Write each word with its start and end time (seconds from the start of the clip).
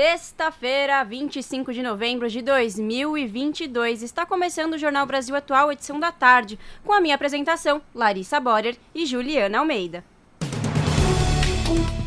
Sexta-feira, 0.00 1.02
25 1.02 1.72
de 1.72 1.82
novembro 1.82 2.30
de 2.30 2.40
2022. 2.40 4.04
Está 4.04 4.24
começando 4.24 4.74
o 4.74 4.78
Jornal 4.78 5.04
Brasil 5.04 5.34
Atual, 5.34 5.72
edição 5.72 5.98
da 5.98 6.12
tarde, 6.12 6.56
com 6.84 6.92
a 6.92 7.00
minha 7.00 7.16
apresentação, 7.16 7.82
Larissa 7.92 8.38
Borer 8.38 8.76
e 8.94 9.04
Juliana 9.04 9.58
Almeida. 9.58 10.04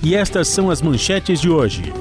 E 0.01 0.15
estas 0.15 0.47
são 0.47 0.71
as 0.71 0.81
manchetes 0.81 1.41
de 1.41 1.49
hoje. 1.49 1.91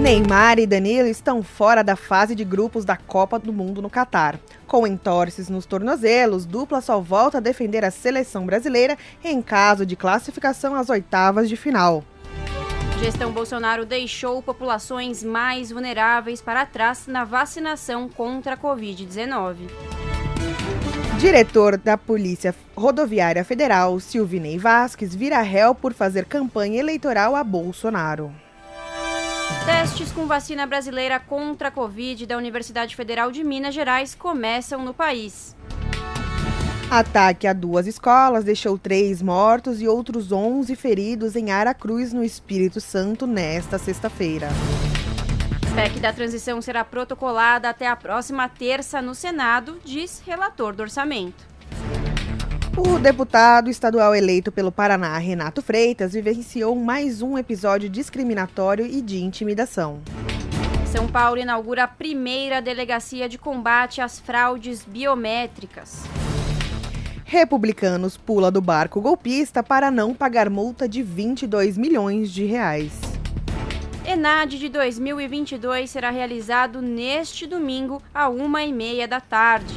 Neymar 0.00 0.60
e 0.60 0.66
Danilo 0.66 1.08
estão 1.08 1.42
fora 1.42 1.82
da 1.82 1.96
fase 1.96 2.36
de 2.36 2.44
grupos 2.44 2.84
da 2.84 2.96
Copa 2.96 3.36
do 3.36 3.52
Mundo 3.52 3.82
no 3.82 3.90
Catar. 3.90 4.38
Com 4.68 4.86
entorces 4.86 5.48
nos 5.48 5.66
tornozelos, 5.66 6.46
dupla 6.46 6.80
só 6.80 7.00
volta 7.00 7.38
a 7.38 7.40
defender 7.40 7.84
a 7.84 7.90
seleção 7.90 8.46
brasileira 8.46 8.96
em 9.24 9.42
caso 9.42 9.84
de 9.84 9.96
classificação 9.96 10.76
às 10.76 10.88
oitavas 10.88 11.48
de 11.48 11.56
final. 11.56 12.04
Gestão 13.00 13.30
Bolsonaro 13.30 13.86
deixou 13.86 14.42
populações 14.42 15.22
mais 15.22 15.70
vulneráveis 15.70 16.42
para 16.42 16.66
trás 16.66 17.06
na 17.06 17.24
vacinação 17.24 18.08
contra 18.08 18.54
a 18.54 18.56
Covid-19. 18.56 19.68
Diretor 21.16 21.76
da 21.76 21.96
Polícia 21.96 22.54
Rodoviária 22.76 23.44
Federal, 23.44 24.00
Silvinei 24.00 24.58
Vasques, 24.58 25.14
vira 25.14 25.40
réu 25.42 25.76
por 25.76 25.94
fazer 25.94 26.24
campanha 26.24 26.80
eleitoral 26.80 27.36
a 27.36 27.44
Bolsonaro. 27.44 28.32
Testes 29.64 30.10
com 30.10 30.26
vacina 30.26 30.66
brasileira 30.66 31.20
contra 31.20 31.68
a 31.68 31.70
Covid 31.70 32.26
da 32.26 32.36
Universidade 32.36 32.96
Federal 32.96 33.30
de 33.30 33.44
Minas 33.44 33.74
Gerais 33.74 34.14
começam 34.14 34.84
no 34.84 34.92
país. 34.92 35.56
Ataque 36.90 37.46
a 37.46 37.52
duas 37.52 37.86
escolas 37.86 38.44
deixou 38.44 38.78
três 38.78 39.20
mortos 39.20 39.82
e 39.82 39.86
outros 39.86 40.32
11 40.32 40.74
feridos 40.74 41.36
em 41.36 41.50
Aracruz, 41.50 42.14
no 42.14 42.24
Espírito 42.24 42.80
Santo, 42.80 43.26
nesta 43.26 43.76
sexta-feira. 43.76 44.48
PEC 45.74 46.00
da 46.00 46.14
transição 46.14 46.62
será 46.62 46.82
protocolada 46.86 47.68
até 47.68 47.86
a 47.86 47.94
próxima 47.94 48.48
terça 48.48 49.02
no 49.02 49.14
Senado, 49.14 49.78
diz 49.84 50.22
relator 50.24 50.74
do 50.74 50.80
orçamento. 50.80 51.46
O 52.74 52.98
deputado 52.98 53.68
estadual 53.68 54.14
eleito 54.14 54.50
pelo 54.50 54.72
Paraná, 54.72 55.18
Renato 55.18 55.60
Freitas, 55.60 56.14
vivenciou 56.14 56.74
mais 56.74 57.20
um 57.20 57.36
episódio 57.36 57.90
discriminatório 57.90 58.86
e 58.86 59.02
de 59.02 59.22
intimidação. 59.22 60.00
São 60.86 61.06
Paulo 61.06 61.38
inaugura 61.38 61.84
a 61.84 61.88
primeira 61.88 62.62
delegacia 62.62 63.28
de 63.28 63.36
combate 63.36 64.00
às 64.00 64.18
fraudes 64.18 64.86
biométricas. 64.86 66.02
Republicanos 67.30 68.16
pula 68.16 68.50
do 68.50 68.58
barco 68.58 69.02
golpista 69.02 69.62
para 69.62 69.90
não 69.90 70.14
pagar 70.14 70.48
multa 70.48 70.88
de 70.88 71.02
22 71.02 71.76
milhões 71.76 72.32
de 72.32 72.46
reais. 72.46 72.90
ENAD 74.06 74.58
de 74.58 74.70
2022 74.70 75.90
será 75.90 76.08
realizado 76.08 76.80
neste 76.80 77.46
domingo, 77.46 78.02
à 78.14 78.30
uma 78.30 78.64
e 78.64 78.72
meia 78.72 79.06
da 79.06 79.20
tarde. 79.20 79.74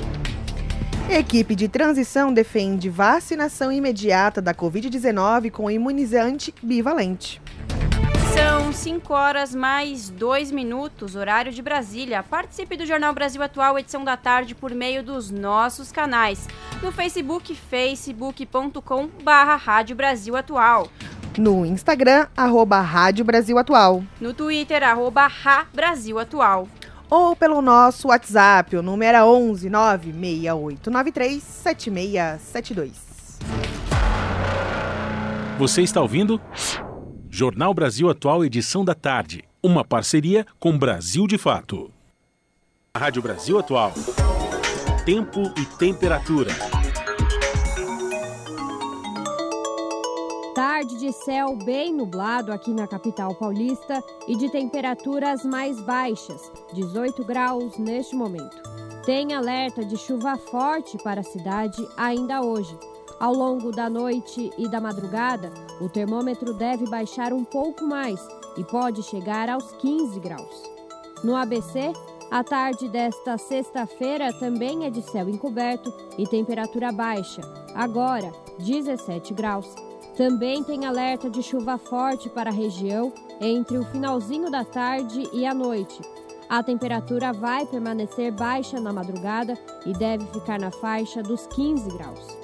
Equipe 1.09 1.53
de 1.53 1.67
transição 1.67 2.34
defende 2.34 2.90
vacinação 2.90 3.69
imediata 3.69 4.41
da 4.41 4.56
Covid-19 4.56 5.51
com 5.51 5.69
imunizante 5.69 6.56
bivalente. 6.63 7.41
São 8.33 8.71
5 8.71 9.13
horas 9.13 9.53
mais 9.53 10.09
2 10.09 10.51
minutos, 10.51 11.15
horário 11.15 11.51
de 11.51 11.61
Brasília. 11.61 12.23
Participe 12.23 12.77
do 12.77 12.85
Jornal 12.85 13.13
Brasil 13.13 13.43
Atual, 13.43 13.77
edição 13.77 14.05
da 14.05 14.15
tarde, 14.15 14.55
por 14.55 14.71
meio 14.73 15.03
dos 15.03 15.29
nossos 15.29 15.91
canais. 15.91 16.47
No 16.81 16.91
Facebook, 16.91 17.53
facebook.com 17.53 19.09
barra 19.23 19.57
Rádio 19.57 19.95
Brasil 19.95 20.37
Atual. 20.37 20.87
No 21.37 21.65
Instagram, 21.65 22.27
arroba 22.35 22.79
Rádio 22.79 23.25
Brasil 23.25 23.57
Atual. 23.57 24.03
No 24.19 24.33
Twitter, 24.33 24.81
arroba 24.83 25.27
Ra 25.27 25.65
Brasil 25.73 26.17
Atual. 26.17 26.67
Ou 27.09 27.35
pelo 27.35 27.61
nosso 27.61 28.07
WhatsApp, 28.07 28.77
o 28.77 28.81
número 28.81 29.17
é 29.17 29.23
11 29.23 29.69
96893 29.69 31.43
7672. 31.43 33.11
Você 35.57 35.81
está 35.81 36.01
ouvindo? 36.01 36.39
Jornal 37.33 37.73
Brasil 37.73 38.09
Atual, 38.09 38.43
edição 38.43 38.83
da 38.83 38.93
tarde. 38.93 39.45
Uma 39.63 39.85
parceria 39.85 40.45
com 40.59 40.77
Brasil 40.77 41.25
de 41.25 41.37
Fato. 41.37 41.89
Rádio 42.95 43.21
Brasil 43.21 43.57
Atual. 43.57 43.93
Tempo 45.05 45.41
e 45.57 45.65
temperatura. 45.77 46.51
Tarde 50.53 50.99
de 50.99 51.13
céu 51.13 51.55
bem 51.55 51.95
nublado 51.95 52.51
aqui 52.51 52.73
na 52.73 52.85
capital 52.85 53.33
paulista 53.35 54.03
e 54.27 54.35
de 54.35 54.51
temperaturas 54.51 55.45
mais 55.45 55.79
baixas, 55.79 56.51
18 56.73 57.23
graus 57.23 57.77
neste 57.77 58.13
momento. 58.13 58.61
Tem 59.05 59.33
alerta 59.33 59.85
de 59.85 59.95
chuva 59.95 60.35
forte 60.35 60.97
para 61.01 61.21
a 61.21 61.23
cidade 61.23 61.81
ainda 61.95 62.41
hoje. 62.41 62.77
Ao 63.21 63.35
longo 63.35 63.69
da 63.71 63.87
noite 63.87 64.49
e 64.57 64.67
da 64.67 64.81
madrugada, 64.81 65.51
o 65.79 65.87
termômetro 65.87 66.55
deve 66.55 66.89
baixar 66.89 67.31
um 67.31 67.43
pouco 67.43 67.85
mais 67.85 68.19
e 68.57 68.63
pode 68.63 69.03
chegar 69.03 69.47
aos 69.47 69.71
15 69.73 70.19
graus. 70.19 70.63
No 71.23 71.35
ABC, 71.35 71.93
a 72.31 72.43
tarde 72.43 72.89
desta 72.89 73.37
sexta-feira 73.37 74.33
também 74.33 74.87
é 74.87 74.89
de 74.89 75.03
céu 75.03 75.29
encoberto 75.29 75.93
e 76.17 76.25
temperatura 76.25 76.91
baixa, 76.91 77.43
agora 77.75 78.31
17 78.57 79.35
graus. 79.35 79.67
Também 80.17 80.63
tem 80.63 80.87
alerta 80.87 81.29
de 81.29 81.43
chuva 81.43 81.77
forte 81.77 82.27
para 82.27 82.49
a 82.49 82.53
região 82.53 83.13
entre 83.39 83.77
o 83.77 83.85
finalzinho 83.85 84.49
da 84.49 84.65
tarde 84.65 85.29
e 85.31 85.45
a 85.45 85.53
noite. 85.53 86.01
A 86.49 86.63
temperatura 86.63 87.31
vai 87.31 87.67
permanecer 87.67 88.31
baixa 88.31 88.79
na 88.79 88.91
madrugada 88.91 89.55
e 89.85 89.93
deve 89.93 90.25
ficar 90.25 90.59
na 90.59 90.71
faixa 90.71 91.21
dos 91.21 91.45
15 91.45 91.87
graus. 91.91 92.41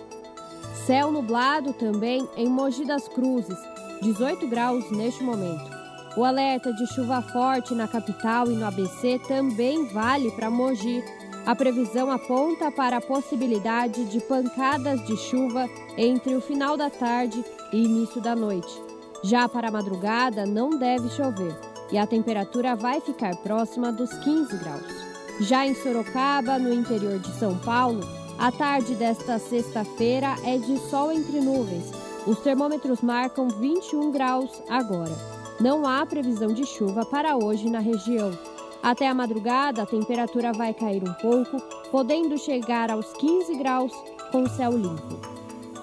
Céu 0.88 1.12
nublado 1.12 1.74
também 1.74 2.26
em 2.38 2.48
Mogi 2.48 2.86
das 2.86 3.10
Cruzes, 3.10 3.58
18 4.02 4.48
graus 4.48 4.90
neste 4.90 5.22
momento. 5.22 5.70
O 6.16 6.24
alerta 6.24 6.72
de 6.72 6.88
chuva 6.88 7.22
forte 7.22 7.76
na 7.76 7.90
capital 7.90 8.50
e 8.50 8.56
no 8.56 8.66
ABC 8.66 9.20
também 9.28 9.86
vale 9.88 10.32
para 10.32 10.50
Mogi. 10.50 11.04
A 11.46 11.54
previsão 11.54 12.10
aponta 12.10 12.72
para 12.72 12.98
a 12.98 13.02
possibilidade 13.02 14.06
de 14.06 14.22
pancadas 14.22 15.06
de 15.06 15.18
chuva 15.18 15.70
entre 15.98 16.34
o 16.36 16.40
final 16.40 16.78
da 16.78 16.90
tarde 16.90 17.44
e 17.74 17.84
início 17.84 18.22
da 18.22 18.34
noite. 18.34 18.82
Já 19.26 19.50
para 19.50 19.68
a 19.68 19.72
madrugada 19.72 20.46
não 20.46 20.70
deve 20.70 21.10
chover 21.10 21.54
e 21.92 21.98
a 21.98 22.08
temperatura 22.08 22.78
vai 22.78 23.02
ficar 23.02 23.36
próxima 23.44 23.92
dos 23.92 24.14
15 24.20 24.56
graus. 24.56 25.06
Já 25.42 25.68
em 25.68 25.76
Sorocaba, 25.76 26.58
no 26.58 26.74
interior 26.74 27.20
de 27.20 27.32
São 27.34 27.58
Paulo, 27.58 28.00
a 28.38 28.52
tarde 28.52 28.94
desta 28.96 29.40
sexta-feira 29.40 30.36
é 30.44 30.58
de 30.58 30.78
sol 30.90 31.12
entre 31.12 31.40
nuvens. 31.40 31.86
Os 32.26 32.40
termômetros 32.40 33.02
marcam 33.02 33.50
21 33.50 34.12
graus 34.12 34.62
agora. 34.70 35.16
Não 35.60 35.88
há 35.88 36.06
previsão 36.06 36.50
de 36.50 36.66
chuva 36.66 37.04
para 37.06 37.36
hoje 37.36 37.70
na 37.70 37.80
região. 37.80 38.38
Até 38.84 39.08
a 39.08 39.14
madrugada, 39.14 39.82
a 39.82 39.86
temperatura 39.86 40.54
vai 40.54 40.74
cair 40.74 41.04
um 41.04 41.14
pouco, 41.14 41.60
podendo 41.92 42.38
chegar 42.38 42.92
aos 42.92 43.12
15 43.14 43.58
graus 43.58 43.92
com 44.32 44.48
céu 44.48 44.72
limpo. 44.72 45.20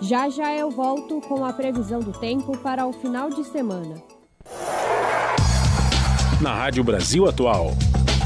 Já 0.01 0.29
já 0.29 0.55
eu 0.55 0.71
volto 0.71 1.21
com 1.23 1.45
a 1.45 1.53
previsão 1.53 2.01
do 2.01 2.13
tempo 2.13 2.57
para 2.59 2.87
o 2.87 2.93
final 2.93 3.31
de 3.31 3.43
semana. 3.45 3.97
Na 6.41 6.55
Rádio 6.55 6.85
Brasil 6.85 7.27
Atual, 7.27 7.73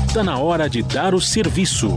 está 0.07 0.23
na 0.23 0.39
hora 0.39 0.69
de 0.69 0.83
dar 0.83 1.15
o 1.15 1.21
serviço. 1.21 1.95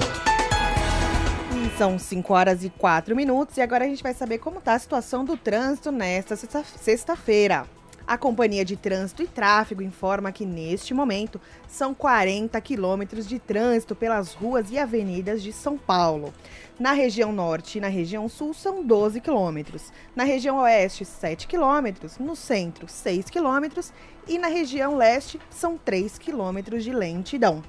São 1.82 1.98
5 1.98 2.32
horas 2.32 2.64
e 2.64 2.70
4 2.70 3.16
minutos 3.16 3.58
e 3.58 3.62
agora 3.62 3.86
a 3.86 3.88
gente 3.88 4.04
vai 4.04 4.14
saber 4.14 4.38
como 4.38 4.60
está 4.60 4.76
a 4.76 4.80
situação 4.80 5.26
do 5.26 5.36
trânsito 5.36 5.92
nesta 5.92 6.36
sexta-feira. 6.36 7.66
A 8.06 8.20
Companhia 8.20 8.64
de 8.64 8.76
Trânsito 8.78 9.24
e 9.24 9.28
Tráfego 9.28 9.82
informa 9.82 10.32
que, 10.32 10.46
neste 10.46 10.94
momento, 10.94 11.42
são 11.68 11.92
40 11.92 12.62
quilômetros 12.62 13.28
de 13.28 13.40
trânsito 13.40 13.96
pelas 13.96 14.32
ruas 14.32 14.70
e 14.70 14.78
avenidas 14.78 15.42
de 15.42 15.52
São 15.52 15.76
Paulo. 15.76 16.32
Na 16.80 16.92
região 16.92 17.32
norte 17.32 17.80
e 17.80 17.82
na 17.82 17.88
região 17.88 18.30
sul, 18.30 18.54
são 18.54 18.84
12 18.84 19.20
quilômetros. 19.20 19.92
Na 20.16 20.24
região 20.24 20.60
oeste, 20.60 21.04
7 21.04 21.48
quilômetros. 21.48 22.20
No 22.20 22.36
centro, 22.36 22.88
6 22.88 23.28
quilômetros. 23.32 23.92
E 24.28 24.38
na 24.38 24.50
região 24.50 24.96
leste, 24.96 25.40
são 25.50 25.80
3 25.80 26.20
quilômetros 26.20 26.84
de 26.84 26.94
lentidão. 26.94 27.64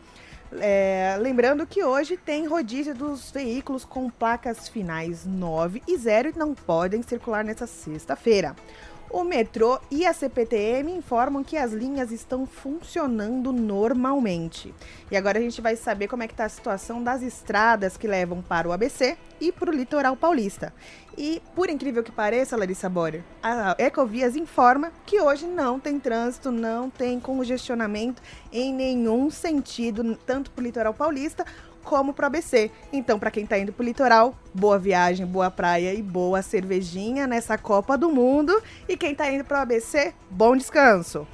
É, 0.60 1.16
lembrando 1.18 1.66
que 1.66 1.82
hoje 1.82 2.16
tem 2.16 2.46
rodízio 2.46 2.94
dos 2.94 3.30
veículos 3.30 3.84
com 3.84 4.10
placas 4.10 4.68
finais 4.68 5.24
9 5.24 5.82
e 5.88 5.96
0 5.96 6.30
e 6.30 6.38
não 6.38 6.54
podem 6.54 7.02
circular 7.02 7.44
nessa 7.44 7.66
sexta-feira. 7.66 8.54
O 9.10 9.24
metrô 9.24 9.78
e 9.90 10.06
a 10.06 10.12
CPTM 10.14 10.90
informam 10.90 11.44
que 11.44 11.56
as 11.56 11.70
linhas 11.70 12.10
estão 12.10 12.46
funcionando 12.46 13.52
normalmente. 13.52 14.74
E 15.10 15.16
agora 15.16 15.38
a 15.38 15.42
gente 15.42 15.60
vai 15.60 15.76
saber 15.76 16.08
como 16.08 16.22
é 16.22 16.26
que 16.26 16.32
está 16.32 16.46
a 16.46 16.48
situação 16.48 17.02
das 17.02 17.20
estradas 17.20 17.98
que 17.98 18.06
levam 18.06 18.40
para 18.40 18.66
o 18.66 18.72
ABC 18.72 19.18
e 19.38 19.52
para 19.52 19.70
o 19.70 19.74
litoral 19.74 20.16
paulista. 20.16 20.72
E, 21.16 21.42
por 21.54 21.68
incrível 21.68 22.02
que 22.02 22.10
pareça, 22.10 22.56
Larissa 22.56 22.88
Borer, 22.88 23.22
a 23.42 23.74
Ecovias 23.78 24.34
informa 24.36 24.92
que 25.04 25.20
hoje 25.20 25.46
não 25.46 25.78
tem 25.78 25.98
trânsito, 26.00 26.50
não 26.50 26.88
tem 26.88 27.20
congestionamento 27.20 28.22
em 28.50 28.72
nenhum 28.72 29.30
sentido, 29.30 30.16
tanto 30.26 30.50
para 30.50 30.62
o 30.62 30.64
litoral 30.64 30.94
paulista 30.94 31.44
como 31.82 32.14
para 32.14 32.24
o 32.24 32.26
ABC. 32.26 32.70
Então, 32.92 33.18
para 33.18 33.30
quem 33.30 33.44
está 33.44 33.58
indo 33.58 33.72
para 33.72 33.82
o 33.82 33.86
litoral, 33.86 34.34
boa 34.54 34.78
viagem, 34.78 35.26
boa 35.26 35.50
praia 35.50 35.92
e 35.92 36.02
boa 36.02 36.40
cervejinha 36.40 37.26
nessa 37.26 37.58
Copa 37.58 37.98
do 37.98 38.10
Mundo. 38.10 38.60
E 38.88 38.96
quem 38.96 39.12
está 39.12 39.30
indo 39.30 39.44
para 39.44 39.58
o 39.58 39.62
ABC, 39.62 40.14
bom 40.30 40.56
descanso. 40.56 41.26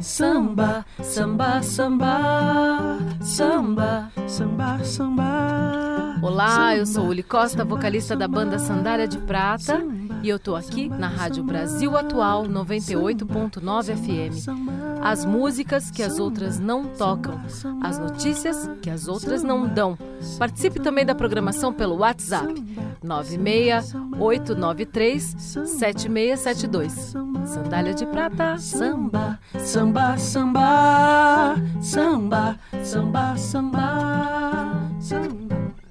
Samba, 0.00 0.84
samba, 1.02 1.62
samba, 1.62 2.98
samba, 3.22 4.10
samba, 4.26 4.84
samba. 4.84 6.18
Olá, 6.20 6.76
eu 6.76 6.84
sou 6.84 7.06
Uli 7.06 7.22
Costa, 7.22 7.64
vocalista 7.64 8.16
da 8.16 8.26
banda 8.26 8.58
Sandália 8.58 9.06
de 9.06 9.18
Prata, 9.18 9.80
e 10.24 10.28
eu 10.30 10.38
tô 10.38 10.56
aqui 10.56 10.88
na 10.88 11.06
Rádio 11.06 11.44
Brasil 11.44 11.94
Atual 11.98 12.46
98.9 12.46 13.94
FM 13.94 14.94
as 15.04 15.22
músicas 15.22 15.90
que 15.90 16.02
as 16.02 16.18
outras 16.18 16.58
não 16.58 16.86
tocam, 16.86 17.38
as 17.82 17.98
notícias 17.98 18.70
que 18.80 18.88
as 18.88 19.06
outras 19.06 19.42
não 19.42 19.68
dão. 19.68 19.98
Participe 20.38 20.80
também 20.80 21.04
da 21.04 21.14
programação 21.14 21.74
pelo 21.74 21.98
WhatsApp 21.98 22.54
96893 23.02 25.36
7672. 25.66 27.12
Sandália 27.44 27.92
de 27.92 28.06
prata, 28.06 28.56
samba, 28.56 29.38
samba, 29.58 30.16
samba, 30.16 31.56
samba, 31.82 32.58
samba, 32.82 33.36
samba, 33.36 34.88
samba. 34.98 35.83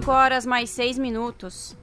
5 0.00 0.10
horas 0.12 0.46
mais 0.46 0.70
6 0.70 0.98
minutos. 0.98 1.76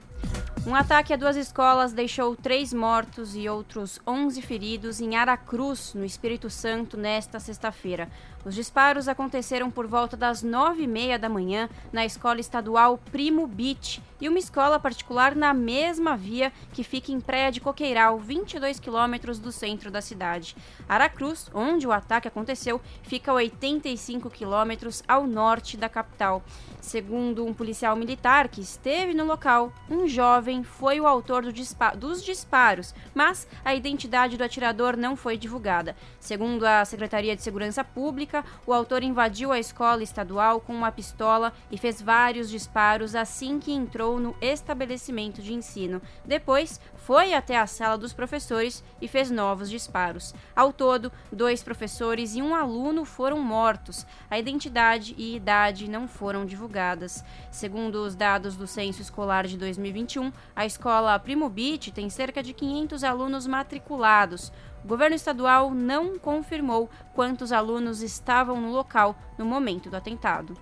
Um 0.65 0.73
ataque 0.73 1.13
a 1.13 1.15
duas 1.15 1.35
escolas 1.35 1.93
deixou 1.93 2.35
três 2.35 2.73
mortos 2.73 3.35
e 3.35 3.47
outros 3.47 3.99
11 4.07 4.41
feridos 4.41 4.99
em 4.99 5.15
Aracruz, 5.15 5.93
no 5.93 6.03
Espírito 6.03 6.49
Santo, 6.49 6.97
nesta 6.97 7.39
sexta-feira. 7.39 8.09
Os 8.45 8.55
disparos 8.55 9.07
aconteceram 9.07 9.69
por 9.69 9.87
volta 9.87 10.15
das 10.15 10.41
nove 10.41 10.83
e 10.83 10.87
meia 10.87 11.19
da 11.19 11.27
manhã 11.27 11.69
na 11.91 12.05
escola 12.05 12.39
estadual 12.39 12.97
Primo 13.11 13.45
Beach 13.45 14.01
e 14.19 14.27
uma 14.27 14.39
escola 14.39 14.79
particular 14.79 15.35
na 15.35 15.53
mesma 15.53 16.15
via 16.17 16.51
que 16.73 16.83
fica 16.83 17.11
em 17.11 17.19
Praia 17.19 17.51
de 17.51 17.61
Coqueiral, 17.61 18.17
22 18.17 18.79
quilômetros 18.79 19.39
do 19.39 19.51
centro 19.51 19.91
da 19.91 20.01
cidade. 20.01 20.55
Aracruz, 20.87 21.49
onde 21.53 21.85
o 21.85 21.91
ataque 21.91 22.27
aconteceu, 22.27 22.81
fica 23.03 23.31
a 23.31 23.35
85 23.35 24.29
quilômetros 24.29 25.03
ao 25.07 25.27
norte 25.27 25.77
da 25.77 25.89
capital. 25.89 26.43
Segundo 26.81 27.45
um 27.45 27.53
policial 27.53 27.95
militar 27.95 28.47
que 28.47 28.61
esteve 28.61 29.13
no 29.13 29.25
local, 29.25 29.73
um 29.89 30.07
jovem 30.07 30.63
foi 30.63 30.99
o 30.99 31.07
autor 31.07 31.43
do 31.43 31.53
dispa 31.53 31.91
dos 31.91 32.23
disparos, 32.23 32.95
mas 33.13 33.47
a 33.63 33.75
identidade 33.75 34.37
do 34.37 34.43
atirador 34.43 34.95
não 34.95 35.15
foi 35.15 35.37
divulgada. 35.37 35.95
Segundo 36.19 36.65
a 36.65 36.85
Secretaria 36.85 37.35
de 37.35 37.43
Segurança 37.43 37.83
Pública, 37.83 38.26
o 38.65 38.73
autor 38.73 39.03
invadiu 39.03 39.51
a 39.51 39.59
escola 39.59 40.03
estadual 40.03 40.59
com 40.59 40.73
uma 40.73 40.91
pistola 40.91 41.53
e 41.71 41.77
fez 41.77 42.01
vários 42.01 42.49
disparos 42.49 43.15
assim 43.15 43.59
que 43.59 43.71
entrou 43.71 44.19
no 44.19 44.35
estabelecimento 44.41 45.41
de 45.41 45.53
ensino. 45.53 46.01
Depois, 46.25 46.79
foi 46.95 47.33
até 47.33 47.57
a 47.57 47.65
sala 47.65 47.97
dos 47.97 48.11
professores 48.11 48.83
e 49.01 49.07
fez 49.07 49.31
novos 49.31 49.69
disparos. 49.69 50.35
Ao 50.53 50.73
todo, 50.73 51.11
dois 51.31 51.63
professores 51.63 52.35
e 52.35 52.41
um 52.41 52.53
aluno 52.53 53.05
foram 53.05 53.39
mortos. 53.39 54.05
A 54.29 54.37
identidade 54.37 55.15
e 55.17 55.35
idade 55.35 55.89
não 55.89 56.07
foram 56.07 56.45
divulgadas. 56.45 57.23
Segundo 57.49 58.03
os 58.03 58.13
dados 58.13 58.57
do 58.57 58.67
censo 58.67 59.01
escolar 59.01 59.47
de 59.47 59.57
2021, 59.57 60.33
a 60.53 60.65
escola 60.65 61.17
Primo 61.17 61.47
Beach 61.49 61.91
tem 61.91 62.09
cerca 62.09 62.43
de 62.43 62.53
500 62.53 63.03
alunos 63.03 63.47
matriculados. 63.47 64.51
O 64.87 64.95
governo 64.95 65.17
estadual 65.17 65.71
não 65.71 66.17
confirmou 66.17 66.89
quantos 67.13 67.51
alunos 67.51 68.01
estavam 68.01 68.61
no 68.61 68.71
local 68.71 69.17
no 69.37 69.45
momento 69.45 69.89
do 69.89 69.97
atentado. 69.97 70.57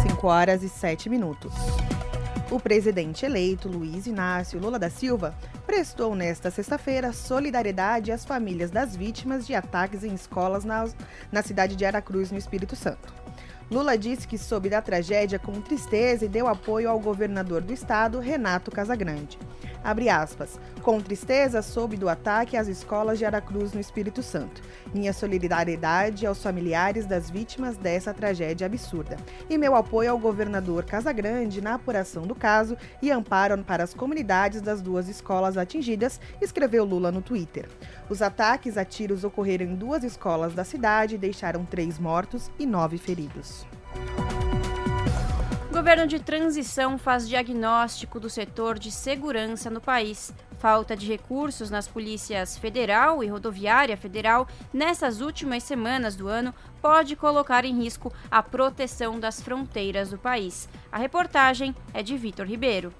5 0.00 0.26
horas 0.26 0.62
e 0.62 0.68
7 0.70 1.10
minutos. 1.10 1.52
O 2.50 2.58
presidente 2.58 3.26
eleito, 3.26 3.68
Luiz 3.68 4.06
Inácio 4.06 4.58
Lula 4.58 4.78
da 4.78 4.88
Silva, 4.88 5.36
prestou 5.66 6.14
nesta 6.14 6.50
sexta-feira 6.50 7.12
solidariedade 7.12 8.12
às 8.12 8.24
famílias 8.24 8.70
das 8.70 8.96
vítimas 8.96 9.46
de 9.46 9.54
ataques 9.54 10.02
em 10.02 10.14
escolas 10.14 10.64
na, 10.64 10.88
na 11.30 11.42
cidade 11.42 11.76
de 11.76 11.84
Aracruz, 11.84 12.32
no 12.32 12.38
Espírito 12.38 12.74
Santo. 12.74 13.19
Lula 13.70 13.96
disse 13.96 14.26
que 14.26 14.36
soube 14.36 14.68
da 14.68 14.82
tragédia 14.82 15.38
com 15.38 15.52
tristeza 15.60 16.24
e 16.24 16.28
deu 16.28 16.48
apoio 16.48 16.90
ao 16.90 16.98
governador 16.98 17.62
do 17.62 17.72
estado, 17.72 18.18
Renato 18.18 18.68
Casagrande. 18.68 19.38
Aspas. 20.12 20.60
Com 20.82 21.00
tristeza, 21.00 21.62
soube 21.62 21.96
do 21.96 22.08
ataque 22.08 22.56
às 22.56 22.68
escolas 22.68 23.18
de 23.18 23.24
Aracruz, 23.24 23.72
no 23.72 23.80
Espírito 23.80 24.22
Santo. 24.22 24.60
Minha 24.92 25.12
solidariedade 25.12 26.26
aos 26.26 26.42
familiares 26.42 27.06
das 27.06 27.30
vítimas 27.30 27.76
dessa 27.76 28.12
tragédia 28.12 28.66
absurda. 28.66 29.16
E 29.48 29.56
meu 29.56 29.74
apoio 29.74 30.10
ao 30.10 30.18
governador 30.18 30.84
Casagrande 30.84 31.60
na 31.60 31.74
apuração 31.74 32.26
do 32.26 32.34
caso 32.34 32.76
e 33.00 33.10
amparo 33.10 33.56
para 33.64 33.84
as 33.84 33.94
comunidades 33.94 34.60
das 34.60 34.82
duas 34.82 35.08
escolas 35.08 35.56
atingidas, 35.56 36.20
escreveu 36.42 36.84
Lula 36.84 37.12
no 37.12 37.22
Twitter. 37.22 37.68
Os 38.10 38.20
ataques 38.20 38.76
a 38.76 38.84
tiros 38.84 39.22
ocorreram 39.22 39.64
em 39.64 39.76
duas 39.76 40.02
escolas 40.02 40.52
da 40.52 40.64
cidade 40.64 41.14
e 41.14 41.18
deixaram 41.18 41.64
três 41.64 41.96
mortos 41.96 42.50
e 42.58 42.66
nove 42.66 42.98
feridos. 42.98 43.64
O 45.70 45.72
governo 45.72 46.08
de 46.08 46.18
transição 46.18 46.98
faz 46.98 47.28
diagnóstico 47.28 48.18
do 48.18 48.28
setor 48.28 48.80
de 48.80 48.90
segurança 48.90 49.70
no 49.70 49.80
país. 49.80 50.34
Falta 50.58 50.96
de 50.96 51.06
recursos 51.06 51.70
nas 51.70 51.86
polícias 51.86 52.58
federal 52.58 53.22
e 53.22 53.28
rodoviária 53.28 53.96
federal 53.96 54.48
nessas 54.72 55.20
últimas 55.20 55.62
semanas 55.62 56.16
do 56.16 56.26
ano 56.26 56.52
pode 56.82 57.14
colocar 57.14 57.64
em 57.64 57.80
risco 57.80 58.12
a 58.28 58.42
proteção 58.42 59.20
das 59.20 59.40
fronteiras 59.40 60.10
do 60.10 60.18
país. 60.18 60.68
A 60.90 60.98
reportagem 60.98 61.72
é 61.94 62.02
de 62.02 62.16
Vitor 62.16 62.44
Ribeiro. 62.44 62.92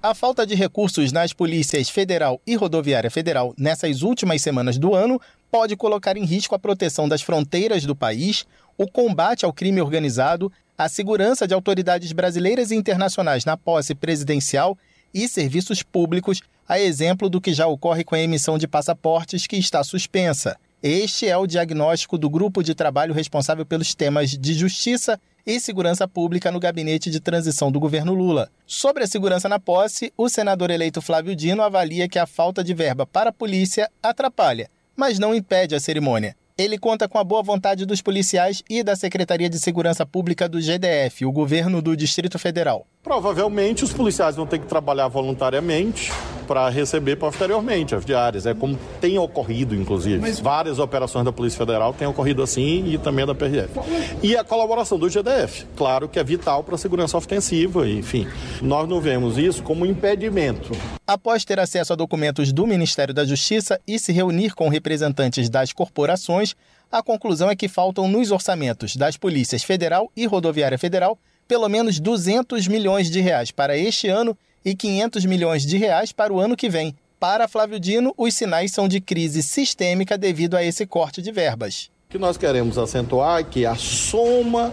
A 0.00 0.14
falta 0.14 0.46
de 0.46 0.54
recursos 0.54 1.10
nas 1.10 1.32
polícias 1.32 1.90
federal 1.90 2.40
e 2.46 2.54
rodoviária 2.54 3.10
federal 3.10 3.52
nessas 3.58 4.02
últimas 4.02 4.40
semanas 4.40 4.78
do 4.78 4.94
ano 4.94 5.20
pode 5.50 5.74
colocar 5.74 6.16
em 6.16 6.24
risco 6.24 6.54
a 6.54 6.58
proteção 6.58 7.08
das 7.08 7.20
fronteiras 7.20 7.84
do 7.84 7.96
país, 7.96 8.46
o 8.76 8.86
combate 8.86 9.44
ao 9.44 9.52
crime 9.52 9.80
organizado 9.80 10.52
a 10.76 10.88
segurança 10.88 11.48
de 11.48 11.54
autoridades 11.54 12.12
brasileiras 12.12 12.70
e 12.70 12.76
internacionais 12.76 13.44
na 13.44 13.56
posse 13.56 13.92
presidencial 13.92 14.78
e 15.12 15.26
serviços 15.26 15.82
públicos, 15.82 16.42
a 16.68 16.78
exemplo 16.78 17.28
do 17.28 17.40
que 17.40 17.52
já 17.52 17.66
ocorre 17.66 18.04
com 18.04 18.14
a 18.14 18.20
emissão 18.20 18.56
de 18.56 18.68
passaportes 18.68 19.48
que 19.48 19.56
está 19.56 19.82
suspensa. 19.82 20.56
Este 20.80 21.26
é 21.26 21.36
o 21.36 21.44
diagnóstico 21.44 22.16
do 22.16 22.30
grupo 22.30 22.62
de 22.62 22.72
trabalho 22.72 23.12
responsável 23.12 23.66
pelos 23.66 23.96
temas 23.96 24.30
de 24.30 24.54
justiça 24.54 25.18
e 25.46 25.58
segurança 25.58 26.06
pública 26.06 26.50
no 26.50 26.60
gabinete 26.60 27.10
de 27.10 27.20
transição 27.20 27.70
do 27.72 27.80
governo 27.80 28.14
Lula. 28.14 28.50
Sobre 28.66 29.04
a 29.04 29.06
segurança 29.06 29.48
na 29.48 29.58
posse, 29.58 30.12
o 30.16 30.28
senador 30.28 30.70
eleito 30.70 31.00
Flávio 31.00 31.34
Dino 31.34 31.62
avalia 31.62 32.08
que 32.08 32.18
a 32.18 32.26
falta 32.26 32.62
de 32.62 32.74
verba 32.74 33.06
para 33.06 33.30
a 33.30 33.32
polícia 33.32 33.90
atrapalha, 34.02 34.70
mas 34.96 35.18
não 35.18 35.34
impede 35.34 35.74
a 35.74 35.80
cerimônia. 35.80 36.36
Ele 36.58 36.76
conta 36.76 37.08
com 37.08 37.18
a 37.18 37.24
boa 37.24 37.40
vontade 37.40 37.86
dos 37.86 38.02
policiais 38.02 38.64
e 38.68 38.82
da 38.82 38.96
Secretaria 38.96 39.48
de 39.48 39.60
Segurança 39.60 40.04
Pública 40.04 40.48
do 40.48 40.60
GDF, 40.60 41.24
o 41.24 41.30
governo 41.30 41.80
do 41.80 41.96
Distrito 41.96 42.36
Federal. 42.36 42.84
Provavelmente 43.00 43.84
os 43.84 43.92
policiais 43.92 44.34
vão 44.34 44.44
ter 44.44 44.58
que 44.58 44.66
trabalhar 44.66 45.06
voluntariamente, 45.06 46.10
para 46.48 46.70
receber 46.70 47.16
posteriormente 47.16 47.94
as 47.94 48.06
diárias. 48.06 48.46
É 48.46 48.54
como 48.54 48.78
tem 49.00 49.18
ocorrido, 49.18 49.74
inclusive. 49.74 50.18
Mas... 50.18 50.40
Várias 50.40 50.78
operações 50.78 51.26
da 51.26 51.30
Polícia 51.30 51.58
Federal 51.58 51.92
têm 51.92 52.08
ocorrido 52.08 52.42
assim 52.42 52.86
e 52.86 52.96
também 52.96 53.26
da 53.26 53.34
PRF. 53.34 53.78
E 54.22 54.34
a 54.34 54.42
colaboração 54.42 54.98
do 54.98 55.08
GDF, 55.10 55.66
claro 55.76 56.08
que 56.08 56.18
é 56.18 56.24
vital 56.24 56.64
para 56.64 56.74
a 56.74 56.78
segurança 56.78 57.18
ostensiva, 57.18 57.86
enfim. 57.86 58.26
Nós 58.62 58.88
não 58.88 58.98
vemos 58.98 59.36
isso 59.36 59.62
como 59.62 59.84
impedimento. 59.84 60.72
Após 61.06 61.44
ter 61.44 61.60
acesso 61.60 61.92
a 61.92 61.96
documentos 61.96 62.52
do 62.52 62.66
Ministério 62.66 63.12
da 63.12 63.26
Justiça 63.26 63.78
e 63.86 63.98
se 63.98 64.12
reunir 64.12 64.54
com 64.54 64.68
representantes 64.68 65.50
das 65.50 65.72
corporações, 65.72 66.54
a 66.90 67.02
conclusão 67.02 67.50
é 67.50 67.56
que 67.56 67.68
faltam 67.68 68.08
nos 68.08 68.30
orçamentos 68.30 68.96
das 68.96 69.18
polícias 69.18 69.62
federal 69.62 70.10
e 70.16 70.24
rodoviária 70.24 70.78
federal 70.78 71.18
pelo 71.48 71.68
menos 71.68 71.98
200 71.98 72.68
milhões 72.68 73.10
de 73.10 73.20
reais 73.20 73.50
para 73.50 73.76
este 73.76 74.06
ano 74.06 74.36
e 74.64 74.74
500 74.74 75.24
milhões 75.24 75.66
de 75.66 75.76
reais 75.76 76.12
para 76.12 76.32
o 76.32 76.40
ano 76.40 76.56
que 76.56 76.68
vem. 76.68 76.94
Para 77.20 77.48
Flávio 77.48 77.80
Dino, 77.80 78.14
os 78.16 78.34
sinais 78.34 78.70
são 78.70 78.86
de 78.86 79.00
crise 79.00 79.42
sistêmica 79.42 80.16
devido 80.16 80.56
a 80.56 80.62
esse 80.62 80.86
corte 80.86 81.20
de 81.20 81.32
verbas. 81.32 81.90
O 82.08 82.10
que 82.10 82.18
nós 82.18 82.36
queremos 82.36 82.78
acentuar 82.78 83.40
é 83.40 83.44
que 83.44 83.66
a 83.66 83.74
soma 83.74 84.72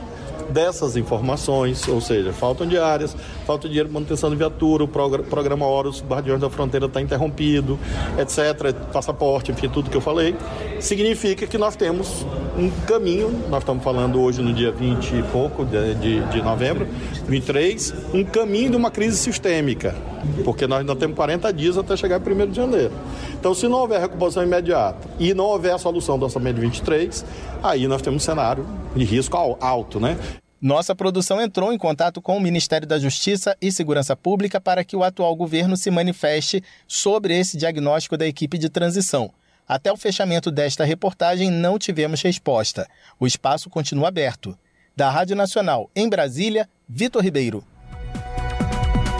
dessas 0.49 0.95
informações, 0.95 1.87
ou 1.87 2.01
seja, 2.01 2.31
faltam 2.33 2.67
diárias, 2.67 3.15
falta 3.45 3.67
dinheiro 3.67 3.89
para 3.89 3.95
manutenção 3.95 4.29
de 4.29 4.35
viatura, 4.35 4.83
o 4.83 4.87
programa 4.87 5.65
Horus 5.65 6.03
Guardiões 6.03 6.41
da 6.41 6.49
Fronteira 6.49 6.85
está 6.85 7.01
interrompido, 7.01 7.79
etc., 8.17 8.73
passaporte, 8.91 9.51
enfim, 9.51 9.69
tudo 9.69 9.89
que 9.89 9.97
eu 9.97 10.01
falei, 10.01 10.35
significa 10.79 11.47
que 11.47 11.57
nós 11.57 11.75
temos 11.75 12.25
um 12.57 12.69
caminho, 12.85 13.29
nós 13.49 13.59
estamos 13.59 13.83
falando 13.83 14.21
hoje 14.21 14.41
no 14.41 14.53
dia 14.53 14.71
20 14.71 15.15
e 15.15 15.23
pouco 15.23 15.65
de, 15.65 15.95
de, 15.95 16.21
de 16.27 16.41
novembro, 16.41 16.87
23, 17.27 17.93
um 18.13 18.23
caminho 18.23 18.71
de 18.71 18.77
uma 18.77 18.91
crise 18.91 19.17
sistêmica, 19.17 19.95
porque 20.43 20.65
nós 20.67 20.79
ainda 20.79 20.95
temos 20.95 21.15
40 21.15 21.51
dias 21.53 21.77
até 21.77 21.95
chegar 21.97 22.21
em 22.21 22.33
1 22.33 22.47
de 22.47 22.55
janeiro. 22.55 22.91
Então, 23.39 23.53
se 23.53 23.67
não 23.67 23.79
houver 23.79 23.99
recuperação 23.99 24.43
imediata 24.43 25.07
e 25.19 25.33
não 25.33 25.45
houver 25.45 25.73
a 25.73 25.77
solução 25.77 26.17
do 26.17 26.25
orçamento 26.25 26.55
de 26.55 26.61
23, 26.61 27.25
aí 27.61 27.87
nós 27.87 28.01
temos 28.01 28.23
um 28.23 28.25
cenário 28.25 28.65
de 28.95 29.03
risco 29.03 29.37
alto, 29.59 29.99
né? 29.99 30.17
Nossa 30.65 30.95
produção 30.95 31.39
entrou 31.39 31.71
em 31.71 31.77
contato 31.77 32.19
com 32.19 32.35
o 32.35 32.41
Ministério 32.41 32.87
da 32.87 32.97
Justiça 32.97 33.55
e 33.61 33.71
Segurança 33.71 34.15
Pública 34.15 34.59
para 34.59 34.83
que 34.83 34.95
o 34.95 35.03
atual 35.03 35.35
governo 35.35 35.77
se 35.77 35.91
manifeste 35.91 36.63
sobre 36.87 37.37
esse 37.39 37.55
diagnóstico 37.55 38.17
da 38.17 38.25
equipe 38.25 38.57
de 38.57 38.67
transição. 38.67 39.31
Até 39.67 39.91
o 39.91 39.95
fechamento 39.95 40.49
desta 40.49 40.83
reportagem, 40.83 41.51
não 41.51 41.77
tivemos 41.77 42.19
resposta. 42.23 42.87
O 43.19 43.27
espaço 43.27 43.69
continua 43.69 44.07
aberto. 44.07 44.57
Da 44.95 45.07
Rádio 45.07 45.35
Nacional, 45.35 45.87
em 45.95 46.09
Brasília, 46.09 46.67
Vitor 46.89 47.21
Ribeiro. 47.21 47.63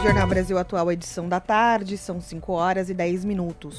Jornal 0.02 0.28
Brasil 0.28 0.58
Atual, 0.58 0.92
edição 0.92 1.30
da 1.30 1.40
tarde, 1.40 1.96
são 1.96 2.20
5 2.20 2.54
horas 2.54 2.90
e 2.90 2.94
10 2.96 3.24
minutos. 3.24 3.78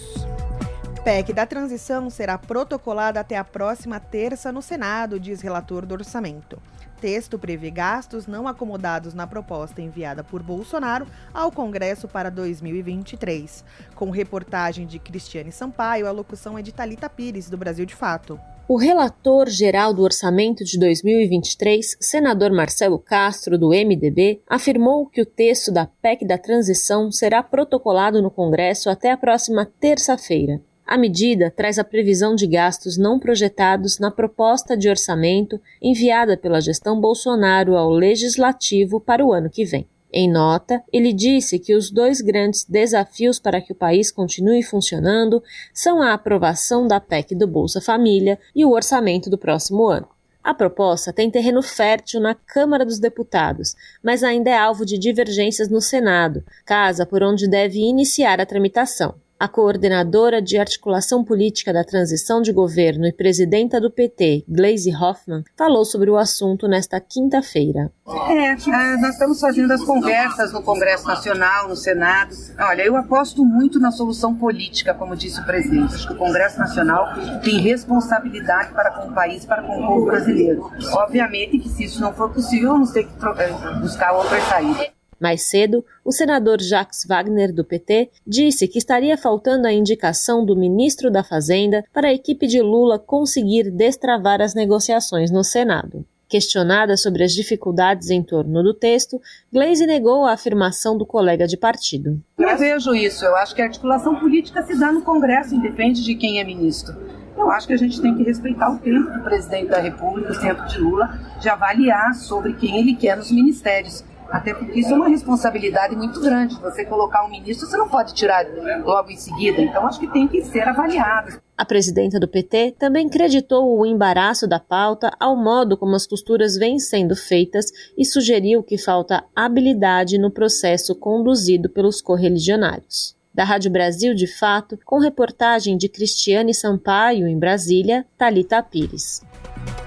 PEC 1.02 1.32
da 1.32 1.44
transição 1.44 2.10
será 2.10 2.38
protocolada 2.38 3.18
até 3.18 3.36
a 3.36 3.42
próxima 3.42 3.98
terça 3.98 4.52
no 4.52 4.62
Senado, 4.62 5.18
diz 5.18 5.40
relator 5.40 5.84
do 5.84 5.94
orçamento. 5.94 6.62
Texto 7.00 7.38
prevê 7.38 7.70
gastos 7.70 8.26
não 8.26 8.48
acomodados 8.48 9.14
na 9.14 9.26
proposta 9.26 9.82
enviada 9.82 10.24
por 10.24 10.42
Bolsonaro 10.42 11.06
ao 11.32 11.52
Congresso 11.52 12.08
para 12.08 12.30
2023. 12.30 13.64
Com 13.94 14.10
reportagem 14.10 14.86
de 14.86 14.98
Cristiane 14.98 15.52
Sampaio, 15.52 16.06
a 16.06 16.10
locução 16.10 16.58
é 16.58 16.62
de 16.62 16.72
Talita 16.72 17.08
Pires, 17.08 17.50
do 17.50 17.56
Brasil 17.56 17.84
de 17.84 17.94
Fato. 17.94 18.40
O 18.68 18.76
relator 18.76 19.48
geral 19.48 19.94
do 19.94 20.02
orçamento 20.02 20.64
de 20.64 20.76
2023, 20.76 21.98
senador 22.00 22.50
Marcelo 22.50 22.98
Castro, 22.98 23.56
do 23.56 23.68
MDB, 23.68 24.42
afirmou 24.44 25.06
que 25.06 25.22
o 25.22 25.26
texto 25.26 25.70
da 25.70 25.86
PEC 25.86 26.26
da 26.26 26.36
transição 26.36 27.12
será 27.12 27.44
protocolado 27.44 28.20
no 28.20 28.28
Congresso 28.28 28.90
até 28.90 29.12
a 29.12 29.16
próxima 29.16 29.70
terça-feira. 29.78 30.60
A 30.86 30.96
medida 30.96 31.50
traz 31.50 31.80
a 31.80 31.84
previsão 31.84 32.36
de 32.36 32.46
gastos 32.46 32.96
não 32.96 33.18
projetados 33.18 33.98
na 33.98 34.08
proposta 34.08 34.76
de 34.76 34.88
orçamento 34.88 35.60
enviada 35.82 36.36
pela 36.36 36.60
gestão 36.60 37.00
Bolsonaro 37.00 37.76
ao 37.76 37.90
Legislativo 37.90 39.00
para 39.00 39.24
o 39.24 39.32
ano 39.32 39.50
que 39.50 39.64
vem. 39.64 39.88
Em 40.12 40.30
nota, 40.30 40.80
ele 40.92 41.12
disse 41.12 41.58
que 41.58 41.74
os 41.74 41.90
dois 41.90 42.20
grandes 42.20 42.64
desafios 42.64 43.40
para 43.40 43.60
que 43.60 43.72
o 43.72 43.74
país 43.74 44.12
continue 44.12 44.62
funcionando 44.62 45.42
são 45.74 46.00
a 46.00 46.12
aprovação 46.12 46.86
da 46.86 47.00
PEC 47.00 47.34
do 47.34 47.48
Bolsa 47.48 47.80
Família 47.80 48.38
e 48.54 48.64
o 48.64 48.70
orçamento 48.70 49.28
do 49.28 49.36
próximo 49.36 49.88
ano. 49.88 50.08
A 50.42 50.54
proposta 50.54 51.12
tem 51.12 51.28
terreno 51.28 51.60
fértil 51.60 52.20
na 52.20 52.32
Câmara 52.32 52.84
dos 52.84 53.00
Deputados, 53.00 53.74
mas 54.00 54.22
ainda 54.22 54.50
é 54.50 54.56
alvo 54.56 54.86
de 54.86 54.96
divergências 54.96 55.68
no 55.68 55.80
Senado, 55.80 56.44
casa 56.64 57.04
por 57.04 57.24
onde 57.24 57.50
deve 57.50 57.80
iniciar 57.80 58.40
a 58.40 58.46
tramitação. 58.46 59.16
A 59.38 59.46
coordenadora 59.46 60.40
de 60.40 60.56
articulação 60.56 61.22
política 61.22 61.70
da 61.70 61.84
transição 61.84 62.40
de 62.40 62.54
governo 62.54 63.06
e 63.06 63.12
presidenta 63.12 63.78
do 63.78 63.90
PT, 63.90 64.46
Gleisi 64.48 64.90
Hoffmann, 64.96 65.44
falou 65.54 65.84
sobre 65.84 66.08
o 66.08 66.16
assunto 66.16 66.66
nesta 66.66 66.98
quinta-feira. 67.00 67.92
É, 68.30 68.52
é, 68.52 68.96
nós 68.96 69.12
estamos 69.12 69.38
fazendo 69.38 69.70
as 69.72 69.84
conversas 69.84 70.52
no 70.52 70.62
Congresso 70.62 71.06
Nacional, 71.06 71.68
no 71.68 71.76
Senado. 71.76 72.34
Olha, 72.58 72.82
eu 72.82 72.96
aposto 72.96 73.44
muito 73.44 73.78
na 73.78 73.90
solução 73.90 74.34
política, 74.34 74.94
como 74.94 75.14
disse 75.14 75.38
o 75.38 75.44
presidente. 75.44 75.94
Acho 75.94 76.06
que 76.08 76.14
o 76.14 76.16
Congresso 76.16 76.58
Nacional 76.58 77.06
tem 77.44 77.60
responsabilidade 77.60 78.72
para 78.72 78.90
com 78.90 79.10
o 79.10 79.12
país, 79.12 79.44
para 79.44 79.62
com 79.62 79.82
o 79.82 79.86
povo 79.86 80.06
brasileiro. 80.06 80.70
Obviamente 80.92 81.58
que 81.58 81.68
se 81.68 81.84
isso 81.84 82.00
não 82.00 82.14
for 82.14 82.32
possível, 82.32 82.70
vamos 82.70 82.90
ter 82.90 83.04
que 83.04 83.12
é, 83.38 83.80
buscar 83.80 84.12
outras 84.12 84.42
saídas. 84.44 84.95
Mais 85.20 85.48
cedo, 85.48 85.84
o 86.04 86.12
senador 86.12 86.60
Jacques 86.60 87.04
Wagner, 87.06 87.52
do 87.52 87.64
PT, 87.64 88.10
disse 88.26 88.68
que 88.68 88.78
estaria 88.78 89.16
faltando 89.16 89.66
a 89.66 89.72
indicação 89.72 90.44
do 90.44 90.56
ministro 90.56 91.10
da 91.10 91.24
Fazenda 91.24 91.84
para 91.92 92.08
a 92.08 92.12
equipe 92.12 92.46
de 92.46 92.60
Lula 92.60 92.98
conseguir 92.98 93.70
destravar 93.70 94.40
as 94.40 94.54
negociações 94.54 95.30
no 95.30 95.42
Senado. 95.42 96.04
Questionada 96.28 96.96
sobre 96.96 97.22
as 97.22 97.32
dificuldades 97.32 98.10
em 98.10 98.20
torno 98.20 98.60
do 98.60 98.74
texto, 98.74 99.20
Glaze 99.52 99.86
negou 99.86 100.24
a 100.24 100.32
afirmação 100.32 100.98
do 100.98 101.06
colega 101.06 101.46
de 101.46 101.56
partido. 101.56 102.20
Eu 102.36 102.58
vejo 102.58 102.94
isso. 102.94 103.24
Eu 103.24 103.36
acho 103.36 103.54
que 103.54 103.62
a 103.62 103.66
articulação 103.66 104.16
política 104.16 104.62
se 104.64 104.78
dá 104.78 104.90
no 104.90 105.02
Congresso, 105.02 105.54
independe 105.54 106.04
de 106.04 106.16
quem 106.16 106.40
é 106.40 106.44
ministro. 106.44 106.96
Eu 107.36 107.50
acho 107.50 107.68
que 107.68 107.74
a 107.74 107.76
gente 107.76 108.00
tem 108.00 108.14
que 108.16 108.24
respeitar 108.24 108.70
o 108.70 108.78
tempo 108.78 109.08
do 109.10 109.22
presidente 109.22 109.68
da 109.68 109.78
República, 109.78 110.32
o 110.32 110.40
tempo 110.40 110.66
de 110.66 110.78
Lula, 110.78 111.06
de 111.38 111.48
avaliar 111.48 112.14
sobre 112.14 112.54
quem 112.54 112.78
ele 112.78 112.96
quer 112.96 113.16
nos 113.16 113.30
ministérios. 113.30 114.02
Até 114.30 114.54
porque 114.54 114.80
isso 114.80 114.92
é 114.92 114.96
uma 114.96 115.08
responsabilidade 115.08 115.94
muito 115.96 116.20
grande. 116.20 116.58
Você 116.60 116.84
colocar 116.84 117.24
um 117.24 117.30
ministro, 117.30 117.66
você 117.66 117.76
não 117.76 117.88
pode 117.88 118.14
tirar 118.14 118.44
logo 118.84 119.10
em 119.10 119.16
seguida. 119.16 119.60
Então, 119.60 119.86
acho 119.86 120.00
que 120.00 120.06
tem 120.08 120.26
que 120.26 120.42
ser 120.42 120.68
avaliado. 120.68 121.40
A 121.56 121.64
presidenta 121.64 122.20
do 122.20 122.28
PT 122.28 122.76
também 122.78 123.08
creditou 123.08 123.78
o 123.78 123.86
embaraço 123.86 124.46
da 124.46 124.60
pauta 124.60 125.10
ao 125.18 125.36
modo 125.36 125.76
como 125.76 125.94
as 125.94 126.06
costuras 126.06 126.56
vêm 126.56 126.78
sendo 126.78 127.16
feitas 127.16 127.66
e 127.96 128.04
sugeriu 128.04 128.62
que 128.62 128.76
falta 128.76 129.24
habilidade 129.34 130.18
no 130.18 130.30
processo 130.30 130.94
conduzido 130.94 131.70
pelos 131.70 132.02
correligionários. 132.02 133.16
Da 133.32 133.44
Rádio 133.44 133.70
Brasil 133.70 134.14
de 134.14 134.26
Fato, 134.26 134.78
com 134.84 134.98
reportagem 134.98 135.76
de 135.76 135.88
Cristiane 135.88 136.54
Sampaio 136.54 137.26
em 137.26 137.38
Brasília, 137.38 138.06
Talita 138.16 138.62
Pires. 138.62 139.22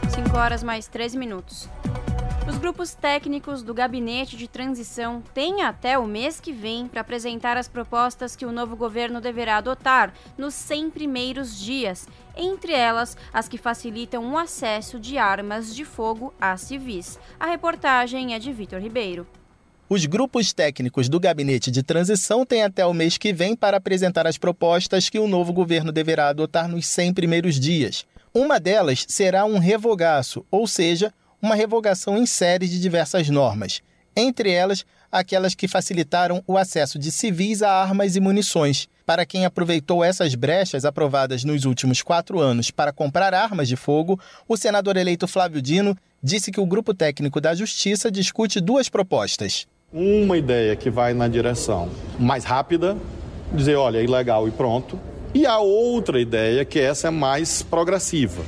5 0.09 0.37
horas 0.37 0.63
mais 0.63 0.87
13 0.87 1.17
minutos. 1.17 1.67
Os 2.59 2.61
grupos 2.61 2.93
técnicos 2.93 3.63
do 3.63 3.73
Gabinete 3.73 4.35
de 4.35 4.45
Transição 4.45 5.23
têm 5.33 5.61
até 5.61 5.97
o 5.97 6.05
mês 6.05 6.41
que 6.41 6.51
vem 6.51 6.87
para 6.87 6.99
apresentar 6.99 7.55
as 7.55 7.69
propostas 7.69 8.35
que 8.35 8.45
o 8.45 8.51
novo 8.51 8.75
governo 8.75 9.21
deverá 9.21 9.55
adotar 9.55 10.13
nos 10.37 10.55
100 10.55 10.89
primeiros 10.89 11.57
dias, 11.57 12.05
entre 12.35 12.73
elas 12.73 13.15
as 13.31 13.47
que 13.47 13.57
facilitam 13.57 14.33
o 14.33 14.37
acesso 14.37 14.99
de 14.99 15.17
armas 15.17 15.73
de 15.73 15.85
fogo 15.85 16.33
a 16.39 16.57
civis. 16.57 17.17
A 17.39 17.45
reportagem 17.45 18.33
é 18.33 18.39
de 18.39 18.51
Vitor 18.51 18.81
Ribeiro. 18.81 19.25
Os 19.87 20.05
grupos 20.05 20.51
técnicos 20.51 21.07
do 21.07 21.17
Gabinete 21.17 21.71
de 21.71 21.81
Transição 21.81 22.45
têm 22.45 22.63
até 22.63 22.85
o 22.85 22.93
mês 22.93 23.17
que 23.17 23.31
vem 23.31 23.55
para 23.55 23.77
apresentar 23.77 24.27
as 24.27 24.37
propostas 24.37 25.07
que 25.07 25.17
o 25.17 25.29
novo 25.29 25.53
governo 25.53 25.93
deverá 25.93 26.27
adotar 26.27 26.67
nos 26.67 26.87
100 26.87 27.13
primeiros 27.13 27.57
dias. 27.57 28.05
Uma 28.33 28.59
delas 28.59 29.05
será 29.07 29.45
um 29.45 29.59
revogaço, 29.59 30.45
ou 30.51 30.67
seja, 30.67 31.13
uma 31.41 31.55
revogação 31.55 32.17
em 32.17 32.25
série 32.25 32.67
de 32.67 32.79
diversas 32.79 33.29
normas, 33.29 33.81
entre 34.15 34.51
elas 34.51 34.85
aquelas 35.11 35.55
que 35.55 35.67
facilitaram 35.67 36.43
o 36.45 36.57
acesso 36.57 36.99
de 36.99 37.11
civis 37.11 37.61
a 37.63 37.71
armas 37.71 38.15
e 38.15 38.19
munições. 38.19 38.87
Para 39.05 39.25
quem 39.25 39.43
aproveitou 39.43 40.03
essas 40.03 40.35
brechas 40.35 40.85
aprovadas 40.85 41.43
nos 41.43 41.65
últimos 41.65 42.01
quatro 42.01 42.39
anos 42.39 42.69
para 42.69 42.93
comprar 42.93 43.33
armas 43.33 43.67
de 43.67 43.75
fogo, 43.75 44.19
o 44.47 44.55
senador 44.55 44.97
eleito 44.97 45.27
Flávio 45.27 45.61
Dino 45.61 45.97
disse 46.21 46.51
que 46.51 46.59
o 46.59 46.65
grupo 46.65 46.93
técnico 46.93 47.41
da 47.41 47.55
Justiça 47.55 48.11
discute 48.11 48.61
duas 48.61 48.87
propostas. 48.87 49.67
Uma 49.91 50.37
ideia 50.37 50.75
que 50.75 50.91
vai 50.91 51.15
na 51.15 51.27
direção 51.27 51.89
mais 52.19 52.43
rápida, 52.43 52.95
dizer, 53.51 53.75
olha, 53.75 53.97
é 53.97 54.03
ilegal 54.03 54.47
e 54.47 54.51
pronto. 54.51 54.99
E 55.33 55.45
a 55.45 55.57
outra 55.57 56.19
ideia, 56.19 56.63
que 56.63 56.79
essa 56.79 57.07
é 57.07 57.11
mais 57.11 57.63
progressiva, 57.63 58.43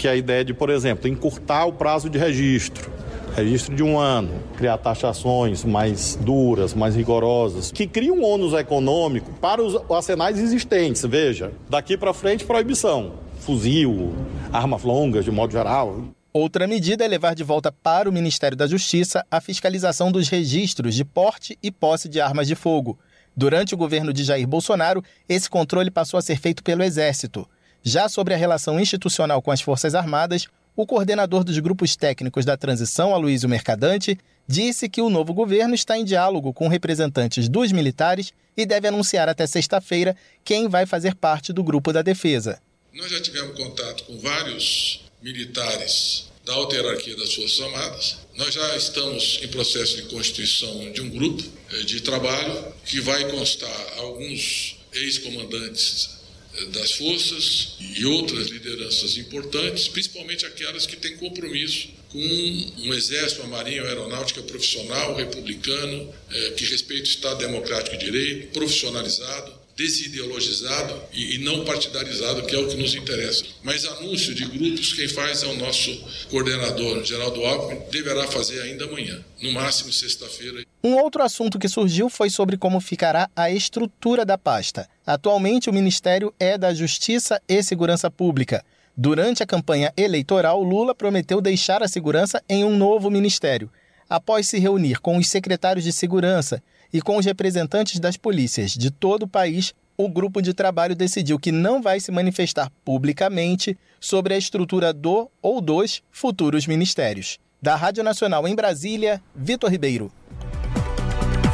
que 0.00 0.08
é 0.08 0.12
a 0.12 0.16
ideia 0.16 0.42
de, 0.42 0.54
por 0.54 0.70
exemplo, 0.70 1.06
encurtar 1.06 1.66
o 1.66 1.74
prazo 1.74 2.08
de 2.08 2.16
registro. 2.16 2.90
registro 3.36 3.76
de 3.76 3.82
um 3.82 3.98
ano, 3.98 4.30
criar 4.56 4.78
taxações 4.78 5.62
mais 5.62 6.16
duras, 6.16 6.72
mais 6.72 6.96
rigorosas, 6.96 7.70
que 7.70 7.86
criam 7.86 8.16
um 8.16 8.24
ônus 8.24 8.54
econômico 8.54 9.30
para 9.42 9.62
os 9.62 9.76
arsenais 9.90 10.38
existentes. 10.38 11.02
Veja, 11.04 11.52
daqui 11.68 11.98
para 11.98 12.14
frente, 12.14 12.46
proibição. 12.46 13.12
Fuzil, 13.40 14.14
armas 14.50 14.82
longas, 14.84 15.22
de 15.22 15.30
modo 15.30 15.52
geral. 15.52 16.02
Outra 16.32 16.66
medida 16.66 17.04
é 17.04 17.08
levar 17.08 17.34
de 17.34 17.44
volta 17.44 17.70
para 17.70 18.08
o 18.08 18.12
Ministério 18.12 18.56
da 18.56 18.66
Justiça 18.66 19.22
a 19.30 19.38
fiscalização 19.38 20.10
dos 20.10 20.30
registros 20.30 20.94
de 20.94 21.04
porte 21.04 21.58
e 21.62 21.70
posse 21.70 22.08
de 22.08 22.22
armas 22.22 22.46
de 22.48 22.54
fogo. 22.54 22.98
Durante 23.36 23.74
o 23.74 23.76
governo 23.76 24.14
de 24.14 24.24
Jair 24.24 24.48
Bolsonaro, 24.48 25.04
esse 25.28 25.50
controle 25.50 25.90
passou 25.90 26.16
a 26.16 26.22
ser 26.22 26.38
feito 26.38 26.62
pelo 26.62 26.82
Exército. 26.82 27.46
Já 27.82 28.08
sobre 28.08 28.34
a 28.34 28.36
relação 28.36 28.78
institucional 28.78 29.40
com 29.40 29.50
as 29.50 29.60
Forças 29.60 29.94
Armadas, 29.94 30.46
o 30.76 30.86
coordenador 30.86 31.42
dos 31.42 31.58
grupos 31.58 31.96
técnicos 31.96 32.44
da 32.44 32.56
transição, 32.56 33.14
Aloysio 33.14 33.48
Mercadante, 33.48 34.18
disse 34.46 34.88
que 34.88 35.00
o 35.00 35.08
novo 35.08 35.32
governo 35.32 35.74
está 35.74 35.96
em 35.96 36.04
diálogo 36.04 36.52
com 36.52 36.68
representantes 36.68 37.48
dos 37.48 37.72
militares 37.72 38.32
e 38.56 38.66
deve 38.66 38.88
anunciar 38.88 39.28
até 39.28 39.46
sexta-feira 39.46 40.14
quem 40.44 40.68
vai 40.68 40.84
fazer 40.84 41.14
parte 41.14 41.52
do 41.52 41.64
grupo 41.64 41.92
da 41.92 42.02
defesa. 42.02 42.60
Nós 42.92 43.10
já 43.10 43.20
tivemos 43.20 43.56
contato 43.56 44.04
com 44.04 44.18
vários 44.18 45.02
militares 45.22 46.28
da 46.44 46.52
alta 46.54 46.74
hierarquia 46.74 47.16
das 47.16 47.34
Forças 47.34 47.60
Armadas. 47.60 48.16
Nós 48.36 48.52
já 48.52 48.76
estamos 48.76 49.38
em 49.42 49.48
processo 49.48 49.96
de 49.96 50.02
constituição 50.02 50.92
de 50.92 51.00
um 51.00 51.10
grupo 51.10 51.42
eh, 51.72 51.82
de 51.84 52.00
trabalho 52.00 52.74
que 52.84 53.00
vai 53.00 53.30
constar 53.30 53.98
alguns 53.98 54.78
ex-comandantes 54.92 56.19
das 56.66 56.92
forças 56.92 57.76
e 57.96 58.04
outras 58.04 58.48
lideranças 58.48 59.16
importantes, 59.16 59.88
principalmente 59.88 60.44
aquelas 60.46 60.86
que 60.86 60.96
têm 60.96 61.16
compromisso 61.16 61.88
com 62.10 62.18
um 62.18 62.92
exército, 62.94 63.42
uma 63.42 63.58
marinha, 63.58 63.82
uma 63.82 63.88
aeronáutica 63.88 64.42
profissional, 64.42 65.14
republicano, 65.14 66.12
é, 66.30 66.50
que 66.50 66.64
respeita 66.64 67.04
o 67.04 67.06
Estado 67.06 67.38
democrático 67.38 67.96
de 67.96 68.04
direito, 68.04 68.52
profissionalizado, 68.52 69.59
desideologizado 69.80 70.94
e, 71.10 71.38
não 71.38 71.64
partidarizado, 71.64 72.42
que 72.42 72.54
é 72.54 72.58
o 72.58 72.68
que 72.68 72.76
nos 72.76 72.94
interessa. 72.94 73.44
Mas 73.62 73.86
anúncio 73.86 74.34
de 74.34 74.44
grupos, 74.44 74.92
quem 74.92 75.08
faz 75.08 75.42
é 75.42 75.46
o 75.46 75.56
nosso 75.56 75.90
coordenador, 76.28 77.02
Geraldo 77.02 77.42
Alckmin, 77.46 77.80
deverá 77.90 78.26
fazer 78.26 78.60
ainda 78.60 78.84
amanhã, 78.84 79.24
no 79.40 79.50
máximo 79.52 79.90
sexta-feira. 79.90 80.64
Um 80.84 80.96
outro 80.96 81.22
assunto 81.22 81.58
que 81.58 81.68
surgiu 81.68 82.10
foi 82.10 82.28
sobre 82.28 82.58
como 82.58 82.78
ficará 82.78 83.30
a 83.34 83.50
estrutura 83.50 84.24
da 84.24 84.36
pasta. 84.36 84.86
Atualmente, 85.06 85.70
o 85.70 85.72
Ministério 85.72 86.34
é 86.38 86.58
da 86.58 86.74
Justiça 86.74 87.40
e 87.48 87.62
Segurança 87.62 88.10
Pública. 88.10 88.62
Durante 88.94 89.42
a 89.42 89.46
campanha 89.46 89.94
eleitoral, 89.96 90.62
Lula 90.62 90.94
prometeu 90.94 91.40
deixar 91.40 91.82
a 91.82 91.88
segurança 91.88 92.42
em 92.46 92.64
um 92.64 92.76
novo 92.76 93.10
ministério. 93.10 93.70
Após 94.08 94.46
se 94.46 94.58
reunir 94.58 95.00
com 95.00 95.16
os 95.16 95.28
secretários 95.28 95.84
de 95.84 95.92
segurança 95.92 96.62
e 96.92 97.00
com 97.00 97.16
os 97.16 97.24
representantes 97.24 97.98
das 97.98 98.16
polícias 98.16 98.72
de 98.72 98.90
todo 98.90 99.24
o 99.24 99.28
país, 99.28 99.74
o 99.96 100.08
grupo 100.08 100.40
de 100.40 100.54
trabalho 100.54 100.96
decidiu 100.96 101.38
que 101.38 101.52
não 101.52 101.82
vai 101.82 102.00
se 102.00 102.10
manifestar 102.10 102.70
publicamente 102.84 103.78
sobre 104.00 104.34
a 104.34 104.38
estrutura 104.38 104.92
do 104.92 105.30
ou 105.42 105.60
dos 105.60 106.02
futuros 106.10 106.66
ministérios. 106.66 107.38
Da 107.60 107.76
Rádio 107.76 108.02
Nacional 108.02 108.48
em 108.48 108.54
Brasília, 108.54 109.22
Vitor 109.34 109.70
Ribeiro. 109.70 110.10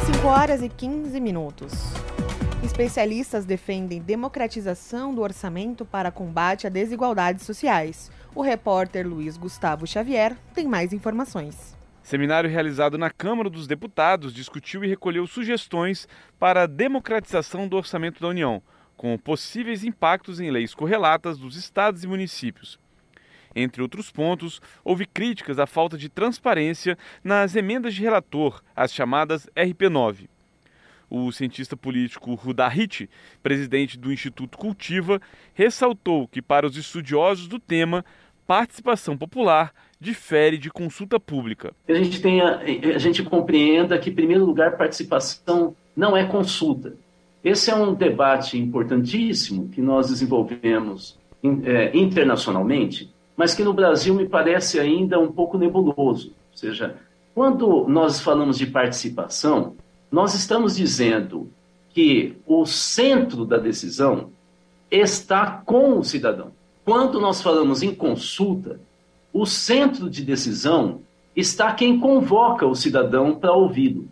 5 0.05 0.25
horas 0.27 0.63
e 0.63 0.69
15 0.69 1.19
minutos. 1.19 1.73
Especialistas 2.63 3.45
defendem 3.45 4.01
democratização 4.01 5.13
do 5.13 5.21
orçamento 5.21 5.85
para 5.85 6.09
combate 6.09 6.65
a 6.65 6.69
desigualdades 6.69 7.45
sociais. 7.45 8.09
O 8.33 8.41
repórter 8.41 9.07
Luiz 9.07 9.37
Gustavo 9.37 9.85
Xavier 9.85 10.35
tem 10.53 10.67
mais 10.67 10.93
informações. 10.93 11.76
Seminário 12.07 12.49
realizado 12.49 12.97
na 12.97 13.09
Câmara 13.09 13.49
dos 13.49 13.67
Deputados 13.67 14.33
discutiu 14.33 14.81
e 14.81 14.87
recolheu 14.87 15.27
sugestões 15.27 16.07
para 16.39 16.63
a 16.63 16.65
democratização 16.65 17.67
do 17.67 17.75
orçamento 17.75 18.21
da 18.21 18.29
União, 18.29 18.63
com 18.95 19.17
possíveis 19.17 19.83
impactos 19.83 20.39
em 20.39 20.49
leis 20.49 20.73
correlatas 20.73 21.37
dos 21.37 21.57
estados 21.57 22.05
e 22.05 22.07
municípios. 22.07 22.79
Entre 23.53 23.81
outros 23.81 24.09
pontos, 24.09 24.61
houve 24.85 25.05
críticas 25.05 25.59
à 25.59 25.67
falta 25.67 25.97
de 25.97 26.07
transparência 26.07 26.97
nas 27.21 27.57
emendas 27.57 27.93
de 27.93 28.03
relator, 28.03 28.63
as 28.73 28.93
chamadas 28.93 29.45
RP9. 29.53 30.29
O 31.09 31.29
cientista 31.33 31.75
político 31.75 32.35
Rudahit, 32.35 33.09
presidente 33.43 33.99
do 33.99 34.13
Instituto 34.13 34.57
Cultiva, 34.57 35.21
ressaltou 35.53 36.25
que, 36.25 36.41
para 36.41 36.65
os 36.65 36.77
estudiosos 36.77 37.49
do 37.49 37.59
tema, 37.59 38.05
participação 38.47 39.17
popular 39.17 39.73
difere 39.99 40.57
de 40.57 40.69
consulta 40.69 41.19
pública. 41.19 41.73
A 41.87 41.93
gente 41.93 42.21
tenha, 42.21 42.59
a 42.95 42.97
gente 42.97 43.23
compreenda 43.23 43.97
que, 43.97 44.09
em 44.09 44.15
primeiro 44.15 44.45
lugar, 44.45 44.77
participação 44.77 45.75
não 45.95 46.15
é 46.15 46.25
consulta. 46.25 46.95
Esse 47.43 47.71
é 47.71 47.75
um 47.75 47.93
debate 47.93 48.57
importantíssimo 48.57 49.69
que 49.69 49.81
nós 49.81 50.09
desenvolvemos 50.09 51.17
é, 51.63 51.97
internacionalmente, 51.97 53.11
mas 53.35 53.53
que 53.53 53.63
no 53.63 53.73
Brasil 53.73 54.13
me 54.13 54.27
parece 54.27 54.79
ainda 54.79 55.19
um 55.19 55.31
pouco 55.31 55.57
nebuloso. 55.57 56.33
Ou 56.51 56.57
seja, 56.57 56.97
quando 57.33 57.87
nós 57.87 58.19
falamos 58.19 58.57
de 58.57 58.65
participação, 58.65 59.75
nós 60.11 60.33
estamos 60.33 60.75
dizendo 60.75 61.49
que 61.89 62.35
o 62.45 62.65
centro 62.65 63.45
da 63.45 63.57
decisão 63.57 64.31
está 64.89 65.61
com 65.65 65.99
o 65.99 66.03
cidadão. 66.03 66.51
Quando 66.83 67.19
nós 67.19 67.41
falamos 67.41 67.83
em 67.83 67.93
consulta, 67.93 68.79
o 69.31 69.45
centro 69.45 70.09
de 70.09 70.23
decisão 70.23 71.01
está 71.35 71.73
quem 71.73 71.99
convoca 71.99 72.65
o 72.65 72.75
cidadão 72.75 73.35
para 73.35 73.53
ouvi-lo. 73.53 74.09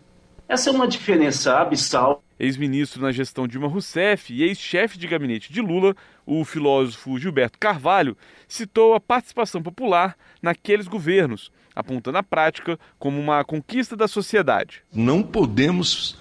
Essa 0.48 0.70
é 0.70 0.72
uma 0.72 0.86
diferença 0.86 1.58
abissal. 1.58 2.22
Ex-ministro 2.38 3.02
na 3.02 3.10
gestão 3.10 3.48
Dilma 3.48 3.66
Rousseff 3.66 4.32
e 4.32 4.42
ex-chefe 4.42 4.98
de 4.98 5.08
gabinete 5.08 5.52
de 5.52 5.60
Lula, 5.60 5.96
o 6.24 6.44
filósofo 6.44 7.18
Gilberto 7.18 7.58
Carvalho, 7.58 8.16
citou 8.46 8.94
a 8.94 9.00
participação 9.00 9.62
popular 9.62 10.16
naqueles 10.40 10.86
governos, 10.86 11.50
apontando 11.74 12.18
a 12.18 12.22
prática 12.22 12.78
como 12.98 13.18
uma 13.18 13.42
conquista 13.42 13.96
da 13.96 14.06
sociedade. 14.06 14.82
Não 14.92 15.22
podemos 15.22 16.18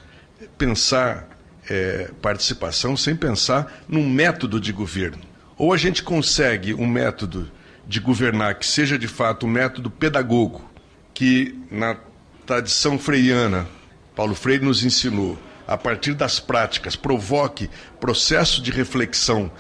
pensar 0.57 1.29
é, 1.69 2.11
participação 2.21 2.95
sem 2.95 3.15
pensar 3.15 3.83
num 3.87 4.09
método 4.09 4.59
de 4.59 4.71
governo. 4.71 5.21
Ou 5.57 5.73
a 5.73 5.77
gente 5.77 6.03
consegue 6.03 6.73
um 6.73 6.87
método 6.87 7.51
de 7.87 7.99
governar 7.99 8.55
que 8.55 8.65
seja 8.65 8.97
de 8.97 9.07
fato 9.07 9.45
um 9.45 9.49
método 9.49 9.89
pedagogo, 9.89 10.63
que 11.13 11.57
na 11.71 11.97
tradição 12.45 12.97
freiana, 12.97 13.67
Paulo 14.15 14.35
Freire 14.35 14.63
nos 14.63 14.83
ensinou, 14.83 15.37
a 15.67 15.77
partir 15.77 16.13
das 16.13 16.39
práticas, 16.39 16.95
provoque 16.95 17.69
processo 17.99 18.61
de 18.61 18.71
reflexão, 18.71 19.51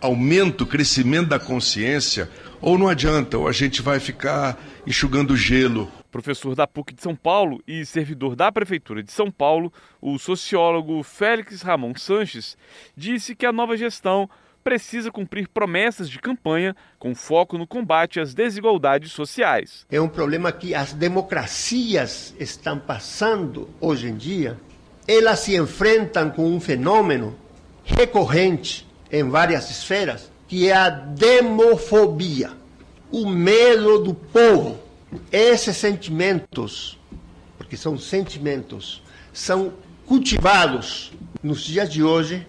aumento, 0.00 0.66
crescimento 0.66 1.28
da 1.28 1.38
consciência, 1.38 2.28
ou 2.60 2.76
não 2.76 2.88
adianta, 2.88 3.38
ou 3.38 3.46
a 3.46 3.52
gente 3.52 3.80
vai 3.80 4.00
ficar 4.00 4.58
enxugando 4.86 5.36
gelo. 5.36 5.90
Professor 6.10 6.54
da 6.54 6.66
PUC 6.66 6.94
de 6.94 7.02
São 7.02 7.14
Paulo 7.14 7.62
e 7.66 7.86
servidor 7.86 8.36
da 8.36 8.52
Prefeitura 8.52 9.02
de 9.02 9.12
São 9.12 9.30
Paulo, 9.30 9.72
o 10.00 10.18
sociólogo 10.18 11.02
Félix 11.02 11.62
Ramon 11.62 11.94
Sanches 11.96 12.56
disse 12.96 13.34
que 13.34 13.46
a 13.46 13.52
nova 13.52 13.76
gestão 13.76 14.28
precisa 14.62 15.10
cumprir 15.10 15.48
promessas 15.48 16.08
de 16.08 16.18
campanha 16.18 16.74
com 16.98 17.14
foco 17.14 17.58
no 17.58 17.66
combate 17.66 18.20
às 18.20 18.34
desigualdades 18.34 19.12
sociais. 19.12 19.86
É 19.90 20.00
um 20.00 20.08
problema 20.08 20.52
que 20.52 20.74
as 20.74 20.92
democracias 20.92 22.34
estão 22.38 22.78
passando 22.78 23.68
hoje 23.80 24.08
em 24.08 24.16
dia. 24.16 24.58
Elas 25.06 25.40
se 25.40 25.56
enfrentam 25.56 26.30
com 26.30 26.48
um 26.48 26.60
fenômeno 26.60 27.36
recorrente 27.84 28.86
em 29.10 29.28
várias 29.28 29.70
esferas, 29.70 30.30
que 30.46 30.68
é 30.68 30.74
a 30.74 30.88
demofobia, 30.88 32.52
o 33.10 33.26
medo 33.26 33.98
do 33.98 34.14
povo. 34.14 34.78
Esses 35.30 35.76
sentimentos, 35.76 36.98
porque 37.58 37.76
são 37.76 37.98
sentimentos, 37.98 39.02
são 39.32 39.74
cultivados 40.06 41.12
nos 41.42 41.62
dias 41.62 41.92
de 41.92 42.02
hoje 42.02 42.46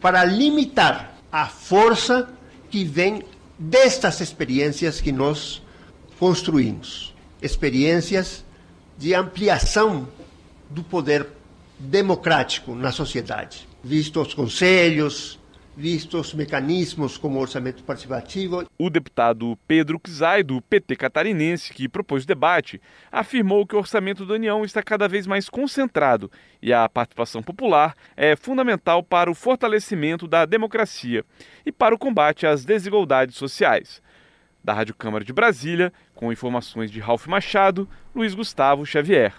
para 0.00 0.24
limitar 0.24 1.11
a 1.32 1.46
força 1.46 2.28
que 2.70 2.84
vem 2.84 3.24
destas 3.58 4.20
experiências 4.20 5.00
que 5.00 5.10
nós 5.10 5.62
construímos. 6.18 7.14
Experiências 7.40 8.44
de 8.98 9.14
ampliação 9.14 10.06
do 10.68 10.84
poder 10.84 11.26
democrático 11.78 12.74
na 12.74 12.92
sociedade, 12.92 13.66
visto 13.82 14.20
os 14.20 14.34
conselhos, 14.34 15.38
vistos 15.76 16.34
mecanismos 16.34 17.16
como 17.16 17.40
orçamento 17.40 17.82
participativo. 17.82 18.66
O 18.78 18.90
deputado 18.90 19.58
Pedro 19.66 20.00
Czai, 20.06 20.42
do 20.42 20.60
PT 20.60 20.96
catarinense, 20.96 21.72
que 21.72 21.88
propôs 21.88 22.24
o 22.24 22.26
debate, 22.26 22.80
afirmou 23.10 23.66
que 23.66 23.74
o 23.74 23.78
orçamento 23.78 24.26
da 24.26 24.34
União 24.34 24.64
está 24.64 24.82
cada 24.82 25.08
vez 25.08 25.26
mais 25.26 25.48
concentrado 25.48 26.30
e 26.60 26.72
a 26.72 26.88
participação 26.88 27.42
popular 27.42 27.94
é 28.16 28.36
fundamental 28.36 29.02
para 29.02 29.30
o 29.30 29.34
fortalecimento 29.34 30.28
da 30.28 30.44
democracia 30.44 31.24
e 31.64 31.72
para 31.72 31.94
o 31.94 31.98
combate 31.98 32.46
às 32.46 32.64
desigualdades 32.64 33.36
sociais. 33.36 34.02
Da 34.62 34.72
Rádio 34.72 34.94
Câmara 34.94 35.24
de 35.24 35.32
Brasília, 35.32 35.92
com 36.14 36.32
informações 36.32 36.90
de 36.90 37.00
Ralph 37.00 37.26
Machado, 37.26 37.88
Luiz 38.14 38.32
Gustavo 38.34 38.86
Xavier. 38.86 39.34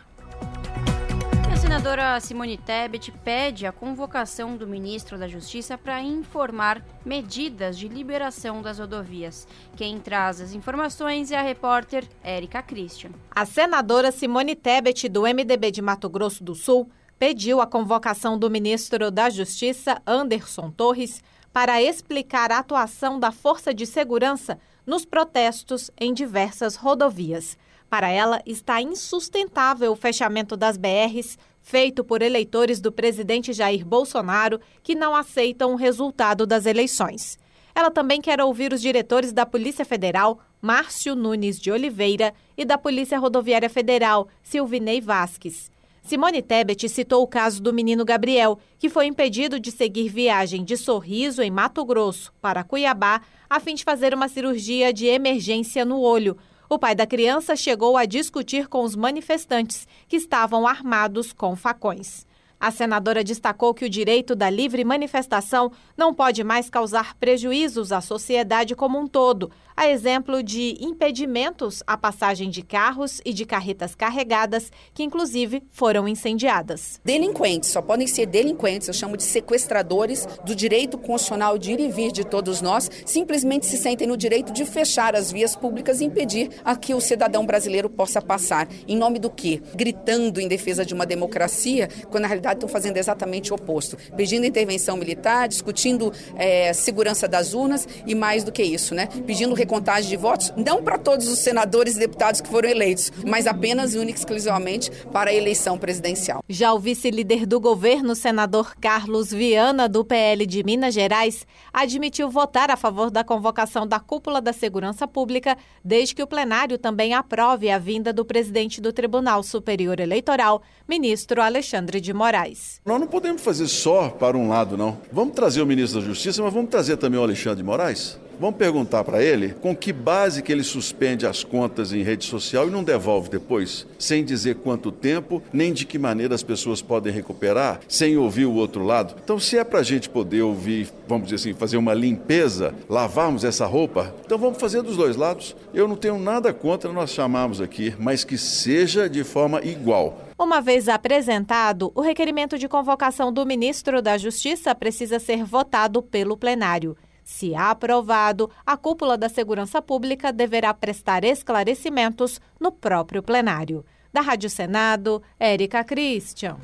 Senadora 1.84 2.18
Simone 2.22 2.58
Tebet 2.58 3.12
pede 3.26 3.66
a 3.66 3.72
convocação 3.74 4.56
do 4.56 4.66
ministro 4.66 5.18
da 5.18 5.28
Justiça 5.28 5.78
para 5.78 6.02
informar 6.02 6.82
medidas 7.06 7.78
de 7.78 7.90
liberação 7.90 8.62
das 8.62 8.80
rodovias. 8.80 9.46
Quem 9.76 10.00
traz 10.00 10.40
as 10.40 10.54
informações 10.54 11.30
é 11.30 11.38
a 11.38 11.42
repórter 11.42 12.08
Érica 12.24 12.64
Christian. 12.64 13.10
A 13.30 13.46
senadora 13.46 14.14
Simone 14.14 14.56
Tebet, 14.56 15.10
do 15.10 15.24
MDB 15.24 15.72
de 15.72 15.82
Mato 15.82 16.10
Grosso 16.10 16.42
do 16.42 16.56
Sul, 16.56 16.90
pediu 17.20 17.60
a 17.60 17.68
convocação 17.68 18.40
do 18.40 18.50
ministro 18.50 19.12
da 19.12 19.30
Justiça, 19.30 20.02
Anderson 20.08 20.72
Torres, 20.72 21.22
para 21.52 21.82
explicar 21.82 22.50
a 22.50 22.60
atuação 22.60 23.20
da 23.20 23.34
Força 23.34 23.74
de 23.74 23.86
Segurança 23.86 24.58
nos 24.86 25.04
protestos 25.04 25.92
em 26.00 26.14
diversas 26.14 26.78
rodovias. 26.78 27.58
Para 27.90 28.10
ela, 28.10 28.42
está 28.44 28.82
insustentável 28.82 29.92
o 29.92 29.96
fechamento 29.96 30.58
das 30.58 30.78
BRs 30.78 31.38
feito 31.64 32.04
por 32.04 32.22
eleitores 32.22 32.80
do 32.80 32.92
presidente 32.92 33.54
Jair 33.54 33.84
Bolsonaro 33.84 34.60
que 34.84 34.94
não 34.94 35.16
aceitam 35.16 35.74
o 35.74 35.78
resultado 35.78 36.46
das 36.46 36.68
eleições. 36.68 37.40
Ela 37.74 37.90
também 37.90 38.22
quer 38.22 38.40
ouvir 38.40 38.72
os 38.72 38.82
diretores 38.82 39.34
da 39.34 39.46
Polícia 39.46 39.84
Federal, 39.84 40.40
Márcio 40.62 41.16
Nunes 41.16 41.60
de 41.60 41.72
Oliveira, 41.72 42.34
e 42.56 42.64
da 42.64 42.78
Polícia 42.78 43.18
Rodoviária 43.18 43.70
Federal, 43.70 44.28
Silvinei 44.44 45.02
Vasques. 45.02 45.72
Simone 46.04 46.42
Tebet 46.42 46.88
citou 46.90 47.24
o 47.24 47.28
caso 47.28 47.64
do 47.64 47.74
menino 47.74 48.04
Gabriel, 48.04 48.60
que 48.78 48.90
foi 48.90 49.06
impedido 49.06 49.58
de 49.58 49.72
seguir 49.72 50.10
viagem 50.10 50.64
de 50.64 50.76
Sorriso, 50.76 51.42
em 51.42 51.50
Mato 51.50 51.84
Grosso, 51.86 52.32
para 52.42 52.64
Cuiabá, 52.64 53.22
a 53.50 53.60
fim 53.60 53.74
de 53.74 53.86
fazer 53.86 54.14
uma 54.14 54.28
cirurgia 54.28 54.92
de 54.92 55.06
emergência 55.08 55.86
no 55.86 56.02
olho. 56.02 56.38
O 56.74 56.80
pai 56.80 56.96
da 56.96 57.06
criança 57.06 57.56
chegou 57.56 57.96
a 57.96 58.04
discutir 58.04 58.68
com 58.68 58.84
os 58.84 58.96
manifestantes, 58.96 59.88
que 60.08 60.16
estavam 60.16 60.66
armados 60.66 61.32
com 61.32 61.56
facões. 61.56 62.26
A 62.64 62.72
senadora 62.72 63.26
destacou 63.26 63.74
que 63.74 63.84
o 63.84 63.90
direito 63.90 64.34
da 64.34 64.50
livre 64.50 64.86
manifestação 64.86 65.70
não 65.98 66.14
pode 66.14 66.46
mais 66.46 66.70
causar 66.70 67.14
prejuízos 67.16 67.92
à 67.92 68.00
sociedade 68.00 68.74
como 68.74 68.98
um 68.98 69.06
todo, 69.06 69.52
a 69.76 69.90
exemplo 69.90 70.42
de 70.42 70.78
impedimentos 70.80 71.84
à 71.86 71.98
passagem 71.98 72.50
de 72.50 72.62
carros 72.62 73.20
e 73.26 73.34
de 73.34 73.46
carretas 73.46 73.96
carregadas, 73.96 74.72
que 74.94 75.04
inclusive 75.04 75.62
foram 75.72 76.08
incendiadas. 76.08 77.02
Delinquentes 77.04 77.70
só 77.70 77.82
podem 77.82 78.08
ser 78.08 78.28
delinquentes, 78.28 78.88
eu 78.88 78.94
chamo 78.94 79.18
de 79.18 79.24
sequestradores 79.24 80.26
do 80.46 80.56
direito 80.56 80.98
constitucional 80.98 81.58
de 81.58 81.74
ir 81.74 81.82
e 81.82 81.90
vir 81.90 82.14
de 82.14 82.24
todos 82.24 82.62
nós, 82.62 82.90
simplesmente 83.06 83.66
se 83.66 83.78
sentem 83.78 84.08
no 84.08 84.16
direito 84.16 84.54
de 84.54 84.64
fechar 84.64 85.18
as 85.18 85.34
vias 85.34 85.54
públicas 85.54 86.00
e 86.00 86.06
impedir 86.06 86.50
a 86.64 86.78
que 86.78 86.94
o 86.94 87.02
cidadão 87.02 87.46
brasileiro 87.46 87.90
possa 87.90 88.22
passar. 88.22 88.70
Em 88.88 88.96
nome 88.96 89.20
do 89.20 89.30
quê? 89.30 89.62
Gritando 89.76 90.40
em 90.40 90.48
defesa 90.48 90.86
de 90.86 90.94
uma 90.94 91.06
democracia, 91.06 91.90
quando 92.10 92.22
na 92.22 92.30
realidade 92.30 92.53
estão 92.54 92.70
fazendo 92.70 92.98
exatamente 92.98 93.52
o 93.52 93.56
oposto, 93.56 93.98
pedindo 94.16 94.46
intervenção 94.46 94.98
militar, 94.98 95.48
discutindo 95.48 96.12
é, 96.36 96.74
segurança 96.74 97.28
das 97.28 97.54
urnas 97.54 97.88
e 98.06 98.16
mais 98.16 98.44
do 98.44 98.52
que 98.52 98.64
isso, 98.64 98.96
né? 98.96 99.08
Pedindo 99.26 99.54
recontagem 99.54 100.10
de 100.10 100.18
votos, 100.18 100.54
não 100.56 100.84
para 100.84 100.98
todos 100.98 101.28
os 101.28 101.40
senadores 101.40 101.96
e 101.96 102.00
deputados 102.00 102.42
que 102.42 102.48
foram 102.48 102.70
eleitos, 102.70 103.12
mas 103.26 103.48
apenas 103.48 103.94
e 103.94 103.98
única 103.98 104.20
exclusivamente 104.20 104.92
para 105.12 105.30
a 105.30 105.34
eleição 105.34 105.78
presidencial. 105.78 106.44
Já 106.48 106.74
o 106.74 106.80
vice-líder 106.80 107.46
do 107.46 107.60
governo, 107.60 108.16
senador 108.16 108.76
Carlos 108.80 109.32
Viana, 109.32 109.88
do 109.88 110.04
PL 110.04 110.46
de 110.46 110.64
Minas 110.64 110.94
Gerais, 110.94 111.46
admitiu 111.72 112.30
votar 112.30 112.70
a 112.70 112.78
favor 112.78 113.10
da 113.10 113.24
convocação 113.24 113.88
da 113.88 114.00
cúpula 114.00 114.42
da 114.42 114.54
segurança 114.54 115.08
pública, 115.08 115.58
desde 115.84 116.16
que 116.16 116.24
o 116.24 116.28
plenário 116.28 116.78
também 116.78 117.14
aprove 117.14 117.70
a 117.70 117.78
vinda 117.78 118.14
do 118.14 118.26
presidente 118.26 118.82
do 118.82 118.94
Tribunal 118.94 119.44
Superior 119.44 120.00
Eleitoral, 120.00 120.62
ministro 120.88 121.42
Alexandre 121.42 122.00
de 122.00 122.14
Moraes. 122.14 122.43
Nós 122.86 123.00
não 123.00 123.08
podemos 123.08 123.42
fazer 123.42 123.68
só 123.68 124.10
para 124.10 124.38
um 124.38 124.50
lado, 124.50 124.78
não. 124.78 124.98
Vamos 125.12 125.36
trazer 125.36 125.62
o 125.62 125.66
ministro 125.66 126.00
da 126.02 126.06
Justiça, 126.06 126.42
mas 126.44 126.54
vamos 126.54 126.70
trazer 126.70 126.98
também 126.98 127.20
o 127.20 127.24
Alexandre 127.24 127.58
de 127.58 127.64
Moraes? 127.64 128.20
Vamos 128.44 128.58
perguntar 128.58 129.06
para 129.06 129.24
ele 129.24 129.54
com 129.62 129.74
que 129.74 129.94
base 129.94 130.44
que 130.44 130.52
ele 130.52 130.66
suspende 130.66 131.26
as 131.26 131.46
contas 131.46 131.94
em 131.94 132.04
rede 132.04 132.26
social 132.26 132.68
e 132.68 132.70
não 132.70 132.84
devolve 132.84 133.30
depois, 133.30 133.88
sem 133.98 134.22
dizer 134.22 134.56
quanto 134.56 134.92
tempo, 134.92 135.42
nem 135.54 135.72
de 135.72 135.86
que 135.86 135.98
maneira 135.98 136.36
as 136.36 136.44
pessoas 136.44 136.82
podem 136.82 137.14
recuperar, 137.14 137.80
sem 137.88 138.18
ouvir 138.18 138.44
o 138.44 138.54
outro 138.54 138.84
lado. 138.84 139.16
Então, 139.24 139.40
se 139.40 139.58
é 139.58 139.64
para 139.64 139.80
a 139.80 139.84
gente 139.84 140.10
poder 140.10 140.42
ouvir, 140.42 140.90
vamos 141.08 141.30
dizer 141.30 141.36
assim, 141.38 141.58
fazer 141.58 141.78
uma 141.78 141.94
limpeza, 141.94 142.76
lavarmos 142.90 143.46
essa 143.46 143.66
roupa, 143.66 144.14
então 144.26 144.38
vamos 144.38 144.60
fazer 144.60 144.82
dos 144.82 144.98
dois 144.98 145.16
lados. 145.16 145.56
Eu 145.74 145.88
não 145.88 145.96
tenho 145.96 146.20
nada 146.20 146.52
contra 146.52 146.92
nós 146.92 147.12
chamarmos 147.12 147.62
aqui, 147.62 147.96
mas 147.98 148.26
que 148.26 148.38
seja 148.38 149.10
de 149.10 149.24
forma 149.24 149.64
igual. 149.64 150.18
Uma 150.38 150.60
vez 150.60 150.90
apresentado, 150.90 151.94
o 151.96 152.02
requerimento 152.02 152.58
de 152.58 152.68
convocação 152.68 153.32
do 153.32 153.46
ministro 153.46 154.02
da 154.02 154.18
Justiça 154.18 154.76
precisa 154.76 155.18
ser 155.18 155.46
votado 155.46 156.04
pelo 156.04 156.36
plenário. 156.36 156.98
Se 157.24 157.56
aprovado, 157.56 158.50
a 158.66 158.76
cúpula 158.76 159.18
da 159.18 159.30
Segurança 159.30 159.82
Pública 159.82 160.32
deverá 160.34 160.74
prestar 160.74 161.24
esclarecimentos 161.24 162.42
no 162.60 162.72
próprio 162.72 163.24
plenário. 163.24 163.86
Da 164.12 164.22
Rádio 164.22 164.50
Senado, 164.50 165.24
Érica 165.40 165.84
Christian. 165.84 166.58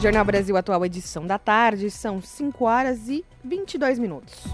Jornal 0.00 0.24
Brasil 0.24 0.56
Atual, 0.56 0.86
edição 0.86 1.26
da 1.26 1.38
tarde, 1.38 1.90
são 1.90 2.22
5 2.22 2.64
horas 2.64 3.08
e 3.08 3.24
22 3.44 3.98
minutos. 3.98 4.44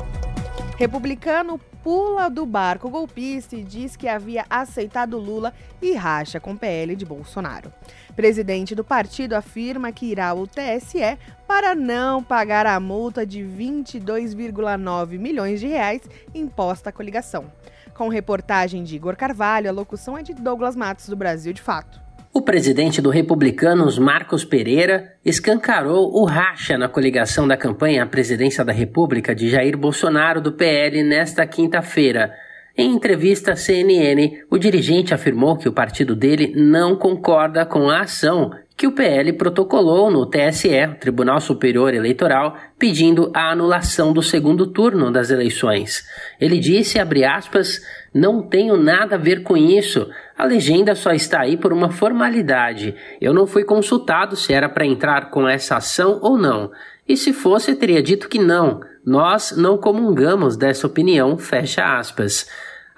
Republicano 0.76 1.58
pula 1.82 2.28
do 2.28 2.44
barco 2.44 2.90
golpista 2.90 3.54
e 3.54 3.62
diz 3.62 3.94
que 3.94 4.08
havia 4.08 4.44
aceitado 4.50 5.18
Lula 5.18 5.54
e 5.80 5.94
racha 5.94 6.40
com 6.40 6.56
PL 6.56 6.96
de 6.96 7.04
Bolsonaro. 7.04 7.72
Presidente 8.16 8.74
do 8.74 8.82
partido 8.82 9.34
afirma 9.34 9.92
que 9.92 10.06
irá 10.06 10.28
ao 10.28 10.46
TSE 10.46 11.18
para 11.46 11.74
não 11.74 12.22
pagar 12.22 12.64
a 12.64 12.80
multa 12.80 13.26
de 13.26 13.40
22,9 13.40 15.18
milhões 15.18 15.60
de 15.60 15.66
reais 15.66 16.00
imposta 16.34 16.88
à 16.88 16.92
coligação. 16.92 17.44
Com 17.92 18.08
reportagem 18.08 18.82
de 18.82 18.96
Igor 18.96 19.16
Carvalho, 19.16 19.68
a 19.68 19.72
locução 19.72 20.16
é 20.16 20.22
de 20.22 20.32
Douglas 20.32 20.74
Matos, 20.74 21.10
do 21.10 21.14
Brasil 21.16 21.52
de 21.52 21.60
Fato. 21.60 22.00
O 22.32 22.40
presidente 22.40 23.02
do 23.02 23.10
Republicanos, 23.10 23.98
Marcos 23.98 24.44
Pereira, 24.44 25.12
escancarou 25.22 26.10
o 26.14 26.24
racha 26.24 26.76
na 26.76 26.88
coligação 26.88 27.46
da 27.46 27.56
campanha 27.56 28.02
à 28.02 28.06
presidência 28.06 28.64
da 28.64 28.72
República 28.72 29.34
de 29.34 29.50
Jair 29.50 29.76
Bolsonaro 29.76 30.40
do 30.40 30.52
PL 30.52 31.02
nesta 31.02 31.46
quinta-feira. 31.46 32.34
Em 32.78 32.92
entrevista 32.92 33.52
à 33.52 33.56
CNN, 33.56 34.42
o 34.50 34.58
dirigente 34.58 35.14
afirmou 35.14 35.56
que 35.56 35.68
o 35.68 35.72
partido 35.72 36.14
dele 36.14 36.52
não 36.54 36.94
concorda 36.94 37.64
com 37.64 37.88
a 37.88 38.02
ação 38.02 38.50
que 38.76 38.86
o 38.86 38.92
PL 38.92 39.32
protocolou 39.32 40.10
no 40.10 40.26
TSE, 40.26 40.86
Tribunal 41.00 41.40
Superior 41.40 41.94
Eleitoral, 41.94 42.54
pedindo 42.78 43.32
a 43.34 43.50
anulação 43.50 44.12
do 44.12 44.22
segundo 44.22 44.66
turno 44.66 45.10
das 45.10 45.30
eleições. 45.30 46.04
Ele 46.38 46.58
disse, 46.58 46.98
abre 46.98 47.24
aspas, 47.24 47.80
não 48.12 48.42
tenho 48.42 48.76
nada 48.76 49.14
a 49.14 49.18
ver 49.18 49.42
com 49.42 49.56
isso. 49.56 50.06
A 50.36 50.44
legenda 50.44 50.94
só 50.94 51.12
está 51.12 51.40
aí 51.40 51.56
por 51.56 51.72
uma 51.72 51.88
formalidade. 51.88 52.94
Eu 53.18 53.32
não 53.32 53.46
fui 53.46 53.64
consultado 53.64 54.36
se 54.36 54.52
era 54.52 54.68
para 54.68 54.84
entrar 54.84 55.30
com 55.30 55.48
essa 55.48 55.76
ação 55.76 56.20
ou 56.20 56.36
não. 56.36 56.70
E 57.08 57.16
se 57.16 57.32
fosse, 57.32 57.74
teria 57.74 58.02
dito 58.02 58.28
que 58.28 58.38
não. 58.38 58.80
Nós 59.04 59.54
não 59.56 59.78
comungamos 59.78 60.56
dessa 60.56 60.86
opinião, 60.86 61.38
fecha 61.38 61.82
aspas. 61.96 62.46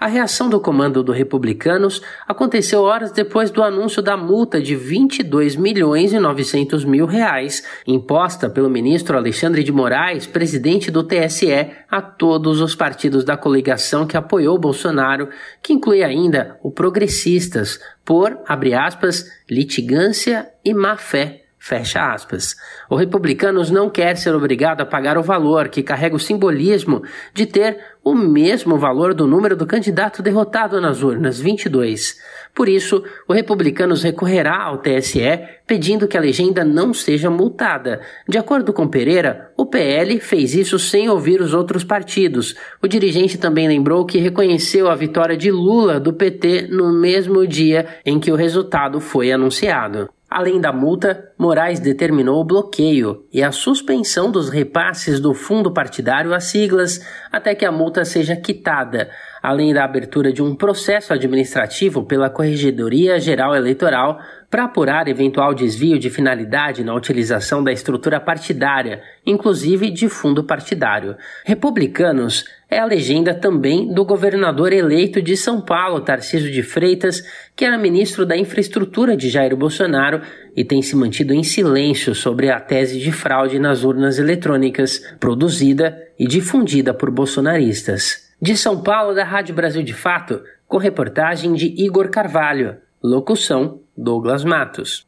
A 0.00 0.06
reação 0.06 0.48
do 0.48 0.60
comando 0.60 1.02
do 1.02 1.10
Republicanos 1.10 2.00
aconteceu 2.24 2.82
horas 2.82 3.10
depois 3.10 3.50
do 3.50 3.64
anúncio 3.64 4.00
da 4.00 4.16
multa 4.16 4.62
de 4.62 4.76
22 4.76 5.56
milhões 5.56 6.12
e 6.12 6.20
900 6.20 6.84
mil 6.84 7.04
reais 7.04 7.64
imposta 7.84 8.48
pelo 8.48 8.70
ministro 8.70 9.16
Alexandre 9.16 9.64
de 9.64 9.72
Moraes, 9.72 10.24
presidente 10.24 10.88
do 10.88 11.02
TSE, 11.02 11.72
a 11.90 12.00
todos 12.00 12.60
os 12.60 12.76
partidos 12.76 13.24
da 13.24 13.36
coligação 13.36 14.06
que 14.06 14.16
apoiou 14.16 14.56
Bolsonaro, 14.56 15.30
que 15.60 15.72
inclui 15.72 16.04
ainda 16.04 16.60
o 16.62 16.70
Progressistas, 16.70 17.80
por, 18.04 18.38
abre 18.46 18.74
aspas, 18.74 19.28
litigância 19.50 20.48
e 20.64 20.72
má 20.72 20.96
fé 20.96 21.48
Fecha 21.58 22.12
aspas. 22.12 22.54
O 22.88 22.94
Republicanos 22.94 23.68
não 23.68 23.90
quer 23.90 24.16
ser 24.16 24.32
obrigado 24.32 24.80
a 24.80 24.86
pagar 24.86 25.18
o 25.18 25.22
valor 25.22 25.68
que 25.68 25.82
carrega 25.82 26.14
o 26.14 26.20
simbolismo 26.20 27.02
de 27.34 27.46
ter 27.46 27.78
o 28.10 28.14
mesmo 28.14 28.78
valor 28.78 29.12
do 29.12 29.26
número 29.26 29.56
do 29.56 29.66
candidato 29.66 30.22
derrotado 30.22 30.80
nas 30.80 31.02
urnas, 31.02 31.38
22. 31.38 32.18
Por 32.54 32.68
isso, 32.68 33.04
o 33.28 33.32
Republicanos 33.32 34.02
recorrerá 34.02 34.62
ao 34.62 34.78
TSE 34.78 35.38
pedindo 35.66 36.08
que 36.08 36.16
a 36.16 36.20
legenda 36.20 36.64
não 36.64 36.94
seja 36.94 37.30
multada. 37.30 38.00
De 38.26 38.38
acordo 38.38 38.72
com 38.72 38.88
Pereira, 38.88 39.52
o 39.56 39.66
PL 39.66 40.18
fez 40.20 40.54
isso 40.54 40.78
sem 40.78 41.08
ouvir 41.08 41.40
os 41.40 41.52
outros 41.52 41.84
partidos. 41.84 42.54
O 42.82 42.88
dirigente 42.88 43.36
também 43.36 43.68
lembrou 43.68 44.06
que 44.06 44.18
reconheceu 44.18 44.88
a 44.88 44.94
vitória 44.94 45.36
de 45.36 45.50
Lula 45.50 46.00
do 46.00 46.12
PT 46.12 46.68
no 46.70 46.92
mesmo 46.92 47.46
dia 47.46 47.86
em 48.04 48.18
que 48.18 48.32
o 48.32 48.36
resultado 48.36 49.00
foi 49.00 49.30
anunciado. 49.30 50.08
Além 50.30 50.60
da 50.60 50.72
multa, 50.72 51.32
Moraes 51.38 51.80
determinou 51.80 52.40
o 52.40 52.44
bloqueio 52.44 53.24
e 53.32 53.42
a 53.42 53.50
suspensão 53.50 54.30
dos 54.30 54.50
repasses 54.50 55.20
do 55.20 55.32
fundo 55.32 55.72
partidário 55.72 56.34
às 56.34 56.44
siglas 56.44 57.00
até 57.32 57.54
que 57.54 57.64
a 57.64 57.72
multa 57.72 58.04
seja 58.04 58.36
quitada. 58.36 59.08
Além 59.48 59.72
da 59.72 59.82
abertura 59.82 60.30
de 60.30 60.42
um 60.42 60.54
processo 60.54 61.10
administrativo 61.10 62.04
pela 62.04 62.28
Corregedoria 62.28 63.18
Geral 63.18 63.56
Eleitoral 63.56 64.20
para 64.50 64.64
apurar 64.64 65.08
eventual 65.08 65.54
desvio 65.54 65.98
de 65.98 66.10
finalidade 66.10 66.84
na 66.84 66.94
utilização 66.94 67.64
da 67.64 67.72
estrutura 67.72 68.20
partidária, 68.20 69.02
inclusive 69.24 69.90
de 69.90 70.06
fundo 70.06 70.44
partidário. 70.44 71.16
Republicanos 71.46 72.44
é 72.70 72.78
a 72.78 72.84
legenda 72.84 73.32
também 73.32 73.90
do 73.90 74.04
governador 74.04 74.70
eleito 74.70 75.22
de 75.22 75.34
São 75.34 75.62
Paulo, 75.62 76.02
Tarcísio 76.02 76.52
de 76.52 76.62
Freitas, 76.62 77.22
que 77.56 77.64
era 77.64 77.78
ministro 77.78 78.26
da 78.26 78.36
Infraestrutura 78.36 79.16
de 79.16 79.30
Jair 79.30 79.56
Bolsonaro 79.56 80.20
e 80.54 80.62
tem 80.62 80.82
se 80.82 80.94
mantido 80.94 81.32
em 81.32 81.42
silêncio 81.42 82.14
sobre 82.14 82.50
a 82.50 82.60
tese 82.60 83.00
de 83.00 83.12
fraude 83.12 83.58
nas 83.58 83.82
urnas 83.82 84.18
eletrônicas, 84.18 84.98
produzida 85.18 85.96
e 86.18 86.26
difundida 86.26 86.92
por 86.92 87.10
bolsonaristas. 87.10 88.27
De 88.40 88.56
São 88.56 88.80
Paulo, 88.80 89.14
da 89.16 89.24
Rádio 89.24 89.52
Brasil 89.52 89.82
de 89.82 89.92
Fato, 89.92 90.40
com 90.68 90.78
reportagem 90.78 91.54
de 91.54 91.66
Igor 91.76 92.08
Carvalho. 92.08 92.76
Locução: 93.02 93.80
Douglas 93.96 94.44
Matos. 94.44 95.04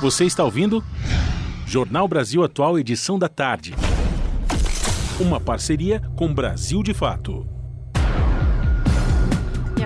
Você 0.00 0.24
está 0.24 0.42
ouvindo? 0.42 0.82
Jornal 1.66 2.08
Brasil 2.08 2.42
Atual, 2.42 2.78
edição 2.78 3.18
da 3.18 3.28
tarde. 3.28 3.74
Uma 5.20 5.38
parceria 5.38 6.00
com 6.16 6.32
Brasil 6.32 6.82
de 6.82 6.94
Fato. 6.94 7.46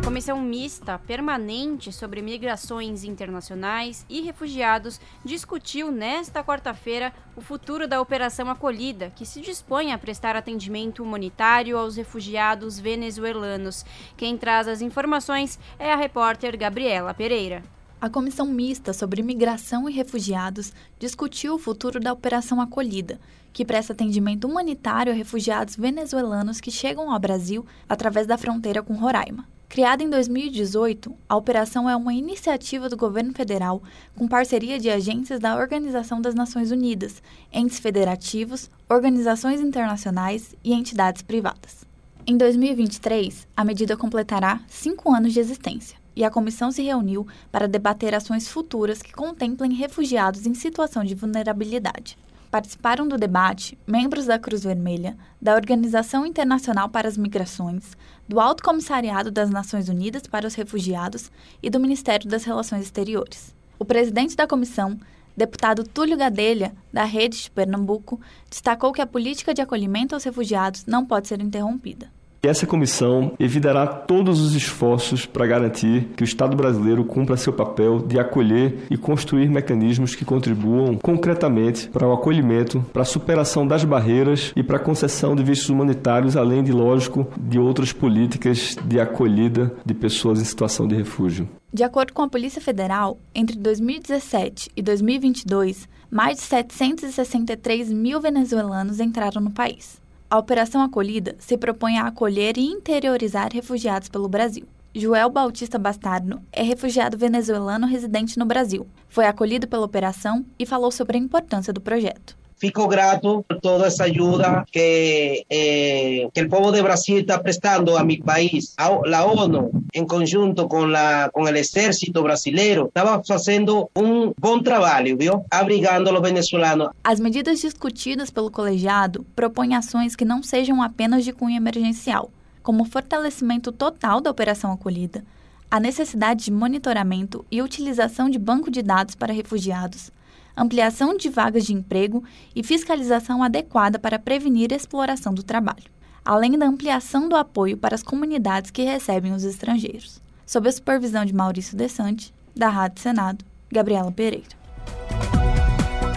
A 0.01 0.03
Comissão 0.03 0.41
Mista 0.41 0.99
Permanente 0.99 1.93
sobre 1.93 2.23
Migrações 2.23 3.05
Internacionais 3.05 4.07
e 4.09 4.23
Refugiados 4.23 4.99
discutiu 5.23 5.93
nesta 5.93 6.43
quarta-feira 6.43 7.13
o 7.37 7.43
futuro 7.43 7.87
da 7.87 8.01
Operação 8.01 8.49
Acolhida, 8.49 9.13
que 9.15 9.27
se 9.27 9.43
dispõe 9.43 9.93
a 9.93 9.99
prestar 9.99 10.37
atendimento 10.37 11.03
humanitário 11.03 11.77
aos 11.77 11.97
refugiados 11.97 12.81
venezuelanos. 12.81 13.85
Quem 14.17 14.39
traz 14.39 14.67
as 14.69 14.81
informações 14.81 15.59
é 15.79 15.93
a 15.93 15.97
repórter 15.97 16.57
Gabriela 16.57 17.13
Pereira. 17.13 17.63
A 18.01 18.09
Comissão 18.09 18.47
Mista 18.47 18.95
sobre 18.95 19.23
Migração 19.23 19.87
e 19.87 19.93
Refugiados 19.93 20.73
discutiu 20.99 21.55
o 21.55 21.59
futuro 21.59 22.01
da 22.01 22.15
Operação 22.15 22.59
Acolhida, 22.59 23.21
que 23.53 23.67
presta 23.67 23.93
atendimento 23.93 24.49
humanitário 24.49 25.13
a 25.13 25.17
refugiados 25.17 25.77
venezuelanos 25.77 26.59
que 26.59 26.71
chegam 26.71 27.13
ao 27.13 27.21
Brasil 27.21 27.67
através 27.87 28.27
da 28.27 28.39
fronteira 28.39 28.83
com 28.83 28.95
Roraima. 28.95 29.47
Criada 29.71 30.03
em 30.03 30.11
2018, 30.11 31.15
a 31.29 31.37
operação 31.37 31.89
é 31.89 31.95
uma 31.95 32.13
iniciativa 32.13 32.89
do 32.89 32.97
governo 32.97 33.33
federal 33.33 33.81
com 34.17 34.27
parceria 34.27 34.81
de 34.81 34.91
agências 34.91 35.39
da 35.39 35.57
Organização 35.57 36.21
das 36.21 36.35
Nações 36.35 36.73
Unidas, 36.73 37.23
entes 37.53 37.79
federativos, 37.79 38.69
organizações 38.89 39.61
internacionais 39.61 40.57
e 40.65 40.73
entidades 40.73 41.23
privadas. 41.23 41.85
Em 42.27 42.37
2023, 42.37 43.47
a 43.57 43.65
medida 43.65 43.97
completará 43.97 44.61
cinco 44.67 45.15
anos 45.15 45.33
de 45.33 45.39
existência 45.39 45.97
e 46.17 46.25
a 46.25 46.31
comissão 46.31 46.73
se 46.73 46.83
reuniu 46.83 47.25
para 47.53 47.69
debater 47.69 48.13
ações 48.13 48.49
futuras 48.49 49.01
que 49.01 49.13
contemplem 49.13 49.73
refugiados 49.75 50.47
em 50.47 50.55
situação 50.55 51.05
de 51.05 51.15
vulnerabilidade. 51.15 52.19
Participaram 52.51 53.07
do 53.07 53.17
debate 53.17 53.79
membros 53.87 54.27
da 54.27 54.37
Cruz 54.37 54.65
Vermelha, 54.65 55.17
da 55.41 55.55
Organização 55.55 56.27
Internacional 56.27 56.89
para 56.89 57.07
as 57.07 57.17
Migrações, 57.17 57.97
do 58.29 58.41
Alto 58.41 58.65
Comissariado 58.65 59.31
das 59.31 59.51
Nações 59.51 59.89
Unidas 59.89 60.25
para 60.27 60.49
os 60.49 60.57
Refugiados 60.57 61.31
e 61.63 61.71
do 61.71 61.79
Ministério 61.79 62.29
das 62.29 62.43
Relações 62.43 62.83
Exteriores. 62.83 63.55
O 63.79 63.85
presidente 63.85 64.35
da 64.35 64.49
comissão, 64.49 64.99
deputado 65.37 65.85
Túlio 65.85 66.17
Gadelha, 66.17 66.75
da 66.93 67.05
Rede 67.05 67.41
de 67.41 67.51
Pernambuco, 67.53 68.21
destacou 68.51 68.93
que 68.93 69.01
a 69.01 69.07
política 69.07 69.55
de 69.55 69.63
acolhimento 69.63 70.17
aos 70.17 70.25
refugiados 70.25 70.85
não 70.87 71.07
pode 71.07 71.29
ser 71.29 71.41
interrompida. 71.41 72.11
Essa 72.43 72.67
comissão 72.67 73.35
evitará 73.39 73.87
todos 73.87 74.41
os 74.41 74.55
esforços 74.55 75.27
para 75.27 75.47
garantir 75.47 76.09
que 76.17 76.23
o 76.23 76.25
Estado 76.25 76.57
brasileiro 76.57 77.05
cumpra 77.05 77.37
seu 77.37 77.53
papel 77.53 77.99
de 77.99 78.19
acolher 78.19 78.87
e 78.91 78.97
construir 78.97 79.51
mecanismos 79.51 80.15
que 80.15 80.25
contribuam 80.25 80.97
concretamente 80.97 81.89
para 81.89 82.09
o 82.09 82.15
acolhimento, 82.15 82.81
para 82.95 83.03
a 83.03 83.05
superação 83.05 83.67
das 83.67 83.85
barreiras 83.85 84.55
e 84.57 84.63
para 84.63 84.79
a 84.79 84.81
concessão 84.81 85.37
de 85.37 85.43
vistos 85.43 85.69
humanitários, 85.69 86.35
além 86.35 86.65
de, 86.65 86.73
lógico, 86.73 87.29
de 87.39 87.59
outras 87.59 87.93
políticas 87.93 88.75
de 88.87 88.99
acolhida 88.99 89.75
de 89.85 89.93
pessoas 89.93 90.41
em 90.41 90.45
situação 90.45 90.89
de 90.89 90.97
refúgio. 90.97 91.47
De 91.71 91.85
acordo 91.85 92.15
com 92.15 92.23
a 92.23 92.29
Polícia 92.29 92.63
Federal, 92.63 93.19
entre 93.35 93.59
2017 93.59 94.71
e 94.75 94.81
2022, 94.81 95.87
mais 96.11 96.39
de 96.39 96.45
763 96.45 97.93
mil 97.93 98.19
venezuelanos 98.19 98.99
entraram 98.99 99.43
no 99.43 99.51
país. 99.51 100.01
A 100.33 100.39
Operação 100.39 100.81
Acolhida 100.81 101.35
se 101.41 101.59
propõe 101.59 101.99
a 101.99 102.07
acolher 102.07 102.57
e 102.57 102.65
interiorizar 102.65 103.53
refugiados 103.53 104.09
pelo 104.09 104.29
Brasil. 104.29 104.65
Joel 104.95 105.29
Bautista 105.29 105.77
Bastardo 105.77 106.41
é 106.53 106.63
refugiado 106.63 107.19
venezuelano 107.19 107.85
residente 107.85 108.39
no 108.39 108.47
Brasil. 108.47 108.87
Foi 109.09 109.27
acolhido 109.27 109.67
pela 109.67 109.85
operação 109.85 110.47
e 110.57 110.65
falou 110.65 110.93
sobre 110.93 111.17
a 111.17 111.21
importância 111.21 111.73
do 111.73 111.81
projeto. 111.81 112.39
Fico 112.61 112.87
grato 112.87 113.43
por 113.49 113.59
toda 113.59 113.87
essa 113.87 114.05
ajuda 114.05 114.67
que, 114.71 115.47
eh, 115.49 116.29
que 116.35 116.43
o 116.43 116.49
povo 116.51 116.71
de 116.71 116.83
Brasil 116.83 117.21
está 117.21 117.39
prestando 117.39 117.97
a 117.97 118.05
meu 118.05 118.23
país. 118.23 118.75
A, 118.77 118.89
a 118.89 119.25
ONU, 119.25 119.71
em 119.95 120.07
conjunto 120.07 120.69
com, 120.69 120.85
la, 120.85 121.31
com 121.31 121.45
o 121.45 121.49
exército 121.49 122.23
brasileiro, 122.23 122.89
estava 122.89 123.23
fazendo 123.27 123.89
um 123.97 124.35
bom 124.39 124.63
trabalho, 124.63 125.17
viu? 125.17 125.43
Abrigando 125.51 126.13
os 126.13 126.21
venezuelanos. 126.21 126.91
As 127.03 127.19
medidas 127.19 127.63
discutidas 127.63 128.31
pelo 128.31 128.51
colegiado 128.51 129.25
propõem 129.35 129.75
ações 129.75 130.15
que 130.15 130.27
não 130.27 130.43
sejam 130.43 130.83
apenas 130.83 131.25
de 131.25 131.33
cunho 131.33 131.57
emergencial, 131.57 132.31
como 132.63 132.85
fortalecimento 132.85 133.73
total 133.73 134.21
da 134.21 134.31
operação 134.31 134.71
acolhida, 134.71 135.25
a 135.71 135.81
necessidade 135.81 136.45
de 136.45 136.53
monitoramento 136.53 137.43
e 137.51 137.63
utilização 137.63 138.29
de 138.29 138.39
banco 138.39 138.71
de 138.71 138.83
dados 138.83 139.15
para 139.15 139.33
refugiados, 139.33 140.13
ampliação 140.57 141.17
de 141.17 141.29
vagas 141.29 141.65
de 141.65 141.73
emprego 141.73 142.25
e 142.55 142.63
fiscalização 142.63 143.43
adequada 143.43 143.99
para 143.99 144.19
prevenir 144.19 144.73
a 144.73 144.77
exploração 144.77 145.33
do 145.33 145.43
trabalho, 145.43 145.91
além 146.25 146.59
da 146.59 146.67
ampliação 146.67 147.29
do 147.29 147.37
apoio 147.37 147.77
para 147.77 147.95
as 147.95 148.03
comunidades 148.03 148.71
que 148.71 148.83
recebem 148.83 149.33
os 149.33 149.45
estrangeiros. 149.45 150.21
Sob 150.47 150.69
a 150.69 150.73
supervisão 150.73 151.25
de 151.25 151.35
Maurício 151.35 151.77
Desante, 151.77 152.35
da 152.55 152.69
Rádio 152.69 153.03
Senado, 153.03 153.45
Gabriela 153.71 154.11
Pereira. 154.11 154.61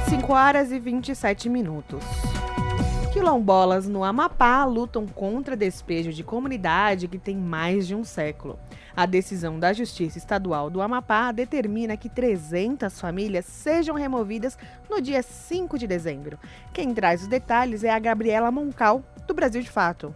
5 0.09 0.33
horas 0.33 0.71
e 0.71 0.79
27 0.79 1.49
minutos. 1.49 2.03
Quilombolas 3.13 3.87
no 3.87 4.03
Amapá 4.03 4.65
lutam 4.65 5.05
contra 5.05 5.55
despejo 5.55 6.11
de 6.11 6.23
comunidade 6.23 7.07
que 7.07 7.19
tem 7.19 7.37
mais 7.37 7.85
de 7.85 7.93
um 7.93 8.03
século. 8.03 8.57
A 8.95 9.07
decisão 9.07 9.57
da 9.59 9.73
Justiça 9.73 10.19
Estadual 10.19 10.69
do 10.69 10.79
Amapá 10.79 11.31
determina 11.31 11.97
que 11.97 12.07
300 12.07 13.01
famílias 13.01 13.43
sejam 13.45 13.95
removidas 13.95 14.55
no 14.87 15.01
dia 15.01 15.23
5 15.23 15.79
de 15.79 15.87
dezembro. 15.87 16.37
Quem 16.71 16.93
traz 16.93 17.23
os 17.23 17.27
detalhes 17.27 17.83
é 17.83 17.89
a 17.89 17.97
Gabriela 17.97 18.51
Moncal, 18.51 19.03
do 19.27 19.33
Brasil 19.33 19.63
de 19.63 19.69
Fato. 19.71 20.13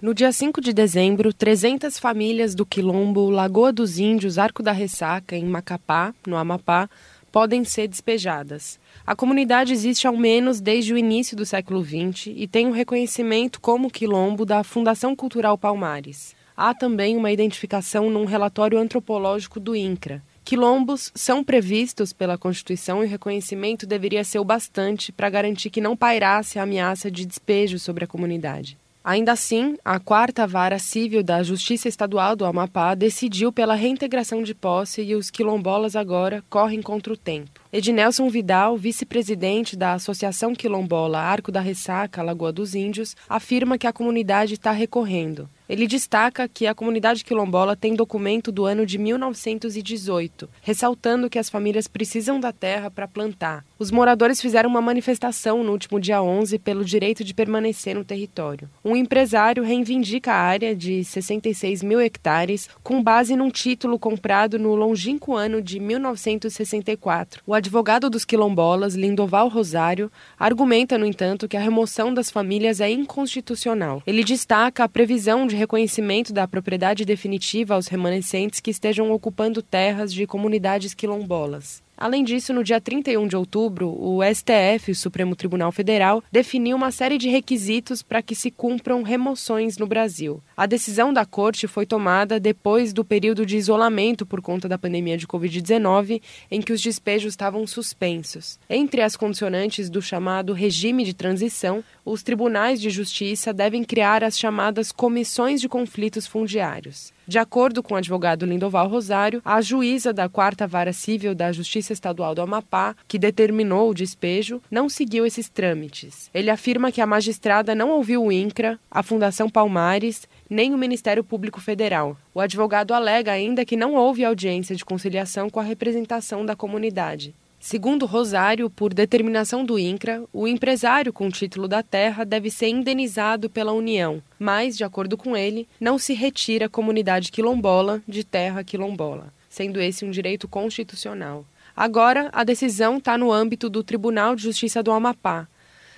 No 0.00 0.14
dia 0.14 0.32
5 0.32 0.58
de 0.60 0.72
dezembro, 0.72 1.34
300 1.34 1.98
famílias 1.98 2.54
do 2.54 2.64
Quilombo 2.64 3.28
Lagoa 3.28 3.72
dos 3.72 3.98
Índios, 3.98 4.38
Arco 4.38 4.62
da 4.62 4.72
Ressaca, 4.72 5.36
em 5.36 5.44
Macapá, 5.44 6.14
no 6.26 6.36
Amapá, 6.36 6.88
podem 7.30 7.62
ser 7.62 7.88
despejadas. 7.88 8.80
A 9.06 9.14
comunidade 9.14 9.72
existe 9.72 10.06
ao 10.06 10.16
menos 10.16 10.62
desde 10.62 10.94
o 10.94 10.98
início 10.98 11.36
do 11.36 11.44
século 11.44 11.84
XX 11.84 12.28
e 12.28 12.48
tem 12.48 12.66
o 12.66 12.70
um 12.70 12.72
reconhecimento 12.72 13.60
como 13.60 13.90
quilombo 13.90 14.46
da 14.46 14.64
Fundação 14.64 15.14
Cultural 15.14 15.58
Palmares. 15.58 16.37
Há 16.60 16.74
também 16.74 17.16
uma 17.16 17.30
identificação 17.30 18.10
num 18.10 18.24
relatório 18.24 18.80
antropológico 18.80 19.60
do 19.60 19.76
INCRA. 19.76 20.20
Quilombos 20.44 21.12
são 21.14 21.44
previstos 21.44 22.12
pela 22.12 22.36
Constituição 22.36 23.00
e 23.00 23.06
o 23.06 23.08
reconhecimento 23.08 23.86
deveria 23.86 24.24
ser 24.24 24.40
o 24.40 24.44
bastante 24.44 25.12
para 25.12 25.30
garantir 25.30 25.70
que 25.70 25.80
não 25.80 25.96
pairasse 25.96 26.58
a 26.58 26.64
ameaça 26.64 27.12
de 27.12 27.24
despejo 27.24 27.78
sobre 27.78 28.02
a 28.02 28.08
comunidade. 28.08 28.76
Ainda 29.04 29.30
assim, 29.30 29.78
a 29.84 30.00
quarta 30.00 30.48
vara 30.48 30.80
civil 30.80 31.22
da 31.22 31.44
Justiça 31.44 31.88
Estadual 31.88 32.34
do 32.34 32.44
Amapá 32.44 32.96
decidiu 32.96 33.52
pela 33.52 33.76
reintegração 33.76 34.42
de 34.42 34.52
posse 34.52 35.00
e 35.00 35.14
os 35.14 35.30
quilombolas 35.30 35.94
agora 35.94 36.42
correm 36.50 36.82
contra 36.82 37.12
o 37.12 37.16
tempo. 37.16 37.60
Ednelson 37.70 38.30
Vidal, 38.30 38.78
vice-presidente 38.78 39.76
da 39.76 39.92
Associação 39.92 40.54
Quilombola 40.54 41.18
Arco 41.18 41.52
da 41.52 41.60
Ressaca, 41.60 42.22
Lagoa 42.22 42.50
dos 42.50 42.74
Índios, 42.74 43.14
afirma 43.28 43.76
que 43.76 43.86
a 43.86 43.92
comunidade 43.92 44.54
está 44.54 44.72
recorrendo. 44.72 45.50
Ele 45.68 45.86
destaca 45.86 46.48
que 46.48 46.66
a 46.66 46.74
comunidade 46.74 47.22
quilombola 47.22 47.76
tem 47.76 47.94
documento 47.94 48.50
do 48.50 48.64
ano 48.64 48.86
de 48.86 48.96
1918, 48.96 50.48
ressaltando 50.62 51.28
que 51.28 51.38
as 51.38 51.50
famílias 51.50 51.86
precisam 51.86 52.40
da 52.40 52.52
terra 52.52 52.90
para 52.90 53.06
plantar. 53.06 53.66
Os 53.78 53.90
moradores 53.90 54.40
fizeram 54.40 54.70
uma 54.70 54.80
manifestação 54.80 55.62
no 55.62 55.72
último 55.72 56.00
dia 56.00 56.22
11 56.22 56.58
pelo 56.60 56.82
direito 56.82 57.22
de 57.22 57.34
permanecer 57.34 57.94
no 57.94 58.02
território. 58.02 58.70
Um 58.82 58.96
empresário 58.96 59.62
reivindica 59.62 60.32
a 60.32 60.40
área 60.40 60.74
de 60.74 61.04
66 61.04 61.82
mil 61.82 62.00
hectares 62.00 62.68
com 62.82 63.02
base 63.02 63.36
num 63.36 63.50
título 63.50 63.98
comprado 63.98 64.58
no 64.58 64.74
longínquo 64.74 65.36
ano 65.36 65.60
de 65.60 65.78
1964. 65.78 67.42
O 67.46 67.54
advogado 67.58 68.08
dos 68.08 68.24
quilombolas, 68.24 68.94
Lindoval 68.94 69.48
Rosário, 69.48 70.10
argumenta, 70.38 70.96
no 70.96 71.04
entanto, 71.04 71.46
que 71.46 71.56
a 71.56 71.60
remoção 71.60 72.12
das 72.14 72.30
famílias 72.30 72.80
é 72.80 72.90
inconstitucional. 72.90 74.02
Ele 74.06 74.24
destaca 74.24 74.84
a 74.84 74.88
previsão 74.88 75.46
de 75.46 75.54
reconhecimento 75.56 76.32
da 76.32 76.48
propriedade 76.48 77.04
definitiva 77.04 77.74
aos 77.74 77.88
remanescentes 77.88 78.60
que 78.60 78.70
estejam 78.70 79.12
ocupando 79.12 79.62
terras 79.62 80.12
de 80.12 80.26
comunidades 80.26 80.94
quilombolas. 80.94 81.86
Além 82.00 82.22
disso, 82.22 82.52
no 82.52 82.62
dia 82.62 82.80
31 82.80 83.26
de 83.26 83.36
outubro, 83.36 83.88
o 83.88 84.20
STF, 84.22 84.92
o 84.92 84.94
Supremo 84.94 85.34
Tribunal 85.34 85.72
Federal, 85.72 86.22
definiu 86.30 86.76
uma 86.76 86.92
série 86.92 87.18
de 87.18 87.28
requisitos 87.28 88.02
para 88.02 88.22
que 88.22 88.36
se 88.36 88.52
cumpram 88.52 89.02
remoções 89.02 89.76
no 89.78 89.86
Brasil. 89.86 90.40
A 90.56 90.64
decisão 90.64 91.12
da 91.12 91.26
Corte 91.26 91.66
foi 91.66 91.84
tomada 91.84 92.38
depois 92.38 92.92
do 92.92 93.04
período 93.04 93.44
de 93.44 93.56
isolamento 93.56 94.24
por 94.24 94.40
conta 94.40 94.68
da 94.68 94.78
pandemia 94.78 95.18
de 95.18 95.26
Covid-19, 95.26 96.22
em 96.48 96.62
que 96.62 96.72
os 96.72 96.80
despejos 96.80 97.32
estavam 97.32 97.66
suspensos. 97.66 98.60
Entre 98.70 99.02
as 99.02 99.16
condicionantes 99.16 99.90
do 99.90 100.00
chamado 100.00 100.52
regime 100.52 101.04
de 101.04 101.14
transição, 101.14 101.82
os 102.04 102.22
tribunais 102.22 102.80
de 102.80 102.90
justiça 102.90 103.52
devem 103.52 103.82
criar 103.82 104.22
as 104.22 104.38
chamadas 104.38 104.92
comissões 104.92 105.60
de 105.60 105.68
conflitos 105.68 106.28
fundiários. 106.28 107.12
De 107.28 107.38
acordo 107.38 107.82
com 107.82 107.92
o 107.92 107.96
advogado 107.98 108.46
Lindoval 108.46 108.88
Rosário, 108.88 109.42
a 109.44 109.60
juíza 109.60 110.14
da 110.14 110.30
Quarta 110.30 110.66
Vara 110.66 110.94
Civil 110.94 111.34
da 111.34 111.52
Justiça 111.52 111.92
Estadual 111.92 112.34
do 112.34 112.40
Amapá, 112.40 112.96
que 113.06 113.18
determinou 113.18 113.90
o 113.90 113.94
despejo, 113.94 114.62
não 114.70 114.88
seguiu 114.88 115.26
esses 115.26 115.46
trâmites. 115.46 116.30
Ele 116.32 116.48
afirma 116.48 116.90
que 116.90 117.02
a 117.02 117.06
magistrada 117.06 117.74
não 117.74 117.90
ouviu 117.90 118.24
o 118.24 118.32
INCRA, 118.32 118.80
a 118.90 119.02
Fundação 119.02 119.50
Palmares, 119.50 120.26
nem 120.48 120.72
o 120.72 120.78
Ministério 120.78 121.22
Público 121.22 121.60
Federal. 121.60 122.16
O 122.32 122.40
advogado 122.40 122.94
alega 122.94 123.30
ainda 123.30 123.62
que 123.62 123.76
não 123.76 123.94
houve 123.94 124.24
audiência 124.24 124.74
de 124.74 124.82
conciliação 124.82 125.50
com 125.50 125.60
a 125.60 125.64
representação 125.64 126.46
da 126.46 126.56
comunidade. 126.56 127.34
Segundo 127.60 128.06
Rosário, 128.06 128.70
por 128.70 128.94
determinação 128.94 129.64
do 129.64 129.78
INCRA, 129.78 130.22
o 130.32 130.46
empresário 130.46 131.12
com 131.12 131.28
título 131.28 131.66
da 131.66 131.82
terra 131.82 132.24
deve 132.24 132.50
ser 132.50 132.68
indenizado 132.68 133.50
pela 133.50 133.72
União, 133.72 134.22
mas, 134.38 134.76
de 134.76 134.84
acordo 134.84 135.16
com 135.16 135.36
ele, 135.36 135.68
não 135.80 135.98
se 135.98 136.14
retira 136.14 136.66
a 136.66 136.68
comunidade 136.68 137.32
quilombola 137.32 138.00
de 138.06 138.22
terra 138.22 138.62
quilombola, 138.62 139.34
sendo 139.48 139.80
esse 139.80 140.04
um 140.04 140.10
direito 140.10 140.46
constitucional. 140.46 141.44
Agora, 141.76 142.30
a 142.32 142.44
decisão 142.44 142.98
está 142.98 143.18
no 143.18 143.32
âmbito 143.32 143.68
do 143.68 143.82
Tribunal 143.82 144.36
de 144.36 144.44
Justiça 144.44 144.80
do 144.80 144.92
Amapá. 144.92 145.48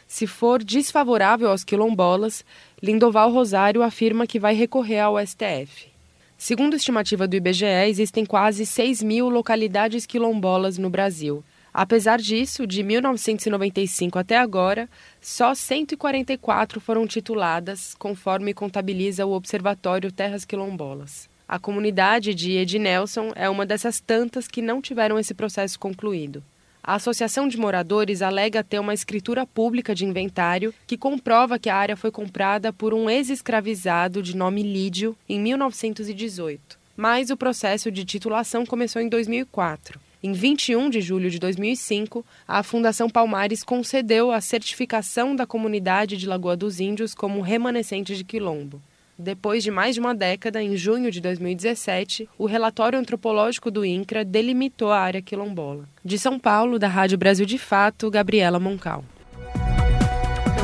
Se 0.08 0.26
for 0.26 0.64
desfavorável 0.64 1.50
aos 1.50 1.62
quilombolas, 1.62 2.44
Lindoval 2.82 3.30
Rosário 3.30 3.82
afirma 3.82 4.26
que 4.26 4.40
vai 4.40 4.54
recorrer 4.54 5.00
ao 5.00 5.24
STF. 5.24 5.90
Segundo 6.36 6.74
estimativa 6.74 7.28
do 7.28 7.36
IBGE, 7.36 7.66
existem 7.86 8.24
quase 8.24 8.64
6 8.64 9.02
mil 9.02 9.28
localidades 9.28 10.06
quilombolas 10.06 10.78
no 10.78 10.88
Brasil. 10.88 11.44
Apesar 11.72 12.18
disso, 12.18 12.66
de 12.66 12.83
1995 12.83 14.18
até 14.18 14.37
agora, 14.37 14.88
só 15.20 15.54
144 15.54 16.80
foram 16.80 17.06
tituladas, 17.06 17.94
conforme 17.94 18.52
contabiliza 18.52 19.24
o 19.24 19.33
Observatório 19.33 20.11
Terras 20.11 20.44
Quilombolas. 20.44 21.28
A 21.46 21.59
comunidade 21.59 22.35
de 22.35 22.52
Ednelson 22.52 23.33
é 23.35 23.48
uma 23.48 23.66
dessas 23.66 24.00
tantas 24.00 24.46
que 24.46 24.62
não 24.62 24.80
tiveram 24.80 25.18
esse 25.18 25.35
processo 25.35 25.78
concluído. 25.78 26.42
A 26.83 26.94
Associação 26.94 27.46
de 27.46 27.59
Moradores 27.59 28.22
alega 28.22 28.64
ter 28.64 28.78
uma 28.78 28.94
escritura 28.94 29.46
pública 29.46 29.94
de 29.94 30.04
inventário 30.04 30.72
que 30.87 30.96
comprova 30.96 31.59
que 31.59 31.68
a 31.68 31.76
área 31.76 31.96
foi 31.96 32.11
comprada 32.11 32.72
por 32.72 32.94
um 32.94 33.09
ex-escravizado 33.09 34.22
de 34.22 34.37
nome 34.37 34.62
Lídio 34.62 35.16
em 35.28 35.38
1918. 35.38 36.78
Mas 36.96 37.30
o 37.30 37.37
processo 37.37 37.90
de 37.90 38.04
titulação 38.04 38.64
começou 38.64 39.00
em 39.02 39.09
2004. 39.09 40.00
Em 40.22 40.33
21 40.33 40.90
de 40.90 41.00
julho 41.00 41.30
de 41.30 41.38
2005, 41.38 42.24
a 42.46 42.62
Fundação 42.62 43.09
Palmares 43.09 43.64
concedeu 43.64 44.30
a 44.30 44.38
certificação 44.42 45.35
da 45.35 45.46
comunidade 45.46 46.18
de 46.18 46.26
Lagoa 46.26 46.54
dos 46.54 46.78
Índios 46.78 47.14
como 47.14 47.40
remanescente 47.40 48.14
de 48.14 48.22
quilombo. 48.22 48.83
Depois 49.18 49.62
de 49.62 49.70
mais 49.70 49.94
de 49.94 50.00
uma 50.00 50.14
década, 50.14 50.62
em 50.62 50.76
junho 50.76 51.11
de 51.11 51.22
2017, 51.22 52.28
o 52.37 52.44
relatório 52.44 52.98
antropológico 52.98 53.70
do 53.70 53.83
INCRA 53.83 54.22
delimitou 54.22 54.90
a 54.90 55.00
área 55.00 55.22
quilombola. 55.22 55.88
De 56.04 56.18
São 56.18 56.38
Paulo, 56.38 56.78
da 56.78 56.88
Rádio 56.88 57.16
Brasil 57.16 57.46
de 57.46 57.56
Fato, 57.56 58.11
Gabriela 58.11 58.61
Moncal 58.61 59.02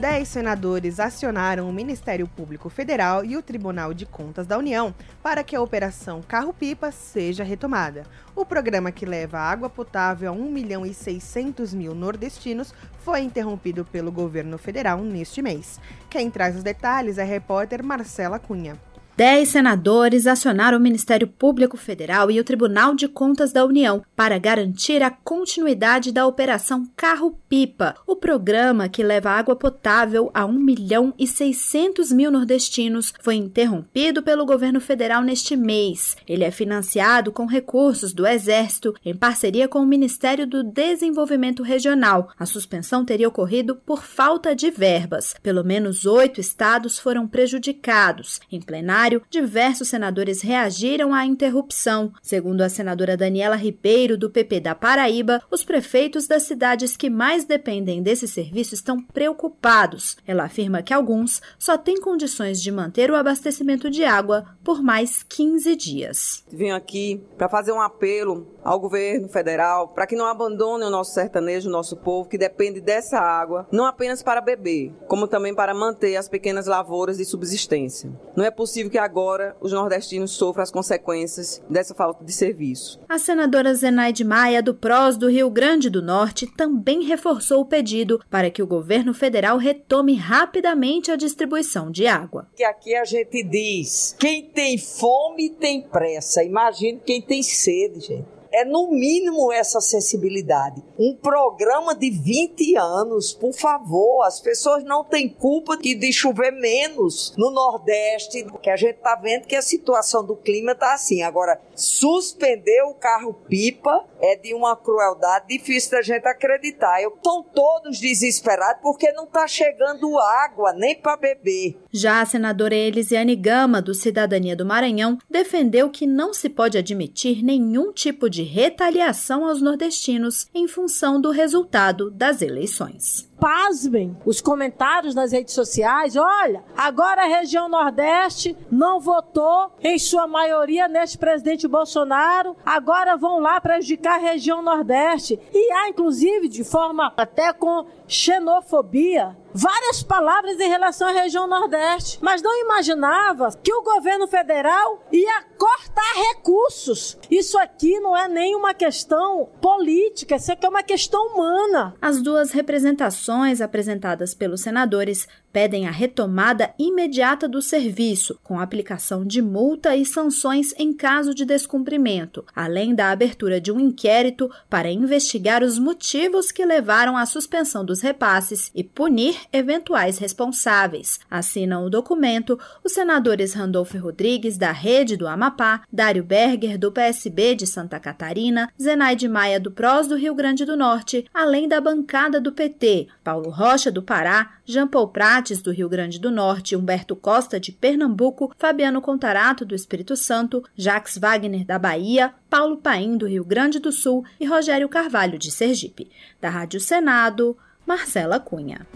Dez 0.00 0.28
senadores 0.28 1.00
acionaram 1.00 1.68
o 1.68 1.72
Ministério 1.72 2.28
Público 2.28 2.70
Federal 2.70 3.24
e 3.24 3.36
o 3.36 3.42
Tribunal 3.42 3.92
de 3.92 4.06
Contas 4.06 4.46
da 4.46 4.56
União 4.56 4.94
para 5.20 5.42
que 5.42 5.56
a 5.56 5.60
Operação 5.60 6.22
Carro-Pipa 6.22 6.92
seja 6.92 7.42
retomada. 7.42 8.04
O 8.36 8.46
programa 8.46 8.92
que 8.92 9.04
leva 9.04 9.36
água 9.36 9.68
potável 9.68 10.30
a 10.30 10.32
1 10.32 10.48
milhão 10.48 10.86
e 10.86 10.94
600 10.94 11.74
mil 11.74 11.92
nordestinos 11.92 12.72
foi 13.00 13.22
interrompido 13.22 13.84
pelo 13.84 14.12
governo 14.12 14.56
federal 14.58 14.98
neste 14.98 15.42
mês. 15.42 15.80
Quem 16.08 16.30
traz 16.30 16.54
os 16.54 16.62
detalhes 16.62 17.18
é 17.18 17.22
a 17.22 17.26
repórter 17.26 17.82
Marcela 17.82 18.38
Cunha. 18.38 18.78
Dez 19.16 19.50
senadores 19.50 20.26
acionaram 20.26 20.76
o 20.76 20.80
Ministério 20.80 21.28
Público 21.28 21.76
Federal 21.76 22.32
e 22.32 22.40
o 22.40 22.44
Tribunal 22.44 22.96
de 22.96 23.06
Contas 23.06 23.52
da 23.52 23.64
União 23.64 24.02
para 24.16 24.38
garantir 24.38 25.04
a 25.04 25.10
continuidade 25.10 26.10
da 26.10 26.26
Operação 26.26 26.84
Carro-Pipa, 26.96 27.94
o 28.08 28.16
programa 28.16 28.88
que 28.88 29.04
leva 29.04 29.30
água 29.30 29.54
potável 29.54 30.32
a 30.34 30.44
1 30.44 30.52
milhão 30.54 31.14
e 31.16 31.28
600 31.28 32.10
mil 32.10 32.28
nordestinos 32.28 33.14
foi 33.20 33.36
interrompido 33.36 34.20
pelo 34.20 34.44
governo 34.44 34.80
federal 34.80 35.22
neste 35.22 35.54
mês. 35.54 36.16
Ele 36.26 36.42
é 36.42 36.50
financiado 36.50 37.30
com 37.30 37.46
recursos 37.46 38.12
do 38.12 38.26
Exército 38.26 38.96
em 39.04 39.14
parceria 39.14 39.68
com 39.68 39.78
o 39.78 39.86
Ministério 39.86 40.44
do 40.44 40.64
Desenvolvimento 40.64 41.62
Regional. 41.62 42.30
A 42.36 42.46
suspensão 42.46 43.04
teria 43.04 43.28
ocorrido 43.28 43.76
por 43.76 44.02
falta 44.02 44.56
de 44.56 44.72
verbas. 44.72 45.36
Pelo 45.40 45.62
menos 45.62 46.04
oito 46.04 46.40
estados 46.40 46.98
foram 46.98 47.28
prejudicados. 47.28 48.40
Em 48.50 48.60
plenário, 48.60 49.03
plenário, 49.04 49.22
diversos 49.28 49.88
senadores 49.88 50.40
reagiram 50.40 51.12
à 51.12 51.26
interrupção. 51.26 52.12
Segundo 52.22 52.62
a 52.62 52.68
senadora 52.68 53.16
Daniela 53.16 53.56
Ribeiro, 53.56 54.16
do 54.16 54.30
PP 54.30 54.60
da 54.60 54.74
Paraíba, 54.74 55.42
os 55.50 55.62
prefeitos 55.64 56.26
das 56.26 56.44
cidades 56.44 56.96
que 56.96 57.10
mais 57.10 57.44
dependem 57.44 58.02
desse 58.02 58.26
serviço 58.26 58.74
estão 58.74 59.02
preocupados. 59.02 60.16
Ela 60.26 60.44
afirma 60.44 60.82
que 60.82 60.94
alguns 60.94 61.42
só 61.58 61.76
têm 61.76 62.00
condições 62.00 62.62
de 62.62 62.70
manter 62.70 63.10
o 63.10 63.16
abastecimento 63.16 63.90
de 63.90 64.04
água 64.04 64.46
por 64.64 64.82
mais 64.82 65.22
15 65.22 65.76
dias. 65.76 66.44
Vim 66.50 66.70
aqui 66.70 67.22
para 67.36 67.48
fazer 67.48 67.72
um 67.72 67.80
apelo 67.80 68.46
ao 68.64 68.80
governo 68.80 69.28
federal 69.28 69.88
para 69.88 70.06
que 70.06 70.16
não 70.16 70.26
abandone 70.26 70.84
o 70.84 70.90
nosso 70.90 71.12
sertanejo, 71.12 71.68
o 71.68 71.72
nosso 71.72 71.96
povo, 71.96 72.28
que 72.28 72.38
depende 72.38 72.80
dessa 72.80 73.18
água, 73.18 73.66
não 73.70 73.84
apenas 73.84 74.22
para 74.22 74.40
beber, 74.40 74.92
como 75.06 75.28
também 75.28 75.54
para 75.54 75.74
manter 75.74 76.16
as 76.16 76.28
pequenas 76.28 76.66
lavouras 76.66 77.18
de 77.18 77.24
subsistência. 77.24 78.10
Não 78.34 78.44
é 78.44 78.50
possível 78.50 78.93
que 78.94 78.98
agora 78.98 79.56
os 79.60 79.72
nordestinos 79.72 80.30
sofram 80.30 80.62
as 80.62 80.70
consequências 80.70 81.60
dessa 81.68 81.92
falta 81.96 82.24
de 82.24 82.32
serviço. 82.32 83.00
A 83.08 83.18
senadora 83.18 83.74
Zenaide 83.74 84.22
Maia, 84.22 84.62
do 84.62 84.72
PROS 84.72 85.16
do 85.16 85.28
Rio 85.28 85.50
Grande 85.50 85.90
do 85.90 86.00
Norte, 86.00 86.46
também 86.46 87.02
reforçou 87.02 87.62
o 87.62 87.66
pedido 87.66 88.20
para 88.30 88.52
que 88.52 88.62
o 88.62 88.66
governo 88.68 89.12
federal 89.12 89.56
retome 89.56 90.14
rapidamente 90.14 91.10
a 91.10 91.16
distribuição 91.16 91.90
de 91.90 92.06
água. 92.06 92.46
Que 92.54 92.62
aqui 92.62 92.94
a 92.94 93.04
gente 93.04 93.42
diz: 93.42 94.14
quem 94.16 94.44
tem 94.44 94.78
fome 94.78 95.50
tem 95.50 95.82
pressa. 95.82 96.44
Imagine 96.44 97.02
quem 97.04 97.20
tem 97.20 97.42
sede, 97.42 97.98
gente 97.98 98.33
é 98.54 98.64
no 98.64 98.88
mínimo 98.88 99.52
essa 99.52 99.78
acessibilidade. 99.78 100.80
Um 100.96 101.16
programa 101.16 101.92
de 101.92 102.08
20 102.08 102.76
anos, 102.76 103.32
por 103.32 103.52
favor, 103.52 104.22
as 104.22 104.40
pessoas 104.40 104.84
não 104.84 105.02
têm 105.02 105.28
culpa 105.28 105.76
de 105.76 106.12
chover 106.12 106.52
menos 106.52 107.34
no 107.36 107.50
Nordeste, 107.50 108.46
que 108.62 108.70
a 108.70 108.76
gente 108.76 108.98
tá 108.98 109.16
vendo 109.16 109.46
que 109.46 109.56
a 109.56 109.62
situação 109.62 110.24
do 110.24 110.36
clima 110.36 110.72
tá 110.72 110.94
assim. 110.94 111.22
Agora, 111.22 111.60
suspender 111.74 112.82
o 112.84 112.94
carro-pipa 112.94 114.04
é 114.20 114.36
de 114.36 114.54
uma 114.54 114.76
crueldade 114.76 115.48
difícil 115.48 115.90
da 115.90 116.02
gente 116.02 116.26
acreditar. 116.26 117.02
Estão 117.02 117.42
todos 117.42 117.98
desesperados 117.98 118.80
porque 118.82 119.10
não 119.12 119.26
tá 119.26 119.48
chegando 119.48 120.16
água 120.18 120.72
nem 120.72 120.94
para 120.94 121.16
beber. 121.16 121.76
Já 121.92 122.20
a 122.20 122.26
senadora 122.26 122.74
Elisiane 122.74 123.34
Gama, 123.34 123.82
do 123.82 123.94
Cidadania 123.94 124.54
do 124.54 124.64
Maranhão, 124.64 125.18
defendeu 125.28 125.90
que 125.90 126.06
não 126.06 126.32
se 126.32 126.48
pode 126.48 126.78
admitir 126.78 127.42
nenhum 127.42 127.92
tipo 127.92 128.30
de 128.30 128.43
retaliação 128.44 129.46
aos 129.46 129.60
nordestinos 129.60 130.46
em 130.54 130.68
função 130.68 131.20
do 131.20 131.30
resultado 131.30 132.10
das 132.10 132.40
eleições 132.40 133.28
pasmem 133.44 134.16
os 134.24 134.40
comentários 134.40 135.14
nas 135.14 135.30
redes 135.30 135.52
sociais. 135.52 136.16
Olha, 136.16 136.64
agora 136.74 137.24
a 137.24 137.26
região 137.26 137.68
Nordeste 137.68 138.56
não 138.72 138.98
votou 138.98 139.70
em 139.82 139.98
sua 139.98 140.26
maioria 140.26 140.88
neste 140.88 141.18
presidente 141.18 141.68
Bolsonaro, 141.68 142.56
agora 142.64 143.18
vão 143.18 143.40
lá 143.40 143.60
prejudicar 143.60 144.14
a 144.14 144.30
região 144.32 144.62
Nordeste. 144.62 145.38
E 145.52 145.72
há, 145.72 145.90
inclusive, 145.90 146.48
de 146.48 146.64
forma 146.64 147.12
até 147.18 147.52
com 147.52 147.84
xenofobia, 148.08 149.36
várias 149.52 150.02
palavras 150.02 150.58
em 150.58 150.68
relação 150.68 151.08
à 151.08 151.12
região 151.12 151.46
Nordeste, 151.46 152.18
mas 152.20 152.42
não 152.42 152.60
imaginava 152.60 153.50
que 153.62 153.72
o 153.72 153.82
governo 153.82 154.26
federal 154.26 155.02
ia 155.12 155.42
cortar 155.56 156.12
recursos. 156.28 157.16
Isso 157.30 157.56
aqui 157.58 158.00
não 158.00 158.16
é 158.16 158.26
nem 158.26 158.56
uma 158.56 158.74
questão 158.74 159.48
política, 159.60 160.36
isso 160.36 160.50
aqui 160.50 160.66
é 160.66 160.68
uma 160.68 160.82
questão 160.82 161.28
humana. 161.28 161.94
As 162.02 162.20
duas 162.20 162.50
representações 162.50 163.33
apresentadas 163.60 164.34
pelos 164.34 164.60
senadores 164.60 165.28
pedem 165.54 165.86
a 165.86 165.90
retomada 165.92 166.74
imediata 166.76 167.48
do 167.48 167.62
serviço, 167.62 168.36
com 168.42 168.58
aplicação 168.58 169.24
de 169.24 169.40
multa 169.40 169.94
e 169.94 170.04
sanções 170.04 170.74
em 170.76 170.92
caso 170.92 171.32
de 171.32 171.44
descumprimento, 171.44 172.44
além 172.56 172.92
da 172.92 173.12
abertura 173.12 173.60
de 173.60 173.70
um 173.70 173.78
inquérito 173.78 174.50
para 174.68 174.90
investigar 174.90 175.62
os 175.62 175.78
motivos 175.78 176.50
que 176.50 176.66
levaram 176.66 177.16
à 177.16 177.24
suspensão 177.24 177.84
dos 177.84 178.00
repasses 178.00 178.72
e 178.74 178.82
punir 178.82 179.36
eventuais 179.52 180.18
responsáveis. 180.18 181.20
Assinam 181.30 181.86
o 181.86 181.90
documento 181.90 182.58
os 182.82 182.90
senadores 182.90 183.54
Randolfo 183.54 183.96
Rodrigues, 183.96 184.58
da 184.58 184.72
Rede 184.72 185.16
do 185.16 185.28
Amapá, 185.28 185.82
Dário 185.92 186.24
Berger, 186.24 186.76
do 186.76 186.90
PSB 186.90 187.54
de 187.54 187.68
Santa 187.68 188.00
Catarina, 188.00 188.68
Zenaide 188.80 189.28
Maia, 189.28 189.60
do 189.60 189.70
PROS 189.70 190.08
do 190.08 190.16
Rio 190.16 190.34
Grande 190.34 190.64
do 190.64 190.76
Norte, 190.76 191.26
além 191.32 191.68
da 191.68 191.80
bancada 191.80 192.40
do 192.40 192.50
PT, 192.50 193.06
Paulo 193.22 193.50
Rocha, 193.50 193.92
do 193.92 194.02
Pará, 194.02 194.54
Jean 194.66 194.88
Paul 194.88 195.08
Prates, 195.08 195.60
do 195.60 195.70
Rio 195.70 195.90
Grande 195.90 196.18
do 196.18 196.30
Norte, 196.30 196.74
Humberto 196.74 197.14
Costa, 197.14 197.60
de 197.60 197.70
Pernambuco, 197.70 198.50
Fabiano 198.56 199.02
Contarato, 199.02 199.62
do 199.64 199.74
Espírito 199.74 200.16
Santo, 200.16 200.64
Jacques 200.74 201.18
Wagner, 201.18 201.66
da 201.66 201.78
Bahia, 201.78 202.32
Paulo 202.48 202.78
Paim, 202.78 203.18
do 203.18 203.26
Rio 203.26 203.44
Grande 203.44 203.78
do 203.78 203.92
Sul 203.92 204.24
e 204.40 204.46
Rogério 204.46 204.88
Carvalho, 204.88 205.38
de 205.38 205.50
Sergipe. 205.50 206.10
Da 206.40 206.48
Rádio 206.48 206.80
Senado, 206.80 207.56
Marcela 207.86 208.40
Cunha. 208.40 208.86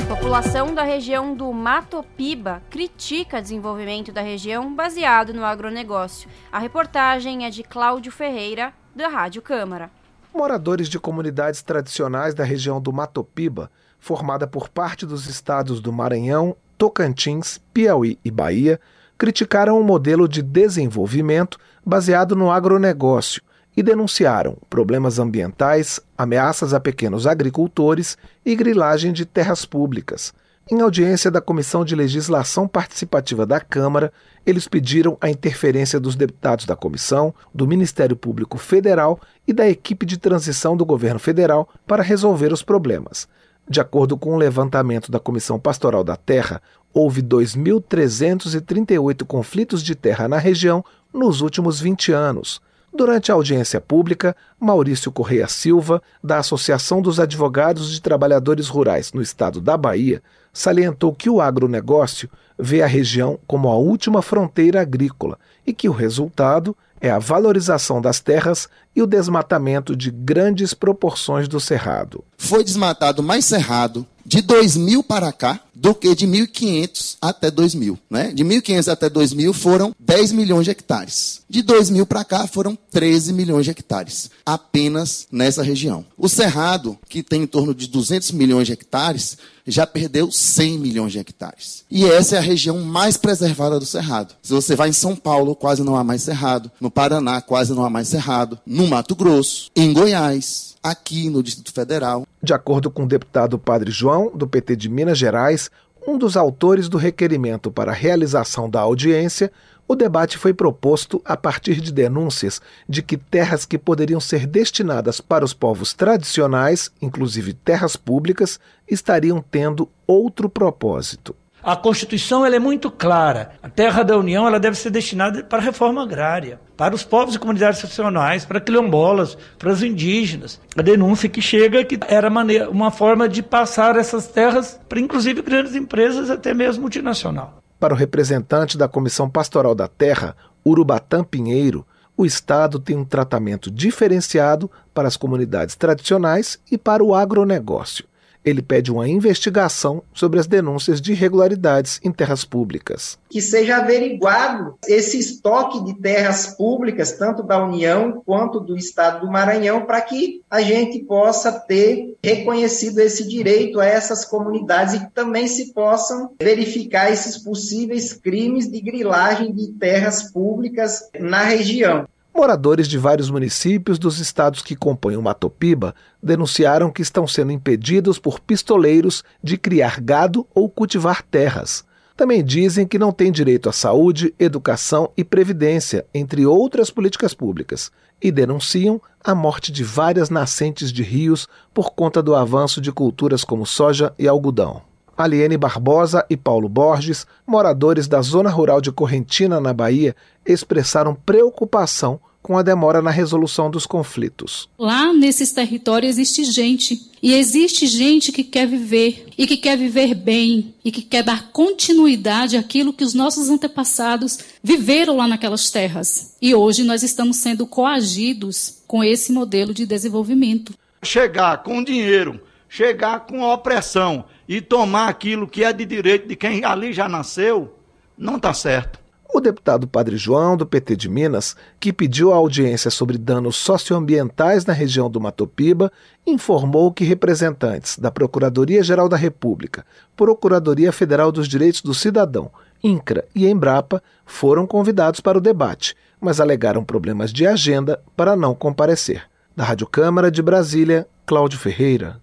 A 0.00 0.14
população 0.14 0.72
da 0.72 0.84
região 0.84 1.34
do 1.34 1.52
Matopiba 1.52 2.62
critica 2.70 3.38
o 3.38 3.42
desenvolvimento 3.42 4.12
da 4.12 4.20
região 4.20 4.72
baseado 4.72 5.34
no 5.34 5.44
agronegócio. 5.44 6.30
A 6.52 6.60
reportagem 6.60 7.44
é 7.44 7.50
de 7.50 7.64
Cláudio 7.64 8.12
Ferreira, 8.12 8.72
da 8.94 9.08
Rádio 9.08 9.42
Câmara. 9.42 9.90
Moradores 10.32 10.88
de 10.88 11.00
comunidades 11.00 11.60
tradicionais 11.60 12.34
da 12.34 12.44
região 12.44 12.80
do 12.80 12.92
Matopiba, 12.92 13.70
formada 14.02 14.48
por 14.48 14.68
parte 14.68 15.06
dos 15.06 15.28
estados 15.28 15.80
do 15.80 15.92
Maranhão, 15.92 16.56
Tocantins, 16.76 17.60
Piauí 17.72 18.18
e 18.24 18.32
Bahia, 18.32 18.80
criticaram 19.16 19.80
o 19.80 19.84
modelo 19.84 20.26
de 20.26 20.42
desenvolvimento 20.42 21.56
baseado 21.86 22.34
no 22.34 22.50
agronegócio 22.50 23.40
e 23.76 23.82
denunciaram 23.82 24.58
problemas 24.68 25.20
ambientais, 25.20 26.00
ameaças 26.18 26.74
a 26.74 26.80
pequenos 26.80 27.28
agricultores 27.28 28.18
e 28.44 28.56
grilagem 28.56 29.12
de 29.12 29.24
terras 29.24 29.64
públicas. 29.64 30.34
Em 30.68 30.80
audiência 30.80 31.30
da 31.30 31.40
Comissão 31.40 31.84
de 31.84 31.94
Legislação 31.94 32.66
Participativa 32.66 33.46
da 33.46 33.60
Câmara, 33.60 34.12
eles 34.44 34.66
pediram 34.66 35.16
a 35.20 35.30
interferência 35.30 36.00
dos 36.00 36.16
deputados 36.16 36.66
da 36.66 36.74
comissão, 36.74 37.32
do 37.54 37.68
Ministério 37.68 38.16
Público 38.16 38.58
Federal 38.58 39.20
e 39.46 39.52
da 39.52 39.68
equipe 39.68 40.04
de 40.04 40.18
transição 40.18 40.76
do 40.76 40.84
governo 40.84 41.20
federal 41.20 41.68
para 41.86 42.02
resolver 42.02 42.52
os 42.52 42.64
problemas. 42.64 43.28
De 43.68 43.80
acordo 43.80 44.16
com 44.16 44.30
o 44.30 44.34
um 44.34 44.38
levantamento 44.38 45.10
da 45.10 45.20
Comissão 45.20 45.58
Pastoral 45.58 46.04
da 46.04 46.16
Terra, 46.16 46.62
houve 46.92 47.22
2.338 47.22 49.24
conflitos 49.24 49.82
de 49.82 49.94
terra 49.94 50.28
na 50.28 50.36
região 50.38 50.84
nos 51.12 51.40
últimos 51.40 51.80
20 51.80 52.12
anos. 52.12 52.60
Durante 52.94 53.32
a 53.32 53.34
audiência 53.34 53.80
pública, 53.80 54.36
Maurício 54.60 55.10
Correia 55.10 55.48
Silva, 55.48 56.02
da 56.22 56.38
Associação 56.38 57.00
dos 57.00 57.18
Advogados 57.18 57.90
de 57.90 58.02
Trabalhadores 58.02 58.68
Rurais 58.68 59.14
no 59.14 59.22
estado 59.22 59.62
da 59.62 59.78
Bahia, 59.78 60.22
salientou 60.52 61.14
que 61.14 61.30
o 61.30 61.40
agronegócio 61.40 62.28
vê 62.58 62.82
a 62.82 62.86
região 62.86 63.38
como 63.46 63.70
a 63.70 63.76
última 63.76 64.20
fronteira 64.20 64.82
agrícola 64.82 65.38
e 65.66 65.72
que 65.72 65.88
o 65.88 65.92
resultado 65.92 66.76
é 67.00 67.10
a 67.10 67.18
valorização 67.18 68.00
das 68.00 68.20
terras 68.20 68.68
e 68.94 69.02
o 69.02 69.06
desmatamento 69.06 69.96
de 69.96 70.10
grandes 70.10 70.74
proporções 70.74 71.48
do 71.48 71.58
cerrado. 71.58 72.24
Foi 72.36 72.62
desmatado 72.62 73.22
mais 73.22 73.44
cerrado 73.44 74.06
de 74.24 74.40
2000 74.40 75.02
para 75.02 75.32
cá 75.32 75.60
do 75.74 75.94
que 75.94 76.14
de 76.14 76.26
1500 76.26 77.16
até 77.20 77.50
2000, 77.50 77.98
né? 78.08 78.32
De 78.32 78.44
1500 78.44 78.88
até 78.88 79.10
2000 79.10 79.52
foram 79.52 79.94
10 79.98 80.32
milhões 80.32 80.64
de 80.64 80.70
hectares. 80.70 81.42
De 81.48 81.62
2000 81.62 82.06
para 82.06 82.24
cá 82.24 82.46
foram 82.46 82.78
13 82.90 83.32
milhões 83.32 83.64
de 83.64 83.72
hectares, 83.72 84.30
apenas 84.46 85.26
nessa 85.30 85.62
região. 85.62 86.04
O 86.16 86.28
cerrado, 86.28 86.96
que 87.08 87.22
tem 87.22 87.42
em 87.42 87.46
torno 87.46 87.74
de 87.74 87.88
200 87.88 88.30
milhões 88.30 88.66
de 88.66 88.72
hectares, 88.72 89.36
já 89.66 89.86
perdeu 89.86 90.30
100 90.30 90.78
milhões 90.78 91.12
de 91.12 91.18
hectares. 91.18 91.84
E 91.90 92.04
essa 92.04 92.36
é 92.36 92.38
a 92.38 92.42
região 92.42 92.80
mais 92.80 93.16
preservada 93.16 93.78
do 93.78 93.86
cerrado. 93.86 94.34
Se 94.42 94.52
você 94.52 94.74
vai 94.74 94.88
em 94.88 94.92
São 94.92 95.14
Paulo, 95.14 95.54
quase 95.54 95.82
não 95.82 95.96
há 95.96 96.04
mais 96.04 96.22
cerrado. 96.22 96.70
No 96.80 96.90
Paraná, 96.90 97.40
quase 97.40 97.72
não 97.72 97.84
há 97.84 97.90
mais 97.90 98.08
cerrado. 98.08 98.58
No 98.66 98.81
Mato 98.86 99.14
Grosso, 99.14 99.70
em 99.76 99.92
Goiás, 99.92 100.76
aqui 100.82 101.30
no 101.30 101.42
Distrito 101.42 101.72
Federal. 101.72 102.26
De 102.42 102.52
acordo 102.52 102.90
com 102.90 103.04
o 103.04 103.08
deputado 103.08 103.58
Padre 103.58 103.90
João, 103.90 104.30
do 104.34 104.46
PT 104.46 104.76
de 104.76 104.88
Minas 104.88 105.18
Gerais, 105.18 105.70
um 106.06 106.18
dos 106.18 106.36
autores 106.36 106.88
do 106.88 106.96
requerimento 106.96 107.70
para 107.70 107.92
a 107.92 107.94
realização 107.94 108.68
da 108.68 108.80
audiência, 108.80 109.52
o 109.86 109.94
debate 109.94 110.38
foi 110.38 110.54
proposto 110.54 111.20
a 111.24 111.36
partir 111.36 111.80
de 111.80 111.92
denúncias 111.92 112.60
de 112.88 113.02
que 113.02 113.16
terras 113.16 113.64
que 113.64 113.78
poderiam 113.78 114.20
ser 114.20 114.46
destinadas 114.46 115.20
para 115.20 115.44
os 115.44 115.52
povos 115.52 115.92
tradicionais, 115.92 116.90
inclusive 117.00 117.52
terras 117.52 117.94
públicas, 117.94 118.58
estariam 118.88 119.44
tendo 119.50 119.88
outro 120.06 120.48
propósito. 120.48 121.36
A 121.62 121.76
Constituição 121.76 122.44
ela 122.44 122.56
é 122.56 122.58
muito 122.58 122.90
clara. 122.90 123.52
A 123.62 123.68
terra 123.68 124.02
da 124.02 124.18
União 124.18 124.48
ela 124.48 124.58
deve 124.58 124.76
ser 124.76 124.90
destinada 124.90 125.44
para 125.44 125.58
a 125.58 125.62
reforma 125.62 126.02
agrária, 126.02 126.60
para 126.76 126.92
os 126.92 127.04
povos 127.04 127.36
e 127.36 127.38
comunidades 127.38 127.78
tradicionais, 127.78 128.44
para 128.44 128.60
quilombolas, 128.60 129.38
para 129.60 129.70
os 129.70 129.80
indígenas. 129.80 130.60
A 130.76 130.82
denúncia 130.82 131.28
que 131.28 131.40
chega 131.40 131.84
que 131.84 132.00
era 132.08 132.28
maneira, 132.28 132.68
uma 132.68 132.90
forma 132.90 133.28
de 133.28 133.44
passar 133.44 133.96
essas 133.96 134.26
terras 134.26 134.80
para 134.88 134.98
inclusive 134.98 135.40
grandes 135.40 135.76
empresas, 135.76 136.30
até 136.30 136.52
mesmo 136.52 136.80
multinacional. 136.82 137.62
Para 137.78 137.94
o 137.94 137.96
representante 137.96 138.76
da 138.76 138.88
Comissão 138.88 139.30
Pastoral 139.30 139.74
da 139.74 139.86
Terra, 139.86 140.36
Urubatã 140.66 141.22
Pinheiro, 141.22 141.86
o 142.16 142.26
Estado 142.26 142.80
tem 142.80 142.96
um 142.96 143.04
tratamento 143.04 143.70
diferenciado 143.70 144.68
para 144.92 145.06
as 145.06 145.16
comunidades 145.16 145.76
tradicionais 145.76 146.58
e 146.70 146.76
para 146.76 147.04
o 147.04 147.14
agronegócio. 147.14 148.04
Ele 148.44 148.62
pede 148.62 148.90
uma 148.90 149.08
investigação 149.08 150.02
sobre 150.12 150.40
as 150.40 150.46
denúncias 150.46 151.00
de 151.00 151.12
irregularidades 151.12 152.00
em 152.02 152.10
terras 152.10 152.44
públicas. 152.44 153.18
Que 153.30 153.40
seja 153.40 153.76
averiguado 153.76 154.74
esse 154.86 155.18
estoque 155.18 155.84
de 155.84 155.94
terras 155.94 156.48
públicas, 156.48 157.12
tanto 157.12 157.42
da 157.42 157.62
União 157.62 158.22
quanto 158.26 158.60
do 158.60 158.76
Estado 158.76 159.24
do 159.24 159.32
Maranhão, 159.32 159.86
para 159.86 160.00
que 160.00 160.42
a 160.50 160.60
gente 160.60 160.98
possa 161.00 161.52
ter 161.52 162.16
reconhecido 162.22 162.98
esse 162.98 163.26
direito 163.26 163.80
a 163.80 163.86
essas 163.86 164.24
comunidades 164.24 164.94
e 164.94 165.00
que 165.00 165.12
também 165.12 165.46
se 165.46 165.72
possam 165.72 166.32
verificar 166.40 167.10
esses 167.10 167.38
possíveis 167.38 168.12
crimes 168.12 168.70
de 168.70 168.80
grilagem 168.80 169.52
de 169.52 169.68
terras 169.72 170.30
públicas 170.30 171.08
na 171.18 171.44
região. 171.44 172.06
Moradores 172.34 172.88
de 172.88 172.96
vários 172.96 173.28
municípios 173.28 173.98
dos 173.98 174.18
estados 174.18 174.62
que 174.62 174.74
compõem 174.74 175.16
o 175.16 175.22
Matopiba 175.22 175.94
denunciaram 176.22 176.90
que 176.90 177.02
estão 177.02 177.26
sendo 177.26 177.52
impedidos 177.52 178.18
por 178.18 178.40
pistoleiros 178.40 179.22
de 179.42 179.58
criar 179.58 180.00
gado 180.00 180.46
ou 180.54 180.68
cultivar 180.68 181.22
terras. 181.22 181.84
Também 182.16 182.42
dizem 182.42 182.86
que 182.86 182.98
não 182.98 183.12
têm 183.12 183.30
direito 183.30 183.68
à 183.68 183.72
saúde, 183.72 184.34
educação 184.38 185.10
e 185.14 185.22
previdência, 185.22 186.06
entre 186.14 186.46
outras 186.46 186.90
políticas 186.90 187.34
públicas, 187.34 187.92
e 188.20 188.30
denunciam 188.30 189.00
a 189.22 189.34
morte 189.34 189.70
de 189.70 189.84
várias 189.84 190.30
nascentes 190.30 190.90
de 190.90 191.02
rios 191.02 191.46
por 191.74 191.92
conta 191.92 192.22
do 192.22 192.34
avanço 192.34 192.80
de 192.80 192.90
culturas 192.92 193.44
como 193.44 193.66
soja 193.66 194.14
e 194.18 194.26
algodão. 194.26 194.91
Aliene 195.16 195.56
Barbosa 195.56 196.24
e 196.28 196.36
Paulo 196.36 196.68
Borges, 196.68 197.26
moradores 197.46 198.08
da 198.08 198.22
zona 198.22 198.50
rural 198.50 198.80
de 198.80 198.90
Correntina, 198.90 199.60
na 199.60 199.72
Bahia, 199.72 200.16
expressaram 200.46 201.14
preocupação 201.14 202.20
com 202.42 202.58
a 202.58 202.62
demora 202.62 203.00
na 203.00 203.10
resolução 203.10 203.70
dos 203.70 203.86
conflitos. 203.86 204.68
Lá 204.76 205.12
nesses 205.12 205.52
territórios 205.52 206.18
existe 206.18 206.44
gente, 206.44 207.10
e 207.22 207.34
existe 207.34 207.86
gente 207.86 208.32
que 208.32 208.42
quer 208.42 208.66
viver, 208.66 209.26
e 209.38 209.46
que 209.46 209.56
quer 209.56 209.78
viver 209.78 210.14
bem, 210.14 210.74
e 210.84 210.90
que 210.90 211.02
quer 211.02 211.22
dar 211.22 211.52
continuidade 211.52 212.56
àquilo 212.56 212.92
que 212.92 213.04
os 213.04 213.14
nossos 213.14 213.48
antepassados 213.48 214.38
viveram 214.62 215.18
lá 215.18 215.28
naquelas 215.28 215.70
terras. 215.70 216.36
E 216.42 216.52
hoje 216.54 216.82
nós 216.82 217.04
estamos 217.04 217.36
sendo 217.36 217.64
coagidos 217.64 218.82
com 218.88 219.04
esse 219.04 219.32
modelo 219.32 219.72
de 219.72 219.86
desenvolvimento. 219.86 220.74
Chegar 221.04 221.62
com 221.62 221.82
dinheiro, 221.82 222.40
chegar 222.68 223.20
com 223.20 223.40
opressão 223.42 224.24
e 224.56 224.60
tomar 224.60 225.08
aquilo 225.08 225.48
que 225.48 225.64
é 225.64 225.72
de 225.72 225.86
direito 225.86 226.28
de 226.28 226.36
quem 226.36 226.62
ali 226.62 226.92
já 226.92 227.08
nasceu, 227.08 227.74
não 228.18 228.36
está 228.36 228.52
certo. 228.52 229.00
O 229.34 229.40
deputado 229.40 229.88
Padre 229.88 230.18
João, 230.18 230.58
do 230.58 230.66
PT 230.66 230.94
de 230.94 231.08
Minas, 231.08 231.56
que 231.80 231.90
pediu 231.90 232.34
a 232.34 232.36
audiência 232.36 232.90
sobre 232.90 233.16
danos 233.16 233.56
socioambientais 233.56 234.66
na 234.66 234.74
região 234.74 235.08
do 235.08 235.18
Matopiba, 235.18 235.90
informou 236.26 236.92
que 236.92 237.02
representantes 237.02 237.98
da 237.98 238.10
Procuradoria-Geral 238.10 239.08
da 239.08 239.16
República, 239.16 239.86
Procuradoria 240.14 240.92
Federal 240.92 241.32
dos 241.32 241.48
Direitos 241.48 241.80
do 241.80 241.94
Cidadão, 241.94 242.50
INCRA 242.84 243.24
e 243.34 243.48
Embrapa 243.48 244.02
foram 244.26 244.66
convidados 244.66 245.20
para 245.20 245.38
o 245.38 245.40
debate, 245.40 245.96
mas 246.20 246.40
alegaram 246.40 246.84
problemas 246.84 247.32
de 247.32 247.46
agenda 247.46 247.98
para 248.14 248.36
não 248.36 248.54
comparecer. 248.54 249.22
Da 249.56 249.64
Rádio 249.64 249.86
Câmara 249.86 250.30
de 250.30 250.42
Brasília, 250.42 251.08
Cláudio 251.24 251.58
Ferreira. 251.58 252.20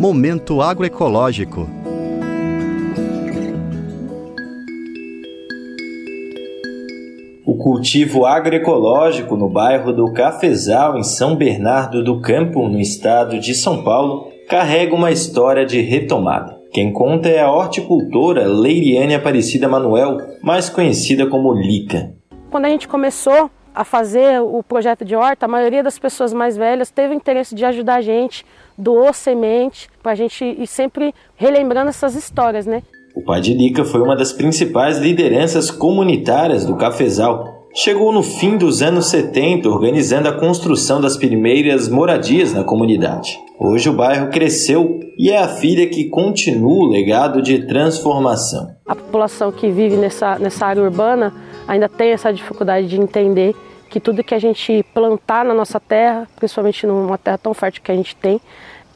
Momento 0.00 0.62
agroecológico. 0.62 1.68
O 7.44 7.54
cultivo 7.58 8.24
agroecológico 8.24 9.36
no 9.36 9.50
bairro 9.50 9.92
do 9.92 10.10
Cafezal, 10.14 10.96
em 10.96 11.02
São 11.02 11.36
Bernardo 11.36 12.02
do 12.02 12.18
Campo, 12.22 12.66
no 12.66 12.80
estado 12.80 13.38
de 13.38 13.52
São 13.52 13.84
Paulo, 13.84 14.32
carrega 14.48 14.94
uma 14.94 15.10
história 15.10 15.66
de 15.66 15.82
retomada. 15.82 16.58
Quem 16.72 16.94
conta 16.94 17.28
é 17.28 17.42
a 17.42 17.52
horticultora 17.52 18.46
Leiriane 18.46 19.14
Aparecida 19.14 19.68
Manuel, 19.68 20.16
mais 20.42 20.70
conhecida 20.70 21.26
como 21.26 21.52
Lica. 21.52 22.14
Quando 22.50 22.64
a 22.64 22.70
gente 22.70 22.88
começou 22.88 23.50
a 23.74 23.84
fazer 23.84 24.40
o 24.40 24.62
projeto 24.62 25.04
de 25.04 25.14
horta, 25.14 25.46
a 25.46 25.48
maioria 25.48 25.82
das 25.82 25.98
pessoas 25.98 26.32
mais 26.32 26.56
velhas 26.56 26.90
teve 26.90 27.14
o 27.14 27.16
interesse 27.16 27.54
de 27.54 27.64
ajudar 27.64 27.96
a 27.96 28.00
gente 28.00 28.44
doou 28.76 29.12
semente, 29.12 29.88
para 30.02 30.12
a 30.12 30.14
gente 30.14 30.44
ir 30.44 30.66
sempre 30.66 31.14
relembrando 31.36 31.90
essas 31.90 32.14
histórias, 32.14 32.66
né? 32.66 32.82
O 33.14 33.22
pai 33.22 33.40
de 33.40 33.52
Lica 33.52 33.84
foi 33.84 34.00
uma 34.00 34.16
das 34.16 34.32
principais 34.32 34.98
lideranças 34.98 35.70
comunitárias 35.70 36.64
do 36.64 36.76
Cafezal. 36.76 37.66
Chegou 37.74 38.12
no 38.12 38.22
fim 38.22 38.56
dos 38.56 38.82
anos 38.82 39.06
70 39.06 39.68
organizando 39.68 40.28
a 40.28 40.32
construção 40.32 41.00
das 41.00 41.16
primeiras 41.16 41.88
moradias 41.88 42.52
na 42.52 42.64
comunidade. 42.64 43.38
Hoje 43.58 43.88
o 43.88 43.92
bairro 43.92 44.28
cresceu 44.30 44.98
e 45.18 45.30
é 45.30 45.38
a 45.38 45.46
filha 45.46 45.86
que 45.86 46.08
continua 46.08 46.86
o 46.86 46.90
legado 46.90 47.42
de 47.42 47.66
transformação. 47.66 48.70
A 48.86 48.94
população 48.94 49.52
que 49.52 49.70
vive 49.70 49.96
nessa, 49.96 50.38
nessa 50.38 50.66
área 50.66 50.82
urbana 50.82 51.32
ainda 51.70 51.88
tem 51.88 52.10
essa 52.10 52.32
dificuldade 52.32 52.88
de 52.88 53.00
entender 53.00 53.54
que 53.88 54.00
tudo 54.00 54.24
que 54.24 54.34
a 54.34 54.40
gente 54.40 54.84
plantar 54.92 55.44
na 55.44 55.54
nossa 55.54 55.78
terra, 55.78 56.26
principalmente 56.34 56.84
numa 56.84 57.16
terra 57.16 57.38
tão 57.38 57.54
fértil 57.54 57.80
que 57.84 57.92
a 57.92 57.94
gente 57.94 58.16
tem, 58.16 58.40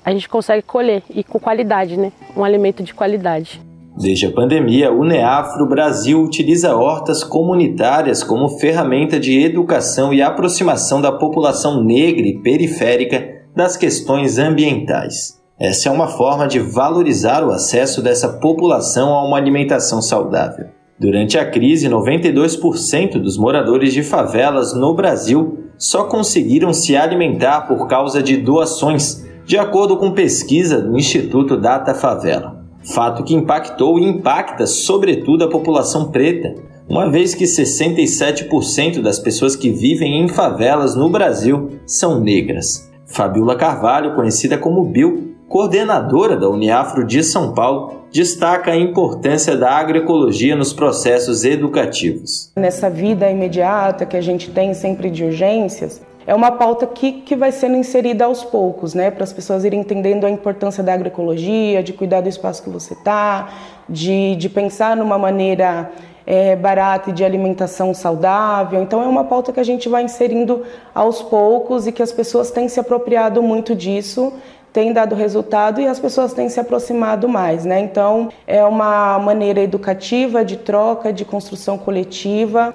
a 0.05 0.11
gente 0.11 0.29
consegue 0.29 0.63
colher 0.63 1.05
e 1.09 1.23
com 1.23 1.39
qualidade, 1.39 1.97
né? 1.97 2.13
Um 2.37 2.43
alimento 2.43 2.83
de 2.83 2.93
qualidade. 2.93 3.63
Desde 3.97 4.27
a 4.27 4.33
pandemia, 4.33 4.93
o 4.93 5.05
Neafro 5.05 5.69
Brasil 5.69 6.21
utiliza 6.21 6.75
hortas 6.75 7.23
comunitárias 7.23 8.25
como 8.25 8.59
ferramenta 8.59 9.21
de 9.21 9.41
educação 9.41 10.13
e 10.13 10.21
aproximação 10.21 11.01
da 11.01 11.13
população 11.13 11.83
negra 11.83 12.27
e 12.27 12.41
periférica 12.43 13.25
das 13.55 13.77
questões 13.77 14.37
ambientais. 14.37 15.41
Essa 15.57 15.89
é 15.89 15.93
uma 15.93 16.09
forma 16.09 16.49
de 16.49 16.59
valorizar 16.59 17.45
o 17.45 17.53
acesso 17.53 18.03
dessa 18.03 18.29
população 18.29 19.15
a 19.15 19.25
uma 19.25 19.37
alimentação 19.37 20.03
saudável. 20.03 20.74
Durante 20.99 21.37
a 21.37 21.51
crise, 21.51 21.89
92% 21.89 23.19
dos 23.21 23.37
moradores 23.37 23.93
de 23.93 24.03
favelas 24.03 24.75
no 24.75 24.95
Brasil 24.95 25.65
só 25.77 26.05
conseguiram 26.05 26.73
se 26.73 26.97
alimentar 26.97 27.63
por 27.63 27.89
causa 27.89 28.23
de 28.23 28.37
doações 28.37 29.25
de 29.45 29.59
acordo 29.59 29.97
com 29.97 30.13
pesquisa 30.13 30.81
do 30.81 30.97
Instituto 30.97 31.57
Data 31.57 31.95
Favela. 31.95 32.65
Fato 32.85 33.25
que 33.25 33.35
impactou 33.35 33.99
e 33.99 34.05
impacta 34.05 34.67
sobretudo 34.67 35.45
a 35.45 35.51
população 35.51 36.11
preta, 36.11 36.55
uma 36.89 37.11
vez 37.11 37.35
que 37.35 37.45
67% 37.45 39.01
das 39.01 39.19
pessoas 39.19 39.57
que 39.57 39.71
vivem 39.71 40.23
em 40.23 40.29
favelas 40.29 40.95
no 40.95 41.11
Brasil 41.11 41.71
são 41.87 42.21
negras. 42.21 42.91
Fabiola 43.07 43.57
Carvalho, 43.57 44.15
conhecida 44.15 44.59
como 44.59 44.85
Bill, 44.85 45.35
coordenadora 45.49 46.37
da 46.37 46.49
Uniafro 46.49 47.07
de 47.07 47.23
São 47.23 47.55
Paulo, 47.55 48.04
destaca 48.15 48.71
a 48.71 48.77
importância 48.77 49.57
da 49.57 49.73
agroecologia 49.73 50.55
nos 50.55 50.73
processos 50.73 51.43
educativos. 51.43 52.53
Nessa 52.55 52.89
vida 52.89 53.29
imediata 53.29 54.07
que 54.07 54.17
a 54.17 54.21
gente 54.21 54.53
tem 54.53 54.73
sempre 54.73 55.11
de 55.11 55.25
urgências, 55.25 56.01
é 56.25 56.33
uma 56.33 56.53
pauta 56.53 56.87
que, 56.87 57.11
que 57.11 57.35
vai 57.35 57.51
sendo 57.51 57.75
inserida 57.77 58.25
aos 58.25 58.45
poucos, 58.45 58.95
né, 58.95 59.11
para 59.11 59.25
as 59.25 59.33
pessoas 59.33 59.65
irem 59.65 59.81
entendendo 59.81 60.27
a 60.27 60.31
importância 60.31 60.81
da 60.81 60.95
agroecologia, 60.95 61.83
de 61.83 61.93
cuidar 61.93 62.21
do 62.21 62.29
espaço 62.29 62.63
que 62.63 62.71
você 62.71 62.95
está, 62.95 63.53
de, 63.89 64.37
de 64.37 64.49
pensar 64.49 64.97
numa 64.97 65.19
maneira 65.19 65.91
é, 66.25 66.55
barata 66.55 67.11
e 67.11 67.13
de 67.13 67.25
alimentação 67.25 67.93
saudável. 67.93 68.81
Então, 68.81 69.03
é 69.03 69.07
uma 69.09 69.25
pauta 69.25 69.53
que 69.53 69.59
a 69.59 69.65
gente 69.65 69.89
vai 69.89 70.05
inserindo 70.05 70.63
aos 70.95 71.21
poucos 71.21 71.89
e 71.89 71.91
que 71.91 72.03
as 72.03 72.13
pessoas 72.13 72.53
têm 72.53 72.69
se 72.69 72.79
apropriado 72.79 73.43
muito 73.43 73.75
disso 73.75 74.33
tem 74.75 74.93
dado 74.93 75.15
resultado 75.15 75.81
e 75.81 75.87
as 75.87 76.01
pessoas 76.01 76.33
têm 76.33 76.49
se 76.49 76.59
aproximado 76.59 77.29
mais, 77.29 77.65
né? 77.65 77.81
Então, 77.81 78.29
é 78.45 78.65
uma 78.65 79.21
maneira 79.21 79.61
educativa 79.61 80.45
de 80.45 80.57
troca, 80.57 81.13
de 81.13 81.25
construção 81.25 81.79
coletiva. 81.79 82.75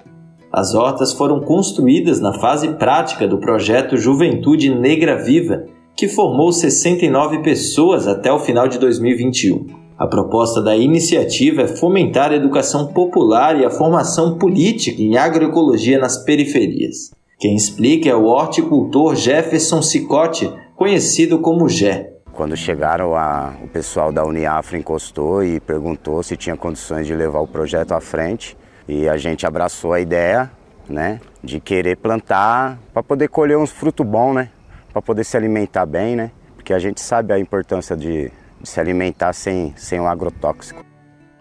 As 0.49 0.73
hortas 0.73 1.11
foram 1.11 1.41
construídas 1.41 2.21
na 2.21 2.39
fase 2.39 2.69
prática 2.75 3.27
do 3.27 3.37
projeto 3.37 3.97
Juventude 3.97 4.73
Negra 4.73 5.21
Viva, 5.21 5.65
que 5.93 6.07
formou 6.07 6.53
69 6.53 7.39
pessoas 7.39 8.07
até 8.07 8.31
o 8.31 8.39
final 8.39 8.69
de 8.69 8.79
2021. 8.79 9.65
A 9.97 10.07
proposta 10.07 10.61
da 10.61 10.77
iniciativa 10.77 11.63
é 11.63 11.67
fomentar 11.67 12.31
a 12.31 12.35
educação 12.35 12.93
popular 12.93 13.59
e 13.59 13.65
a 13.65 13.69
formação 13.69 14.37
política 14.37 15.01
em 15.01 15.17
agroecologia 15.17 15.99
nas 15.99 16.23
periferias. 16.23 17.11
Quem 17.37 17.55
explica 17.55 18.09
é 18.09 18.15
o 18.15 18.25
horticultor 18.25 19.15
Jefferson 19.15 19.81
Cicotti, 19.81 20.49
conhecido 20.79 21.39
como 21.39 21.67
Gé. 21.67 22.13
Quando 22.31 22.55
chegaram, 22.55 23.13
a, 23.13 23.53
o 23.61 23.67
pessoal 23.67 24.13
da 24.13 24.23
Uniafro 24.23 24.77
encostou 24.77 25.43
e 25.43 25.59
perguntou 25.59 26.23
se 26.23 26.37
tinha 26.37 26.55
condições 26.55 27.05
de 27.05 27.13
levar 27.13 27.41
o 27.41 27.47
projeto 27.47 27.91
à 27.91 27.99
frente. 27.99 28.55
E 28.87 29.09
a 29.09 29.17
gente 29.17 29.45
abraçou 29.45 29.91
a 29.91 29.99
ideia, 29.99 30.49
né, 30.87 31.19
de 31.43 31.59
querer 31.59 31.97
plantar 31.97 32.79
para 32.93 33.03
poder 33.03 33.27
colher 33.27 33.57
uns 33.57 33.71
frutos 33.71 34.05
bons, 34.07 34.33
né, 34.33 34.49
para 34.93 35.01
poder 35.01 35.25
se 35.25 35.35
alimentar 35.35 35.85
bem, 35.85 36.15
né, 36.15 36.31
porque 36.55 36.71
a 36.71 36.79
gente 36.79 37.01
sabe 37.01 37.33
a 37.33 37.37
importância 37.37 37.97
de, 37.97 38.31
de 38.61 38.69
se 38.69 38.79
alimentar 38.79 39.33
sem, 39.33 39.73
sem 39.75 39.99
um 39.99 40.07
agrotóxico. 40.07 40.85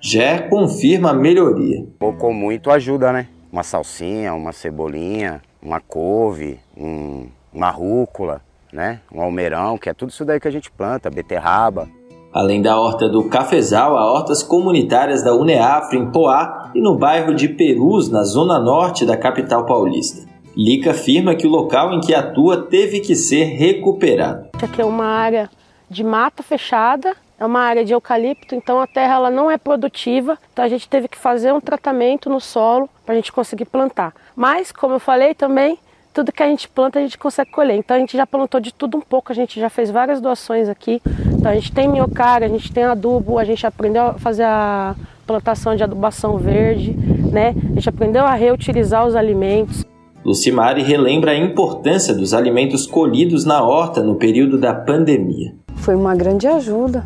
Gé 0.00 0.48
confirma 0.48 1.10
a 1.10 1.14
melhoria. 1.14 1.86
Pouco 2.00 2.32
muito 2.32 2.72
ajuda, 2.72 3.12
né? 3.12 3.28
uma 3.50 3.62
salsinha, 3.62 4.34
uma 4.34 4.52
cebolinha, 4.52 5.40
uma 5.62 5.80
couve, 5.80 6.60
um, 6.76 7.28
uma 7.52 7.70
rúcula, 7.70 8.42
né? 8.72 9.00
um 9.12 9.20
almeirão, 9.20 9.78
que 9.78 9.88
é 9.88 9.94
tudo 9.94 10.10
isso 10.10 10.24
daí 10.24 10.40
que 10.40 10.48
a 10.48 10.50
gente 10.50 10.70
planta, 10.70 11.10
beterraba. 11.10 11.88
Além 12.32 12.60
da 12.60 12.78
horta 12.78 13.08
do 13.08 13.24
Cafezal, 13.24 13.96
há 13.96 14.12
hortas 14.12 14.42
comunitárias 14.42 15.24
da 15.24 15.34
Uneafro 15.34 15.98
em 15.98 16.10
Poá 16.10 16.70
e 16.74 16.80
no 16.80 16.96
bairro 16.96 17.34
de 17.34 17.48
Perus, 17.48 18.10
na 18.10 18.22
zona 18.22 18.58
norte 18.58 19.06
da 19.06 19.16
capital 19.16 19.64
paulista. 19.64 20.28
Lica 20.54 20.90
afirma 20.90 21.34
que 21.34 21.46
o 21.46 21.50
local 21.50 21.92
em 21.94 22.00
que 22.00 22.14
atua 22.14 22.62
teve 22.62 23.00
que 23.00 23.14
ser 23.14 23.44
recuperado. 23.44 24.48
Aqui 24.62 24.82
é 24.82 24.84
uma 24.84 25.06
área 25.06 25.48
de 25.88 26.04
mata 26.04 26.42
fechada, 26.42 27.16
é 27.38 27.46
uma 27.46 27.60
área 27.60 27.84
de 27.84 27.92
eucalipto, 27.92 28.54
então 28.54 28.80
a 28.80 28.86
terra 28.86 29.14
ela 29.14 29.30
não 29.30 29.50
é 29.50 29.56
produtiva, 29.56 30.36
então 30.52 30.64
a 30.64 30.68
gente 30.68 30.88
teve 30.88 31.06
que 31.06 31.16
fazer 31.16 31.52
um 31.52 31.60
tratamento 31.60 32.28
no 32.28 32.40
solo 32.40 32.90
para 33.06 33.14
a 33.14 33.16
gente 33.16 33.32
conseguir 33.32 33.66
plantar. 33.66 34.12
Mas, 34.34 34.72
como 34.72 34.94
eu 34.94 35.00
falei 35.00 35.34
também, 35.34 35.78
tudo 36.18 36.32
que 36.32 36.42
a 36.42 36.48
gente 36.48 36.68
planta 36.68 36.98
a 36.98 37.02
gente 37.02 37.16
consegue 37.16 37.52
colher. 37.52 37.76
Então 37.76 37.96
a 37.96 38.00
gente 38.00 38.16
já 38.16 38.26
plantou 38.26 38.58
de 38.58 38.74
tudo 38.74 38.98
um 38.98 39.00
pouco, 39.00 39.30
a 39.30 39.34
gente 39.34 39.60
já 39.60 39.70
fez 39.70 39.88
várias 39.88 40.20
doações 40.20 40.68
aqui. 40.68 41.00
Então 41.32 41.48
a 41.48 41.54
gente 41.54 41.70
tem 41.70 41.86
minhocária, 41.86 42.44
a 42.44 42.50
gente 42.50 42.72
tem 42.72 42.82
adubo, 42.82 43.38
a 43.38 43.44
gente 43.44 43.64
aprendeu 43.64 44.02
a 44.02 44.14
fazer 44.14 44.42
a 44.42 44.96
plantação 45.24 45.76
de 45.76 45.84
adubação 45.84 46.36
verde, 46.36 46.90
né? 47.30 47.54
A 47.70 47.74
gente 47.74 47.88
aprendeu 47.88 48.24
a 48.24 48.34
reutilizar 48.34 49.06
os 49.06 49.14
alimentos. 49.14 49.84
Lucimari 50.24 50.82
relembra 50.82 51.30
a 51.30 51.36
importância 51.36 52.12
dos 52.12 52.34
alimentos 52.34 52.84
colhidos 52.84 53.44
na 53.44 53.62
horta 53.62 54.02
no 54.02 54.16
período 54.16 54.58
da 54.58 54.74
pandemia. 54.74 55.54
Foi 55.76 55.94
uma 55.94 56.16
grande 56.16 56.48
ajuda, 56.48 57.04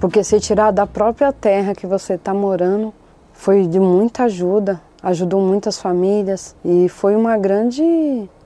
porque 0.00 0.24
se 0.24 0.40
tirar 0.40 0.70
da 0.70 0.86
própria 0.86 1.34
terra 1.34 1.74
que 1.74 1.86
você 1.86 2.14
está 2.14 2.32
morando 2.32 2.94
foi 3.34 3.66
de 3.66 3.78
muita 3.78 4.24
ajuda, 4.24 4.80
ajudou 5.02 5.40
muitas 5.40 5.78
famílias 5.78 6.54
e 6.64 6.88
foi 6.88 7.16
uma 7.16 7.36
grande, 7.36 7.82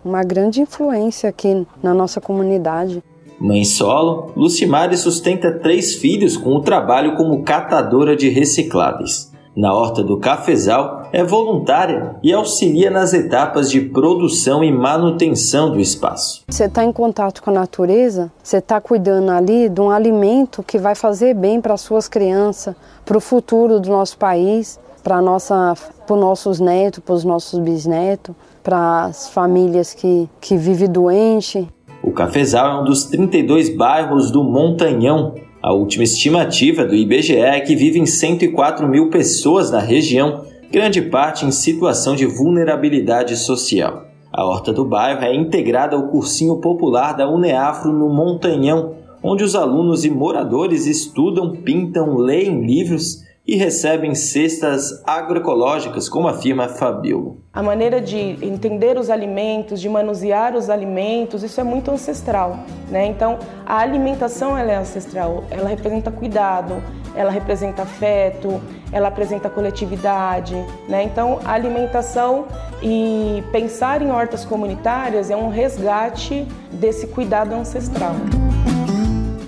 uma 0.04 0.22
grande 0.22 0.60
influência 0.60 1.28
aqui 1.28 1.66
na 1.82 1.92
nossa 1.92 2.20
comunidade. 2.20 3.02
Mãe 3.38 3.64
solo, 3.64 4.32
Lucimari 4.34 4.96
sustenta 4.96 5.52
três 5.52 5.96
filhos 5.96 6.36
com 6.36 6.54
o 6.54 6.62
trabalho 6.62 7.16
como 7.16 7.42
catadora 7.42 8.16
de 8.16 8.28
recicláveis 8.30 9.30
na 9.56 9.72
Horta 9.72 10.04
do 10.04 10.18
Cafezal, 10.18 11.08
é 11.10 11.24
voluntária 11.24 12.16
e 12.22 12.30
auxilia 12.30 12.90
nas 12.90 13.14
etapas 13.14 13.70
de 13.70 13.80
produção 13.80 14.62
e 14.62 14.70
manutenção 14.70 15.70
do 15.70 15.80
espaço. 15.80 16.44
Você 16.46 16.66
está 16.66 16.84
em 16.84 16.92
contato 16.92 17.42
com 17.42 17.48
a 17.48 17.54
natureza, 17.54 18.30
você 18.42 18.58
está 18.58 18.78
cuidando 18.82 19.30
ali 19.30 19.70
de 19.70 19.80
um 19.80 19.90
alimento 19.90 20.62
que 20.62 20.78
vai 20.78 20.94
fazer 20.94 21.32
bem 21.32 21.58
para 21.58 21.72
as 21.72 21.80
suas 21.80 22.06
crianças, 22.06 22.76
para 23.04 23.16
o 23.16 23.20
futuro 23.20 23.80
do 23.80 23.88
nosso 23.88 24.18
país, 24.18 24.78
para 25.06 25.22
os 25.22 26.20
nossos 26.20 26.58
netos, 26.58 26.98
para 26.98 27.14
os 27.14 27.22
nossos 27.22 27.60
bisnetos, 27.60 28.34
para 28.60 29.04
as 29.04 29.28
famílias 29.28 29.94
que, 29.94 30.28
que 30.40 30.56
vivem 30.56 30.90
doentes. 30.90 31.64
O 32.02 32.10
Cafezal 32.10 32.78
é 32.78 32.80
um 32.80 32.84
dos 32.84 33.04
32 33.04 33.76
bairros 33.76 34.32
do 34.32 34.42
Montanhão, 34.42 35.34
a 35.62 35.72
última 35.72 36.02
estimativa 36.02 36.84
do 36.84 36.94
IBGE 36.94 37.36
é 37.36 37.60
que 37.60 37.76
vivem 37.76 38.04
104 38.04 38.88
mil 38.88 39.08
pessoas 39.08 39.70
na 39.70 39.78
região, 39.78 40.44
grande 40.72 41.00
parte 41.02 41.46
em 41.46 41.52
situação 41.52 42.16
de 42.16 42.26
vulnerabilidade 42.26 43.36
social. 43.36 44.06
A 44.32 44.44
horta 44.44 44.72
do 44.72 44.84
bairro 44.84 45.24
é 45.24 45.32
integrada 45.32 45.94
ao 45.94 46.08
cursinho 46.08 46.56
popular 46.56 47.12
da 47.16 47.28
Uneafro 47.28 47.92
no 47.92 48.08
Montanhão, 48.08 48.94
onde 49.22 49.44
os 49.44 49.54
alunos 49.54 50.04
e 50.04 50.10
moradores 50.10 50.86
estudam, 50.86 51.52
pintam, 51.52 52.16
leem 52.16 52.66
livros 52.66 53.25
e 53.46 53.54
recebem 53.54 54.14
cestas 54.14 55.02
agroecológicas, 55.04 56.08
como 56.08 56.26
afirma 56.26 56.68
Fabiola. 56.68 57.36
A 57.52 57.62
maneira 57.62 58.00
de 58.00 58.18
entender 58.44 58.98
os 58.98 59.08
alimentos, 59.08 59.80
de 59.80 59.88
manusear 59.88 60.56
os 60.56 60.68
alimentos, 60.68 61.44
isso 61.44 61.60
é 61.60 61.64
muito 61.64 61.90
ancestral, 61.90 62.58
né? 62.90 63.06
Então, 63.06 63.38
a 63.64 63.78
alimentação 63.78 64.58
ela 64.58 64.72
é 64.72 64.76
ancestral, 64.76 65.44
ela 65.50 65.68
representa 65.68 66.10
cuidado, 66.10 66.82
ela 67.14 67.30
representa 67.30 67.82
afeto, 67.82 68.60
ela 68.90 69.08
apresenta 69.08 69.48
coletividade, 69.48 70.54
né? 70.88 71.04
Então, 71.04 71.38
a 71.44 71.52
alimentação 71.52 72.46
e 72.82 73.44
pensar 73.52 74.02
em 74.02 74.10
hortas 74.10 74.44
comunitárias 74.44 75.30
é 75.30 75.36
um 75.36 75.48
resgate 75.48 76.46
desse 76.72 77.06
cuidado 77.06 77.54
ancestral. 77.54 78.14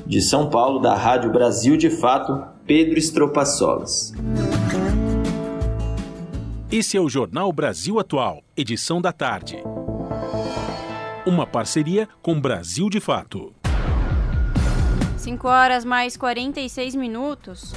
De 0.06 0.22
São 0.22 0.48
Paulo, 0.48 0.78
da 0.78 0.94
Rádio 0.94 1.30
Brasil 1.30 1.76
de 1.76 1.90
Fato, 1.90 2.42
Pedro 2.68 2.98
Estropaçolas. 2.98 4.12
Esse 6.70 6.98
é 6.98 7.00
o 7.00 7.08
Jornal 7.08 7.50
Brasil 7.50 7.98
Atual, 7.98 8.44
edição 8.54 9.00
da 9.00 9.10
tarde. 9.10 9.56
Uma 11.24 11.46
parceria 11.46 12.06
com 12.20 12.38
Brasil 12.38 12.90
de 12.90 13.00
Fato. 13.00 13.54
5 15.16 15.48
horas 15.48 15.82
mais 15.82 16.14
46 16.18 16.94
minutos. 16.94 17.72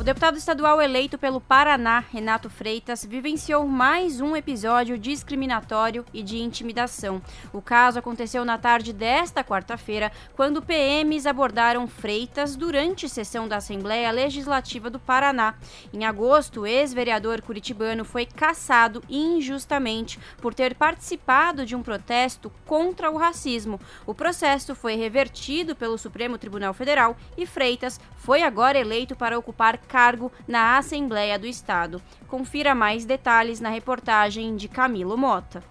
O 0.00 0.02
deputado 0.02 0.38
estadual 0.38 0.80
eleito 0.80 1.18
pelo 1.18 1.42
Paraná, 1.42 2.02
Renato 2.10 2.48
Freitas, 2.48 3.04
vivenciou 3.04 3.66
mais 3.66 4.18
um 4.18 4.34
episódio 4.34 4.96
discriminatório 4.96 6.06
e 6.10 6.22
de 6.22 6.38
intimidação. 6.38 7.20
O 7.52 7.60
caso 7.60 7.98
aconteceu 7.98 8.42
na 8.42 8.56
tarde 8.56 8.94
desta 8.94 9.44
quarta-feira, 9.44 10.10
quando 10.34 10.62
PMs 10.62 11.26
abordaram 11.26 11.86
Freitas 11.86 12.56
durante 12.56 13.10
sessão 13.10 13.46
da 13.46 13.58
Assembleia 13.58 14.10
Legislativa 14.10 14.88
do 14.88 14.98
Paraná. 14.98 15.52
Em 15.92 16.06
agosto, 16.06 16.62
o 16.62 16.66
ex-vereador 16.66 17.42
curitibano 17.42 18.02
foi 18.02 18.24
cassado 18.24 19.04
injustamente 19.06 20.18
por 20.40 20.54
ter 20.54 20.74
participado 20.76 21.66
de 21.66 21.76
um 21.76 21.82
protesto 21.82 22.50
contra 22.64 23.10
o 23.10 23.18
racismo. 23.18 23.78
O 24.06 24.14
processo 24.14 24.74
foi 24.74 24.94
revertido 24.94 25.76
pelo 25.76 25.98
Supremo 25.98 26.38
Tribunal 26.38 26.72
Federal 26.72 27.14
e 27.36 27.44
Freitas 27.44 28.00
foi 28.16 28.42
agora 28.42 28.78
eleito 28.78 29.14
para 29.14 29.38
ocupar 29.38 29.76
cargo 29.90 30.30
na 30.46 30.78
Assembleia 30.78 31.36
do 31.36 31.48
Estado. 31.48 32.00
Confira 32.28 32.76
mais 32.76 33.04
detalhes 33.04 33.58
na 33.58 33.68
reportagem 33.68 34.54
de 34.54 34.68
Camilo 34.68 35.18
Mota. 35.18 35.62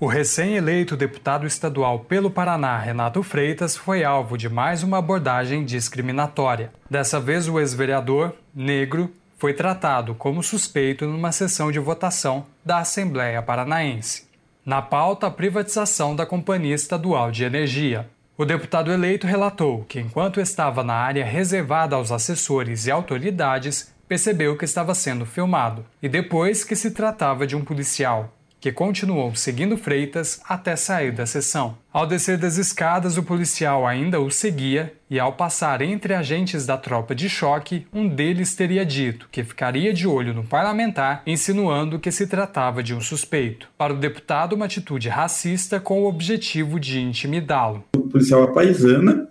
O 0.00 0.06
recém-eleito 0.06 0.96
deputado 0.96 1.46
estadual 1.46 1.98
pelo 1.98 2.30
Paraná, 2.30 2.78
Renato 2.78 3.22
Freitas, 3.22 3.76
foi 3.76 4.02
alvo 4.02 4.38
de 4.38 4.48
mais 4.48 4.82
uma 4.82 4.96
abordagem 4.96 5.62
discriminatória. 5.62 6.72
Dessa 6.88 7.20
vez, 7.20 7.46
o 7.46 7.60
ex-vereador, 7.60 8.32
negro, 8.54 9.12
foi 9.36 9.52
tratado 9.52 10.14
como 10.14 10.42
suspeito 10.42 11.06
numa 11.06 11.32
sessão 11.32 11.70
de 11.70 11.78
votação 11.78 12.46
da 12.64 12.78
Assembleia 12.78 13.42
Paranaense. 13.42 14.26
Na 14.64 14.80
pauta, 14.80 15.26
a 15.26 15.30
privatização 15.30 16.16
da 16.16 16.24
Companhia 16.24 16.74
Estadual 16.74 17.30
de 17.30 17.44
Energia. 17.44 18.08
O 18.40 18.46
deputado 18.46 18.90
eleito 18.90 19.26
relatou 19.26 19.84
que, 19.84 20.00
enquanto 20.00 20.40
estava 20.40 20.82
na 20.82 20.94
área 20.94 21.26
reservada 21.26 21.94
aos 21.94 22.10
assessores 22.10 22.86
e 22.86 22.90
autoridades, 22.90 23.92
percebeu 24.08 24.56
que 24.56 24.64
estava 24.64 24.94
sendo 24.94 25.26
filmado 25.26 25.84
e 26.02 26.08
depois 26.08 26.64
que 26.64 26.74
se 26.74 26.92
tratava 26.92 27.46
de 27.46 27.54
um 27.54 27.62
policial 27.62 28.34
que 28.60 28.70
continuou 28.70 29.34
seguindo 29.34 29.76
Freitas 29.76 30.40
até 30.46 30.76
sair 30.76 31.12
da 31.12 31.24
sessão. 31.24 31.78
Ao 31.92 32.06
descer 32.06 32.36
das 32.36 32.58
escadas, 32.58 33.16
o 33.16 33.22
policial 33.22 33.86
ainda 33.86 34.20
o 34.20 34.30
seguia 34.30 34.92
e, 35.08 35.18
ao 35.18 35.32
passar 35.32 35.80
entre 35.80 36.14
agentes 36.14 36.66
da 36.66 36.76
tropa 36.76 37.14
de 37.14 37.28
choque, 37.28 37.86
um 37.92 38.06
deles 38.06 38.54
teria 38.54 38.84
dito 38.84 39.28
que 39.32 39.42
ficaria 39.42 39.92
de 39.92 40.06
olho 40.06 40.34
no 40.34 40.44
parlamentar, 40.44 41.22
insinuando 41.26 41.98
que 41.98 42.12
se 42.12 42.26
tratava 42.26 42.82
de 42.82 42.94
um 42.94 43.00
suspeito. 43.00 43.68
Para 43.78 43.94
o 43.94 43.98
deputado, 43.98 44.52
uma 44.52 44.66
atitude 44.66 45.08
racista 45.08 45.80
com 45.80 46.02
o 46.02 46.08
objetivo 46.08 46.78
de 46.78 47.00
intimidá-lo. 47.00 47.84
O 47.96 48.08
policial 48.08 48.42
apaisana 48.42 49.28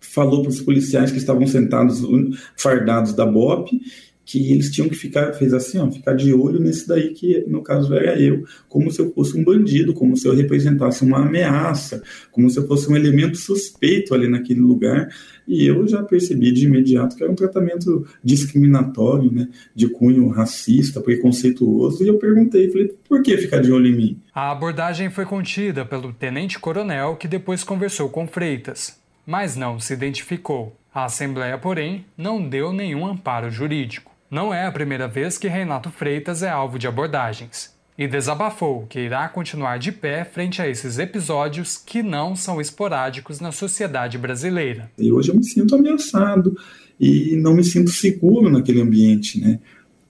falou 0.00 0.40
para 0.40 0.50
os 0.50 0.60
policiais 0.60 1.12
que 1.12 1.18
estavam 1.18 1.46
sentados 1.46 2.02
fardados 2.56 3.12
da 3.12 3.26
BOP 3.26 3.70
que 4.26 4.52
eles 4.52 4.72
tinham 4.72 4.88
que 4.88 4.96
ficar, 4.96 5.32
fez 5.34 5.54
assim, 5.54 5.78
ó, 5.78 5.88
ficar 5.88 6.14
de 6.14 6.34
olho 6.34 6.58
nesse 6.58 6.86
daí 6.88 7.14
que 7.14 7.44
no 7.46 7.62
caso 7.62 7.94
era 7.94 8.20
eu, 8.20 8.44
como 8.68 8.90
se 8.90 9.00
eu 9.00 9.12
fosse 9.12 9.38
um 9.38 9.44
bandido, 9.44 9.94
como 9.94 10.16
se 10.16 10.26
eu 10.26 10.34
representasse 10.34 11.04
uma 11.04 11.18
ameaça, 11.18 12.02
como 12.32 12.50
se 12.50 12.58
eu 12.58 12.66
fosse 12.66 12.90
um 12.90 12.96
elemento 12.96 13.36
suspeito 13.36 14.12
ali 14.12 14.28
naquele 14.28 14.58
lugar, 14.58 15.08
e 15.46 15.64
eu 15.64 15.86
já 15.86 16.02
percebi 16.02 16.50
de 16.50 16.66
imediato 16.66 17.14
que 17.14 17.22
era 17.22 17.30
um 17.30 17.36
tratamento 17.36 18.04
discriminatório, 18.22 19.30
né, 19.30 19.48
de 19.72 19.88
cunho 19.88 20.26
racista, 20.28 21.00
preconceituoso, 21.00 22.02
e 22.02 22.08
eu 22.08 22.18
perguntei, 22.18 22.68
falei, 22.68 22.92
por 23.08 23.22
que 23.22 23.38
ficar 23.38 23.60
de 23.60 23.70
olho 23.70 23.86
em 23.86 23.96
mim? 23.96 24.20
A 24.34 24.50
abordagem 24.50 25.08
foi 25.08 25.24
contida 25.24 25.84
pelo 25.84 26.12
tenente-coronel 26.12 27.14
que 27.14 27.28
depois 27.28 27.62
conversou 27.62 28.08
com 28.08 28.26
Freitas, 28.26 28.98
mas 29.24 29.54
não 29.54 29.78
se 29.78 29.92
identificou. 29.92 30.76
A 30.92 31.04
Assembleia, 31.04 31.58
porém, 31.58 32.06
não 32.16 32.48
deu 32.48 32.72
nenhum 32.72 33.06
amparo 33.06 33.50
jurídico. 33.50 34.15
Não 34.30 34.52
é 34.52 34.66
a 34.66 34.72
primeira 34.72 35.06
vez 35.06 35.38
que 35.38 35.46
Renato 35.46 35.88
Freitas 35.90 36.42
é 36.42 36.48
alvo 36.48 36.78
de 36.78 36.88
abordagens. 36.88 37.74
E 37.96 38.06
desabafou 38.08 38.84
que 38.88 39.00
irá 39.00 39.26
continuar 39.28 39.78
de 39.78 39.90
pé 39.90 40.24
frente 40.24 40.60
a 40.60 40.68
esses 40.68 40.98
episódios 40.98 41.78
que 41.78 42.02
não 42.02 42.34
são 42.36 42.60
esporádicos 42.60 43.40
na 43.40 43.52
sociedade 43.52 44.18
brasileira. 44.18 44.90
E 44.98 45.10
hoje 45.10 45.30
eu 45.30 45.36
me 45.36 45.44
sinto 45.44 45.76
ameaçado 45.76 46.56
e 47.00 47.36
não 47.36 47.54
me 47.54 47.64
sinto 47.64 47.90
seguro 47.90 48.50
naquele 48.50 48.82
ambiente, 48.82 49.40
né? 49.40 49.60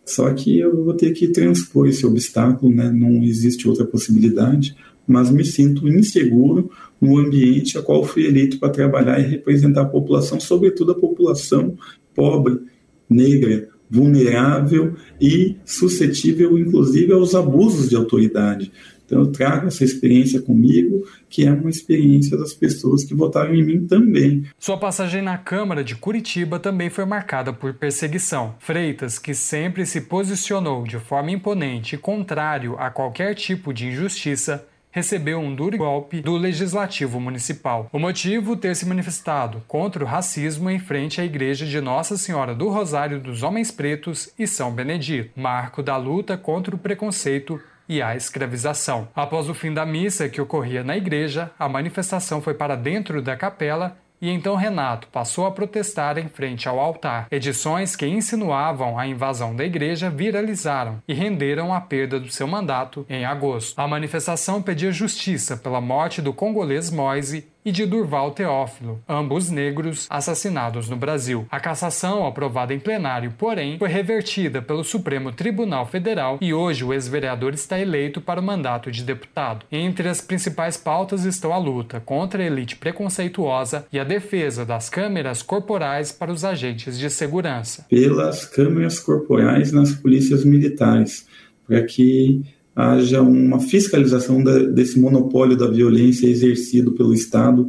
Só 0.05 0.33
que 0.33 0.59
eu 0.59 0.85
vou 0.85 0.95
ter 0.95 1.13
que 1.13 1.29
transpor 1.29 1.87
esse 1.87 2.07
obstáculo, 2.07 2.75
né? 2.75 2.91
não 2.91 3.23
existe 3.23 3.69
outra 3.69 3.85
possibilidade, 3.85 4.77
mas 5.07 5.31
me 5.31 5.45
sinto 5.45 5.87
inseguro 5.89 6.71
no 7.01 7.19
ambiente 7.19 7.77
a 7.77 7.83
qual 7.83 8.03
fui 8.03 8.25
eleito 8.25 8.59
para 8.59 8.71
trabalhar 8.71 9.21
e 9.21 9.27
representar 9.27 9.83
a 9.83 9.87
população, 9.87 10.41
sobretudo 10.41 10.93
a 10.93 10.95
população 10.95 11.77
pobre, 12.15 12.61
negra, 13.09 13.69
vulnerável 13.91 14.95
e 15.21 15.57
suscetível, 15.65 16.59
inclusive, 16.59 17.13
aos 17.13 17.35
abusos 17.35 17.89
de 17.89 17.97
autoridade. 17.97 18.73
Então, 19.07 19.21
eu 19.21 19.31
trago 19.31 19.69
essa 19.69 19.85
experiência 19.85 20.43
comigo, 20.43 21.07
que 21.29 21.47
é 21.47 21.53
uma 21.53 21.71
experiência 21.71 22.37
das 22.37 22.53
pessoas 22.53 23.05
que 23.05 23.15
votaram 23.15 23.55
em 23.55 23.65
mim 23.65 23.87
também. 23.87 24.45
Sua 24.59 24.77
passagem 24.77 25.23
na 25.23 25.39
Câmara 25.39 25.85
de 25.85 25.95
Curitiba 25.95 26.59
também 26.59 26.91
foi 26.91 27.05
marcada 27.05 27.53
por 27.53 27.73
perseguição. 27.75 28.57
Freitas, 28.59 29.17
que 29.17 29.33
sempre 29.33 29.87
se 29.87 30.01
posicionou 30.01 30.83
de 30.83 30.99
forma 30.99 31.31
imponente 31.31 31.95
e 31.95 31.99
contrário 31.99 32.75
a 32.79 32.91
qualquer 32.91 33.35
tipo 33.35 33.73
de 33.73 33.87
injustiça, 33.87 34.67
recebeu 34.97 35.39
um 35.39 35.55
duro 35.55 35.77
golpe 35.77 36.23
do 36.23 36.39
Legislativo 36.39 37.21
Municipal. 37.21 37.87
O 37.93 37.99
motivo 37.99 38.57
ter 38.57 38.75
se 38.75 38.87
manifestado 38.87 39.63
contra 39.69 40.03
o 40.03 40.07
racismo 40.07 40.71
em 40.71 40.79
frente 40.79 41.21
à 41.21 41.25
Igreja 41.25 41.67
de 41.67 41.79
Nossa 41.83 42.17
Senhora 42.17 42.55
do 42.55 42.71
Rosário 42.71 43.21
dos 43.21 43.43
Homens 43.43 43.71
Pretos 43.71 44.31
e 44.39 44.47
São 44.47 44.73
Benedito, 44.73 45.39
marco 45.39 45.83
da 45.83 45.99
luta 45.99 46.39
contra 46.39 46.75
o 46.75 46.79
preconceito 46.79 47.61
e 47.87 48.01
a 48.01 48.17
escravização. 48.17 49.07
Após 49.15 49.51
o 49.51 49.55
fim 49.55 49.75
da 49.75 49.85
missa 49.85 50.31
que 50.31 50.41
ocorria 50.41 50.83
na 50.83 50.97
igreja, 50.97 51.51
a 51.59 51.69
manifestação 51.69 52.41
foi 52.41 52.55
para 52.55 52.75
dentro 52.75 53.21
da 53.21 53.37
capela 53.37 53.99
e 54.27 54.31
então 54.31 54.57
Renato 54.57 55.07
passou 55.07 55.47
a 55.47 55.53
protestar 55.53 56.19
em 56.19 56.29
frente 56.29 56.69
ao 56.69 56.81
altar. 56.81 57.29
Edições 57.31 57.95
que 57.95 58.07
insinuavam 58.07 58.99
a 58.99 59.07
invasão 59.07 59.55
da 59.55 59.65
igreja 59.65 60.11
viralizaram 60.11 61.01
e 61.07 61.15
renderam 61.15 61.73
a 61.73 61.81
perda 61.81 62.19
do 62.19 62.29
seu 62.29 62.49
mandato 62.49 63.07
em 63.09 63.25
agosto. 63.25 63.79
A 63.79 63.87
manifestação 63.87 64.61
pedia 64.61 64.91
justiça 64.91 65.57
pela 65.57 65.81
morte 65.81 66.21
do 66.21 66.33
congolês 66.33 66.91
Moise 66.91 67.47
e 67.67 67.73
de 67.73 67.85
Durval 67.85 68.31
Teófilo, 68.31 69.03
ambos 69.09 69.51
negros 69.51 70.07
assassinados 70.09 70.89
no 70.89 70.97
Brasil. 70.97 71.47
A 71.51 71.59
cassação, 71.59 72.25
aprovada 72.25 72.73
em 72.73 72.79
plenário, 72.79 73.35
porém, 73.37 73.77
foi 73.77 73.89
revertida 73.89 74.63
pelo 74.63 74.85
Supremo 74.85 75.33
Tribunal 75.33 75.85
Federal 75.85 76.39
e 76.41 76.55
hoje 76.55 76.85
o 76.85 76.95
ex-vereador 76.95 77.55
está 77.55 77.77
eleito 77.81 78.21
para 78.21 78.41
o 78.41 78.45
mandato 78.45 78.89
de 78.93 79.03
deputado. 79.03 79.67
Entre 79.73 80.09
as 80.09 80.21
principais 80.21 80.77
pautas 80.77 81.25
estão 81.25 81.53
a 81.53 81.59
luta 81.59 81.99
contra 81.99 82.41
a 82.41 82.47
elite 82.47 82.77
preconceituosa 82.77 83.85
e 83.93 83.99
a 83.99 84.05
defesa 84.05 84.65
das 84.65 84.89
câmeras 84.89 85.43
corporais 85.43 86.13
para 86.13 86.31
os 86.31 86.45
agentes 86.45 86.97
de 86.97 87.11
segurança. 87.11 87.85
Pelas 87.91 88.47
câmeras 88.47 89.01
corporais 89.01 89.73
nas 89.73 89.93
polícias 89.93 90.45
militares, 90.45 91.27
para 91.67 91.83
que 91.83 92.45
haja 92.77 93.23
uma 93.23 93.59
fiscalização 93.59 94.45
da, 94.45 94.59
desse 94.59 95.01
monopólio 95.01 95.57
da 95.57 95.67
violência 95.67 96.27
exercido 96.29 96.93
pelo 96.93 97.15
Estado 97.15 97.67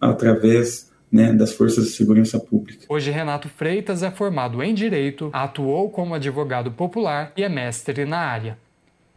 através 0.00 0.90
né, 1.12 1.32
das 1.32 1.52
forças 1.52 1.84
de 1.84 1.90
segurança 1.90 2.40
pública. 2.40 2.86
Hoje, 2.88 3.10
Renato 3.10 3.48
Freitas 3.48 4.02
é 4.02 4.10
formado 4.10 4.62
em 4.62 4.74
Direito, 4.74 5.30
atuou 5.32 5.90
como 5.90 6.14
advogado 6.14 6.70
popular 6.70 7.32
e 7.36 7.42
é 7.42 7.48
mestre 7.48 8.06
na 8.06 8.18
área. 8.18 8.58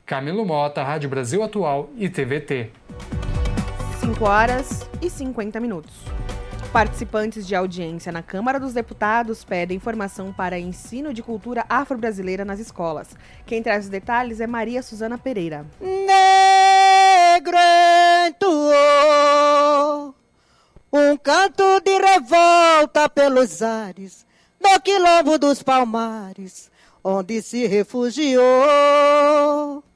Camilo 0.06 0.46
Mota, 0.46 0.84
Rádio 0.84 1.10
Brasil 1.10 1.42
Atual 1.42 1.90
e 1.98 2.10
TVT. 2.10 2.72
5 4.02 4.26
horas 4.26 4.90
e 5.02 5.10
50 5.10 5.60
minutos. 5.60 5.94
Participantes 6.72 7.48
de 7.48 7.56
audiência 7.56 8.12
na 8.12 8.22
Câmara 8.22 8.60
dos 8.60 8.74
Deputados 8.74 9.44
pedem 9.44 9.78
informação 9.78 10.32
para 10.32 10.60
ensino 10.60 11.12
de 11.12 11.24
cultura 11.24 11.66
afro-brasileira 11.68 12.46
nas 12.46 12.60
escolas. 12.60 13.08
Quem 13.44 13.64
traz 13.64 13.86
os 13.86 13.90
detalhes 13.90 14.40
é 14.40 14.46
Maria 14.46 14.84
Suzana 14.84 15.18
Pereira. 15.18 15.66
Negro 15.82 17.58
entoou 18.28 20.14
um 20.94 21.18
canto 21.18 21.82
de 21.82 21.98
revolta 21.98 23.10
pelos 23.10 23.64
ares 23.64 24.24
do 24.62 24.80
quilombo 24.82 25.40
dos 25.40 25.64
palmares 25.64 26.69
onde 27.04 27.42
se 27.42 27.66
refugiou. 27.68 28.44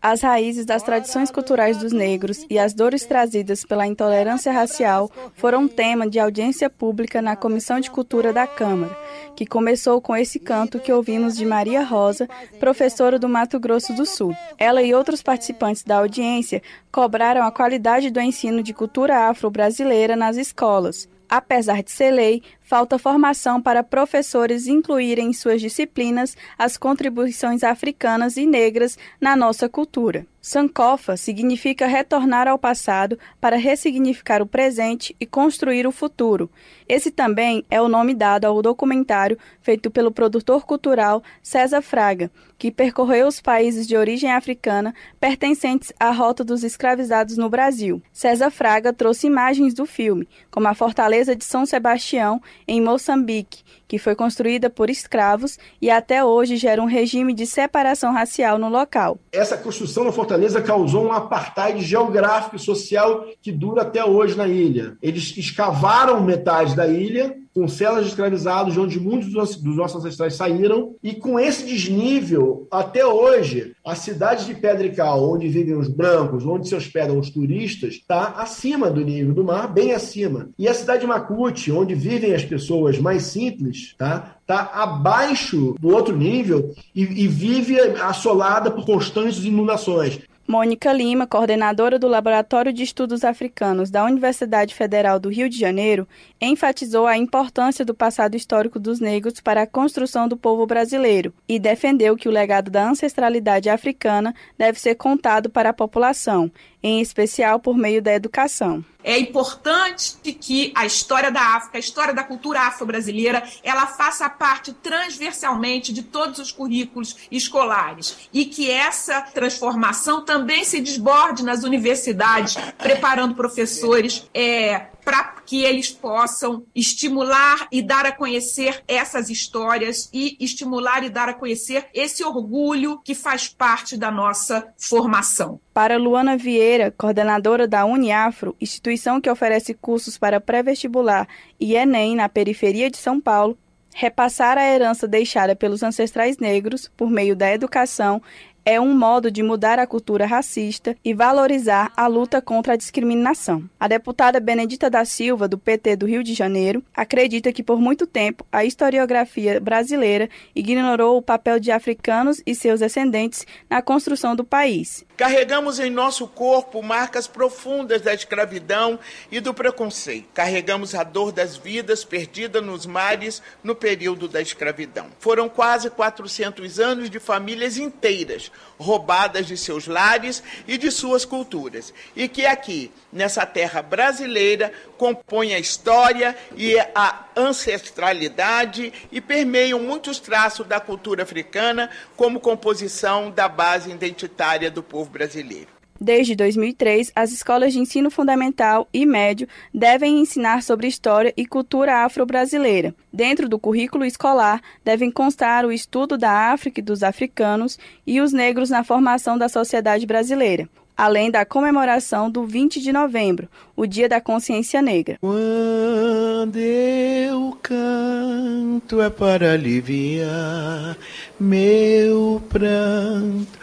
As 0.02 0.22
raízes 0.22 0.66
das 0.66 0.84
tradições 0.84 1.32
culturais 1.32 1.78
dos 1.78 1.94
negros 1.94 2.46
e 2.50 2.60
as 2.60 2.74
dores 2.74 3.06
trazidas 3.06 3.64
pela 3.64 3.88
intolerância 3.88 4.52
racial 4.52 5.10
foram 5.36 5.66
tema 5.66 6.10
de 6.10 6.20
audiência 6.20 6.70
pública 6.70 7.22
na 7.22 7.38
Comissão 7.38 7.80
de 7.80 7.90
Cultura 7.90 8.34
da 8.34 8.46
Câmara, 8.46 8.98
que 9.34 9.46
começou 9.46 10.02
com 10.02 10.14
esse 10.14 10.40
canto 10.40 10.78
que 10.78 10.92
ouvimos 10.92 11.38
de 11.38 11.46
Maria 11.46 11.84
Rosa, 11.84 12.28
professora 12.60 13.18
do 13.18 13.30
Mato 13.30 13.58
Grosso 13.60 13.94
do 13.94 14.06
Sul. 14.06 14.36
Ela 14.58 14.84
e 14.84 14.94
outros 14.94 15.24
participantes 15.24 15.84
da 15.84 16.00
audiência 16.00 16.62
cobraram 16.92 17.44
a 17.44 17.52
qualidade 17.52 18.10
do 18.10 18.20
ensino 18.20 18.62
de 18.62 18.74
cultura 18.74 19.30
afro-brasileira 19.30 20.18
nas 20.18 20.36
escolas. 20.36 21.08
Apesar 21.30 21.82
de 21.82 21.92
ser 21.92 22.12
lei, 22.12 22.44
falta 22.64 22.98
formação 22.98 23.62
para 23.62 23.84
professores 23.84 24.68
incluírem 24.68 25.30
em 25.30 25.34
suas 25.34 25.62
disciplinas 25.62 26.36
as 26.58 26.78
contribuições 26.78 27.64
africanas 27.64 28.38
e 28.38 28.46
negras 28.46 28.98
na 29.20 29.36
nossa 29.36 29.70
cultura. 29.70 30.26
Sankofa 30.46 31.16
significa 31.16 31.88
retornar 31.88 32.50
ao 32.50 32.60
passado 32.60 33.18
para 33.40 33.56
ressignificar 33.56 34.42
o 34.42 34.46
presente 34.46 35.16
e 35.18 35.26
construir 35.26 35.88
o 35.88 35.92
futuro. 35.92 36.52
Esse 36.88 37.12
também 37.12 37.64
é 37.72 37.82
o 37.82 37.88
nome 37.88 38.14
dado 38.14 38.44
ao 38.44 38.62
documentário 38.62 39.38
feito 39.62 39.90
pelo 39.90 40.12
produtor 40.12 40.66
cultural 40.66 41.24
César 41.42 41.82
Fraga, 41.82 42.30
que 42.58 42.72
percorreu 42.72 43.26
os 43.26 43.40
países 43.40 43.88
de 43.88 43.96
origem 43.96 44.34
africana 44.34 44.94
pertencentes 45.18 45.94
à 45.98 46.12
rota 46.12 46.44
dos 46.44 46.62
escravizados 46.62 47.38
no 47.38 47.50
Brasil. 47.50 48.02
César 48.12 48.52
Fraga 48.52 48.92
trouxe 48.92 49.28
imagens 49.28 49.74
do 49.74 49.86
filme, 49.86 50.28
como 50.52 50.68
a 50.68 50.76
fortaleza 50.76 51.38
de 51.38 51.46
São 51.46 51.66
Sebastião 51.66 52.42
em 52.68 52.82
Moçambique, 52.82 53.64
que 53.94 54.00
foi 54.00 54.16
construída 54.16 54.72
por 54.72 54.90
escravos 54.90 55.60
e 55.80 55.88
até 55.88 56.26
hoje 56.26 56.58
gera 56.58 56.82
um 56.82 56.88
regime 56.88 57.32
de 57.32 57.46
separação 57.46 58.12
racial 58.12 58.58
no 58.58 58.68
local. 58.68 59.20
Essa 59.32 59.56
construção 59.56 60.04
da 60.04 60.12
fortaleza 60.12 60.64
causou 60.64 61.06
um 61.06 61.12
apartheid 61.12 61.80
geográfico 61.80 62.56
e 62.56 62.60
social 62.60 63.28
que 63.40 63.52
dura 63.52 63.84
até 63.84 64.04
hoje 64.04 64.36
na 64.36 64.48
ilha. 64.48 64.98
Eles 65.00 65.38
escavaram 65.38 66.24
metade 66.24 66.76
da 66.76 66.88
ilha 66.88 67.38
com 67.54 67.68
celas 67.68 68.04
de 68.04 68.10
escravizados, 68.10 68.74
de 68.74 68.80
onde 68.80 69.00
muitos 69.00 69.30
dos 69.30 69.76
nossos 69.76 70.04
ancestrais 70.04 70.34
saíram, 70.34 70.96
e 71.04 71.14
com 71.14 71.40
esse 71.40 71.64
desnível, 71.66 72.68
até 72.72 73.06
hoje, 73.06 73.76
a 73.86 73.96
cidade 73.96 74.46
de 74.46 74.56
Pedra 74.56 74.90
Cal, 74.90 75.32
onde 75.32 75.48
vivem 75.48 75.76
os 75.76 75.88
brancos, 75.88 76.46
onde 76.46 76.68
se 76.68 76.76
hospedam 76.76 77.20
os 77.20 77.30
turistas, 77.30 77.94
está 77.94 78.30
acima 78.38 78.90
do 78.90 79.02
nível 79.02 79.34
do 79.34 79.44
mar, 79.44 79.72
bem 79.72 79.94
acima. 79.94 80.50
E 80.58 80.68
a 80.68 80.74
cidade 80.74 81.02
de 81.02 81.08
Macuti, 81.08 81.72
onde 81.72 81.94
vivem 81.94 82.34
as 82.34 82.44
pessoas 82.44 82.98
mais 82.98 83.24
simples, 83.24 83.83
tá? 83.98 84.36
está 84.42 84.72
abaixo 84.74 85.76
do 85.80 85.90
outro 85.90 86.16
nível 86.16 86.74
e, 86.94 87.02
e, 87.02 87.28
vive 87.28 87.80
assolada 87.80 88.70
por 88.70 88.86
constantes 88.86 89.44
inundações. 89.44 90.20
Mônica 90.46 90.92
Lima, 90.92 91.26
coordenadora 91.26 91.98
do 91.98 92.06
Laboratório 92.06 92.74
de 92.74 92.84
Estudos 92.84 93.24
Africanos 93.24 93.90
da 93.90 94.04
Universidade 94.04 94.76
Federal 94.76 95.18
do 95.18 95.30
Rio 95.30 95.50
de 95.50 95.58
Janeiro, 95.58 96.06
enfatizou 96.42 97.08
a 97.08 97.18
importância 97.18 97.86
do 97.86 97.94
passado 97.94 98.36
histórico 98.36 98.78
dos 98.78 99.00
negros 99.00 99.40
para 99.40 99.62
a 99.62 99.68
construção 99.68 100.28
do 100.28 100.36
povo 100.36 100.66
brasileiro 100.66 101.34
e 101.48 101.58
defendeu 101.58 102.18
que 102.18 102.28
o 102.28 102.32
legado 102.32 102.70
da 102.70 102.90
ancestralidade 102.90 103.70
africana 103.70 104.36
deve 104.58 104.78
ser 104.82 104.96
contado 104.96 105.50
para 105.50 105.70
a 105.70 105.74
população, 105.74 106.52
em 106.84 107.00
especial 107.00 107.60
por 107.60 107.78
meio 107.78 108.02
da 108.02 108.14
educação. 108.14 108.84
É 109.04 109.18
importante 109.18 110.16
que 110.34 110.72
a 110.76 110.86
história 110.86 111.30
da 111.30 111.56
África, 111.56 111.78
a 111.78 111.80
história 111.80 112.14
da 112.14 112.24
cultura 112.24 112.62
afro-brasileira, 112.62 113.44
ela 113.62 113.86
faça 113.86 114.30
parte 114.30 114.72
transversalmente 114.72 115.92
de 115.92 116.04
todos 116.04 116.40
os 116.40 116.52
currículos 116.52 117.16
escolares 117.32 118.30
e 118.32 118.46
que 118.46 118.72
essa 118.72 119.22
transformação 119.22 120.24
também 120.24 120.64
se 120.64 120.80
desborde 120.80 121.44
nas 121.44 121.64
universidades, 121.64 122.56
preparando 122.78 123.36
professores 123.36 124.26
é, 124.34 124.88
para 125.04 125.36
que 125.46 125.64
eles 125.64 125.92
possam 125.92 126.66
estimular 126.74 127.68
e 127.72 127.82
dar 127.82 128.06
a 128.06 128.12
conhecer 128.12 128.84
essas 128.88 129.30
histórias 129.30 130.10
e 130.14 130.38
estimular 130.40 131.04
e 131.04 131.10
dar 131.10 131.30
a 131.30 131.34
conhecer 131.34 131.88
esse 131.94 132.24
orgulho 132.24 133.00
que 133.04 133.14
faz 133.14 133.48
parte 133.48 133.98
da 133.98 134.10
nossa 134.10 134.68
formação. 134.78 135.60
Para 135.74 135.98
Luana 135.98 136.38
Vieira, 136.38 136.92
coordenadora 136.92 137.68
da 137.68 137.86
Uniafro, 137.86 138.56
instituição 138.60 139.20
que 139.20 139.30
oferece 139.30 139.74
cursos 139.74 140.18
para 140.18 140.40
pré-vestibular 140.40 141.28
e 141.60 141.76
Enem 141.76 142.16
na 142.16 142.30
periferia 142.30 142.90
de 142.90 142.98
São 142.98 143.20
Paulo, 143.20 143.58
repassar 143.94 144.58
a 144.58 144.66
herança 144.66 145.08
deixada 145.08 145.56
pelos 145.56 145.84
ancestrais 145.84 146.38
negros 146.38 146.90
por 146.98 147.10
meio 147.10 147.36
da 147.36 147.52
educação 147.52 148.22
é 148.66 148.80
um 148.80 148.94
modo 148.98 149.30
de 149.30 149.44
mudar 149.44 149.80
a 149.80 149.88
cultura 149.88 150.26
racista 150.26 150.96
e 151.04 151.14
valorizar 151.14 151.92
a 151.96 152.08
luta 152.08 152.42
contra 152.42 152.74
a 152.74 152.78
discriminação. 152.78 153.70
A 153.80 153.88
deputada 153.88 154.40
Benedita 154.40 154.90
da 154.90 155.04
Silva, 155.06 155.48
do 155.48 155.58
PT 155.58 155.96
do 155.96 156.06
Rio 156.06 156.24
de 156.24 156.34
Janeiro, 156.34 156.84
acredita 156.96 157.52
que 157.52 157.64
por 157.64 157.80
muito 157.80 158.08
tempo 158.08 158.46
a 158.52 158.64
historiografia 158.64 159.60
brasileira 159.60 160.30
ignorou 160.56 161.18
o 161.18 161.22
papel 161.22 161.60
de 161.60 161.72
africanos 161.72 162.42
e 162.46 162.56
seus 162.56 162.80
descendentes 162.80 163.46
na 163.70 163.82
construção 163.82 164.36
do 164.36 164.44
país. 164.44 165.06
Carregamos 165.16 165.80
em 165.80 165.92
nosso 165.92 166.28
corpo 166.28 166.82
marcas 166.82 167.28
profundas 167.28 168.02
da 168.02 168.14
escravidão 168.14 169.00
e 169.32 169.40
do 169.40 169.54
preconceito. 169.54 170.28
Carregamos 170.34 170.96
a 170.96 171.04
dor 171.04 171.32
das 171.32 171.56
vidas 171.56 172.04
perdidas 172.04 172.64
nos 172.64 172.86
mares 172.86 173.42
no 173.64 173.76
período 173.76 174.28
da 174.28 174.42
escravidão. 174.42 175.08
Foram 175.20 175.48
quase 175.48 175.90
400 175.90 176.80
anos 176.80 177.10
de 177.10 177.20
famílias 177.20 177.78
inteiras 177.78 178.52
roubadas 178.80 179.46
de 179.46 179.56
seus 179.56 179.86
lares 179.88 180.42
e 180.68 180.78
de 180.78 180.90
suas 180.90 181.26
culturas, 181.26 181.94
e 182.16 182.28
que 182.28 182.46
aqui, 182.46 182.92
nessa 183.14 183.46
terra 183.46 183.82
brasileira, 183.82 184.74
compõe 184.98 185.54
a 185.54 185.60
história 185.60 186.36
e 186.58 186.78
a 186.94 187.26
ancestralidade 187.38 188.92
e 189.12 189.22
permeiam 189.22 189.80
muitos 189.80 190.20
traços 190.20 190.68
da 190.68 190.80
cultura 190.80 191.24
africana 191.24 191.90
como 192.18 192.40
composição 192.40 193.32
da 193.32 193.48
base 193.48 193.92
identitária 193.92 194.70
do 194.72 194.82
povo 194.82 195.10
brasileiro. 195.10 195.74
Desde 196.02 196.36
2003, 196.36 197.14
as 197.16 197.32
escolas 197.32 197.72
de 197.72 197.80
ensino 197.80 198.12
fundamental 198.12 198.90
e 198.92 199.06
médio 199.06 199.48
devem 199.74 200.20
ensinar 200.20 200.62
sobre 200.62 200.88
história 200.88 201.34
e 201.38 201.46
cultura 201.46 202.04
afro-brasileira. 202.04 202.94
Dentro 203.12 203.48
do 203.48 203.60
currículo 203.60 204.04
escolar, 204.04 204.60
devem 204.84 205.10
constar 205.10 205.66
o 205.66 205.72
estudo 205.72 206.18
da 206.18 206.52
África 206.52 206.82
e 206.82 206.84
dos 206.84 207.04
africanos 207.04 207.80
e 208.06 208.20
os 208.20 208.34
negros 208.34 208.70
na 208.70 208.84
formação 208.84 209.38
da 209.38 209.48
sociedade 209.48 210.06
brasileira, 210.06 210.68
além 210.98 211.30
da 211.32 211.46
comemoração 211.46 212.30
do 212.30 212.46
20 212.46 212.82
de 212.82 212.92
novembro, 212.92 213.48
o 213.76 213.86
Dia 213.86 214.08
da 214.08 214.22
Consciência 214.22 214.82
Negra. 214.82 215.18
Quando 215.22 216.58
eu 216.58 217.58
canto 217.62 219.02
é 219.02 219.10
para 219.10 219.54
aliviar 219.54 220.98
meu 221.40 222.42
pranto 222.50 223.60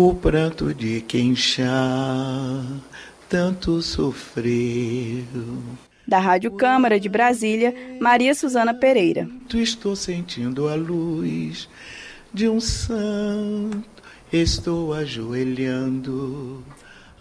o 0.00 0.14
pranto 0.14 0.72
de 0.72 1.00
quem 1.00 1.34
já 1.34 2.62
tanto 3.28 3.82
sofreu. 3.82 5.24
Da 6.06 6.20
Rádio 6.20 6.52
Câmara 6.52 7.00
de 7.00 7.08
Brasília, 7.08 7.74
Maria 8.00 8.32
Suzana 8.32 8.72
Pereira. 8.72 9.28
Estou 9.52 9.96
sentindo 9.96 10.68
a 10.68 10.76
luz 10.76 11.68
de 12.32 12.48
um 12.48 12.60
santo, 12.60 13.97
estou 14.32 14.92
ajoelhando 14.92 16.62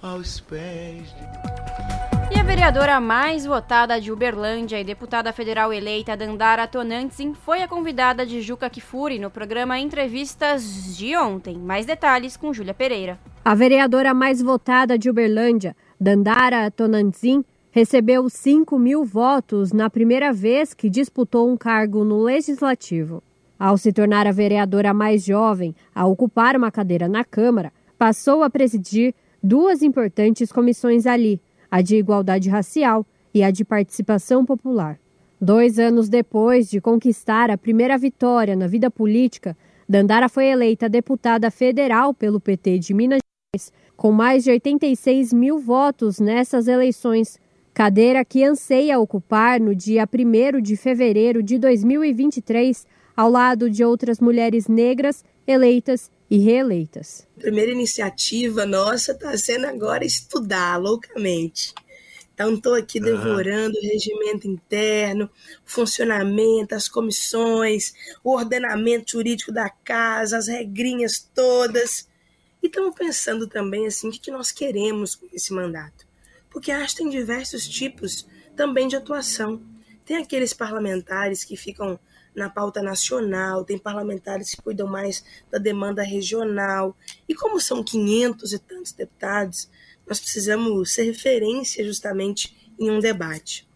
aos 0.01 0.41
pés 0.41 1.07
de. 1.07 2.35
E 2.35 2.37
a 2.37 2.43
vereadora 2.43 2.99
mais 2.99 3.45
votada 3.45 3.99
de 4.01 4.11
Uberlândia 4.11 4.79
e 4.79 4.83
deputada 4.83 5.31
federal 5.31 5.71
eleita 5.71 6.17
Dandara 6.17 6.67
Tonantzin 6.67 7.33
foi 7.33 7.63
a 7.63 7.67
convidada 7.67 8.25
de 8.25 8.41
Juca 8.41 8.69
Kifuri 8.69 9.19
no 9.19 9.31
programa 9.31 9.79
Entrevistas 9.79 10.97
de 10.97 11.15
ontem. 11.15 11.57
Mais 11.57 11.85
detalhes 11.85 12.35
com 12.35 12.53
Júlia 12.53 12.73
Pereira. 12.73 13.17
A 13.43 13.55
vereadora 13.55 14.13
mais 14.13 14.41
votada 14.41 14.97
de 14.97 15.09
Uberlândia, 15.09 15.75
Dandara 15.99 16.69
Tonantzin, 16.69 17.45
recebeu 17.71 18.29
5 18.29 18.77
mil 18.77 19.05
votos 19.05 19.71
na 19.71 19.89
primeira 19.89 20.33
vez 20.33 20.73
que 20.73 20.89
disputou 20.89 21.49
um 21.49 21.55
cargo 21.55 22.03
no 22.03 22.21
Legislativo. 22.21 23.23
Ao 23.59 23.77
se 23.77 23.91
tornar 23.91 24.27
a 24.27 24.31
vereadora 24.31 24.93
mais 24.93 25.23
jovem 25.23 25.75
a 25.93 26.05
ocupar 26.05 26.55
uma 26.55 26.71
cadeira 26.71 27.07
na 27.07 27.23
Câmara, 27.23 27.73
passou 27.97 28.43
a 28.43 28.49
presidir 28.49 29.15
duas 29.41 29.81
importantes 29.81 30.51
comissões 30.51 31.05
ali, 31.05 31.41
a 31.69 31.81
de 31.81 31.95
igualdade 31.95 32.49
racial 32.49 33.05
e 33.33 33.43
a 33.43 33.49
de 33.49 33.65
participação 33.65 34.45
popular. 34.45 34.99
Dois 35.39 35.77
anos 35.77 36.09
depois 36.09 36.69
de 36.69 36.81
conquistar 36.81 37.49
a 37.49 37.57
primeira 37.57 37.97
vitória 37.97 38.55
na 38.55 38.67
vida 38.67 38.89
política, 38.89 39.55
Dandara 39.87 40.27
foi 40.27 40.47
eleita 40.47 40.89
deputada 40.89 41.49
federal 41.49 42.13
pelo 42.13 42.39
PT 42.39 42.79
de 42.79 42.93
Minas 42.93 43.19
Gerais, 43.55 43.71
com 43.95 44.11
mais 44.11 44.43
de 44.43 44.51
86 44.51 45.33
mil 45.33 45.59
votos 45.59 46.19
nessas 46.19 46.67
eleições, 46.67 47.39
cadeira 47.73 48.25
que 48.25 48.43
anseia 48.43 48.99
ocupar 48.99 49.59
no 49.59 49.73
dia 49.75 50.07
1 50.11 50.61
de 50.61 50.75
fevereiro 50.75 51.41
de 51.41 51.57
2023, 51.57 52.85
ao 53.17 53.31
lado 53.31 53.67
de 53.67 53.83
outras 53.83 54.19
mulheres 54.19 54.67
negras 54.67 55.25
eleitas 55.47 56.11
e 56.29 56.37
reeleitas. 56.37 57.27
A 57.37 57.41
primeira 57.41 57.71
iniciativa 57.71 58.63
nossa 58.65 59.13
está 59.13 59.35
sendo 59.35 59.65
agora 59.65 60.05
estudar 60.05 60.77
loucamente. 60.77 61.73
Então, 62.33 62.53
estou 62.53 62.75
aqui 62.75 62.99
devorando 62.99 63.75
uhum. 63.75 63.83
o 63.83 63.87
regimento 63.91 64.47
interno, 64.47 65.25
o 65.25 65.29
funcionamento, 65.69 66.75
as 66.75 66.87
comissões, 66.87 67.93
o 68.23 68.35
ordenamento 68.35 69.13
jurídico 69.13 69.51
da 69.51 69.67
casa, 69.67 70.37
as 70.37 70.47
regrinhas 70.47 71.17
todas. 71.33 72.07
E 72.61 72.67
estamos 72.67 72.93
pensando 72.93 73.47
também 73.47 73.87
assim, 73.87 74.09
o 74.09 74.11
que 74.11 74.29
nós 74.29 74.51
queremos 74.51 75.15
com 75.15 75.27
esse 75.33 75.51
mandato. 75.51 76.05
Porque 76.51 76.71
acho 76.71 76.95
que 76.95 77.01
tem 77.01 77.09
diversos 77.09 77.67
tipos 77.67 78.27
também 78.55 78.87
de 78.87 78.95
atuação. 78.95 79.59
Tem 80.05 80.17
aqueles 80.17 80.53
parlamentares 80.53 81.43
que 81.43 81.57
ficam 81.57 81.99
na 82.37 82.51
pauta 82.51 82.83
nacional, 82.83 83.65
tem 83.65 83.79
parlamentares 83.79 84.51
que 84.51 84.61
cuidam 84.61 84.87
mais 84.87 85.25
da 85.49 85.57
demanda 85.57 86.03
regional. 86.03 86.95
E 87.27 87.33
como 87.33 87.59
são 87.59 87.83
500 87.83 88.53
e 88.53 88.59
tantos 88.59 88.91
deputados, 88.91 89.67
nós 90.05 90.19
precisamos 90.19 90.93
ser 90.93 91.01
referência 91.01 91.83
justamente 91.83 92.71
em 92.79 92.91
um 92.91 92.99
debate. 92.99 93.67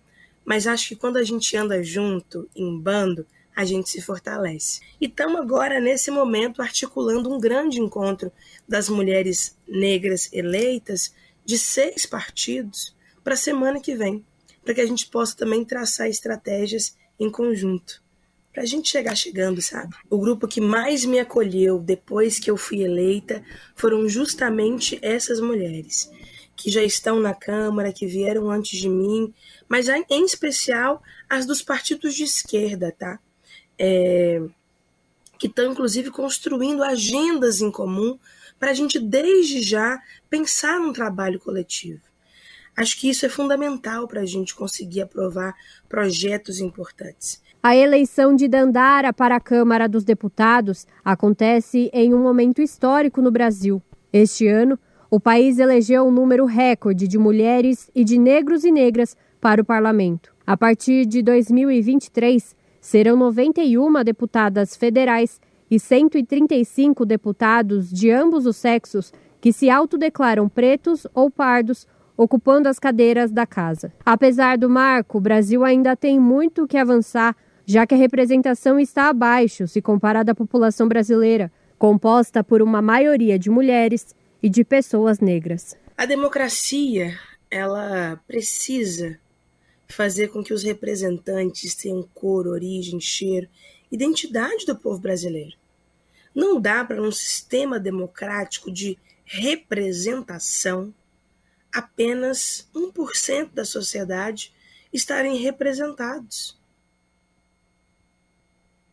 Mas 0.46 0.68
acho 0.68 0.90
que 0.90 0.96
quando 0.96 1.18
a 1.18 1.24
gente 1.24 1.58
anda 1.58 1.82
junto, 1.82 2.48
em 2.56 2.80
bando, 2.80 3.26
a 3.56 3.66
gente 3.66 3.90
se 3.90 4.00
fortalece. 4.00 4.80
E 5.02 5.08
estamos 5.08 5.42
agora, 5.42 5.80
nesse 5.80 6.12
momento, 6.12 6.62
articulando 6.62 7.34
um 7.34 7.40
grande 7.40 7.82
encontro 7.82 8.32
das 8.70 8.88
mulheres 8.90 9.58
negras 9.68 10.32
eleitas 10.32 11.16
de 11.44 11.58
seis 11.58 12.06
partidos 12.06 12.96
para 13.24 13.34
a 13.34 13.38
semana 13.38 13.82
que 13.82 13.96
vem, 13.96 14.24
para 14.64 14.76
que 14.76 14.82
a 14.82 14.86
gente 14.86 15.08
possa 15.08 15.36
também 15.36 15.66
traçar 15.66 16.08
estratégias 16.08 16.96
em 17.20 17.30
conjunto 17.30 18.02
para 18.52 18.64
a 18.64 18.66
gente 18.66 18.90
chegar 18.90 19.16
chegando, 19.16 19.62
sabe? 19.62 19.96
O 20.10 20.18
grupo 20.18 20.48
que 20.48 20.60
mais 20.60 21.06
me 21.06 21.20
acolheu 21.20 21.80
depois 21.80 22.40
que 22.40 22.52
eu 22.52 22.58
fui 22.58 22.82
eleita 22.82 23.44
foram 23.76 24.08
justamente 24.10 25.00
essas 25.02 25.40
mulheres 25.40 26.10
que 26.56 26.70
já 26.70 26.84
estão 26.84 27.20
na 27.20 27.34
Câmara, 27.34 27.92
que 27.92 28.06
vieram 28.06 28.52
antes 28.52 28.80
de 28.80 28.88
mim, 28.88 29.34
mas 29.68 29.88
em 29.90 30.26
especial 30.26 31.02
as 31.28 31.46
dos 31.46 31.62
partidos 31.62 32.14
de 32.14 32.24
esquerda, 32.24 32.94
tá? 32.98 33.20
É, 33.80 34.42
que 35.40 35.48
estão 35.48 35.72
inclusive 35.72 36.12
construindo 36.12 36.84
agendas 36.84 37.62
em 37.62 37.72
comum 37.72 38.20
para 38.60 38.70
a 38.70 38.74
gente 38.76 39.00
desde 39.00 39.64
já 39.64 40.00
pensar 40.30 40.80
num 40.80 40.94
trabalho 40.94 41.40
coletivo. 41.40 42.02
Acho 42.76 43.00
que 43.00 43.10
isso 43.10 43.26
é 43.26 43.30
fundamental 43.30 44.08
para 44.08 44.22
a 44.22 44.26
gente 44.26 44.54
conseguir 44.54 45.02
aprovar 45.02 45.56
projetos 45.90 46.60
importantes. 46.60 47.42
A 47.64 47.76
eleição 47.76 48.36
de 48.36 48.48
Dandara 48.48 49.14
para 49.14 49.36
a 49.36 49.40
Câmara 49.40 49.88
dos 49.88 50.04
Deputados 50.04 50.88
acontece 51.06 51.92
em 51.94 52.12
um 52.12 52.18
momento 52.18 52.60
histórico 52.60 53.22
no 53.22 53.30
Brasil. 53.30 53.80
Este 54.12 54.48
ano, 54.48 54.80
o 55.12 55.20
país 55.20 55.60
elegeu 55.60 56.04
um 56.04 56.12
número 56.12 56.46
recorde 56.46 57.08
de 57.08 57.20
mulheres 57.20 57.92
e 57.94 58.04
de 58.04 58.18
negros 58.18 58.64
e 58.64 58.72
negras 58.72 59.16
para 59.40 59.62
o 59.62 59.66
parlamento. 59.66 60.34
A 60.46 60.58
partir 60.58 61.06
de 61.06 61.22
2023, 61.22 62.56
serão 62.80 63.16
91 63.16 64.04
deputadas 64.04 64.76
federais 64.76 65.40
e 65.70 65.80
135 65.80 67.06
deputados 67.06 67.92
de 67.92 68.10
ambos 68.10 68.48
os 68.48 68.58
sexos 68.58 69.14
que 69.40 69.54
se 69.54 69.70
autodeclaram 69.70 70.50
pretos 70.50 71.06
ou 71.14 71.30
pardos 71.30 71.86
ocupando 72.18 72.68
as 72.68 72.80
cadeiras 72.80 73.32
da 73.32 73.46
casa. 73.46 73.94
Apesar 74.04 74.58
do 74.58 74.68
marco, 74.68 75.20
o 75.20 75.22
Brasil 75.22 75.64
ainda 75.64 75.96
tem 75.96 76.20
muito 76.20 76.68
que 76.68 76.76
avançar 76.76 77.36
já 77.66 77.86
que 77.86 77.96
a 77.96 77.98
representação 77.98 78.80
está 78.80 79.10
abaixo 79.10 79.68
se 79.68 79.82
comparada 79.82 80.32
à 80.32 80.36
população 80.36 80.88
brasileira, 80.88 81.52
composta 81.78 82.44
por 82.44 82.62
uma 82.62 82.82
maioria 82.82 83.40
de 83.40 83.50
mulheres 83.50 84.16
e 84.42 84.50
de 84.50 84.64
pessoas 84.64 85.20
negras. 85.20 85.76
A 85.98 86.06
democracia, 86.06 87.18
ela 87.50 88.20
precisa 88.28 89.20
fazer 89.88 90.30
com 90.30 90.44
que 90.44 90.54
os 90.54 90.64
representantes 90.64 91.76
tenham 91.76 92.08
cor, 92.14 92.48
origem, 92.48 93.00
cheiro, 93.00 93.48
identidade 93.92 94.66
do 94.66 94.76
povo 94.76 95.00
brasileiro. 95.00 95.58
Não 96.34 96.60
dá 96.62 96.86
para 96.86 97.02
um 97.02 97.12
sistema 97.12 97.80
democrático 97.80 98.72
de 98.72 98.98
representação 99.26 100.94
apenas 101.74 102.70
1% 102.76 103.52
da 103.54 103.66
sociedade 103.66 104.54
estarem 104.94 105.38
representados 105.38 106.61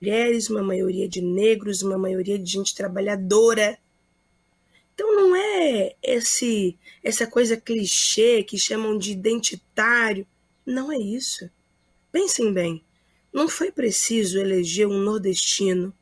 mulheres, 0.01 0.49
uma 0.49 0.63
maioria 0.63 1.09
de 1.09 1.21
negros, 1.21 1.83
uma 1.83 1.99
maioria 1.99 2.39
de 2.39 2.51
gente 2.51 2.75
trabalhadora, 2.75 3.79
é 5.69 5.97
esse 6.03 6.79
essa 7.03 7.27
coisa 7.27 7.57
clichê 7.57 8.43
que 8.43 8.59
chamam 8.59 8.99
de 8.99 9.13
identitário. 9.13 10.27
Não 10.65 10.93
é 10.93 10.99
isso. 10.99 11.49
Pensem 12.11 12.53
bem. 12.53 12.85
Não 13.33 13.49
foi 13.49 13.71
preciso 13.71 14.39
eleger 14.39 14.87
um 14.87 14.99
nordestino 14.99 15.95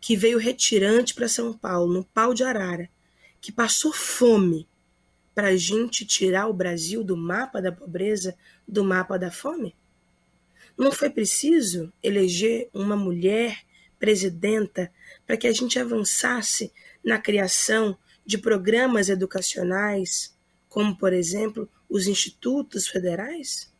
que 0.00 0.16
veio 0.16 0.38
retirante 0.38 1.14
para 1.14 1.28
São 1.28 1.52
Paulo, 1.52 1.92
no 1.92 2.04
pau 2.04 2.34
de 2.34 2.42
arara, 2.42 2.90
que 3.40 3.52
passou 3.52 3.92
fome 3.92 4.68
para 5.34 5.48
a 5.48 5.56
gente 5.56 6.04
tirar 6.04 6.46
o 6.46 6.52
Brasil 6.52 7.02
do 7.02 7.16
mapa 7.16 7.60
da 7.60 7.72
pobreza, 7.72 8.36
do 8.68 8.84
mapa 8.84 9.18
da 9.18 9.30
fome? 9.30 9.74
Não 10.76 10.90
foi 10.90 11.08
preciso 11.08 11.92
eleger 12.02 12.68
uma 12.72 12.96
mulher 12.96 13.58
presidenta 13.98 14.90
para 15.26 15.36
que 15.36 15.46
a 15.46 15.52
gente 15.52 15.78
avançasse 15.78 16.72
na 17.04 17.18
criação 17.18 17.96
de 18.26 18.38
programas 18.38 19.08
educacionais, 19.08 20.34
como, 20.68 20.96
por 20.96 21.12
exemplo, 21.12 21.68
os 21.88 22.06
institutos 22.06 22.88
federais? 22.88 23.72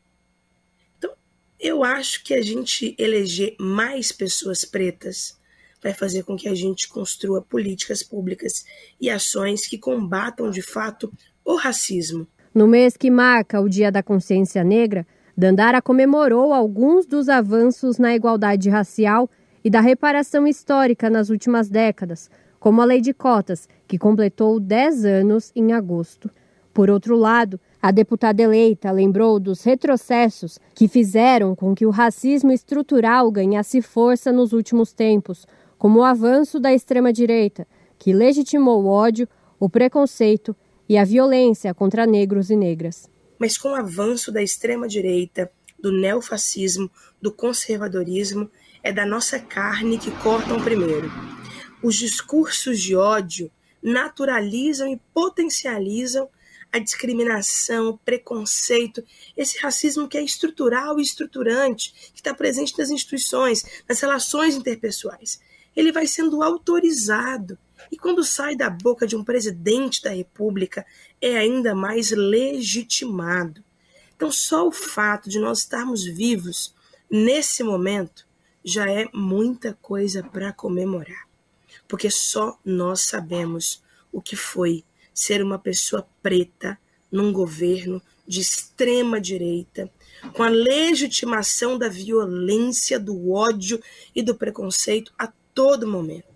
Então, 0.97 1.13
eu 1.59 1.83
acho 1.83 2.23
que 2.23 2.35
a 2.35 2.43
gente 2.43 2.95
eleger 2.99 3.57
mais 3.59 4.13
pessoas 4.13 4.65
pretas 4.65 5.39
vai 5.83 5.93
fazer 5.93 6.23
com 6.23 6.37
que 6.37 6.49
a 6.49 6.55
gente 6.55 6.89
construa 6.89 7.43
políticas 7.43 8.03
públicas 8.03 8.65
e 8.99 9.11
ações 9.11 9.67
que 9.67 9.77
combatam 9.77 10.51
de 10.51 10.63
fato 10.63 11.13
o 11.45 11.57
racismo. 11.57 12.27
No 12.55 12.67
mês 12.67 12.97
que 12.97 13.11
marca 13.11 13.61
o 13.61 13.69
Dia 13.69 13.93
da 13.93 14.03
Consciência 14.03 14.65
Negra, 14.65 15.07
Dandara 15.37 15.83
comemorou 15.83 16.53
alguns 16.53 17.07
dos 17.07 17.29
avanços 17.29 17.99
na 17.99 18.15
igualdade 18.15 18.71
racial 18.71 19.29
e 19.65 19.69
da 19.69 19.81
reparação 19.81 20.47
histórica 20.47 21.11
nas 21.11 21.29
últimas 21.29 21.69
décadas, 21.69 22.31
como 22.61 22.81
a 22.81 22.85
Lei 22.85 23.01
de 23.01 23.13
Cotas, 23.13 23.69
que 23.89 23.99
completou 23.99 24.61
10 24.61 25.05
anos 25.05 25.51
em 25.57 25.73
agosto. 25.73 26.31
Por 26.73 26.89
outro 26.89 27.17
lado, 27.17 27.59
a 27.83 27.91
deputada 27.91 28.43
eleita 28.43 28.93
lembrou 28.93 29.41
dos 29.41 29.65
retrocessos 29.65 30.59
que 30.73 30.87
fizeram 30.87 31.57
com 31.57 31.75
que 31.75 31.85
o 31.85 31.91
racismo 31.91 32.53
estrutural 32.53 33.31
ganhasse 33.31 33.83
força 33.83 34.31
nos 34.31 34.53
últimos 34.53 34.93
tempos, 34.93 35.47
como 35.77 36.01
o 36.01 36.05
avanço 36.05 36.61
da 36.61 36.73
extrema-direita, 36.73 37.67
que 37.99 38.13
legitimou 38.13 38.85
o 38.85 38.87
ódio, 38.87 39.29
o 39.59 39.69
preconceito 39.69 40.55
e 40.89 40.97
a 40.97 41.05
violência 41.05 41.75
contra 41.75 42.07
negros 42.07 42.51
e 42.51 42.57
negras. 42.57 43.13
Mas 43.39 43.59
com 43.59 43.73
o 43.73 43.75
avanço 43.75 44.31
da 44.31 44.43
extrema-direita, 44.43 45.51
do 45.79 45.93
neofascismo, 45.93 46.91
do 47.21 47.33
conservadorismo, 47.33 48.51
é 48.83 48.93
da 48.93 49.05
nossa 49.05 49.39
carne 49.39 49.99
que 49.99 50.11
cortam 50.23 50.63
primeiro. 50.63 51.11
Os 51.83 51.97
discursos 51.97 52.81
de 52.81 52.97
ódio 52.97 53.51
naturalizam 53.83 54.89
e 54.89 55.01
potencializam 55.13 56.29
a 56.73 56.79
discriminação, 56.79 57.91
o 57.91 57.99
preconceito, 57.99 59.05
esse 59.37 59.59
racismo 59.59 60.09
que 60.09 60.19
é 60.19 60.23
estrutural 60.23 60.99
e 60.99 61.03
estruturante, 61.03 61.93
que 62.13 62.21
está 62.21 62.35
presente 62.35 62.77
nas 62.79 62.91
instituições, 62.91 63.65
nas 63.89 64.01
relações 64.01 64.57
interpessoais 64.57 65.41
ele 65.75 65.93
vai 65.93 66.07
sendo 66.07 66.43
autorizado. 66.43 67.59
E 67.91 67.97
quando 67.97 68.25
sai 68.25 68.57
da 68.57 68.69
boca 68.69 69.07
de 69.07 69.17
um 69.17 69.25
presidente 69.25 70.03
da 70.03 70.11
República, 70.11 70.85
é 71.21 71.37
ainda 71.37 71.75
mais 71.75 72.11
legitimado. 72.11 73.63
Então, 74.17 74.31
só 74.31 74.67
o 74.67 74.73
fato 74.73 75.29
de 75.29 75.39
nós 75.39 75.61
estarmos 75.61 76.05
vivos 76.05 76.75
nesse 77.11 77.63
momento 77.63 78.27
já 78.65 78.91
é 78.91 79.09
muita 79.13 79.77
coisa 79.83 80.23
para 80.23 80.53
comemorar. 80.53 81.29
Porque 81.87 82.11
só 82.11 82.59
nós 82.65 83.03
sabemos 83.03 83.83
o 84.11 84.23
que 84.23 84.37
foi 84.37 84.85
ser 85.13 85.43
uma 85.43 85.59
pessoa 85.59 86.09
preta 86.23 86.79
num 87.11 87.33
governo 87.33 88.01
de 88.27 88.41
extrema 88.41 89.21
direita, 89.21 89.91
com 90.33 90.43
a 90.43 90.49
legitimação 90.49 91.79
da 91.79 91.89
violência, 91.89 92.99
do 92.99 93.31
ódio 93.31 93.81
e 94.15 94.23
do 94.23 94.35
preconceito 94.35 95.13
a 95.19 95.31
todo 95.55 95.87
momento. 95.87 96.34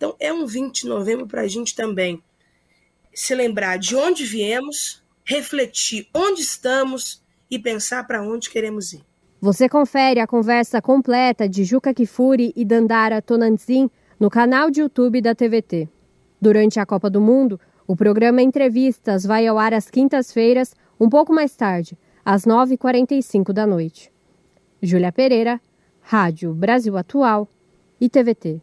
Então, 0.00 0.16
é 0.18 0.32
um 0.32 0.46
20 0.46 0.84
de 0.84 0.88
novembro 0.88 1.26
para 1.26 1.42
a 1.42 1.46
gente 1.46 1.74
também 1.74 2.22
se 3.12 3.34
lembrar 3.34 3.78
de 3.78 3.94
onde 3.94 4.24
viemos, 4.24 5.04
refletir 5.22 6.08
onde 6.14 6.40
estamos 6.40 7.22
e 7.50 7.58
pensar 7.58 8.06
para 8.06 8.22
onde 8.22 8.48
queremos 8.48 8.94
ir. 8.94 9.04
Você 9.42 9.68
confere 9.68 10.18
a 10.18 10.26
conversa 10.26 10.80
completa 10.80 11.46
de 11.46 11.64
Juca 11.64 11.92
Kifuri 11.92 12.50
e 12.56 12.64
Dandara 12.64 13.20
Tonantzin 13.20 13.90
no 14.18 14.30
canal 14.30 14.70
de 14.70 14.80
YouTube 14.80 15.20
da 15.20 15.34
TVT. 15.34 15.86
Durante 16.40 16.80
a 16.80 16.86
Copa 16.86 17.10
do 17.10 17.20
Mundo, 17.20 17.60
o 17.86 17.94
programa 17.94 18.40
Entrevistas 18.40 19.26
vai 19.26 19.46
ao 19.46 19.58
ar 19.58 19.74
às 19.74 19.90
quintas-feiras, 19.90 20.74
um 20.98 21.10
pouco 21.10 21.30
mais 21.30 21.54
tarde, 21.54 21.98
às 22.24 22.46
9h45 22.46 23.52
da 23.52 23.66
noite. 23.66 24.10
Júlia 24.80 25.12
Pereira, 25.12 25.60
Rádio 26.00 26.54
Brasil 26.54 26.96
Atual 26.96 27.46
e 28.00 28.08
TVT. 28.08 28.62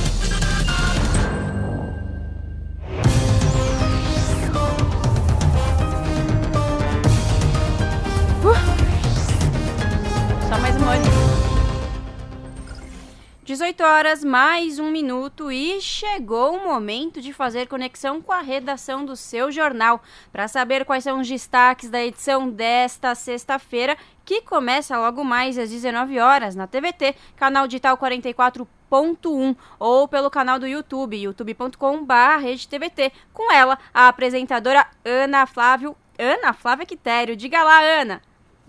18 13.61 13.83
horas, 13.83 14.23
mais 14.23 14.79
um 14.79 14.89
minuto 14.89 15.51
e 15.51 15.79
chegou 15.79 16.55
o 16.55 16.63
momento 16.63 17.21
de 17.21 17.31
fazer 17.31 17.67
conexão 17.67 18.19
com 18.19 18.31
a 18.31 18.41
redação 18.41 19.05
do 19.05 19.15
seu 19.15 19.51
jornal 19.51 20.01
para 20.31 20.47
saber 20.47 20.83
quais 20.83 21.03
são 21.03 21.19
os 21.19 21.27
destaques 21.27 21.87
da 21.87 22.03
edição 22.03 22.49
desta 22.49 23.13
sexta-feira, 23.13 23.95
que 24.25 24.41
começa 24.41 24.97
logo 24.97 25.23
mais 25.23 25.59
às 25.59 25.69
19 25.69 26.17
horas 26.17 26.55
na 26.55 26.65
TVT, 26.65 27.15
canal 27.35 27.67
digital 27.67 27.95
44.1 27.99 29.55
ou 29.77 30.07
pelo 30.07 30.31
canal 30.31 30.57
do 30.57 30.65
YouTube, 30.65 31.21
youtube.com/redetvt. 31.21 33.13
Com 33.31 33.53
ela, 33.53 33.77
a 33.93 34.07
apresentadora 34.07 34.87
Ana 35.05 35.45
Flávio, 35.45 35.95
Ana 36.17 36.51
Flávia 36.51 36.87
Quitério. 36.87 37.35
Diga 37.35 37.61
lá, 37.61 37.79
Ana. 37.79 38.23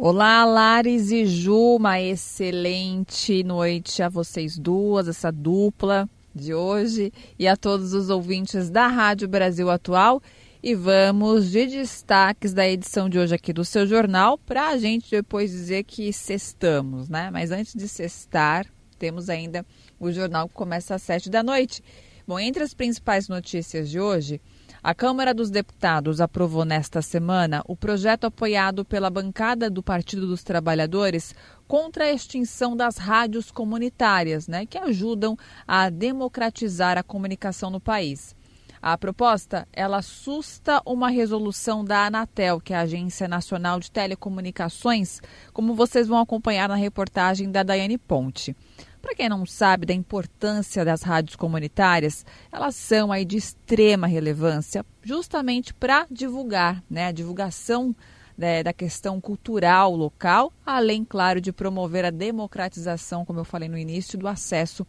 Olá, 0.05 0.45
Lares 0.45 1.13
e 1.13 1.25
Ju, 1.25 1.77
uma 1.77 2.01
excelente 2.01 3.45
noite 3.45 4.03
a 4.03 4.09
vocês 4.09 4.59
duas, 4.59 5.07
essa 5.07 5.31
dupla 5.31 6.11
de 6.35 6.53
hoje 6.53 7.13
e 7.39 7.47
a 7.47 7.57
todos 7.57 7.95
os 7.95 8.11
ouvintes 8.11 8.69
da 8.69 8.89
Rádio 8.89 9.29
Brasil 9.29 9.71
Atual. 9.71 10.21
E 10.61 10.75
vamos 10.75 11.53
de 11.53 11.67
destaques 11.67 12.53
da 12.53 12.69
edição 12.69 13.09
de 13.09 13.17
hoje 13.17 13.33
aqui 13.33 13.53
do 13.53 13.65
seu 13.65 13.87
jornal 13.87 14.37
para 14.37 14.71
a 14.71 14.77
gente 14.77 15.09
depois 15.09 15.53
dizer 15.53 15.85
que 15.85 16.13
sextamos, 16.13 17.09
né? 17.09 17.31
Mas 17.31 17.53
antes 17.53 17.73
de 17.73 17.87
sextar, 17.87 18.67
temos 18.99 19.31
ainda 19.31 19.65
o 20.01 20.11
jornal 20.11 20.49
que 20.49 20.55
começa 20.55 20.97
às 20.97 21.03
sete 21.03 21.31
da 21.31 21.45
noite. 21.45 21.81
Bom, 22.27 22.41
entre 22.41 22.65
as 22.65 22.75
principais 22.75 23.29
notícias 23.29 23.89
de 23.89 24.01
hoje, 24.01 24.41
a 24.83 24.93
Câmara 24.95 25.33
dos 25.33 25.49
Deputados 25.49 26.21
aprovou 26.21 26.65
nesta 26.65 27.01
semana 27.01 27.63
o 27.69 27.77
projeto 27.77 28.25
apoiado 28.25 28.85
pela 28.85 29.09
bancada 29.09 29.71
do 29.71 29.81
Partido 29.81 30.27
dos 30.27 30.43
Trabalhadores 30.43 31.37
contra 31.69 32.05
a 32.05 32.13
extinção 32.13 32.77
das 32.77 32.97
rádios 32.97 33.53
comunitárias, 33.53 34.49
né, 34.49 34.67
que 34.67 34.77
ajudam 34.77 35.37
a 35.69 35.89
democratizar 35.89 36.99
a 36.99 37.03
comunicação 37.05 37.71
no 37.71 37.79
país. 37.79 38.35
A 38.83 38.99
proposta, 38.99 39.69
ela 39.73 39.99
assusta 39.99 40.83
uma 40.85 41.09
resolução 41.09 41.85
da 41.85 42.07
Anatel, 42.07 42.61
que 42.61 42.73
é 42.73 42.77
a 42.77 42.81
Agência 42.81 43.29
Nacional 43.29 43.79
de 43.79 43.89
Telecomunicações, 43.89 45.21
como 45.53 45.77
vocês 45.77 46.09
vão 46.09 46.19
acompanhar 46.19 46.69
na 46.69 46.75
reportagem 46.75 47.49
da 47.49 47.63
Daiane 47.63 47.97
Ponte. 47.97 48.57
Para 49.03 49.17
quem 49.17 49.29
não 49.29 49.45
sabe 49.45 49.85
da 49.85 49.93
importância 49.93 50.85
das 50.85 51.03
rádios 51.03 51.35
comunitárias, 51.35 52.25
elas 52.53 52.77
são 52.77 53.11
aí 53.11 53.25
de 53.25 53.37
extrema 53.37 54.07
relevância, 54.07 54.87
justamente 55.03 55.75
para 55.75 56.07
divulgar, 56.09 56.83
né, 56.89 57.07
a 57.09 57.13
divulgação 57.13 57.95
né, 58.39 58.63
da 58.63 58.73
questão 58.73 59.21
cultural 59.21 59.95
local, 59.97 60.53
além, 60.65 61.05
claro, 61.05 61.41
de 61.41 61.53
promover 61.53 62.05
a 62.05 62.11
democratização, 62.11 63.25
como 63.25 63.41
eu 63.41 63.45
falei 63.45 63.69
no 63.69 63.77
início, 63.77 64.17
do 64.17 64.29
acesso 64.29 64.87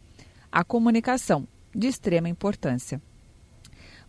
à 0.50 0.62
comunicação, 0.62 1.46
de 1.74 1.88
extrema 1.88 2.28
importância. 2.28 3.02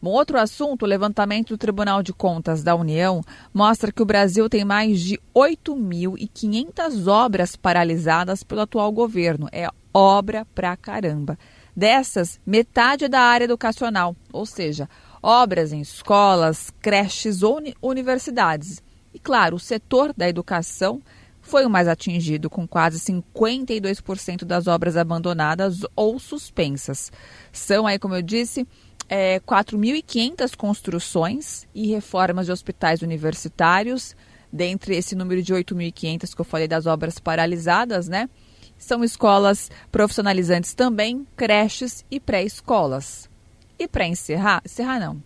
Um 0.02 0.10
outro 0.10 0.38
assunto, 0.38 0.84
o 0.84 0.88
levantamento 0.88 1.50
do 1.50 1.58
Tribunal 1.58 2.04
de 2.04 2.14
Contas 2.14 2.64
da 2.64 2.76
União 2.76 3.22
mostra 3.52 3.92
que 3.92 4.04
o 4.04 4.06
Brasil 4.06 4.48
tem 4.48 4.64
mais 4.64 5.02
de 5.02 5.20
8.500 5.34 7.08
obras 7.08 7.56
paralisadas 7.56 8.44
pelo 8.44 8.62
atual 8.62 8.92
governo. 8.92 9.50
É 9.52 9.68
obra 9.96 10.46
pra 10.54 10.76
caramba. 10.76 11.40
Dessas, 11.74 12.40
metade 12.46 13.06
é 13.06 13.10
da 13.10 13.22
área 13.22 13.46
educacional, 13.46 14.14
ou 14.32 14.46
seja, 14.46 14.90
obras 15.24 15.72
em 15.72 15.80
escolas, 15.80 16.70
creches 16.82 17.42
ou 17.42 17.62
universidades. 17.82 18.84
E 19.14 19.20
claro, 19.20 19.56
o 19.56 19.60
setor 19.60 20.14
da 20.16 20.28
educação 20.28 21.02
foi 21.42 21.66
o 21.66 21.70
mais 21.70 21.88
atingido, 21.88 22.50
com 22.50 22.68
quase 22.68 23.00
52% 23.00 24.44
das 24.44 24.68
obras 24.68 24.98
abandonadas 24.98 25.82
ou 25.96 26.20
suspensas. 26.20 27.12
São 27.52 27.88
aí, 27.88 27.98
como 27.98 28.16
eu 28.16 28.22
disse, 28.22 28.68
é, 29.08 29.40
4.500 29.40 30.56
construções 30.56 31.68
e 31.74 31.88
reformas 31.88 32.48
de 32.48 32.52
hospitais 32.52 33.02
universitários, 33.02 34.16
dentre 34.52 34.96
esse 34.96 35.16
número 35.16 35.42
de 35.42 35.54
8.500 35.54 36.34
que 36.34 36.42
eu 36.42 36.46
falei 36.46 36.68
das 36.68 36.86
obras 36.86 37.20
paralisadas, 37.20 38.08
né? 38.10 38.30
São 38.78 39.04
escolas 39.04 39.72
profissionalizantes 39.92 40.74
também, 40.74 41.26
creches 41.36 42.06
e 42.10 42.20
pré-escolas. 42.20 43.30
E 43.78 43.88
para 43.88 44.08
encerrar, 44.08 44.62
encerrar 44.66 45.00
não, 45.00 45.22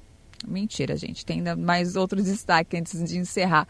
mentira, 0.47 0.95
gente, 0.95 1.25
tem 1.25 1.37
ainda 1.37 1.55
mais 1.55 1.95
outro 1.95 2.21
destaque 2.21 2.77
antes 2.77 3.03
de 3.03 3.17
encerrar. 3.17 3.67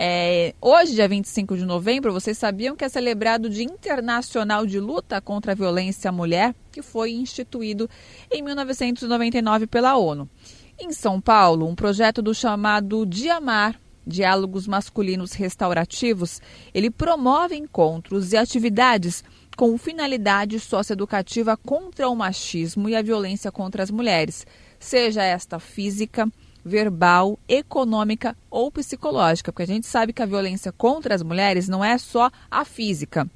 É, 0.00 0.54
hoje, 0.60 0.94
dia 0.94 1.08
25 1.08 1.56
de 1.56 1.64
novembro, 1.64 2.12
vocês 2.12 2.38
sabiam 2.38 2.76
que 2.76 2.84
é 2.84 2.88
celebrado 2.88 3.46
o 3.46 3.50
Dia 3.50 3.64
Internacional 3.64 4.64
de 4.64 4.78
Luta 4.78 5.20
contra 5.20 5.50
a 5.50 5.54
Violência 5.56 6.08
à 6.08 6.12
Mulher, 6.12 6.54
que 6.70 6.82
foi 6.82 7.10
instituído 7.10 7.90
em 8.30 8.40
1999 8.40 9.66
pela 9.66 9.96
ONU. 9.96 10.30
Em 10.78 10.92
São 10.92 11.20
Paulo, 11.20 11.66
um 11.66 11.74
projeto 11.74 12.22
do 12.22 12.32
chamado 12.32 13.04
Diamar, 13.04 13.74
Diálogos 14.08 14.66
Masculinos 14.66 15.34
Restaurativos, 15.34 16.40
ele 16.72 16.90
promove 16.90 17.54
encontros 17.54 18.32
e 18.32 18.38
atividades 18.38 19.22
com 19.54 19.76
finalidade 19.76 20.58
socioeducativa 20.58 21.56
contra 21.56 22.08
o 22.08 22.16
machismo 22.16 22.88
e 22.88 22.96
a 22.96 23.02
violência 23.02 23.52
contra 23.52 23.82
as 23.82 23.90
mulheres, 23.90 24.46
seja 24.78 25.22
esta 25.22 25.58
física, 25.58 26.26
verbal, 26.64 27.38
econômica 27.46 28.36
ou 28.50 28.70
psicológica, 28.72 29.52
porque 29.52 29.64
a 29.64 29.66
gente 29.74 29.86
sabe 29.86 30.12
que 30.12 30.22
a 30.22 30.26
violência 30.26 30.72
contra 30.72 31.14
as 31.14 31.22
mulheres 31.22 31.68
não 31.68 31.84
é 31.84 31.98
só 31.98 32.30
a 32.50 32.64
física. 32.64 33.28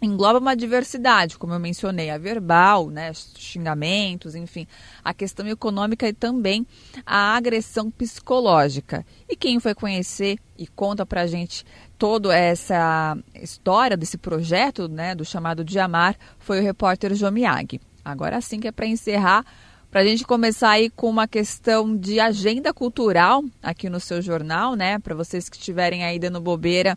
Engloba 0.00 0.38
uma 0.38 0.54
diversidade, 0.54 1.36
como 1.36 1.54
eu 1.54 1.58
mencionei, 1.58 2.08
a 2.08 2.18
verbal, 2.18 2.88
né, 2.88 3.12
xingamentos, 3.14 4.36
enfim, 4.36 4.66
a 5.02 5.12
questão 5.12 5.46
econômica 5.48 6.08
e 6.08 6.12
também 6.12 6.64
a 7.04 7.36
agressão 7.36 7.90
psicológica. 7.90 9.04
E 9.28 9.34
quem 9.34 9.58
foi 9.58 9.74
conhecer 9.74 10.38
e 10.56 10.68
conta 10.68 11.04
pra 11.04 11.26
gente 11.26 11.64
toda 11.98 12.32
essa 12.32 13.18
história 13.34 13.96
desse 13.96 14.16
projeto, 14.16 14.88
né, 14.88 15.16
do 15.16 15.24
chamado 15.24 15.64
Diamar, 15.64 16.16
foi 16.38 16.60
o 16.60 16.62
repórter 16.62 17.14
Jomiag. 17.14 17.80
Agora 18.04 18.40
sim 18.40 18.60
que 18.60 18.68
é 18.68 18.72
para 18.72 18.86
encerrar, 18.86 19.44
para 19.90 20.02
a 20.02 20.04
gente 20.04 20.24
começar 20.24 20.70
aí 20.70 20.90
com 20.90 21.08
uma 21.10 21.26
questão 21.26 21.96
de 21.96 22.20
agenda 22.20 22.72
cultural 22.72 23.42
aqui 23.62 23.88
no 23.88 23.98
seu 23.98 24.22
jornal, 24.22 24.74
né? 24.74 24.98
Para 24.98 25.14
vocês 25.14 25.48
que 25.48 25.56
estiverem 25.56 26.04
aí 26.04 26.18
dando 26.18 26.40
bobeira 26.40 26.96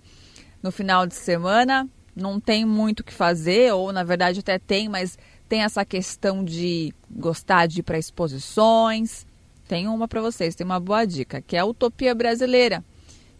no 0.62 0.72
final 0.72 1.08
de 1.08 1.16
semana, 1.16 1.88
não 2.16 2.40
tem 2.40 2.66
muito 2.66 3.02
o 3.02 3.04
que 3.04 3.14
fazer, 3.14 3.74
ou 3.74 3.92
na 3.92 4.04
verdade 4.04 4.40
até 4.40 4.60
tem, 4.60 4.90
mas 4.90 5.18
tem 5.48 5.64
essa 5.64 5.84
questão 5.84 6.44
de 6.44 6.94
gostar 7.10 7.68
de 7.68 7.80
ir 7.80 7.84
para 7.84 7.98
exposições. 7.98 9.26
Tem 9.68 9.88
uma 9.88 10.08
para 10.08 10.22
vocês, 10.22 10.56
tem 10.56 10.66
uma 10.66 10.80
boa 10.80 11.06
dica, 11.06 11.42
que 11.42 11.56
é 11.56 11.60
a 11.60 11.66
Utopia 11.66 12.14
Brasileira, 12.14 12.84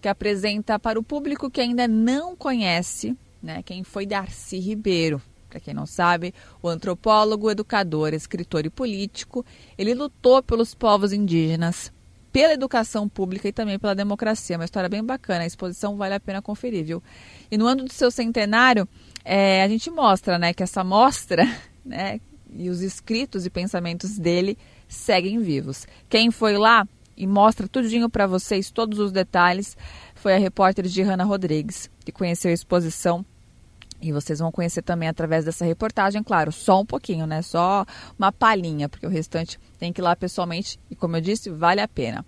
que 0.02 0.08
apresenta 0.08 0.80
para 0.80 1.00
o 1.00 1.04
público 1.04 1.50
que 1.50 1.62
ainda 1.62 1.88
não 1.88 2.36
conhece, 2.36 3.16
né, 3.42 3.62
quem 3.64 3.84
foi 3.84 4.06
Darcy 4.06 4.58
Ribeiro. 4.60 5.22
Para 5.50 5.60
quem 5.60 5.74
não 5.74 5.86
sabe, 5.86 6.34
o 6.62 6.70
antropólogo, 6.70 7.52
educador, 7.52 8.14
escritor 8.14 8.66
e 8.66 8.70
político, 8.70 9.46
ele 9.78 9.94
lutou 9.94 10.42
pelos 10.42 10.74
povos 10.74 11.12
indígenas, 11.12 11.92
pela 12.32 12.54
educação 12.54 13.08
pública 13.08 13.48
e 13.48 13.52
também 13.52 13.78
pela 13.78 13.94
democracia. 13.94 14.58
Uma 14.58 14.66
história 14.66 14.90
bem 14.90 15.04
bacana, 15.04 15.44
a 15.44 15.48
exposição 15.48 15.98
vale 15.98 16.16
a 16.16 16.20
pena 16.20 16.42
conferir, 16.42 16.86
viu? 16.86 17.04
E 17.50 17.58
no 17.58 17.68
ano 17.68 17.84
do 17.84 17.94
seu 17.94 18.10
centenário, 18.10 18.88
é, 19.24 19.64
a 19.64 19.68
gente 19.68 19.90
mostra 19.90 20.38
né, 20.38 20.54
que 20.54 20.64
essa 20.64 20.84
mostra 20.84 21.44
né, 21.86 22.20
e 22.54 22.70
os 22.70 22.82
escritos 22.82 23.46
e 23.46 23.50
pensamentos 23.50 24.18
dele 24.18 24.58
seguem 24.88 25.40
vivos. 25.40 25.88
Quem 26.10 26.32
foi 26.32 26.58
lá 26.58 26.88
e 27.16 27.28
mostra 27.28 27.68
tudinho 27.68 28.10
para 28.10 28.28
vocês, 28.28 28.72
todos 28.72 29.00
os 29.00 29.12
detalhes, 29.12 29.78
foi 30.16 30.34
a 30.34 30.40
repórter 30.40 30.88
Gihanna 30.88 31.24
Rodrigues, 31.24 31.90
que 32.04 32.12
conheceu 32.12 32.52
a 32.52 32.54
exposição 32.54 33.26
e 34.02 34.12
vocês 34.12 34.40
vão 34.40 34.52
conhecer 34.52 34.82
também 34.82 35.08
através 35.08 35.46
dessa 35.46 35.64
reportagem, 35.64 36.24
claro, 36.24 36.52
só 36.52 36.82
um 36.82 36.86
pouquinho, 36.86 37.28
né? 37.28 37.42
Só 37.42 37.86
uma 38.18 38.32
palhinha, 38.32 38.90
porque 38.90 39.06
o 39.06 39.10
restante 39.10 39.60
tem 39.78 39.94
que 39.94 40.02
ir 40.02 40.04
lá 40.04 40.16
pessoalmente 40.16 40.80
e, 40.90 40.96
como 40.96 41.18
eu 41.18 41.22
disse, 41.22 41.50
vale 41.50 41.82
a 41.82 41.88
pena. 41.88 42.26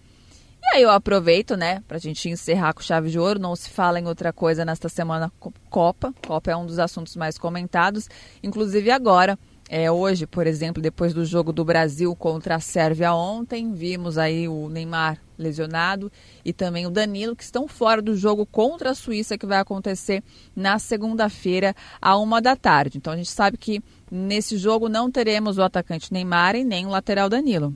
E 0.61 0.77
aí 0.77 0.81
eu 0.81 0.91
aproveito, 0.91 1.57
né, 1.57 1.83
para 1.87 1.97
a 1.97 1.99
gente 1.99 2.29
encerrar 2.29 2.73
com 2.73 2.81
chave 2.81 3.09
de 3.09 3.19
ouro. 3.19 3.37
Não 3.37 3.55
se 3.55 3.69
fala 3.69 3.99
em 3.99 4.07
outra 4.07 4.31
coisa 4.31 4.63
nesta 4.63 4.87
semana 4.87 5.31
Copa. 5.69 6.13
Copa 6.25 6.51
é 6.51 6.55
um 6.55 6.65
dos 6.65 6.79
assuntos 6.79 7.15
mais 7.17 7.37
comentados, 7.37 8.07
inclusive 8.41 8.89
agora. 8.89 9.37
É, 9.69 9.91
hoje, 9.91 10.25
por 10.25 10.47
exemplo, 10.47 10.81
depois 10.81 11.13
do 11.13 11.25
jogo 11.25 11.51
do 11.51 11.65
Brasil 11.65 12.15
contra 12.15 12.55
a 12.55 12.59
Sérvia 12.59 13.13
ontem, 13.13 13.73
vimos 13.73 14.17
aí 14.17 14.47
o 14.47 14.69
Neymar 14.69 15.19
lesionado 15.43 16.11
e 16.43 16.51
também 16.51 16.87
o 16.87 16.89
Danilo, 16.89 17.35
que 17.35 17.43
estão 17.43 17.67
fora 17.67 18.01
do 18.01 18.15
jogo 18.15 18.45
contra 18.45 18.91
a 18.91 18.95
Suíça, 18.95 19.37
que 19.37 19.45
vai 19.45 19.59
acontecer 19.59 20.23
na 20.55 20.79
segunda-feira, 20.79 21.75
à 22.01 22.17
uma 22.17 22.41
da 22.41 22.55
tarde. 22.55 22.97
Então 22.97 23.13
a 23.13 23.17
gente 23.17 23.29
sabe 23.29 23.57
que 23.57 23.83
nesse 24.09 24.57
jogo 24.57 24.89
não 24.89 25.11
teremos 25.11 25.57
o 25.57 25.61
atacante 25.61 26.11
Neymar 26.11 26.55
e 26.55 26.63
nem 26.63 26.85
o 26.85 26.89
lateral 26.89 27.29
Danilo, 27.29 27.75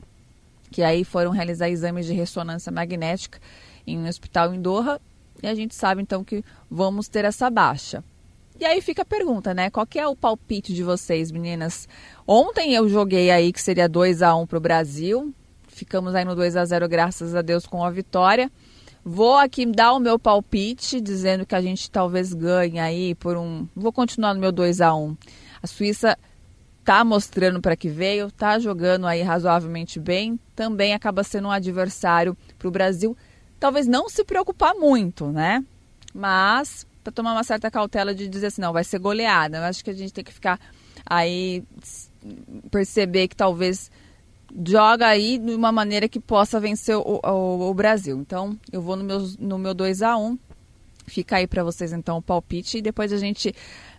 que 0.70 0.82
aí 0.82 1.04
foram 1.04 1.30
realizar 1.30 1.68
exames 1.68 2.06
de 2.06 2.14
ressonância 2.14 2.72
magnética 2.72 3.38
em 3.86 3.98
um 3.98 4.08
hospital 4.08 4.54
em 4.54 4.60
Doha. 4.60 5.00
E 5.42 5.46
a 5.46 5.54
gente 5.54 5.74
sabe 5.74 6.02
então 6.02 6.24
que 6.24 6.42
vamos 6.68 7.08
ter 7.08 7.24
essa 7.24 7.48
baixa. 7.48 8.02
E 8.60 8.64
aí 8.64 8.80
fica 8.80 9.02
a 9.02 9.04
pergunta, 9.04 9.54
né? 9.54 9.70
Qual 9.70 9.86
que 9.86 10.00
é 10.00 10.06
o 10.06 10.16
palpite 10.16 10.74
de 10.74 10.82
vocês, 10.82 11.30
meninas? 11.30 11.88
Ontem 12.26 12.74
eu 12.74 12.88
joguei 12.88 13.30
aí 13.30 13.52
que 13.52 13.62
seria 13.62 13.88
2 13.88 14.20
a 14.20 14.34
1 14.34 14.48
para 14.48 14.58
o 14.58 14.60
Brasil. 14.60 15.32
Ficamos 15.78 16.12
aí 16.12 16.24
no 16.24 16.34
2 16.34 16.56
a 16.56 16.64
0 16.64 16.88
graças 16.88 17.36
a 17.36 17.40
Deus 17.40 17.64
com 17.64 17.84
a 17.84 17.90
vitória. 17.90 18.50
Vou 19.04 19.36
aqui 19.36 19.64
dar 19.64 19.92
o 19.92 20.00
meu 20.00 20.18
palpite, 20.18 21.00
dizendo 21.00 21.46
que 21.46 21.54
a 21.54 21.60
gente 21.60 21.88
talvez 21.88 22.34
ganhe 22.34 22.80
aí 22.80 23.14
por 23.14 23.36
um. 23.36 23.68
Vou 23.76 23.92
continuar 23.92 24.34
no 24.34 24.40
meu 24.40 24.50
2 24.50 24.80
a 24.80 24.92
1 24.92 25.16
A 25.62 25.66
Suíça 25.68 26.18
tá 26.84 27.04
mostrando 27.04 27.60
para 27.60 27.76
que 27.76 27.88
veio, 27.88 28.28
tá 28.32 28.58
jogando 28.58 29.06
aí 29.06 29.22
razoavelmente 29.22 30.00
bem. 30.00 30.38
Também 30.56 30.94
acaba 30.94 31.22
sendo 31.22 31.46
um 31.46 31.52
adversário 31.52 32.36
para 32.58 32.66
o 32.66 32.72
Brasil. 32.72 33.16
Talvez 33.60 33.86
não 33.86 34.08
se 34.08 34.24
preocupar 34.24 34.74
muito, 34.74 35.30
né? 35.30 35.64
Mas 36.12 36.84
para 37.04 37.12
tomar 37.12 37.32
uma 37.34 37.44
certa 37.44 37.70
cautela 37.70 38.12
de 38.12 38.26
dizer 38.26 38.48
assim, 38.48 38.60
não, 38.60 38.72
vai 38.72 38.82
ser 38.82 38.98
goleada. 38.98 39.58
Eu 39.58 39.62
acho 39.62 39.84
que 39.84 39.90
a 39.90 39.94
gente 39.94 40.12
tem 40.12 40.24
que 40.24 40.32
ficar 40.32 40.58
aí, 41.06 41.62
perceber 42.68 43.28
que 43.28 43.36
talvez 43.36 43.90
joga 44.66 45.06
aí 45.06 45.38
de 45.38 45.54
uma 45.54 45.72
maneira 45.72 46.08
que 46.08 46.20
possa 46.20 46.58
vencer 46.58 46.96
o, 46.96 47.20
o, 47.22 47.70
o 47.70 47.74
Brasil. 47.74 48.18
Então, 48.18 48.58
eu 48.72 48.80
vou 48.80 48.96
no 48.96 49.04
meu, 49.04 49.20
no 49.38 49.58
meu 49.58 49.74
2 49.74 50.02
a 50.02 50.16
1 50.16 50.38
Fica 51.08 51.36
aí 51.36 51.46
para 51.46 51.64
vocês 51.64 51.92
então 51.92 52.18
o 52.18 52.22
palpite 52.22 52.78
e 52.78 52.82
depois 52.82 53.12
a 53.12 53.16
gente 53.16 53.54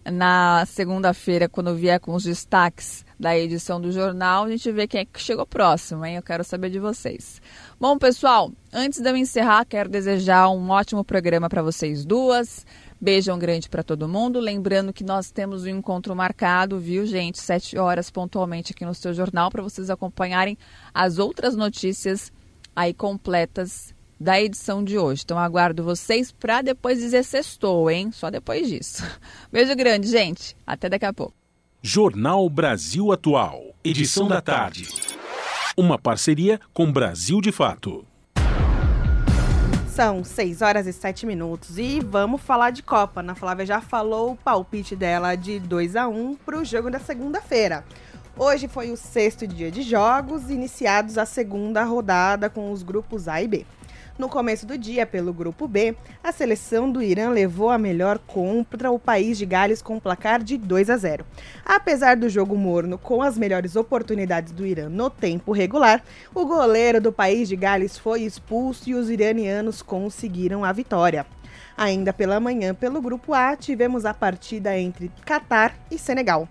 na 0.06 0.66
segunda-feira, 0.66 1.50
quando 1.50 1.76
vier 1.76 2.00
com 2.00 2.14
os 2.14 2.24
destaques 2.24 3.06
da 3.20 3.38
edição 3.38 3.82
do 3.82 3.92
jornal, 3.92 4.46
a 4.46 4.50
gente 4.50 4.72
vê 4.72 4.88
quem 4.88 5.02
é 5.02 5.06
que 5.06 5.20
chegou 5.20 5.46
próximo, 5.46 6.06
hein? 6.06 6.16
Eu 6.16 6.24
quero 6.24 6.44
saber 6.44 6.70
de 6.70 6.80
vocês. 6.80 7.42
Bom, 7.80 7.98
pessoal, 7.98 8.52
antes 8.72 9.02
de 9.02 9.10
eu 9.10 9.18
encerrar, 9.18 9.66
quero 9.66 9.90
desejar 9.90 10.50
um 10.50 10.70
ótimo 10.70 11.04
programa 11.04 11.50
para 11.50 11.62
vocês 11.62 12.06
duas. 12.06 12.66
Beijão 13.02 13.40
grande 13.40 13.70
para 13.70 13.82
todo 13.82 14.08
mundo. 14.08 14.40
Lembrando 14.40 14.92
que 14.92 15.04
nós 15.04 15.32
temos 15.32 15.64
um 15.64 15.70
encontro 15.70 16.16
marcado, 16.16 16.80
viu, 16.80 17.06
gente? 17.06 17.40
Sete 17.40 17.78
horas 17.78 18.12
pontualmente 18.12 18.74
aqui 18.74 18.86
no 18.86 18.94
seu 18.94 19.14
jornal 19.14 19.50
para 19.50 19.64
vocês 19.64 19.90
acompanharem 19.90 20.58
as 20.94 21.18
outras 21.18 21.56
notícias 21.56 22.32
aí 22.76 22.94
completas 22.94 23.94
da 24.20 24.40
edição 24.42 24.84
de 24.84 24.98
hoje. 24.98 25.22
Então 25.24 25.40
aguardo 25.40 25.84
vocês 25.84 26.32
para 26.32 26.62
depois 26.62 27.00
dizer 27.00 27.24
sextou, 27.24 27.90
hein? 27.90 28.12
Só 28.12 28.30
depois 28.30 28.68
disso. 28.68 29.04
Beijo 29.52 29.76
grande, 29.76 30.08
gente. 30.08 30.56
Até 30.68 30.90
daqui 30.90 31.06
a 31.06 31.14
pouco. 31.14 31.34
Jornal 31.82 32.50
Brasil 32.50 33.14
Atual, 33.14 33.74
edição 33.82 34.28
da 34.28 34.42
tarde. 34.42 34.90
Uma 35.78 35.98
parceria 35.98 36.60
com 36.74 36.92
Brasil 36.92 37.40
de 37.40 37.54
Fato. 37.54 38.06
São 40.00 40.24
6 40.24 40.62
horas 40.62 40.88
e 40.88 40.94
7 40.94 41.26
minutos 41.26 41.78
e 41.78 42.00
vamos 42.00 42.42
falar 42.42 42.70
de 42.70 42.82
Copa. 42.82 43.20
Ana 43.20 43.36
Flávia 43.36 43.66
já 43.66 43.82
falou 43.82 44.32
o 44.32 44.36
palpite 44.38 44.96
dela 44.96 45.36
de 45.36 45.60
2 45.60 45.98
a 45.98 46.08
1 46.08 46.38
para 46.38 46.58
o 46.58 46.64
jogo 46.64 46.90
da 46.90 47.00
segunda-feira. 47.00 47.84
Hoje 48.38 48.70
foi 48.70 48.92
o 48.92 48.96
sexto 48.96 49.46
dia 49.46 49.70
de 49.70 49.82
jogos, 49.82 50.50
iniciados 50.50 51.18
a 51.18 51.26
segunda 51.26 51.84
rodada 51.84 52.50
com 52.50 52.72
os 52.72 52.82
grupos 52.82 53.28
A 53.28 53.42
e 53.42 53.48
B. 53.50 53.66
No 54.20 54.28
começo 54.28 54.66
do 54.66 54.78
dia, 54.78 55.06
pelo 55.06 55.32
grupo 55.32 55.66
B, 55.66 55.96
a 56.22 56.34
seleção 56.34 56.92
do 56.92 57.02
Irã 57.02 57.30
levou 57.30 57.70
a 57.70 57.78
melhor 57.78 58.20
contra 58.20 58.92
o 58.92 59.00
país 59.00 59.38
de 59.38 59.46
Gales 59.46 59.82
com 59.82 59.96
um 59.96 60.00
placar 60.00 60.44
de 60.44 60.58
2 60.58 60.90
a 60.90 60.98
0. 60.98 61.26
Apesar 61.64 62.18
do 62.18 62.28
jogo 62.28 62.58
morno 62.58 62.98
com 62.98 63.22
as 63.22 63.38
melhores 63.38 63.78
oportunidades 63.78 64.52
do 64.52 64.66
Irã 64.66 64.90
no 64.90 65.10
tempo 65.10 65.54
regular, 65.54 66.04
o 66.36 66.46
goleiro 66.46 67.00
do 67.00 67.14
país 67.14 67.48
de 67.48 67.56
Gales 67.56 67.98
foi 67.98 68.24
expulso 68.24 68.90
e 68.90 68.94
os 68.94 69.10
iranianos 69.10 69.82
conseguiram 69.82 70.66
a 70.66 70.74
vitória. 70.74 71.26
Ainda 71.78 72.12
pela 72.12 72.42
manhã, 72.42 72.76
pelo 72.76 73.02
grupo 73.02 73.34
A, 73.34 73.56
tivemos 73.56 74.04
a 74.04 74.14
partida 74.14 74.78
entre 74.78 75.10
Catar 75.26 75.74
e 75.90 75.98
Senegal. 75.98 76.46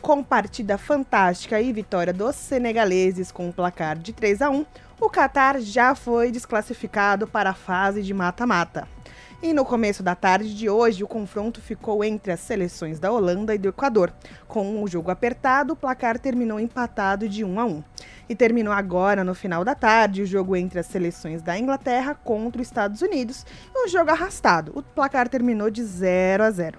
Com 0.00 0.22
partida 0.22 0.78
fantástica 0.78 1.60
e 1.60 1.72
vitória 1.72 2.12
dos 2.12 2.36
senegaleses 2.36 3.32
com 3.32 3.48
um 3.48 3.52
placar 3.52 3.98
de 3.98 4.12
3 4.12 4.40
a 4.42 4.50
1, 4.50 4.64
o 5.00 5.08
Catar 5.08 5.60
já 5.60 5.94
foi 5.94 6.32
desclassificado 6.32 7.26
para 7.26 7.50
a 7.50 7.54
fase 7.54 8.02
de 8.02 8.12
mata-mata. 8.12 8.88
E 9.40 9.52
no 9.52 9.64
começo 9.64 10.02
da 10.02 10.16
tarde 10.16 10.52
de 10.52 10.68
hoje, 10.68 11.04
o 11.04 11.08
confronto 11.08 11.60
ficou 11.60 12.02
entre 12.02 12.32
as 12.32 12.40
seleções 12.40 12.98
da 12.98 13.12
Holanda 13.12 13.54
e 13.54 13.58
do 13.58 13.68
Equador. 13.68 14.12
Com 14.48 14.82
o 14.82 14.88
jogo 14.88 15.12
apertado, 15.12 15.74
o 15.74 15.76
placar 15.76 16.18
terminou 16.18 16.58
empatado 16.58 17.28
de 17.28 17.44
1 17.44 17.60
a 17.60 17.64
1. 17.64 17.84
E 18.28 18.34
terminou 18.34 18.72
agora, 18.72 19.22
no 19.22 19.36
final 19.36 19.64
da 19.64 19.76
tarde, 19.76 20.22
o 20.22 20.26
jogo 20.26 20.56
entre 20.56 20.80
as 20.80 20.86
seleções 20.86 21.40
da 21.40 21.56
Inglaterra 21.56 22.16
contra 22.16 22.60
os 22.60 22.66
Estados 22.66 23.00
Unidos, 23.00 23.46
um 23.76 23.86
jogo 23.86 24.10
arrastado. 24.10 24.72
O 24.74 24.82
placar 24.82 25.28
terminou 25.28 25.70
de 25.70 25.84
0 25.84 26.42
a 26.42 26.50
0. 26.50 26.78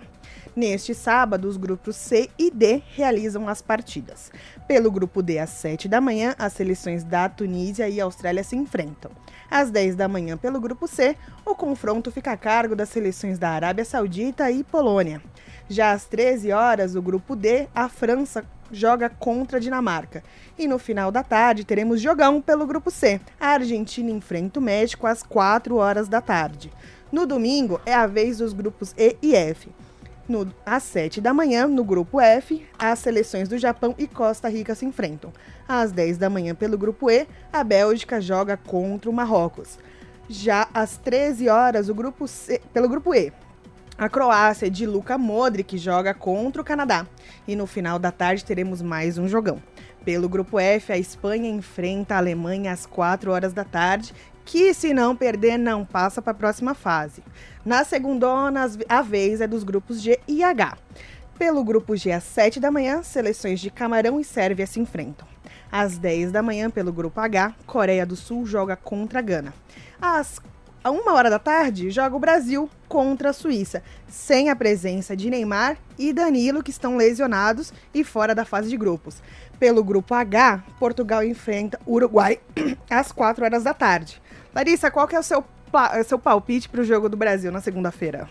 Neste 0.56 0.94
sábado, 0.94 1.48
os 1.48 1.58
grupos 1.58 1.96
C 1.96 2.30
e 2.38 2.50
D 2.52 2.82
realizam 2.96 3.48
as 3.48 3.62
partidas. 3.62 4.32
Pelo 4.68 4.92
grupo 4.92 5.22
D, 5.22 5.40
às 5.40 5.52
7 5.52 5.88
da 5.88 6.02
manhã, 6.02 6.36
as 6.38 6.54
seleções 6.54 7.04
da 7.04 7.30
Tunísia 7.30 7.88
e 7.88 8.02
Austrália 8.02 8.44
se 8.44 8.56
enfrentam. 8.56 9.12
Às 9.50 9.70
10 9.70 9.96
da 9.96 10.08
manhã, 10.08 10.38
pelo 10.38 10.60
grupo 10.60 10.88
C, 10.88 11.16
o 11.46 11.56
confronto 11.56 12.12
fica 12.12 12.32
a 12.32 12.38
cargo 12.38 12.76
das 12.76 12.90
seleções 12.90 13.38
da 13.38 13.50
Arábia 13.50 13.86
Saudita 13.86 14.52
e 14.52 14.64
Polônia. 14.64 15.22
Já 15.68 15.92
às 15.92 16.06
13 16.06 16.52
horas, 16.52 16.96
o 16.96 17.02
grupo 17.02 17.36
D, 17.36 17.68
a 17.74 17.88
França 17.88 18.44
joga 18.72 19.10
contra 19.10 19.58
a 19.58 19.62
Dinamarca. 19.62 20.24
E 20.58 20.68
no 20.68 20.80
final 20.80 21.12
da 21.12 21.24
tarde 21.24 21.64
teremos 21.64 22.02
jogão 22.02 22.42
pelo 22.42 22.66
grupo 22.66 22.92
C. 22.92 23.20
A 23.40 23.50
Argentina 23.50 24.12
enfrenta 24.12 24.60
o 24.60 24.64
México 24.64 25.08
às 25.08 25.24
4 25.24 25.76
horas 25.76 26.08
da 26.08 26.22
tarde. 26.22 26.72
No 27.12 27.26
domingo 27.26 27.82
é 27.86 27.94
a 27.94 28.06
vez 28.06 28.38
dos 28.38 28.54
grupos 28.54 28.94
E 28.98 29.18
e 29.22 29.36
F. 29.36 29.70
No, 30.30 30.48
às 30.64 30.84
7 30.84 31.20
da 31.20 31.34
manhã, 31.34 31.66
no 31.66 31.84
grupo 31.84 32.22
F, 32.22 32.64
as 32.78 33.00
seleções 33.00 33.50
do 33.50 33.58
Japão 33.58 33.96
e 33.98 34.06
Costa 34.06 34.48
Rica 34.48 34.76
se 34.76 34.86
enfrentam. 34.86 35.34
Às 35.68 35.92
10 35.92 36.20
da 36.20 36.30
manhã, 36.30 36.54
pelo 36.54 36.78
grupo 36.78 37.10
E, 37.10 37.28
a 37.52 37.64
Bélgica 37.64 38.22
joga 38.22 38.56
contra 38.56 39.10
o 39.10 39.14
Marrocos. 39.14 39.80
Já 40.30 40.68
às 40.72 40.98
13 40.98 41.50
horas, 41.50 41.90
o 41.90 41.96
grupo 41.96 42.28
C, 42.28 42.62
pelo 42.72 42.88
grupo 42.88 43.16
E, 43.16 43.34
a 43.98 44.08
Croácia 44.08 44.70
de 44.70 44.86
Luka 44.86 45.18
Modric 45.18 45.80
joga 45.80 46.14
contra 46.14 46.62
o 46.62 46.66
Canadá. 46.66 47.08
E 47.48 47.56
no 47.56 47.66
final 47.66 47.98
da 47.98 48.12
tarde 48.12 48.46
teremos 48.46 48.84
mais 48.84 49.18
um 49.18 49.28
jogão. 49.28 49.60
Pelo 50.06 50.30
grupo 50.30 50.60
F, 50.60 50.94
a 50.94 50.98
Espanha 50.98 51.50
enfrenta 51.50 52.14
a 52.14 52.20
Alemanha 52.20 52.72
às 52.72 52.86
4 52.86 53.32
horas 53.32 53.52
da 53.52 53.64
tarde 53.64 54.14
que 54.50 54.74
se 54.74 54.96
não 54.96 55.16
perder 55.16 55.60
não 55.60 55.86
passa 55.86 56.24
para 56.24 56.32
a 56.32 56.36
próxima 56.36 56.74
fase. 56.74 57.24
Na 57.64 57.84
segunda, 57.84 58.28
a 58.90 59.02
vez 59.04 59.42
é 59.42 59.48
dos 59.48 59.64
grupos 59.64 60.02
G 60.02 60.20
e 60.28 60.44
H. 60.44 60.76
Pelo 61.38 61.64
grupo 61.64 61.96
G, 61.96 62.12
às 62.12 62.24
7 62.24 62.60
da 62.60 62.72
manhã, 62.72 63.04
seleções 63.04 63.60
de 63.60 63.70
Camarão 63.70 64.20
e 64.20 64.24
Sérvia 64.24 64.66
se 64.66 64.80
enfrentam. 64.80 65.28
Às 65.72 66.00
10 66.00 66.32
da 66.32 66.42
manhã, 66.42 66.68
pelo 66.72 66.92
grupo 66.92 67.20
H, 67.20 67.54
Coreia 67.68 68.08
do 68.08 68.16
Sul 68.16 68.44
joga 68.44 68.76
contra 68.76 69.20
a 69.20 69.22
Gana. 69.22 69.54
Às 70.02 70.42
a 70.84 70.90
uma 70.90 71.14
hora 71.14 71.30
da 71.30 71.38
tarde, 71.38 71.92
joga 71.92 72.16
o 72.16 72.20
Brasil 72.20 72.70
contra 72.88 73.30
a 73.30 73.34
Suíça, 73.34 73.84
sem 74.08 74.50
a 74.50 74.56
presença 74.56 75.16
de 75.16 75.30
Neymar 75.30 75.78
e 75.98 76.12
Danilo, 76.12 76.64
que 76.64 76.72
estão 76.72 76.98
lesionados 76.98 77.72
e 77.94 78.04
fora 78.04 78.34
da 78.34 78.46
fase 78.46 78.70
de 78.70 78.78
grupos. 78.78 79.22
Pelo 79.60 79.84
grupo 79.84 80.16
H, 80.16 80.64
Portugal 80.80 81.24
enfrenta 81.24 81.80
Uruguai 81.86 82.40
às 82.90 83.12
4 83.12 83.44
horas 83.44 83.64
da 83.64 83.74
tarde. 83.74 84.22
Larissa, 84.54 84.90
qual 84.90 85.08
que 85.08 85.16
é 85.16 85.20
o 85.20 85.24
seu, 85.24 85.44
seu 86.06 86.20
palpite 86.20 86.70
para 86.70 86.82
o 86.82 86.84
jogo 86.84 87.08
do 87.08 87.18
Brasil 87.18 87.52
na 87.52 87.62
segunda-feira? 87.62 88.30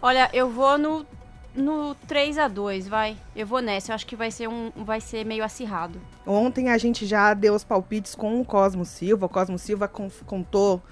Olha, 0.00 0.28
eu 0.32 0.50
vou 0.50 0.76
no, 0.76 1.06
no 1.54 1.94
3 2.08 2.38
a 2.38 2.48
2 2.48 2.88
vai. 2.88 3.16
Eu 3.36 3.46
vou 3.46 3.60
nessa. 3.60 3.92
Eu 3.92 3.94
acho 3.94 4.06
que 4.06 4.16
vai 4.16 4.30
ser, 4.30 4.48
um, 4.48 4.72
vai 4.76 5.00
ser 5.00 5.24
meio 5.24 5.44
acirrado. 5.44 6.00
Ontem 6.26 6.70
a 6.70 6.78
gente 6.78 7.06
já 7.06 7.34
deu 7.34 7.54
os 7.54 7.62
palpites 7.64 8.14
com 8.14 8.40
o 8.40 8.44
Cosmo 8.44 8.84
Silva. 8.84 9.26
O 9.26 9.28
Cosmo 9.28 9.58
Silva 9.58 9.88
contou 10.26 10.82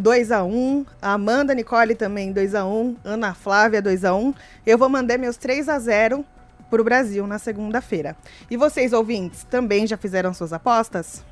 2 0.00 0.32
a 0.32 0.44
1 0.44 0.86
a 1.00 1.12
Amanda 1.12 1.54
Nicole 1.54 1.94
também 1.94 2.32
2 2.32 2.54
a 2.54 2.64
1 2.66 2.96
Ana 3.04 3.32
Flávia 3.32 3.80
2 3.80 4.04
a 4.04 4.12
1 4.12 4.34
Eu 4.66 4.76
vou 4.76 4.88
mandar 4.88 5.16
meus 5.18 5.36
3 5.36 5.68
a 5.68 5.78
0 5.78 6.24
para 6.68 6.80
o 6.80 6.84
Brasil 6.84 7.26
na 7.26 7.38
segunda-feira. 7.38 8.16
E 8.50 8.56
vocês, 8.56 8.94
ouvintes, 8.94 9.44
também 9.44 9.86
já 9.86 9.96
fizeram 9.98 10.32
suas 10.32 10.54
apostas? 10.54 11.22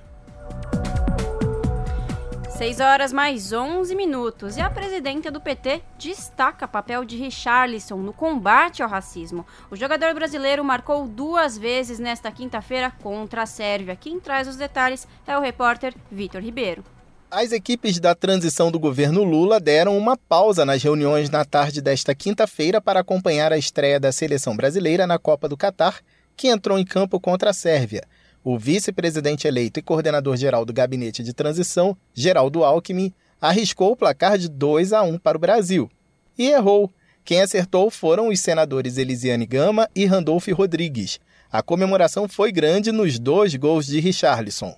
6 2.61 2.79
horas 2.79 3.11
mais 3.11 3.55
11 3.55 3.97
minutos. 3.97 4.59
E 4.59 4.61
a 4.61 4.69
presidenta 4.69 5.31
do 5.31 5.41
PT 5.41 5.81
destaca 5.99 6.69
papel 6.69 7.07
de 7.07 7.17
Richarlison 7.17 7.97
no 7.97 8.13
combate 8.13 8.83
ao 8.83 8.89
racismo. 8.91 9.47
O 9.71 9.77
jogador 9.77 10.13
brasileiro 10.13 10.63
marcou 10.63 11.09
duas 11.09 11.57
vezes 11.57 11.99
nesta 11.99 12.31
quinta-feira 12.31 12.91
contra 13.03 13.45
a 13.45 13.47
Sérvia. 13.47 13.97
Quem 13.97 14.21
traz 14.21 14.47
os 14.47 14.57
detalhes 14.57 15.09
é 15.27 15.39
o 15.39 15.41
repórter 15.41 15.95
Vitor 16.13 16.43
Ribeiro. 16.43 16.85
As 17.31 17.51
equipes 17.51 17.99
da 17.99 18.15
transição 18.15 18.71
do 18.71 18.79
governo 18.79 19.25
Lula 19.25 19.59
deram 19.59 19.97
uma 19.97 20.15
pausa 20.15 20.63
nas 20.63 20.83
reuniões 20.83 21.31
na 21.31 21.47
tarde 21.47 21.81
desta 21.81 22.15
quinta-feira 22.15 22.79
para 22.79 23.01
acompanhar 23.01 23.55
a 23.55 23.57
estreia 23.57 23.99
da 23.99 24.13
seleção 24.13 24.55
brasileira 24.55 25.07
na 25.07 25.19
Copa 25.19 25.49
do 25.49 25.57
Catar, 25.57 26.01
que 26.37 26.49
entrou 26.49 26.79
em 26.79 26.85
campo 26.85 27.19
contra 27.19 27.49
a 27.49 27.55
Sérvia. 27.55 28.03
O 28.43 28.59
vice-presidente 28.59 29.47
eleito 29.47 29.79
e 29.79 29.83
coordenador-geral 29.83 30.65
do 30.65 30.73
gabinete 30.73 31.23
de 31.23 31.35
transição, 31.35 31.95
Geraldo 32.15 32.65
Alckmin, 32.65 33.13
arriscou 33.39 33.93
o 33.93 33.97
placar 33.97 34.39
de 34.39 34.49
2 34.49 34.95
a 34.95 35.03
1 35.03 35.19
para 35.19 35.37
o 35.37 35.41
Brasil. 35.41 35.91
E 36.39 36.49
errou. 36.49 36.91
Quem 37.23 37.43
acertou 37.43 37.91
foram 37.91 38.29
os 38.29 38.41
senadores 38.41 38.97
Elisiane 38.97 39.45
Gama 39.45 39.89
e 39.95 40.07
Randolph 40.07 40.49
Rodrigues. 40.49 41.21
A 41.53 41.63
comemoração 41.63 42.27
foi 42.27 42.51
grande 42.51 42.91
nos 42.91 43.19
dois 43.19 43.55
gols 43.55 43.85
de 43.85 44.01
Richarlison. 44.01 44.75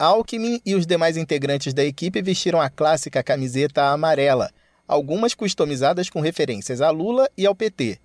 Alckmin 0.00 0.62
e 0.64 0.74
os 0.74 0.86
demais 0.86 1.18
integrantes 1.18 1.74
da 1.74 1.84
equipe 1.84 2.22
vestiram 2.22 2.58
a 2.58 2.70
clássica 2.70 3.22
camiseta 3.22 3.84
amarela, 3.84 4.50
algumas 4.88 5.34
customizadas 5.34 6.08
com 6.08 6.22
referências 6.22 6.80
a 6.80 6.88
Lula 6.88 7.28
e 7.36 7.44
ao 7.44 7.54
PT. 7.54 7.98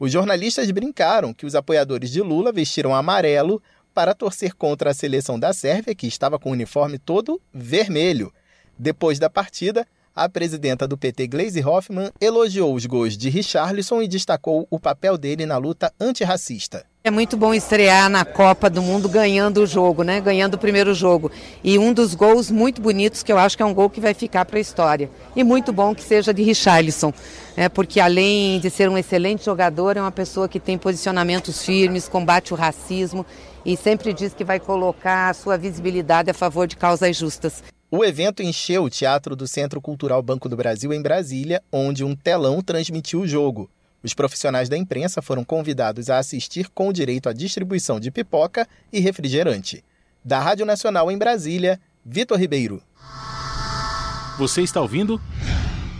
Os 0.00 0.10
jornalistas 0.10 0.70
brincaram 0.70 1.34
que 1.34 1.44
os 1.44 1.54
apoiadores 1.54 2.10
de 2.10 2.22
Lula 2.22 2.50
vestiram 2.50 2.94
amarelo 2.94 3.62
para 3.92 4.14
torcer 4.14 4.54
contra 4.54 4.88
a 4.88 4.94
seleção 4.94 5.38
da 5.38 5.52
Sérvia, 5.52 5.94
que 5.94 6.06
estava 6.06 6.38
com 6.38 6.48
o 6.48 6.54
uniforme 6.54 6.98
todo 6.98 7.38
vermelho. 7.52 8.32
Depois 8.78 9.18
da 9.18 9.28
partida, 9.28 9.86
a 10.14 10.28
presidenta 10.28 10.86
do 10.86 10.96
PT, 10.96 11.26
Gleisi 11.26 11.64
Hoffmann, 11.64 12.10
elogiou 12.20 12.72
os 12.74 12.86
gols 12.86 13.16
de 13.16 13.28
Richarlison 13.28 14.00
e 14.00 14.06
destacou 14.06 14.66
o 14.70 14.78
papel 14.78 15.18
dele 15.18 15.44
na 15.44 15.56
luta 15.56 15.92
antirracista. 16.00 16.86
É 17.02 17.10
muito 17.10 17.36
bom 17.36 17.52
estrear 17.52 18.08
na 18.08 18.24
Copa 18.24 18.70
do 18.70 18.80
Mundo 18.80 19.10
ganhando 19.10 19.58
o 19.58 19.66
jogo, 19.66 20.02
né? 20.02 20.22
Ganhando 20.22 20.54
o 20.54 20.58
primeiro 20.58 20.94
jogo. 20.94 21.30
E 21.62 21.78
um 21.78 21.92
dos 21.92 22.14
gols 22.14 22.50
muito 22.50 22.80
bonitos 22.80 23.22
que 23.22 23.30
eu 23.30 23.36
acho 23.36 23.58
que 23.58 23.62
é 23.62 23.66
um 23.66 23.74
gol 23.74 23.90
que 23.90 24.00
vai 24.00 24.14
ficar 24.14 24.46
para 24.46 24.56
a 24.56 24.60
história. 24.60 25.10
E 25.36 25.44
muito 25.44 25.70
bom 25.70 25.94
que 25.94 26.02
seja 26.02 26.32
de 26.32 26.42
Richarlison, 26.42 27.12
né? 27.56 27.68
Porque 27.68 28.00
além 28.00 28.58
de 28.58 28.70
ser 28.70 28.88
um 28.88 28.96
excelente 28.96 29.44
jogador, 29.44 29.98
é 29.98 30.00
uma 30.00 30.12
pessoa 30.12 30.48
que 30.48 30.58
tem 30.58 30.78
posicionamentos 30.78 31.62
firmes, 31.62 32.08
combate 32.08 32.54
o 32.54 32.56
racismo 32.56 33.26
e 33.66 33.76
sempre 33.76 34.14
diz 34.14 34.32
que 34.32 34.44
vai 34.44 34.58
colocar 34.58 35.28
a 35.28 35.34
sua 35.34 35.58
visibilidade 35.58 36.30
a 36.30 36.34
favor 36.34 36.66
de 36.66 36.76
causas 36.76 37.14
justas. 37.14 37.62
O 37.96 38.04
evento 38.04 38.42
encheu 38.42 38.82
o 38.82 38.90
teatro 38.90 39.36
do 39.36 39.46
Centro 39.46 39.80
Cultural 39.80 40.20
Banco 40.20 40.48
do 40.48 40.56
Brasil 40.56 40.92
em 40.92 41.00
Brasília, 41.00 41.62
onde 41.70 42.02
um 42.02 42.16
telão 42.16 42.60
transmitiu 42.60 43.20
o 43.20 43.26
jogo. 43.28 43.70
Os 44.02 44.12
profissionais 44.12 44.68
da 44.68 44.76
imprensa 44.76 45.22
foram 45.22 45.44
convidados 45.44 46.10
a 46.10 46.18
assistir 46.18 46.68
com 46.70 46.88
o 46.88 46.92
direito 46.92 47.28
à 47.28 47.32
distribuição 47.32 48.00
de 48.00 48.10
pipoca 48.10 48.66
e 48.92 48.98
refrigerante. 48.98 49.84
Da 50.24 50.40
Rádio 50.40 50.66
Nacional 50.66 51.08
em 51.08 51.16
Brasília, 51.16 51.80
Vitor 52.04 52.36
Ribeiro. 52.36 52.82
Você 54.38 54.62
está 54.62 54.80
ouvindo? 54.80 55.20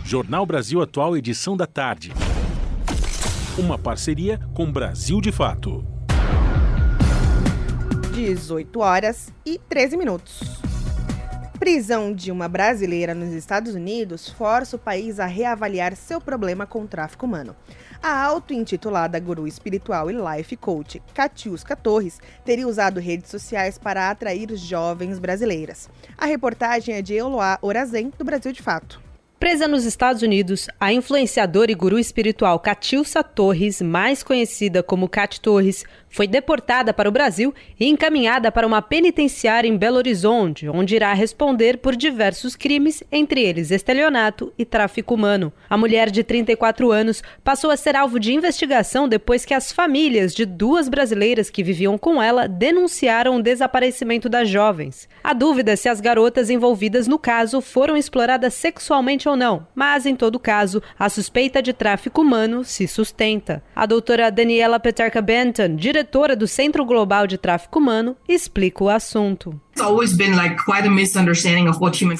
Jornal 0.03 0.45
Brasil 0.45 0.81
Atual, 0.81 1.15
edição 1.15 1.55
da 1.55 1.65
tarde. 1.65 2.11
Uma 3.57 3.79
parceria 3.79 4.37
com 4.53 4.69
Brasil 4.69 5.21
de 5.21 5.31
Fato. 5.31 5.81
18 8.13 8.79
horas 8.81 9.31
e 9.45 9.57
13 9.69 9.95
minutos. 9.95 10.64
Prisão 11.57 12.13
de 12.13 12.31
uma 12.31 12.47
brasileira 12.47 13.13
nos 13.13 13.31
Estados 13.33 13.73
Unidos 13.73 14.29
força 14.29 14.75
o 14.75 14.79
país 14.79 15.19
a 15.19 15.25
reavaliar 15.25 15.95
seu 15.95 16.19
problema 16.19 16.65
com 16.65 16.81
o 16.81 16.87
tráfico 16.87 17.25
humano. 17.25 17.55
A 18.03 18.23
auto-intitulada 18.23 19.19
guru 19.19 19.47
espiritual 19.47 20.11
e 20.11 20.13
life 20.13 20.55
coach 20.57 21.01
Katiuska 21.13 21.75
Torres 21.75 22.19
teria 22.43 22.67
usado 22.67 22.99
redes 22.99 23.31
sociais 23.31 23.77
para 23.77 24.09
atrair 24.09 24.55
jovens 24.55 25.17
brasileiras. 25.17 25.89
A 26.17 26.25
reportagem 26.25 26.95
é 26.95 27.01
de 27.01 27.13
Eloá 27.13 27.57
Orazen, 27.61 28.11
do 28.17 28.25
Brasil 28.25 28.51
de 28.51 28.61
Fato. 28.61 29.04
Presa 29.37 29.67
nos 29.67 29.83
Estados 29.83 30.21
Unidos, 30.21 30.69
a 30.79 30.93
influenciadora 30.93 31.69
e 31.69 31.75
guru 31.75 31.99
espiritual 31.99 32.57
Catilsa 32.57 33.21
Torres, 33.21 33.81
mais 33.81 34.23
conhecida 34.23 34.81
como 34.81 35.09
Cat 35.09 35.41
Torres, 35.41 35.83
foi 36.07 36.25
deportada 36.25 36.93
para 36.93 37.09
o 37.09 37.11
Brasil 37.11 37.53
e 37.77 37.85
encaminhada 37.89 38.49
para 38.49 38.65
uma 38.65 38.81
penitenciária 38.81 39.67
em 39.67 39.75
Belo 39.75 39.97
Horizonte, 39.97 40.69
onde 40.69 40.95
irá 40.95 41.11
responder 41.13 41.79
por 41.79 41.93
diversos 41.93 42.55
crimes, 42.55 43.03
entre 43.11 43.41
eles 43.41 43.71
estelionato 43.71 44.53
e 44.57 44.63
tráfico 44.63 45.13
humano. 45.13 45.51
A 45.69 45.77
mulher 45.77 46.09
de 46.09 46.23
34 46.23 46.89
anos 46.89 47.21
passou 47.43 47.69
a 47.69 47.75
ser 47.75 47.97
alvo 47.97 48.17
de 48.17 48.33
investigação 48.33 49.09
depois 49.09 49.43
que 49.43 49.53
as 49.53 49.73
famílias 49.73 50.33
de 50.33 50.45
duas 50.45 50.87
brasileiras 50.87 51.49
que 51.49 51.61
viviam 51.61 51.97
com 51.97 52.23
ela 52.23 52.47
denunciaram 52.47 53.35
o 53.35 53.43
desaparecimento 53.43 54.29
das 54.29 54.47
jovens. 54.47 55.09
A 55.21 55.33
dúvida 55.33 55.75
se 55.75 55.89
as 55.89 55.99
garotas 55.99 56.49
envolvidas 56.49 57.05
no 57.09 57.19
caso 57.19 57.59
foram 57.59 57.97
exploradas 57.97 58.53
sexualmente 58.53 59.24
ou 59.29 59.35
não, 59.35 59.67
mas 59.75 60.05
em 60.05 60.15
todo 60.15 60.39
caso, 60.39 60.81
a 60.97 61.09
suspeita 61.09 61.61
de 61.61 61.73
tráfico 61.73 62.21
humano 62.21 62.63
se 62.63 62.87
sustenta. 62.87 63.63
A 63.75 63.85
doutora 63.85 64.31
Daniela 64.31 64.79
Petarca 64.79 65.21
Benton, 65.21 65.75
diretora 65.75 66.15
diretora 66.15 66.35
do 66.35 66.47
Centro 66.47 66.85
Global 66.85 67.27
de 67.27 67.37
Tráfico 67.37 67.79
Humano, 67.79 68.15
explica 68.27 68.83
o 68.83 68.89
assunto. 68.89 69.59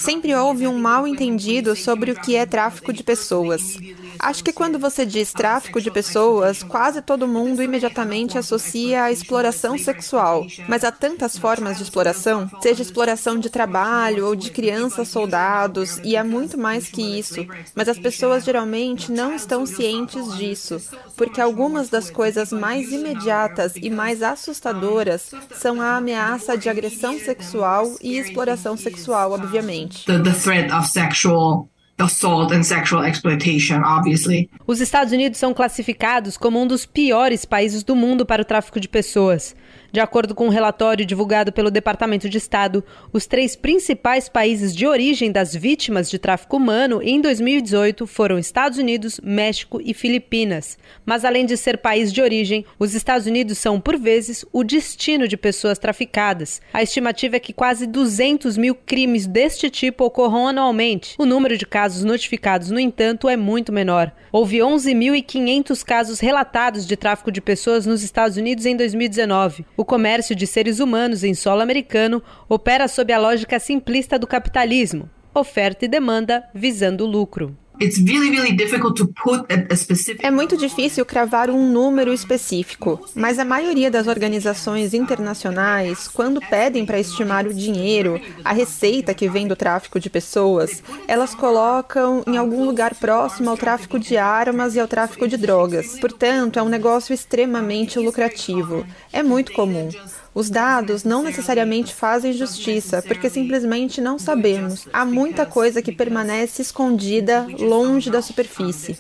Sempre 0.04 0.36
houve 0.36 0.68
um 0.68 0.78
mal 0.78 1.08
entendido 1.08 1.74
sobre 1.74 2.12
o 2.12 2.16
que 2.16 2.36
é 2.36 2.46
tráfico 2.46 2.92
de 2.92 3.02
pessoas. 3.02 3.78
Acho 4.20 4.44
que 4.44 4.52
quando 4.52 4.78
você 4.78 5.06
diz 5.06 5.32
tráfico 5.32 5.80
de 5.80 5.90
pessoas, 5.90 6.64
quase 6.64 7.02
todo 7.02 7.28
mundo 7.28 7.64
imediatamente 7.64 8.38
associa 8.38 9.04
a 9.04 9.12
exploração 9.12 9.78
sexual. 9.78 10.46
Mas 10.68 10.84
há 10.84 10.92
tantas 10.92 11.38
formas 11.38 11.78
de 11.78 11.84
exploração, 11.84 12.50
seja 12.62 12.82
exploração 12.82 13.40
de 13.40 13.50
trabalho 13.50 14.26
ou 14.26 14.36
de 14.36 14.52
crianças 14.52 15.08
soldados, 15.08 16.00
e 16.04 16.18
há 16.18 16.24
muito 16.26 16.58
mais 16.58 16.90
que 16.96 17.20
isso. 17.20 17.46
Mas 17.76 17.90
as 17.90 18.00
pessoas 18.00 18.44
geralmente 18.46 19.12
não 19.12 19.36
estão 19.36 19.66
cientes 19.66 20.36
disso, 20.38 20.82
porque 21.16 21.42
algumas 21.42 21.90
das 21.90 22.10
coisas 22.10 22.52
mais 22.52 22.92
imediatas 22.92 23.74
e 23.76 23.90
mais 23.90 24.24
assustadoras 24.24 25.32
são 25.54 25.82
a 25.82 25.98
ameaça 25.98 26.58
de 26.58 26.70
agressão 26.70 27.20
sexual 27.20 27.96
e 28.02 28.18
exploração 28.18 28.78
sexual, 28.78 29.32
obviamente. 29.32 30.06
The, 30.06 30.20
the 30.20 30.34
threat 30.34 30.72
of 30.72 30.88
sexual 30.88 31.70
assault 31.98 32.54
and 32.54 32.64
sexual 32.64 33.06
exploitation, 33.06 33.82
obviously. 33.84 34.50
Os 34.68 34.82
Estados 34.82 35.14
Unidos 35.14 35.40
são 35.40 35.54
classificados 35.54 36.38
como 36.38 36.62
um 36.62 36.68
dos 36.68 36.86
piores 36.86 37.46
países 37.46 37.84
do 37.84 37.96
mundo 37.96 38.26
para 38.26 38.42
o 38.42 38.46
tráfico 38.46 38.80
de 38.80 38.88
pessoas. 38.88 39.56
De 39.92 40.00
acordo 40.00 40.36
com 40.36 40.48
um 40.48 40.50
relatório 40.50 41.06
divulgado 41.06 41.52
pelo 41.52 41.72
Departamento 41.72 42.30
de 42.30 42.38
Estado, 42.38 42.84
os 43.14 43.26
três 43.26 43.56
principais 43.56 44.28
países 44.28 44.76
de 44.76 44.86
origem 44.86 45.32
das 45.32 45.56
vítimas 45.56 46.10
de 46.10 46.20
tráfico 46.20 46.58
humano 46.58 47.02
em 47.02 47.22
2018 47.22 48.06
foram 48.06 48.38
Estados 48.38 48.78
Unidos, 48.78 49.20
México 49.24 49.80
e 49.84 49.94
Filipinas. 49.94 50.78
Mas 51.06 51.24
além 51.24 51.46
de 51.46 51.56
ser 51.56 51.78
país 51.78 52.12
de 52.12 52.22
origem, 52.22 52.66
os 52.78 52.94
Estados 52.94 53.28
Unidos 53.28 53.58
são, 53.58 53.80
por 53.80 53.98
vezes, 53.98 54.44
o 54.52 54.64
destino 54.64 55.28
de 55.28 55.38
pessoas 55.38 55.80
traficadas. 55.80 56.62
A 56.74 56.84
estimativa 56.84 57.38
é 57.38 57.40
que 57.40 57.54
quase 57.54 57.88
200 57.88 58.58
mil 58.58 58.76
crimes 58.76 59.26
deste 59.26 59.70
tipo 59.70 60.04
ocorram 60.04 60.48
anualmente. 60.48 61.16
O 61.18 61.26
número 61.26 61.58
de 61.58 61.66
casos 61.66 62.04
notificados, 62.04 62.72
no 62.72 62.80
entanto, 62.80 63.30
é 63.30 63.38
muito 63.38 63.72
menor. 63.72 64.12
Houve 64.32 64.58
11.500 64.58 65.84
casos 65.84 66.20
relatados 66.20 66.86
de 66.86 66.98
tráfico 66.98 67.32
de 67.32 67.40
pessoas 67.40 67.86
nos 67.86 68.04
Estados 68.04 68.36
Unidos 68.36 68.66
em 68.66 68.76
2019. 68.76 69.66
O 69.78 69.85
comércio 69.86 70.36
de 70.36 70.46
seres 70.46 70.80
humanos 70.80 71.24
em 71.24 71.34
solo 71.34 71.62
americano 71.62 72.22
opera 72.50 72.88
sob 72.88 73.14
a 73.14 73.20
lógica 73.20 73.60
simplista 73.60 74.20
do 74.20 74.28
capitalismo: 74.28 75.10
oferta 75.34 75.86
e 75.86 75.88
demanda 75.88 76.50
visando 76.54 77.06
lucro. 77.06 77.56
É 80.22 80.32
muito 80.32 80.58
difícil 80.58 81.06
cravar 81.06 81.50
um 81.50 81.72
número 81.72 82.14
específico, 82.14 83.08
mas 83.16 83.40
a 83.40 83.46
maioria 83.46 83.92
das 83.92 84.08
organizações 84.08 84.94
internacionais, 84.94 86.08
quando 86.08 86.42
pedem 86.42 86.86
para 86.86 87.00
estimar 87.00 87.46
o 87.46 87.54
dinheiro, 87.54 88.20
a 88.44 88.54
receita 88.54 89.14
que 89.14 89.30
vem 89.30 89.48
do 89.48 89.56
tráfico 89.56 90.00
de 90.00 90.10
pessoas, 90.10 90.84
elas 91.08 91.36
colocam 91.36 92.24
em 92.28 92.38
algum 92.38 92.66
lugar 92.66 92.96
próximo 92.96 93.50
ao 93.50 93.58
tráfico 93.58 94.00
de 94.00 94.18
armas 94.18 94.76
e 94.76 94.80
ao 94.80 94.88
tráfico 94.88 95.28
de 95.28 95.38
drogas. 95.38 96.00
Portanto, 96.00 96.60
é 96.60 96.64
um 96.64 96.70
negócio 96.70 97.14
extremamente 97.14 98.00
lucrativo. 98.00 98.86
É 99.12 99.22
muito 99.22 99.52
comum. 99.54 99.90
Os 100.36 100.50
dados 100.50 101.06
não 101.06 101.24
necessariamente 101.24 101.96
fazem 101.96 102.34
justiça, 102.34 103.02
porque 103.02 103.30
simplesmente 103.30 104.02
não 104.02 104.20
sabemos. 104.20 104.86
Há 104.92 105.06
muita 105.06 105.46
coisa 105.46 105.82
que 105.82 105.94
permanece 105.94 106.62
escondida 106.62 107.48
longe 107.58 108.10
da 108.12 108.22
superfície. 108.22 108.98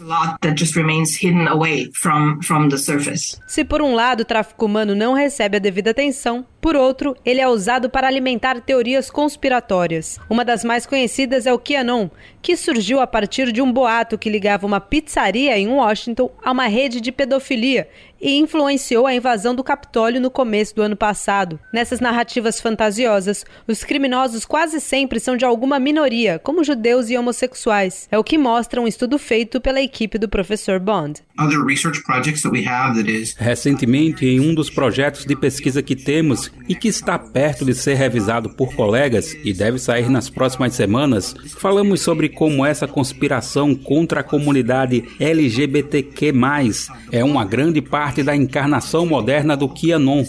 Se 3.45 3.65
por 3.65 3.81
um 3.81 3.93
lado 3.93 4.21
o 4.21 4.25
tráfico 4.25 4.65
humano 4.65 4.95
não 4.95 5.13
recebe 5.13 5.57
a 5.57 5.59
devida 5.59 5.91
atenção, 5.91 6.45
por 6.61 6.75
outro, 6.75 7.15
ele 7.25 7.41
é 7.41 7.47
usado 7.47 7.89
para 7.89 8.07
alimentar 8.07 8.59
teorias 8.61 9.11
conspiratórias. 9.11 10.17
Uma 10.29 10.45
das 10.45 10.63
mais 10.63 10.85
conhecidas 10.85 11.45
é 11.45 11.53
o 11.53 11.59
QAnon, 11.59 12.09
que 12.41 12.55
surgiu 12.55 13.01
a 13.01 13.05
partir 13.05 13.51
de 13.51 13.61
um 13.61 13.71
boato 13.71 14.17
que 14.17 14.29
ligava 14.29 14.65
uma 14.65 14.79
pizzaria 14.79 15.57
em 15.59 15.67
Washington 15.67 16.31
a 16.41 16.51
uma 16.51 16.65
rede 16.67 17.01
de 17.01 17.11
pedofilia 17.11 17.87
e 18.21 18.35
influenciou 18.37 19.05
a 19.05 19.13
invasão 19.13 19.53
do 19.53 19.63
Capitólio 19.63 20.21
no 20.21 20.31
começo 20.31 20.75
do 20.75 20.81
ano 20.81 20.95
passado. 20.95 21.59
Nessas 21.71 21.99
narrativas 21.99 22.59
fantasiosas, 22.59 23.45
os 23.67 23.83
criminosos 23.83 24.45
quase 24.45 24.79
sempre 24.79 25.19
são 25.19 25.35
de 25.35 25.45
alguma 25.45 25.79
minoria, 25.79 26.39
como 26.39 26.63
judeus 26.63 27.09
e 27.09 27.17
homossexuais. 27.17 28.07
É 28.11 28.17
o 28.17 28.23
que 28.23 28.37
mostra 28.37 28.81
um 28.81 28.87
estudo 28.87 29.19
feito 29.19 29.59
pela 29.59 29.81
equipe 29.81 30.17
do 30.17 30.29
professor 30.29 30.79
Bond. 30.79 31.21
Recentemente, 33.37 34.25
em 34.25 34.39
um 34.39 34.55
dos 34.55 34.69
projetos 34.69 35.25
de 35.25 35.35
pesquisa 35.35 35.83
que 35.83 35.95
temos 35.95 36.51
e 36.67 36.75
que 36.75 36.87
está 36.87 37.19
perto 37.19 37.65
de 37.65 37.73
ser 37.73 37.95
revisado 37.95 38.49
por 38.49 38.73
colegas 38.73 39.33
e 39.43 39.53
deve 39.53 39.77
sair 39.77 40.09
nas 40.09 40.29
próximas 40.29 40.73
semanas, 40.73 41.35
falamos 41.57 42.01
sobre 42.01 42.29
como 42.29 42.65
essa 42.65 42.87
conspiração 42.87 43.75
contra 43.75 44.21
a 44.21 44.23
comunidade 44.23 45.03
LGBTQ+, 45.19 46.33
é 47.11 47.23
uma 47.23 47.43
grande 47.43 47.81
parte 47.81 48.04
da 48.23 48.35
encarnação 48.35 49.05
moderna 49.05 49.55
do 49.57 49.67
QAnon. 49.67 50.23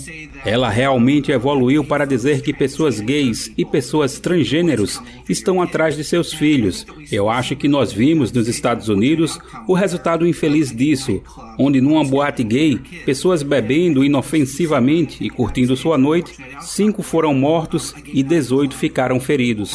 Ela 0.46 0.70
realmente 0.70 1.32
evoluiu 1.32 1.82
para 1.82 2.04
dizer 2.04 2.40
que 2.40 2.54
pessoas 2.54 3.00
gays 3.00 3.52
e 3.58 3.64
pessoas 3.64 4.20
transgêneros 4.20 5.02
estão 5.28 5.60
atrás 5.60 5.96
de 5.96 6.04
seus 6.04 6.32
filhos. 6.32 6.86
Eu 7.10 7.28
acho 7.28 7.56
que 7.56 7.66
nós 7.66 7.92
vimos 7.92 8.30
nos 8.30 8.46
Estados 8.46 8.88
Unidos 8.88 9.40
o 9.66 9.74
resultado 9.74 10.24
infeliz 10.24 10.70
disso, 10.70 11.20
onde 11.58 11.80
numa 11.80 12.04
boate 12.04 12.44
gay, 12.44 12.78
pessoas 13.04 13.42
bebendo 13.42 14.04
inofensivamente 14.04 15.24
e 15.24 15.28
curtindo 15.28 15.76
sua 15.76 15.98
noite, 15.98 16.36
cinco 16.60 17.02
foram 17.02 17.34
mortos 17.34 17.92
e 18.06 18.22
18 18.22 18.76
ficaram 18.76 19.18
feridos. 19.18 19.72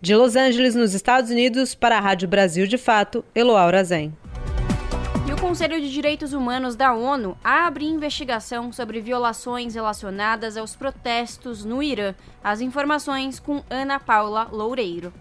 De 0.00 0.14
Los 0.14 0.36
Angeles, 0.36 0.76
nos 0.76 0.94
Estados 0.94 1.28
Unidos, 1.28 1.74
para 1.74 1.98
a 1.98 2.00
Rádio 2.00 2.28
Brasil 2.28 2.68
de 2.68 2.78
Fato, 2.78 3.24
Eloá 3.34 3.82
Zen. 3.82 4.12
Conselho 5.50 5.80
de 5.80 5.90
Direitos 5.90 6.32
Humanos 6.32 6.76
da 6.76 6.94
ONU 6.94 7.36
abre 7.42 7.84
investigação 7.84 8.72
sobre 8.72 9.00
violações 9.00 9.74
relacionadas 9.74 10.56
aos 10.56 10.76
protestos 10.76 11.64
no 11.64 11.82
Irã. 11.82 12.14
As 12.42 12.60
informações 12.60 13.40
com 13.40 13.60
Ana 13.68 13.98
Paula 13.98 14.44
Loureiro. 14.44 15.12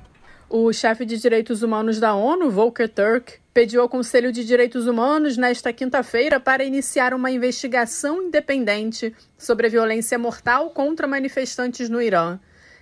O 0.47 0.71
chefe 0.71 1.03
de 1.03 1.17
direitos 1.17 1.63
humanos 1.63 1.99
da 1.99 2.13
ONU, 2.13 2.51
Volker 2.51 2.87
Turk, 2.87 3.39
pediu 3.51 3.81
ao 3.81 3.89
Conselho 3.89 4.31
de 4.31 4.45
Direitos 4.45 4.85
Humanos 4.85 5.35
nesta 5.35 5.73
quinta-feira 5.73 6.39
para 6.39 6.63
iniciar 6.63 7.11
uma 7.11 7.31
investigação 7.31 8.21
independente 8.21 9.15
sobre 9.35 9.65
a 9.65 9.69
violência 9.71 10.19
mortal 10.19 10.69
contra 10.69 11.07
manifestantes 11.07 11.89
no 11.89 11.99
Irã. 11.99 12.39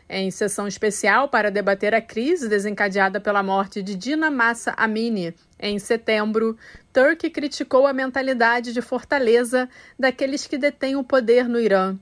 Em 0.09 0.29
sessão 0.31 0.67
especial 0.67 1.29
para 1.29 1.49
debater 1.49 1.95
a 1.95 2.01
crise 2.01 2.49
desencadeada 2.49 3.21
pela 3.21 3.41
morte 3.41 3.81
de 3.81 3.95
Dina 3.95 4.29
Massa 4.29 4.73
Amini 4.75 5.33
em 5.59 5.79
setembro, 5.79 6.57
Turk 6.93 7.29
criticou 7.29 7.87
a 7.87 7.93
mentalidade 7.93 8.73
de 8.73 8.81
fortaleza 8.81 9.69
daqueles 9.97 10.45
que 10.47 10.57
detêm 10.57 10.95
o 10.95 11.03
poder 11.03 11.47
no 11.47 11.59
Irã 11.59 11.97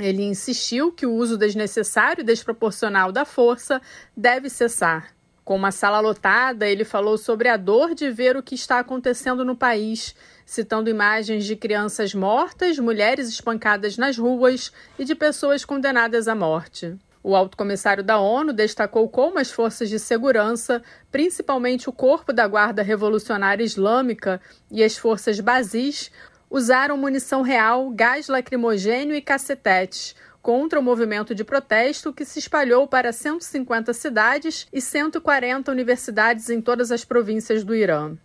ele 0.00 0.22
insistiu 0.22 0.90
que 0.90 1.06
o 1.06 1.14
uso 1.14 1.36
desnecessário 1.36 2.22
e 2.22 2.24
desproporcional 2.24 3.12
da 3.12 3.24
força 3.24 3.80
deve 4.16 4.48
cessar. 4.48 5.14
Com 5.44 5.56
uma 5.56 5.72
sala 5.72 6.00
lotada, 6.00 6.68
ele 6.68 6.84
falou 6.84 7.18
sobre 7.18 7.48
a 7.48 7.56
dor 7.56 7.94
de 7.94 8.10
ver 8.10 8.36
o 8.36 8.42
que 8.42 8.54
está 8.54 8.78
acontecendo 8.78 9.44
no 9.44 9.56
país, 9.56 10.14
citando 10.46 10.90
imagens 10.90 11.44
de 11.44 11.56
crianças 11.56 12.14
mortas, 12.14 12.78
mulheres 12.78 13.28
espancadas 13.28 13.96
nas 13.96 14.16
ruas 14.16 14.72
e 14.98 15.04
de 15.04 15.14
pessoas 15.14 15.64
condenadas 15.64 16.28
à 16.28 16.34
morte. 16.34 16.96
O 17.22 17.36
alto 17.36 17.56
comissário 17.56 18.02
da 18.02 18.18
ONU 18.18 18.52
destacou 18.52 19.08
como 19.08 19.38
as 19.38 19.50
forças 19.50 19.90
de 19.90 19.98
segurança, 19.98 20.82
principalmente 21.10 21.88
o 21.88 21.92
Corpo 21.92 22.32
da 22.32 22.46
Guarda 22.48 22.82
Revolucionária 22.82 23.62
Islâmica 23.62 24.40
e 24.70 24.82
as 24.82 24.96
forças 24.96 25.38
Bazis, 25.38 26.10
usaram 26.48 26.96
munição 26.96 27.42
real, 27.42 27.90
gás 27.90 28.26
lacrimogênio 28.28 29.14
e 29.14 29.20
cacetetes 29.20 30.16
contra 30.42 30.80
o 30.80 30.82
movimento 30.82 31.34
de 31.34 31.44
protesto 31.44 32.12
que 32.12 32.24
se 32.24 32.38
espalhou 32.38 32.88
para 32.88 33.12
150 33.12 33.92
cidades 33.92 34.66
e 34.72 34.80
140 34.80 35.70
universidades 35.70 36.48
em 36.48 36.60
todas 36.62 36.90
as 36.90 37.04
províncias 37.04 37.62
do 37.62 37.74
Irã. 37.74 38.16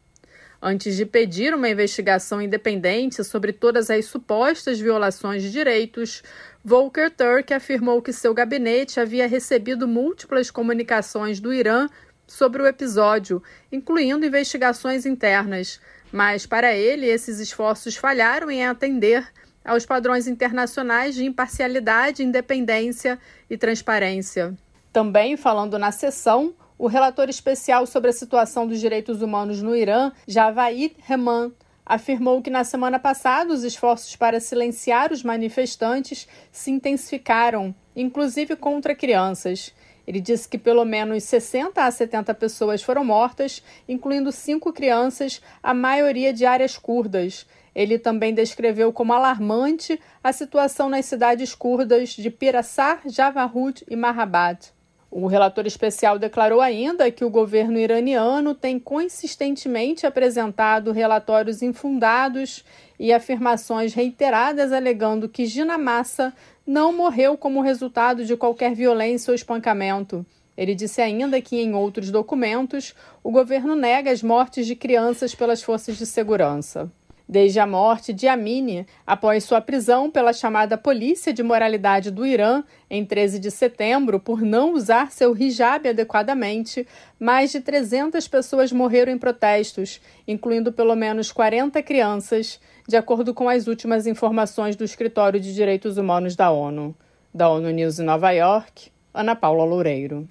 Antes 0.61 0.95
de 0.95 1.05
pedir 1.05 1.53
uma 1.53 1.69
investigação 1.69 2.41
independente 2.41 3.23
sobre 3.23 3.53
todas 3.53 3.89
as 3.89 4.05
supostas 4.05 4.79
violações 4.79 5.43
de 5.43 5.51
direitos, 5.51 6.23
Volker 6.63 7.11
Turk 7.11 7.53
afirmou 7.53 8.01
que 8.01 8.13
seu 8.13 8.33
gabinete 8.33 8.99
havia 8.99 9.27
recebido 9.27 9.87
múltiplas 9.87 10.49
comunicações 10.49 11.39
do 11.39 11.53
Irã 11.53 11.87
sobre 12.27 12.61
o 12.61 12.67
episódio, 12.67 13.41
incluindo 13.71 14.25
investigações 14.25 15.05
internas. 15.05 15.79
Mas, 16.11 16.45
para 16.45 16.73
ele, 16.73 17.05
esses 17.05 17.39
esforços 17.39 17.95
falharam 17.95 18.49
em 18.49 18.65
atender 18.65 19.27
aos 19.63 19.85
padrões 19.85 20.27
internacionais 20.27 21.15
de 21.15 21.25
imparcialidade, 21.25 22.23
independência 22.23 23.19
e 23.49 23.57
transparência. 23.57 24.53
Também 24.93 25.35
falando 25.35 25.77
na 25.77 25.91
sessão, 25.91 26.55
o 26.77 26.87
relator 26.87 27.29
especial 27.29 27.85
sobre 27.85 28.09
a 28.09 28.13
situação 28.13 28.67
dos 28.67 28.79
direitos 28.79 29.21
humanos 29.21 29.61
no 29.61 29.75
Irã, 29.75 30.11
Javaid 30.27 30.95
Rehman, 30.99 31.53
afirmou 31.85 32.41
que 32.41 32.49
na 32.49 32.63
semana 32.63 32.99
passada 32.99 33.53
os 33.53 33.63
esforços 33.63 34.15
para 34.15 34.39
silenciar 34.39 35.13
os 35.13 35.23
manifestantes 35.23 36.27
se 36.51 36.71
intensificaram, 36.71 37.73
inclusive 37.95 38.55
contra 38.55 38.95
crianças. 38.95 39.73
Ele 40.07 40.19
disse 40.19 40.47
que 40.47 40.57
pelo 40.57 40.85
menos 40.85 41.23
60 41.23 41.83
a 41.83 41.89
70 41.89 42.33
pessoas 42.33 42.83
foram 42.83 43.03
mortas, 43.03 43.63
incluindo 43.87 44.31
cinco 44.31 44.71
crianças, 44.73 45.41
a 45.63 45.73
maioria 45.73 46.31
de 46.31 46.45
áreas 46.45 46.77
curdas, 46.77 47.45
ele 47.75 47.99
também 47.99 48.33
descreveu 48.33 48.93
como 48.93 49.11
alarmante 49.11 49.99
a 50.23 50.31
situação 50.31 50.87
nas 50.87 51.05
cidades 51.05 51.53
curdas 51.53 52.09
de 52.11 52.29
Pirassar, 52.29 53.01
Javarut 53.05 53.83
e 53.89 53.95
Mahabad. 53.97 54.74
O 55.17 55.27
relator 55.27 55.65
especial 55.65 56.19
declarou 56.19 56.59
ainda 56.59 57.09
que 57.09 57.23
o 57.23 57.29
governo 57.29 57.79
iraniano 57.79 58.53
tem 58.53 58.77
consistentemente 58.77 60.05
apresentado 60.05 60.91
relatórios 60.91 61.61
infundados 61.61 62.65
e 62.99 63.13
afirmações 63.13 63.93
reiteradas 63.93 64.73
alegando 64.73 65.29
que 65.29 65.45
Gina 65.45 65.77
Massa 65.77 66.33
não 66.67 66.91
morreu 66.91 67.37
como 67.37 67.61
resultado 67.61 68.25
de 68.25 68.35
qualquer 68.35 68.75
violência 68.75 69.31
ou 69.31 69.35
espancamento. 69.35 70.25
Ele 70.57 70.75
disse 70.75 71.01
ainda 71.01 71.39
que, 71.39 71.61
em 71.61 71.73
outros 71.73 72.11
documentos, 72.11 72.93
o 73.23 73.31
governo 73.31 73.73
nega 73.73 74.11
as 74.11 74.21
mortes 74.21 74.67
de 74.67 74.75
crianças 74.75 75.33
pelas 75.33 75.63
forças 75.63 75.95
de 75.95 76.05
segurança 76.05 76.91
desde 77.27 77.59
a 77.59 77.65
morte 77.65 78.13
de 78.13 78.27
Amini, 78.27 78.85
após 79.05 79.43
sua 79.43 79.59
prisão 79.59 80.09
pela 80.11 80.31
chamada 80.31 80.77
Polícia 80.77 81.33
de 81.33 81.41
Moralidade 81.41 82.11
do 82.11 82.25
Irã 82.25 82.63
em 82.89 83.03
13 83.03 83.39
de 83.39 83.49
setembro 83.49 84.19
por 84.19 84.41
não 84.41 84.73
usar 84.73 85.11
seu 85.11 85.35
hijab 85.35 85.89
adequadamente, 85.89 86.87
mais 87.19 87.51
de 87.51 87.59
300 87.59 88.27
pessoas 88.27 88.71
morreram 88.71 89.11
em 89.11 89.17
protestos, 89.17 89.99
incluindo 90.27 90.71
pelo 90.71 90.95
menos 90.95 91.31
40 91.31 91.81
crianças, 91.81 92.59
de 92.87 92.95
acordo 92.95 93.33
com 93.33 93.49
as 93.49 93.67
últimas 93.67 94.05
informações 94.05 94.75
do 94.75 94.83
Escritório 94.83 95.39
de 95.39 95.53
Direitos 95.53 95.97
Humanos 95.97 96.35
da 96.35 96.51
ONU. 96.51 96.95
Da 97.33 97.49
ONU 97.49 97.69
News 97.71 97.99
em 97.99 98.03
Nova 98.03 98.31
York, 98.31 98.91
Ana 99.13 99.35
Paula 99.35 99.65
Loureiro. 99.65 100.27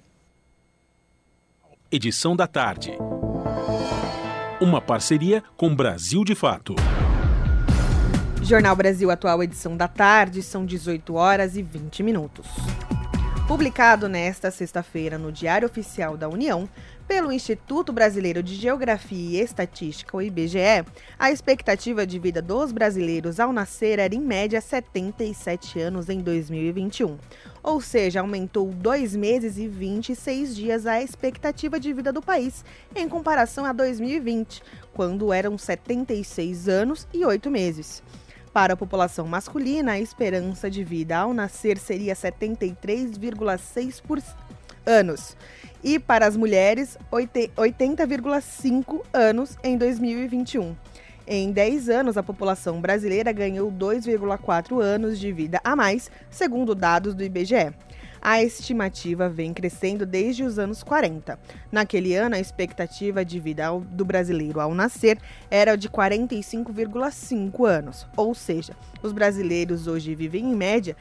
Edição 1.91 2.35
da 2.35 2.47
tarde. 2.47 2.97
Uma 4.61 4.79
parceria 4.79 5.43
com 5.57 5.75
Brasil 5.75 6.23
de 6.23 6.33
Fato. 6.33 6.75
Jornal 8.41 8.73
Brasil 8.73 9.11
Atual, 9.11 9.43
edição 9.43 9.75
da 9.75 9.85
tarde, 9.85 10.41
são 10.41 10.65
18 10.65 11.13
horas 11.13 11.57
e 11.57 11.61
20 11.61 12.01
minutos. 12.03 12.47
Publicado 13.49 14.07
nesta 14.07 14.49
sexta-feira 14.49 15.17
no 15.17 15.29
Diário 15.29 15.67
Oficial 15.67 16.15
da 16.15 16.29
União, 16.29 16.69
pelo 17.07 17.31
Instituto 17.31 17.93
Brasileiro 17.93 18.43
de 18.43 18.55
Geografia 18.55 19.39
e 19.39 19.43
Estatística, 19.43 20.17
o 20.17 20.21
IBGE, 20.21 20.85
a 21.17 21.31
expectativa 21.31 22.05
de 22.05 22.19
vida 22.19 22.41
dos 22.41 22.71
brasileiros 22.71 23.39
ao 23.39 23.53
nascer 23.53 23.99
era 23.99 24.13
em 24.13 24.19
média 24.19 24.59
77 24.59 25.79
anos 25.79 26.09
em 26.09 26.19
2021. 26.19 27.17
Ou 27.63 27.79
seja, 27.81 28.19
aumentou 28.21 28.67
2 28.71 29.15
meses 29.15 29.57
e 29.57 29.67
26 29.67 30.55
dias 30.55 30.85
a 30.85 31.01
expectativa 31.01 31.79
de 31.79 31.93
vida 31.93 32.11
do 32.11 32.21
país 32.21 32.65
em 32.95 33.07
comparação 33.07 33.65
a 33.65 33.73
2020, 33.73 34.61
quando 34.93 35.31
eram 35.31 35.57
76 35.57 36.67
anos 36.67 37.07
e 37.13 37.25
8 37.25 37.49
meses. 37.51 38.03
Para 38.53 38.73
a 38.73 38.77
população 38.77 39.27
masculina, 39.27 39.91
a 39.91 39.99
esperança 39.99 40.71
de 40.71 40.81
vida 40.81 41.17
ao 41.17 41.33
nascer 41.33 41.77
seria 41.77 42.13
73,6 42.13 44.01
anos 44.85 45.35
e 45.83 45.99
para 45.99 46.25
as 46.25 46.35
mulheres 46.35 46.97
80,5 47.11 49.01
anos 49.13 49.57
em 49.63 49.77
2021. 49.77 50.75
Em 51.27 51.51
10 51.51 51.89
anos, 51.89 52.17
a 52.17 52.23
população 52.23 52.79
brasileira 52.79 53.31
ganhou 53.31 53.71
2,4 53.71 54.79
anos 54.79 55.19
de 55.19 55.31
vida 55.31 55.59
a 55.63 55.75
mais, 55.75 56.09
segundo 56.29 56.75
dados 56.75 57.15
do 57.15 57.23
IBGE. 57.23 57.73
A 58.21 58.41
estimativa 58.41 59.29
vem 59.29 59.53
crescendo 59.53 60.03
desde 60.03 60.43
os 60.43 60.57
anos 60.57 60.81
40. 60.81 61.37
Naquele 61.71 62.15
ano, 62.15 62.35
a 62.35 62.39
expectativa 62.39 63.23
de 63.23 63.39
vida 63.39 63.69
do 63.91 64.03
brasileiro 64.03 64.59
ao 64.59 64.73
nascer 64.73 65.19
era 65.49 65.75
de 65.75 65.87
45,5 65.87 67.67
anos, 67.67 68.07
ou 68.17 68.33
seja, 68.33 68.73
os 69.03 69.11
brasileiros 69.11 69.85
hoje 69.85 70.15
vivem 70.15 70.45
em 70.45 70.55
média 70.55 70.97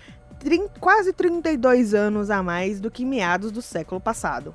quase 0.81 1.13
32 1.13 1.95
anos 1.95 2.31
a 2.31 2.43
mais 2.43 2.81
do 2.81 2.91
que 2.91 3.05
meados 3.05 3.51
do 3.51 3.63
século 3.63 4.01
passado. 4.01 4.55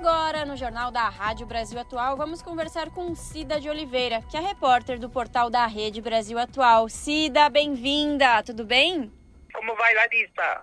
agora, 0.00 0.46
no 0.46 0.56
Jornal 0.56 0.90
da 0.90 1.10
Rádio 1.10 1.46
Brasil 1.46 1.78
Atual, 1.78 2.16
vamos 2.16 2.40
conversar 2.40 2.88
com 2.88 3.14
Cida 3.14 3.60
de 3.60 3.68
Oliveira, 3.68 4.22
que 4.30 4.36
é 4.36 4.40
repórter 4.40 4.98
do 4.98 5.10
portal 5.10 5.50
da 5.50 5.66
Rede 5.66 6.00
Brasil 6.00 6.38
Atual. 6.38 6.88
Cida, 6.88 7.50
bem-vinda, 7.50 8.42
tudo 8.42 8.64
bem? 8.64 9.12
Como 9.52 9.76
vai, 9.76 9.94
Larissa? 9.94 10.62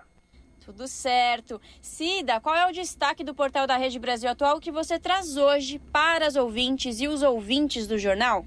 Tudo 0.64 0.88
certo. 0.88 1.60
Cida, 1.80 2.40
qual 2.40 2.56
é 2.56 2.68
o 2.68 2.72
destaque 2.72 3.22
do 3.22 3.32
portal 3.32 3.64
da 3.64 3.76
Rede 3.76 4.00
Brasil 4.00 4.28
Atual 4.28 4.58
que 4.58 4.72
você 4.72 4.98
traz 4.98 5.36
hoje 5.36 5.78
para 5.92 6.26
as 6.26 6.34
ouvintes 6.34 7.00
e 7.00 7.06
os 7.06 7.22
ouvintes 7.22 7.86
do 7.86 7.96
jornal? 7.96 8.44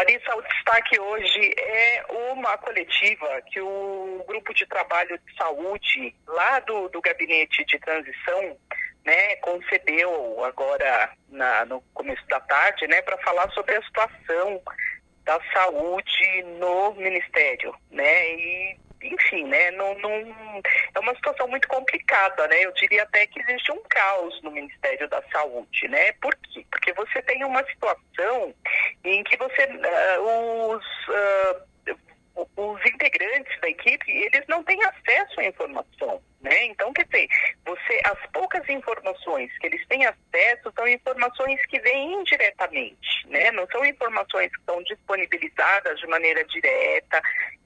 Larissa, 0.00 0.34
o 0.34 0.40
destaque 0.40 0.98
hoje 0.98 1.54
é 1.58 2.04
uma 2.32 2.56
coletiva 2.56 3.42
que 3.52 3.60
o 3.60 4.24
Grupo 4.26 4.54
de 4.54 4.66
Trabalho 4.66 5.18
de 5.18 5.36
Saúde, 5.36 6.16
lá 6.26 6.58
do, 6.60 6.88
do 6.88 7.02
Gabinete 7.02 7.62
de 7.66 7.78
Transição, 7.78 8.56
né, 9.04 9.36
concedeu 9.36 10.42
agora 10.42 11.10
na, 11.28 11.66
no 11.66 11.82
começo 11.92 12.26
da 12.28 12.40
tarde, 12.40 12.86
né, 12.86 13.02
para 13.02 13.18
falar 13.18 13.50
sobre 13.50 13.76
a 13.76 13.82
situação 13.82 14.62
da 15.22 15.38
saúde 15.52 16.44
no 16.58 16.94
Ministério, 16.94 17.74
né, 17.90 18.34
e 18.36 18.78
enfim, 19.02 19.44
né, 19.44 19.70
não, 19.72 19.94
não, 19.98 20.10
é 20.94 20.98
uma 20.98 21.14
situação 21.14 21.48
muito 21.48 21.66
complicada, 21.68 22.46
né, 22.48 22.64
eu 22.64 22.72
diria 22.72 23.02
até 23.02 23.26
que 23.26 23.40
existe 23.40 23.72
um 23.72 23.80
caos 23.88 24.40
no 24.42 24.50
Ministério 24.50 25.08
da 25.08 25.22
Saúde, 25.32 25.88
né, 25.88 26.12
por 26.20 26.34
quê? 26.36 26.64
Porque 26.70 26.92
você 26.92 27.22
tem 27.22 27.44
uma 27.44 27.64
situação 27.64 28.54
em 29.04 29.22
que 29.24 29.36
você, 29.36 29.64
uh, 29.64 30.76
os... 30.76 30.84
Uh, 31.08 31.70
os 32.34 32.86
integrantes 32.86 33.60
da 33.60 33.68
equipe, 33.68 34.10
eles 34.10 34.44
não 34.48 34.62
têm 34.62 34.78
acesso 34.84 35.40
à 35.40 35.44
informação, 35.44 36.22
né? 36.40 36.64
Então, 36.66 36.92
quer 36.92 37.04
dizer, 37.04 37.28
você, 37.64 38.00
as 38.04 38.30
poucas 38.32 38.68
informações 38.68 39.50
que 39.58 39.66
eles 39.66 39.86
têm 39.88 40.06
acesso 40.06 40.72
são 40.74 40.88
informações 40.88 41.64
que 41.66 41.80
vêm 41.80 42.14
indiretamente, 42.14 43.26
né? 43.28 43.50
Não 43.52 43.66
são 43.70 43.84
informações 43.84 44.50
que 44.56 44.64
são 44.64 44.82
disponibilizadas 44.84 45.98
de 45.98 46.06
maneira 46.06 46.44
direta, 46.44 47.22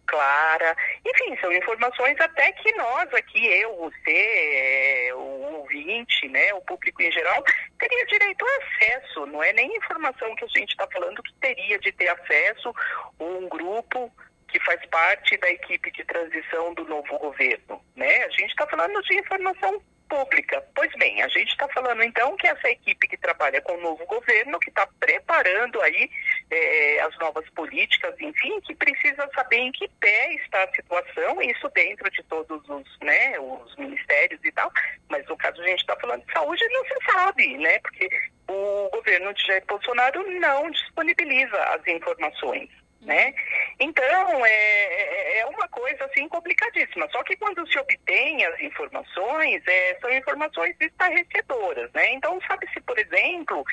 clara. 0.06 0.76
Enfim, 1.04 1.36
são 1.40 1.52
informações 1.52 2.18
até 2.20 2.52
que 2.52 2.72
nós 2.72 3.12
aqui, 3.14 3.46
eu, 3.46 3.76
você, 3.76 5.12
o 5.14 5.58
ouvinte, 5.58 6.28
né, 6.28 6.52
o 6.54 6.60
público 6.62 7.02
em 7.02 7.10
geral, 7.10 7.42
teria 7.78 8.06
direito 8.06 8.44
a 8.44 8.64
acesso. 8.64 9.26
Não 9.26 9.42
é 9.42 9.52
nem 9.52 9.76
informação 9.76 10.34
que 10.36 10.44
a 10.44 10.48
gente 10.48 10.70
está 10.70 10.86
falando 10.92 11.22
que 11.22 11.34
teria 11.34 11.78
de 11.78 11.92
ter 11.92 12.08
acesso 12.08 12.74
um 13.18 13.48
grupo 13.48 14.12
que 14.54 14.60
faz 14.60 14.80
parte 14.86 15.36
da 15.38 15.50
equipe 15.50 15.90
de 15.90 16.04
transição 16.04 16.72
do 16.74 16.84
novo 16.84 17.18
governo, 17.18 17.84
né? 17.96 18.22
A 18.22 18.28
gente 18.28 18.50
está 18.50 18.64
falando 18.68 19.02
de 19.02 19.18
informação 19.18 19.82
pública. 20.08 20.64
Pois 20.76 20.92
bem, 20.92 21.20
a 21.22 21.26
gente 21.26 21.48
está 21.48 21.66
falando 21.70 22.04
então 22.04 22.36
que 22.36 22.46
essa 22.46 22.70
equipe 22.70 23.08
que 23.08 23.16
trabalha 23.16 23.60
com 23.62 23.72
o 23.72 23.80
novo 23.80 24.06
governo, 24.06 24.60
que 24.60 24.68
está 24.68 24.86
preparando 25.00 25.82
aí 25.82 26.08
é, 26.52 27.00
as 27.00 27.18
novas 27.18 27.50
políticas, 27.50 28.14
enfim, 28.20 28.60
que 28.60 28.76
precisa 28.76 29.28
saber 29.34 29.56
em 29.56 29.72
que 29.72 29.88
pé 29.98 30.34
está 30.34 30.62
a 30.62 30.72
situação, 30.72 31.42
isso 31.42 31.68
dentro 31.70 32.08
de 32.12 32.22
todos 32.22 32.62
os, 32.68 32.98
né, 33.00 33.36
os 33.40 33.74
ministérios 33.74 34.38
e 34.44 34.52
tal, 34.52 34.70
mas 35.08 35.26
no 35.26 35.36
caso 35.36 35.60
a 35.60 35.66
gente 35.66 35.80
está 35.80 35.96
falando 35.96 36.24
de 36.24 36.32
saúde, 36.32 36.62
não 36.68 36.84
se 36.84 37.12
sabe, 37.12 37.58
né, 37.58 37.80
porque 37.80 38.08
o 38.48 38.88
governo 38.92 39.34
de 39.34 39.44
Jair 39.48 39.64
Bolsonaro 39.66 40.30
não 40.38 40.70
disponibiliza 40.70 41.60
as 41.60 41.84
informações 41.88 42.83
né? 43.04 43.34
Então, 43.78 44.46
é, 44.46 44.50
é, 44.50 45.38
é 45.38 45.46
uma 45.46 45.68
coisa 45.68 46.04
assim 46.04 46.28
complicadíssima. 46.28 47.08
Só 47.10 47.22
que 47.22 47.36
quando 47.36 47.66
se 47.70 47.78
obtém 47.78 48.44
as 48.44 48.60
informações, 48.60 49.62
é, 49.66 49.98
são 50.00 50.10
informações 50.10 50.76
estarrecedoras, 50.80 51.90
né? 51.92 52.12
Então, 52.12 52.40
sabe-se, 52.46 52.80
por 52.80 52.98
exemplo, 52.98 53.64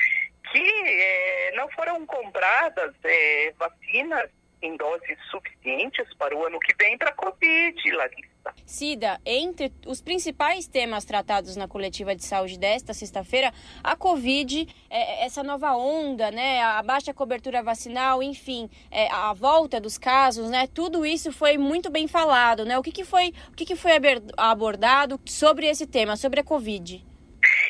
que 0.50 0.82
é, 0.86 1.52
não 1.54 1.68
foram 1.70 2.04
compradas 2.06 2.94
é, 3.04 3.52
vacinas 3.58 4.30
em 4.60 4.76
doses 4.76 5.18
suficientes 5.30 6.06
para 6.14 6.36
o 6.36 6.46
ano 6.46 6.60
que 6.60 6.74
vem 6.80 6.96
para 6.96 7.10
a 7.10 7.14
Covid, 7.14 7.90
Larissa. 7.92 8.31
Cida, 8.64 9.20
entre 9.24 9.72
os 9.86 10.00
principais 10.00 10.66
temas 10.66 11.04
tratados 11.04 11.56
na 11.56 11.68
coletiva 11.68 12.14
de 12.14 12.24
saúde 12.24 12.58
desta 12.58 12.94
sexta-feira, 12.94 13.52
a 13.82 13.94
Covid, 13.94 14.66
é, 14.88 15.24
essa 15.24 15.42
nova 15.42 15.74
onda, 15.76 16.30
né, 16.30 16.62
a 16.62 16.82
baixa 16.82 17.12
cobertura 17.12 17.62
vacinal, 17.62 18.22
enfim, 18.22 18.70
é, 18.90 19.08
a 19.12 19.32
volta 19.32 19.80
dos 19.80 19.98
casos, 19.98 20.50
né, 20.50 20.66
tudo 20.66 21.04
isso 21.04 21.32
foi 21.32 21.58
muito 21.58 21.90
bem 21.90 22.08
falado, 22.08 22.64
né? 22.64 22.78
O 22.78 22.82
que, 22.82 22.92
que 22.92 23.04
foi, 23.04 23.32
o 23.50 23.56
que, 23.56 23.64
que 23.64 23.76
foi 23.76 23.92
abordado 24.36 25.20
sobre 25.26 25.66
esse 25.66 25.86
tema, 25.86 26.16
sobre 26.16 26.40
a 26.40 26.44
Covid? 26.44 27.04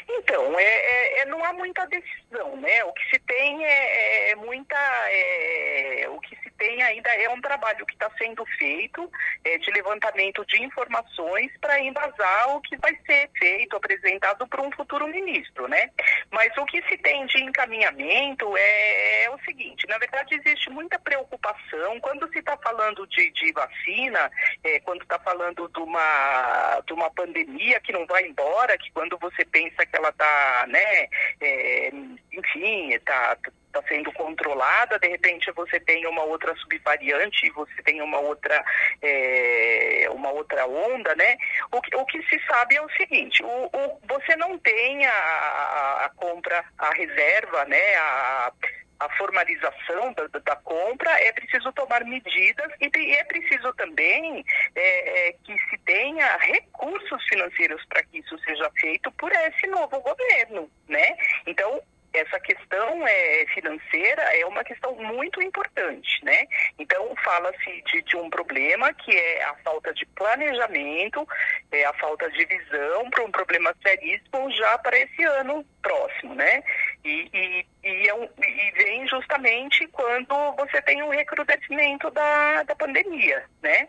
Então, 0.09 0.59
é, 0.59 0.63
é, 0.63 1.21
é, 1.21 1.25
não 1.27 1.45
há 1.45 1.53
muita 1.53 1.85
decisão, 1.87 2.22
né? 2.57 2.85
O 2.85 2.93
que 2.93 3.11
se 3.11 3.19
tem 3.21 3.65
é, 3.65 4.31
é 4.31 4.35
muita. 4.37 4.77
É, 4.77 6.07
o 6.09 6.21
que 6.21 6.37
se 6.37 6.51
tem 6.53 6.83
ainda 6.83 7.11
é 7.11 7.29
um 7.29 7.41
trabalho 7.41 7.85
que 7.85 7.95
está 7.95 8.09
sendo 8.17 8.45
feito 8.59 9.11
é, 9.45 9.59
de 9.59 9.71
levantamento 9.73 10.45
de 10.47 10.63
informações 10.63 11.51
para 11.61 11.81
embasar 11.81 12.55
o 12.57 12.61
que 12.61 12.77
vai 12.77 12.97
ser 13.05 13.29
feito, 13.37 13.77
apresentado 13.77 14.47
para 14.47 14.63
um 14.63 14.71
futuro 14.71 15.09
ministro, 15.09 15.67
né? 15.69 15.91
Mas 16.31 16.57
o 16.57 16.65
que 16.67 16.81
se 16.89 16.97
tem 16.99 17.27
de 17.27 17.43
encaminhamento 17.43 18.57
é, 18.57 19.25
é 19.25 19.31
o 19.31 19.39
seguinte: 19.41 19.87
na 19.89 19.99
verdade, 19.99 20.35
existe 20.35 20.71
muita 20.71 20.99
preocupação 20.99 22.01
quando 22.01 22.31
se 22.33 22.39
está 22.39 22.57
falando 22.59 23.07
de, 23.09 23.31
de 23.33 23.53
vacina, 23.53 24.31
é, 24.63 24.81
quando 24.81 25.03
está 25.03 25.19
falando 25.19 25.69
de 25.69 25.81
uma, 25.81 26.81
de 26.87 26.93
uma 26.93 27.11
pandemia 27.11 27.81
que 27.81 27.93
não 27.93 28.07
vai 28.07 28.27
embora, 28.27 28.79
que 28.79 28.91
quando 28.93 29.19
você 29.19 29.45
pensa 29.45 29.85
que 29.85 29.97
ela 29.97 30.11
está, 30.11 30.67
né, 30.69 31.09
é, 31.41 31.91
enfim, 32.33 32.93
está 32.95 33.37
está 33.73 33.83
sendo 33.89 34.13
controlada, 34.13 34.99
de 34.99 35.09
repente 35.09 35.51
você 35.53 35.81
tem 35.81 36.07
uma 36.07 36.23
outra 36.23 36.55
subvariante, 36.57 37.51
você 37.51 37.83
tem 37.83 38.03
uma 38.03 38.19
outra, 38.19 38.63
é, 39.01 40.07
uma 40.11 40.31
outra 40.31 40.67
onda, 40.67 41.15
né? 41.15 41.37
O 41.73 41.81
que, 41.81 41.97
o 41.97 42.05
que 42.05 42.23
se 42.25 42.39
sabe 42.47 42.77
é 42.77 42.83
o 42.83 42.91
seguinte, 42.91 43.43
o, 43.43 43.71
o 43.73 44.01
você 44.07 44.37
não 44.37 44.59
tem 44.59 45.07
a, 45.07 46.05
a 46.05 46.11
compra, 46.15 46.63
a 46.77 46.93
reserva, 46.93 47.65
né? 47.65 47.95
A, 47.97 48.53
a 49.01 49.09
formalização 49.17 50.13
da, 50.13 50.29
da, 50.39 50.55
compra, 50.57 51.11
é 51.23 51.33
preciso 51.33 51.73
tomar 51.73 52.05
medidas 52.05 52.71
e 52.81 53.15
é 53.15 53.25
preciso 53.25 53.73
também 53.75 54.45
é, 54.77 55.29
é, 55.29 55.33
que 55.45 55.59
se 55.69 55.79
tenha 55.79 56.37
recursos 56.37 57.25
financeiros 57.29 57.85
para 57.87 58.05
que 58.05 58.19
isso 58.19 58.39
seja 58.45 58.71
feito 58.79 59.11
por 59.13 59.33
esse 59.33 59.67
novo 59.67 59.99
governo, 60.01 60.71
né? 60.89 61.17
Então, 61.49 61.83
essa 62.15 62.39
questão 62.41 63.07
é, 63.07 63.47
financeira 63.55 64.23
é 64.39 64.45
uma 64.47 64.63
questão 64.63 64.95
muito 64.97 65.41
importante, 65.43 66.25
né? 66.25 66.47
Então, 66.79 67.15
fala-se 67.25 67.83
de, 67.91 68.03
de, 68.03 68.17
um 68.17 68.29
problema 68.29 68.93
que 68.93 69.11
é 69.11 69.45
a 69.45 69.55
falta 69.65 69.93
de 69.95 70.05
planejamento, 70.07 71.27
é 71.71 71.85
a 71.85 71.93
falta 71.95 72.31
de 72.31 72.45
visão 72.45 73.09
para 73.11 73.25
um 73.25 73.31
problema 73.31 73.75
seríssimo 73.83 74.51
já 74.53 74.79
para 74.79 74.99
esse 74.99 75.25
ano 75.25 75.65
próximo, 75.81 76.35
né? 76.35 76.63
E, 77.05 77.29
e, 77.33 77.67
e, 77.83 78.09
é 78.09 78.15
um, 78.15 78.25
e, 78.25 78.71
vem 78.73 79.09
justamente 79.09 79.87
quando 79.89 80.53
você 80.57 80.83
tem 80.83 81.03
um 81.03 81.11
recrudescimento 81.11 82.11
da, 82.11 82.63
da 82.63 82.75
pandemia, 82.75 83.45
né? 83.63 83.89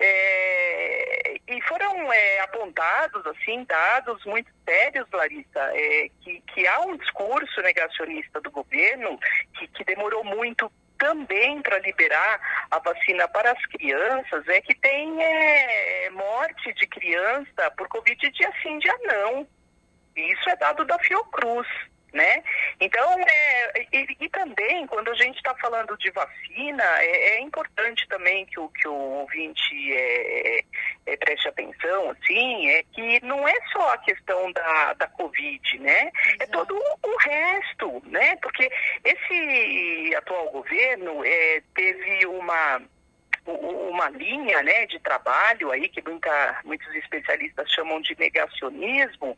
É, 0.00 1.34
e 1.48 1.60
foram 1.62 2.12
é, 2.12 2.40
apontados, 2.40 3.24
assim, 3.26 3.64
dados 3.64 4.24
muito 4.24 4.50
sérios, 4.64 5.08
Larissa, 5.12 5.60
é, 5.74 6.08
que, 6.20 6.40
que 6.40 6.66
há 6.66 6.80
um 6.80 6.96
discurso 6.96 7.60
negacionista 7.62 8.40
do 8.40 8.50
governo 8.50 9.18
que, 9.58 9.68
que 9.68 9.84
demorou 9.84 10.24
muito 10.24 10.70
também 10.98 11.60
para 11.62 11.80
liberar 11.80 12.40
a 12.70 12.78
vacina 12.78 13.26
para 13.28 13.50
as 13.50 13.66
crianças 13.66 14.46
é 14.46 14.60
que 14.60 14.74
tem 14.74 15.20
é, 15.20 16.10
morte 16.10 16.72
de 16.74 16.86
criança 16.86 17.70
por 17.76 17.88
Covid 17.88 18.30
dia 18.30 18.52
sim, 18.62 18.78
dia 18.78 18.96
não. 19.02 19.46
Isso 20.14 20.48
é 20.48 20.56
dado 20.56 20.84
da 20.84 20.98
Fiocruz 21.00 21.66
né? 22.12 22.42
Então, 22.80 23.18
é, 23.18 23.86
e, 23.92 24.16
e, 24.20 24.28
também, 24.28 24.86
quando 24.86 25.10
a 25.10 25.14
gente 25.14 25.36
está 25.36 25.54
falando 25.56 25.96
de 25.96 26.10
vacina, 26.10 26.84
é, 27.00 27.36
é, 27.36 27.40
importante 27.40 28.06
também 28.08 28.44
que 28.46 28.60
o, 28.60 28.68
que 28.68 28.86
o 28.86 28.94
ouvinte 28.94 29.92
é, 29.92 30.64
é, 31.06 31.16
preste 31.16 31.48
atenção, 31.48 32.10
assim, 32.10 32.68
é 32.68 32.82
que 32.92 33.24
não 33.24 33.46
é 33.48 33.54
só 33.72 33.92
a 33.94 33.98
questão 33.98 34.52
da, 34.52 34.92
da 34.94 35.06
Covid, 35.08 35.78
né? 35.78 36.10
É 36.38 36.46
todo 36.46 36.76
o, 36.76 37.08
o 37.08 37.16
resto, 37.16 38.02
né? 38.06 38.36
Porque 38.36 38.70
esse 39.04 40.14
atual 40.16 40.50
governo 40.50 41.24
é, 41.24 41.62
teve 41.74 42.26
uma 42.26 42.82
uma 43.46 44.08
linha 44.10 44.62
né, 44.62 44.86
de 44.86 44.98
trabalho 45.00 45.70
aí 45.72 45.88
que 45.88 46.02
muita, 46.08 46.60
muitos 46.64 46.94
especialistas 46.94 47.70
chamam 47.72 48.00
de 48.00 48.16
negacionismo, 48.18 49.36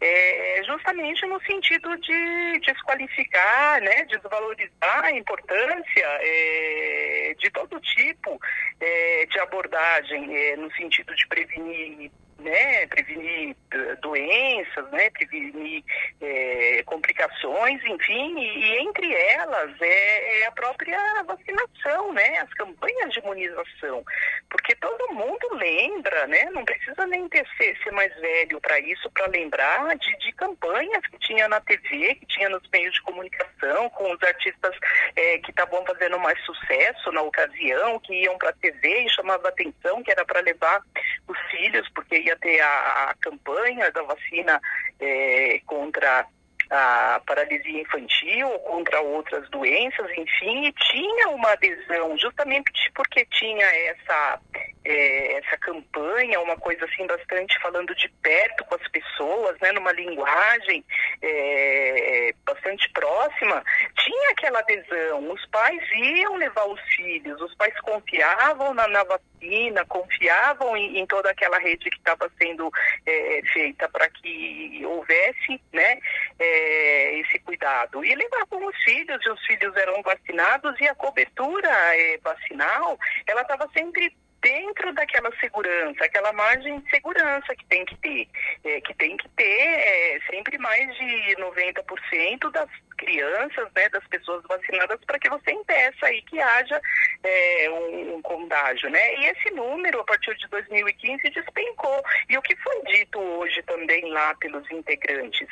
é, 0.00 0.62
justamente 0.64 1.24
no 1.26 1.40
sentido 1.42 1.96
de 1.98 2.60
desqualificar, 2.60 3.80
né, 3.80 4.04
desvalorizar 4.04 5.04
a 5.04 5.10
importância 5.12 6.06
é, 6.20 7.34
de 7.38 7.50
todo 7.50 7.80
tipo 7.80 8.40
é, 8.80 9.26
de 9.26 9.38
abordagem 9.40 10.36
é, 10.36 10.56
no 10.56 10.70
sentido 10.72 11.14
de 11.14 11.26
prevenir 11.26 12.10
né, 12.38 12.86
prevenir 12.86 13.56
uh, 13.74 14.00
doenças, 14.00 14.90
né, 14.90 15.10
prevenir 15.10 15.82
é, 16.20 16.82
complicações, 16.84 17.82
enfim, 17.84 18.38
e, 18.38 18.58
e, 18.58 18.78
entre 18.78 19.12
elas 19.12 19.70
é, 19.80 20.40
é, 20.40 20.46
a 20.46 20.52
própria 20.52 21.22
vacinação, 21.24 22.12
né, 22.12 22.38
as 22.38 22.52
campanhas 22.54 23.12
de 23.12 23.20
imunização, 23.20 24.04
porque 24.50 24.74
todo 24.76 25.14
mundo 25.14 25.48
lembra, 25.54 26.26
né, 26.26 26.44
não 26.52 26.64
precisa 26.64 27.06
nem 27.06 27.28
ter 27.28 27.46
ser, 27.56 27.76
ser 27.82 27.92
mais 27.92 28.14
velho 28.20 28.60
para 28.60 28.78
isso, 28.80 29.10
para 29.10 29.26
lembrar 29.28 29.96
de, 29.96 30.16
de, 30.18 30.32
campanhas 30.32 31.06
que 31.06 31.18
tinha 31.20 31.48
na 31.48 31.60
TV, 31.60 32.14
que 32.16 32.26
tinha 32.26 32.48
nos 32.50 32.62
meios 32.70 32.94
de 32.94 33.02
comunicação, 33.02 33.88
com 33.90 34.12
os 34.12 34.22
artistas 34.22 34.76
é, 35.16 35.38
que 35.38 35.50
estavam 35.50 35.84
fazendo 35.86 36.18
mais 36.18 36.38
sucesso 36.44 37.10
na 37.12 37.22
ocasião, 37.22 37.98
que 38.00 38.12
iam 38.22 38.36
para 38.36 38.50
a 38.50 38.54
TV 38.54 39.04
e 39.04 39.10
chamava 39.10 39.48
atenção, 39.48 40.02
que 40.02 40.10
era 40.10 40.24
para 40.24 40.40
levar 40.40 40.82
os 41.26 41.38
filhos, 41.50 41.88
porque 41.94 42.25
ia 42.26 42.36
ter 42.36 42.60
a, 42.60 43.10
a 43.10 43.14
campanha 43.20 43.90
da 43.90 44.02
vacina 44.02 44.60
é, 45.00 45.60
contra 45.66 46.26
a 46.70 47.20
paralisia 47.24 47.80
infantil, 47.80 48.48
contra 48.60 49.00
outras 49.00 49.48
doenças, 49.50 50.10
enfim, 50.16 50.66
e 50.66 50.72
tinha 50.72 51.28
uma 51.28 51.52
adesão, 51.52 52.18
justamente 52.18 52.90
porque 52.94 53.24
tinha 53.26 53.64
essa, 53.64 54.40
é, 54.84 55.38
essa 55.38 55.56
campanha, 55.58 56.40
uma 56.40 56.56
coisa 56.56 56.84
assim 56.84 57.06
bastante 57.06 57.56
falando 57.60 57.94
de 57.94 58.08
perto 58.22 58.64
com 58.64 58.74
as 58.74 58.88
pessoas, 58.88 59.56
né, 59.60 59.70
numa 59.72 59.92
linguagem 59.92 60.84
é, 61.22 62.34
bastante 62.44 62.88
próxima, 62.90 63.62
tinha 63.96 64.30
aquela 64.30 64.58
adesão, 64.58 65.30
os 65.30 65.46
pais 65.46 65.82
iam 65.94 66.34
levar 66.36 66.66
os 66.66 66.80
filhos, 66.94 67.40
os 67.40 67.54
pais 67.54 67.78
confiavam 67.80 68.74
na, 68.74 68.88
na 68.88 69.04
vacina, 69.04 69.26
confiavam 69.88 70.76
em, 70.76 70.98
em, 70.98 71.06
toda 71.06 71.30
aquela 71.30 71.58
rede 71.58 71.90
que 71.90 71.98
estava 71.98 72.30
sendo 72.38 72.70
é, 73.06 73.42
feita 73.52 73.88
para 73.88 74.08
que 74.10 74.82
houvesse, 74.84 75.60
né, 75.72 75.98
é, 76.38 77.18
esse 77.20 77.38
cuidado. 77.40 78.04
E 78.04 78.14
levavam 78.14 78.66
os 78.66 78.76
filhos, 78.82 79.24
e 79.24 79.30
os 79.30 79.46
filhos 79.46 79.76
eram 79.76 80.02
vacinados 80.02 80.78
e 80.80 80.88
a 80.88 80.94
cobertura 80.94 81.68
é, 81.68 82.18
vacinal, 82.18 82.98
ela 83.26 83.42
estava 83.42 83.68
sempre 83.76 84.12
dentro 84.46 84.92
daquela 84.94 85.30
segurança, 85.40 86.04
aquela 86.04 86.32
margem 86.32 86.78
de 86.78 86.88
segurança 86.90 87.52
que 87.56 87.66
tem 87.66 87.84
que 87.84 87.96
ter, 87.96 88.28
é, 88.64 88.80
que 88.80 88.94
tem 88.94 89.16
que 89.16 89.28
ter 89.30 89.44
é, 89.44 90.20
sempre 90.30 90.56
mais 90.58 90.86
de 90.96 91.36
90% 91.36 92.52
das 92.52 92.70
crianças, 92.96 93.68
né, 93.74 93.88
das 93.88 94.06
pessoas 94.06 94.44
vacinadas, 94.48 95.00
para 95.04 95.18
que 95.18 95.28
você 95.28 95.50
impeça 95.50 96.06
aí 96.06 96.22
que 96.22 96.40
haja 96.40 96.80
é, 97.24 97.70
um, 97.70 98.14
um, 98.14 98.22
contágio, 98.22 98.88
né? 98.88 99.14
E 99.16 99.26
esse 99.26 99.50
número, 99.50 100.00
a 100.00 100.04
partir 100.04 100.34
de 100.36 100.46
2015, 100.48 101.28
despencou. 101.30 102.02
E 102.30 102.38
o 102.38 102.42
que 102.42 102.54
foi 102.56 102.82
dito 102.84 103.18
hoje 103.18 103.60
também 103.64 104.08
lá 104.12 104.32
pelos 104.36 104.70
integrantes 104.70 105.48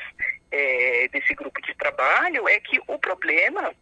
é, 0.53 1.09
desse 1.09 1.35
grupo 1.35 1.61
de 1.62 1.75
trabalho 1.75 2.49
é 2.49 2.61
que 2.61 2.81
o 2.87 2.99
problema 2.99 3.75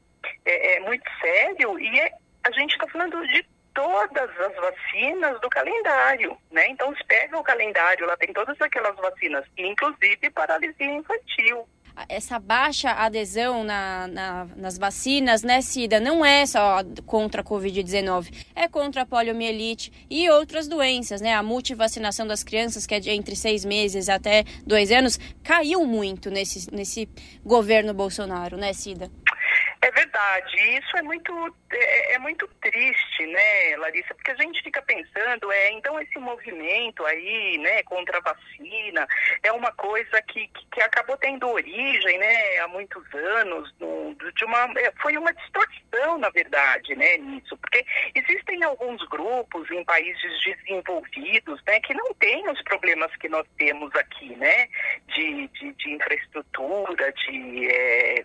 é, 0.46 0.76
é 0.76 0.80
muito 0.80 1.04
sério 1.20 1.78
e 1.78 2.00
é, 2.00 2.10
a 2.44 2.50
gente 2.52 2.72
está 2.72 2.88
falando 2.88 3.26
de 3.28 3.51
todas 3.74 4.30
as 4.40 4.54
vacinas 4.56 5.40
do 5.40 5.48
calendário, 5.48 6.36
né? 6.50 6.66
Então, 6.68 6.94
se 6.94 7.04
pega 7.04 7.38
o 7.38 7.42
calendário, 7.42 8.06
lá 8.06 8.16
tem 8.16 8.32
todas 8.32 8.60
aquelas 8.60 8.96
vacinas, 8.96 9.44
inclusive 9.56 10.30
paralisia 10.30 10.86
infantil 10.86 11.66
essa 12.08 12.38
baixa 12.38 12.90
adesão 12.90 13.64
na, 13.64 14.06
na, 14.08 14.48
nas 14.56 14.78
vacinas, 14.78 15.42
né, 15.42 15.60
Cida, 15.60 16.00
não 16.00 16.24
é 16.24 16.46
só 16.46 16.78
contra 17.06 17.42
a 17.42 17.44
Covid-19, 17.44 18.46
é 18.54 18.68
contra 18.68 19.02
a 19.02 19.06
poliomielite 19.06 19.92
e 20.08 20.28
outras 20.30 20.66
doenças, 20.66 21.20
né? 21.20 21.34
A 21.34 21.42
multivacinação 21.42 22.26
das 22.26 22.42
crianças, 22.42 22.86
que 22.86 22.94
é 22.94 23.00
de 23.00 23.10
entre 23.10 23.36
seis 23.36 23.64
meses 23.64 24.08
até 24.08 24.44
dois 24.66 24.90
anos, 24.90 25.18
caiu 25.42 25.84
muito 25.84 26.30
nesse, 26.30 26.72
nesse 26.74 27.08
governo 27.44 27.92
Bolsonaro, 27.92 28.56
né, 28.56 28.72
Cida? 28.72 29.10
É 29.82 29.90
verdade, 29.90 30.78
isso 30.78 30.96
é 30.96 31.02
muito, 31.02 31.56
é, 31.72 32.14
é, 32.14 32.18
muito 32.20 32.46
triste, 32.60 33.26
né, 33.26 33.76
Larissa? 33.78 34.14
Porque 34.14 34.30
a 34.30 34.36
gente 34.36 34.62
fica 34.62 34.80
pensando, 34.80 35.50
é, 35.50 35.72
então 35.72 36.00
esse 36.00 36.20
movimento 36.20 37.04
aí, 37.04 37.58
né, 37.58 37.82
contra 37.82 38.18
a 38.18 38.20
vacina, 38.20 39.04
é 39.42 39.50
uma 39.50 39.72
coisa 39.72 40.22
que, 40.22 40.48
que, 40.72 40.80
acabou 40.80 41.16
tendo 41.16 41.48
origem, 41.48 42.16
né, 42.16 42.58
há 42.60 42.68
muitos 42.68 43.02
anos, 43.12 43.74
no, 43.80 44.14
de 44.14 44.44
uma, 44.44 44.72
é, 44.76 44.92
foi 45.02 45.16
uma 45.16 45.34
distorção, 45.34 46.16
na 46.16 46.30
verdade, 46.30 46.94
né, 46.94 47.16
nisso, 47.16 47.56
porque 47.56 47.84
existem 48.14 48.62
alguns 48.62 49.04
grupos 49.08 49.68
em 49.68 49.84
países 49.84 50.44
desenvolvidos, 50.44 51.60
né, 51.66 51.80
que 51.80 51.92
não 51.92 52.14
têm 52.20 52.48
os 52.48 52.62
problemas 52.62 53.10
que 53.16 53.28
nós 53.28 53.48
temos 53.58 53.92
aqui, 53.96 54.32
né, 54.36 54.68
de, 55.08 55.48
de, 55.48 55.72
de 55.72 55.90
infraestrutura, 55.90 57.12
de 57.14 57.66
é, 57.68 58.24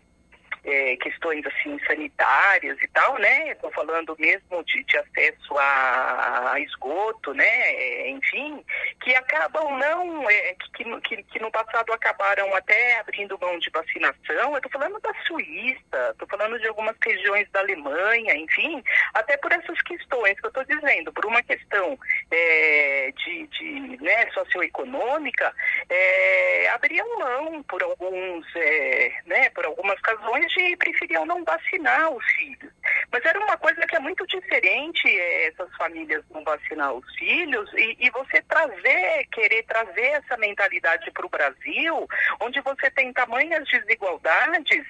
é, 0.68 0.98
questões 0.98 1.46
assim 1.46 1.80
sanitárias 1.88 2.78
e 2.82 2.88
tal, 2.90 3.18
né? 3.18 3.52
Estou 3.52 3.72
falando 3.72 4.16
mesmo 4.20 4.64
de, 4.66 4.84
de 4.84 4.98
acesso 4.98 5.58
a, 5.58 6.56
esgoto, 6.60 7.34
né? 7.34 7.46
É, 7.46 8.10
enfim, 8.10 8.62
que 9.02 9.16
acabam 9.16 9.78
não, 9.78 10.30
é, 10.30 10.56
que, 10.76 10.84
que, 11.02 11.24
que, 11.24 11.40
no 11.40 11.50
passado 11.52 11.94
acabaram 11.94 12.54
até 12.54 13.00
abrindo 13.00 13.40
mão 13.40 13.58
de 13.60 13.70
vacinação. 13.70 14.52
Eu 14.52 14.58
estou 14.58 14.72
falando 14.72 15.00
da 15.00 15.14
Suíça, 15.26 16.10
estou 16.12 16.28
falando 16.28 16.60
de 16.60 16.68
algumas 16.68 16.96
regiões 17.02 17.50
da 17.52 17.62
Alemanha, 17.62 18.36
enfim, 18.36 18.84
até 19.14 19.38
por 19.38 19.52
essas 19.54 19.82
questões 19.84 20.38
que 20.40 20.48
eu 20.48 20.50
estou 20.50 20.66
dizendo, 20.66 21.14
por 21.14 21.26
uma 21.26 21.42
questão 21.44 21.98
é, 22.30 23.14
de, 23.16 23.48
de 23.48 24.04
né, 24.04 24.30
socioeconômica, 24.32 25.54
é, 25.90 26.70
abriam 26.70 27.20
mão 27.20 27.64
por 27.64 27.82
alguns, 27.84 28.46
é, 28.56 29.14
né, 29.26 29.50
por 29.52 29.66
algumas 29.66 29.98
razões 30.04 30.57
que 30.58 30.76
preferiam 30.78 31.26
não 31.26 31.44
vacinar 31.44 32.12
os 32.12 32.26
filhos. 32.32 32.74
Mas 33.12 33.24
era 33.24 33.40
uma 33.40 33.58
coisa 33.58 33.80
que 33.82 33.96
é 33.96 34.00
muito 34.00 34.26
diferente 34.26 35.08
eh, 35.08 35.48
essas 35.48 35.74
famílias 35.76 36.24
não 36.32 36.44
vacinar 36.44 36.94
os 36.94 37.16
filhos 37.16 37.72
e, 37.74 37.96
e 38.00 38.10
você 38.10 38.42
trazer, 38.42 39.28
querer 39.32 39.64
trazer 39.64 40.08
essa 40.08 40.36
mentalidade 40.38 41.12
para 41.12 41.26
o 41.26 41.30
Brasil, 41.30 42.08
onde 42.42 42.60
você 42.62 42.90
tem 42.92 43.14
tamanhas 43.14 43.68
desigualdades 43.70 44.86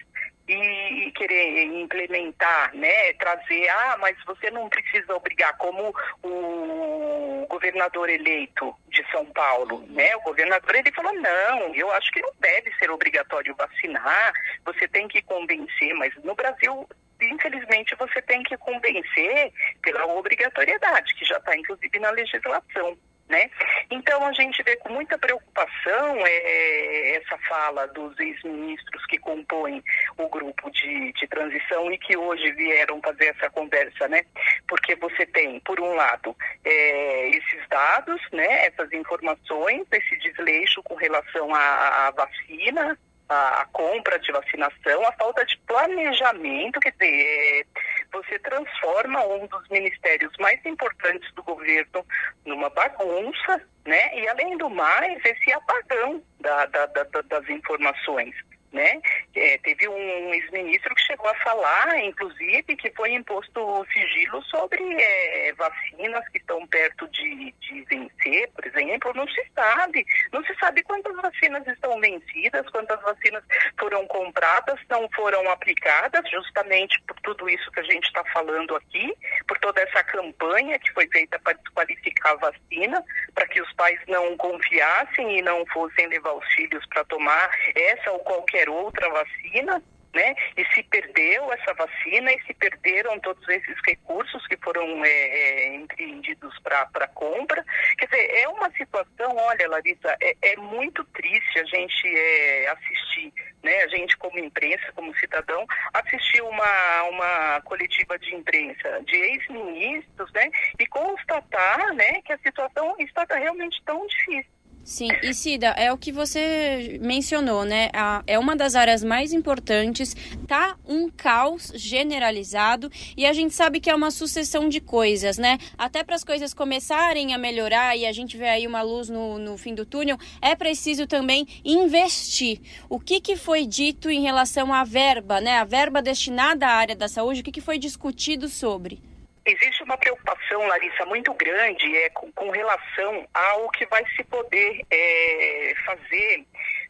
e, 0.47 1.11
querer 1.11 1.63
implementar, 1.63 2.73
né, 2.75 3.13
trazer, 3.13 3.67
ah, 3.69 3.97
mas 3.99 4.15
você 4.25 4.49
não 4.49 4.69
precisa 4.69 5.15
obrigar, 5.15 5.55
como 5.57 5.93
o 6.23 7.45
governador 7.49 8.09
eleito 8.09 8.75
de 8.89 9.05
São 9.11 9.25
Paulo, 9.25 9.85
né, 9.89 10.15
o 10.15 10.21
governador 10.21 10.75
ele 10.75 10.91
falou, 10.91 11.13
não, 11.13 11.75
eu 11.75 11.91
acho 11.91 12.11
que 12.11 12.21
não 12.21 12.31
deve 12.39 12.71
ser 12.75 12.89
obrigatório 12.89 13.55
vacinar, 13.55 14.33
você 14.65 14.87
tem 14.87 15.07
que 15.07 15.21
convencer, 15.21 15.93
mas 15.95 16.13
no 16.23 16.35
Brasil 16.35 16.87
infelizmente 17.19 17.95
você 17.95 18.21
tem 18.21 18.43
que 18.43 18.55
convencer 18.57 19.51
pela 19.81 20.05
obrigatoriedade, 20.05 21.15
que 21.15 21.25
já 21.25 21.37
está 21.37 21.57
inclusive 21.57 21.99
na 21.99 22.11
legislação. 22.11 22.97
Né? 23.29 23.49
Então 23.91 24.25
a 24.25 24.31
gente 24.31 24.63
vê 24.63 24.77
com 24.77 24.93
muita 24.93 25.17
preocupação 25.17 26.25
é, 26.25 27.17
essa 27.17 27.37
fala 27.39 27.85
dos 27.87 28.17
ex-ministros 28.17 29.05
que 29.07 29.17
compõem 29.17 29.83
o 30.17 30.29
grupo 30.29 30.71
de, 30.71 31.11
de 31.11 31.27
transição 31.27 31.91
e 31.91 31.97
que 31.97 32.15
hoje 32.15 32.49
vieram 32.53 33.01
fazer 33.01 33.25
essa 33.25 33.49
conversa, 33.49 34.07
né? 34.07 34.23
Porque 34.65 34.95
você 34.95 35.25
tem, 35.25 35.59
por 35.59 35.77
um 35.81 35.93
lado, 35.93 36.33
é, 36.63 37.29
esses 37.31 37.67
dados, 37.67 38.21
né? 38.31 38.67
Essas 38.67 38.91
informações, 38.93 39.85
esse 39.91 40.17
desleixo 40.19 40.81
com 40.83 40.95
relação 40.95 41.53
à, 41.53 42.07
à 42.07 42.11
vacina, 42.11 42.97
a, 43.29 43.61
a, 43.61 43.65
compra 43.65 44.17
de 44.19 44.31
vacinação, 44.31 45.05
a 45.05 45.11
falta 45.13 45.45
de 45.45 45.57
planejamento, 45.67 46.79
quer 46.79 46.91
dizer, 46.91 47.05
é, 47.05 47.63
você 48.11 48.39
transforma 48.39 49.23
um 49.25 49.47
dos 49.47 49.67
ministérios 49.69 50.33
mais 50.39 50.63
importantes 50.65 51.31
do 51.33 51.43
governo 51.43 52.05
numa 52.45 52.69
bagunça, 52.69 53.61
né? 53.85 54.19
E 54.19 54.27
além 54.27 54.57
do 54.57 54.69
mais, 54.69 55.23
esse 55.25 55.53
apagão 55.53 56.23
da, 56.39 56.65
da, 56.67 56.85
da, 56.85 57.03
das 57.03 57.49
informações 57.49 58.35
né? 58.77 59.01
É, 59.35 59.57
teve 59.57 59.87
um 59.87 60.33
ex-ministro 60.33 60.93
que 60.93 61.01
chegou 61.01 61.27
a 61.27 61.35
falar, 61.35 61.99
inclusive, 61.99 62.75
que 62.75 62.91
foi 62.91 63.11
imposto 63.11 63.85
sigilo 63.91 64.41
sobre 64.43 64.81
é, 65.01 65.53
vacinas 65.53 66.23
que 66.29 66.37
estão 66.37 66.65
perto 66.67 67.07
de, 67.09 67.51
de 67.59 67.81
vencer, 67.85 68.49
por 68.51 68.65
exemplo, 68.65 69.13
não 69.15 69.27
se 69.27 69.43
sabe. 69.55 70.05
Não 70.31 70.43
se 70.45 70.53
sabe 70.59 70.83
quantas 70.83 71.15
vacinas 71.15 71.65
estão 71.67 71.99
vencidas, 71.99 72.69
quantas 72.69 73.01
vacinas 73.01 73.43
foram 73.79 74.05
compradas, 74.07 74.79
não 74.89 75.09
foram 75.15 75.49
aplicadas, 75.49 76.29
justamente 76.29 77.01
por 77.07 77.19
tudo 77.21 77.49
isso 77.49 77.71
que 77.71 77.79
a 77.79 77.83
gente 77.83 78.05
está 78.05 78.23
falando 78.25 78.75
aqui, 78.75 79.13
por 79.47 79.57
toda 79.59 79.81
essa 79.81 80.03
campanha 80.03 80.77
que 80.77 80.93
foi 80.93 81.07
feita 81.07 81.39
para 81.39 81.53
desqualificar 81.53 82.33
a 82.33 82.51
vacina, 82.51 83.03
para 83.33 83.47
que 83.47 83.59
os 83.59 83.73
pais 83.73 83.99
não 84.07 84.37
confiassem 84.37 85.39
e 85.39 85.41
não 85.41 85.65
fossem 85.67 86.07
levar 86.07 86.33
os 86.33 86.45
filhos 86.53 86.85
para 86.87 87.03
tomar 87.05 87.49
essa 87.75 88.11
ou 88.11 88.19
qualquer 88.19 88.66
outra 88.69 89.09
vacina, 89.09 89.81
né? 90.13 90.35
E 90.57 90.65
se 90.73 90.83
perdeu 90.83 91.51
essa 91.53 91.73
vacina 91.75 92.31
e 92.33 92.41
se 92.43 92.53
perderam 92.55 93.19
todos 93.19 93.47
esses 93.47 93.75
recursos 93.85 94.45
que 94.47 94.57
foram 94.57 95.05
é, 95.05 95.09
é, 95.09 95.75
empreendidos 95.75 96.57
para 96.59 97.07
compra. 97.09 97.63
Quer 97.97 98.07
dizer, 98.07 98.41
é 98.41 98.47
uma 98.49 98.71
situação, 98.71 99.35
olha, 99.35 99.69
Larissa, 99.69 100.17
é, 100.21 100.35
é 100.41 100.55
muito 100.57 101.03
triste 101.05 101.59
a 101.59 101.63
gente 101.65 102.07
é, 102.07 102.67
assistir, 102.69 103.33
né? 103.63 103.83
A 103.83 103.87
gente 103.89 104.17
como 104.17 104.39
imprensa, 104.39 104.91
como 104.95 105.15
cidadão, 105.17 105.65
assistir 105.93 106.41
uma, 106.41 107.03
uma 107.03 107.61
coletiva 107.61 108.17
de 108.17 108.33
imprensa 108.33 109.01
de 109.05 109.15
ex-ministros, 109.15 110.31
né? 110.33 110.49
E 110.79 110.87
constatar, 110.87 111.93
né, 111.93 112.21
que 112.23 112.33
a 112.33 112.37
situação 112.39 112.95
está 112.99 113.23
realmente 113.35 113.81
tão 113.85 114.05
difícil. 114.07 114.56
Sim, 114.87 115.09
e 115.21 115.33
Cida, 115.33 115.67
é 115.71 115.91
o 115.91 115.97
que 115.97 116.13
você 116.13 116.97
mencionou, 117.01 117.65
né? 117.65 117.89
é 118.25 118.39
uma 118.39 118.55
das 118.55 118.73
áreas 118.73 119.03
mais 119.03 119.33
importantes, 119.33 120.15
tá 120.47 120.77
um 120.87 121.09
caos 121.09 121.73
generalizado 121.75 122.89
e 123.17 123.25
a 123.25 123.33
gente 123.33 123.53
sabe 123.53 123.81
que 123.81 123.89
é 123.89 123.95
uma 123.95 124.11
sucessão 124.11 124.69
de 124.69 124.79
coisas, 124.79 125.37
né? 125.37 125.57
Até 125.77 126.05
para 126.05 126.15
as 126.15 126.23
coisas 126.23 126.53
começarem 126.53 127.33
a 127.33 127.37
melhorar 127.37 127.97
e 127.97 128.05
a 128.05 128.13
gente 128.13 128.37
vê 128.37 128.47
aí 128.47 128.65
uma 128.65 128.81
luz 128.81 129.09
no, 129.09 129.37
no 129.37 129.57
fim 129.57 129.75
do 129.75 129.85
túnel, 129.85 130.17
é 130.41 130.55
preciso 130.55 131.05
também 131.05 131.45
investir. 131.65 132.61
O 132.89 132.97
que, 132.97 133.19
que 133.19 133.35
foi 133.35 133.65
dito 133.65 134.09
em 134.09 134.21
relação 134.21 134.73
à 134.73 134.85
verba, 134.85 135.41
né? 135.41 135.57
A 135.57 135.65
verba 135.65 136.01
destinada 136.01 136.65
à 136.65 136.71
área 136.71 136.95
da 136.95 137.09
saúde, 137.09 137.41
o 137.41 137.43
que, 137.43 137.51
que 137.51 137.59
foi 137.59 137.77
discutido 137.77 138.47
sobre? 138.47 139.01
Existe 139.47 139.81
uma 139.81 139.97
preocupação, 139.97 140.67
Larissa, 140.67 141.05
muito 141.05 141.33
grande 141.33 141.95
é, 141.95 142.09
com, 142.09 142.29
com 142.33 142.49
relação 142.49 143.25
ao 143.33 143.69
que 143.69 143.85
vai 143.85 144.05
se 144.13 144.21
poder 144.25 144.85
é, 144.91 145.73
fazer 145.85 146.45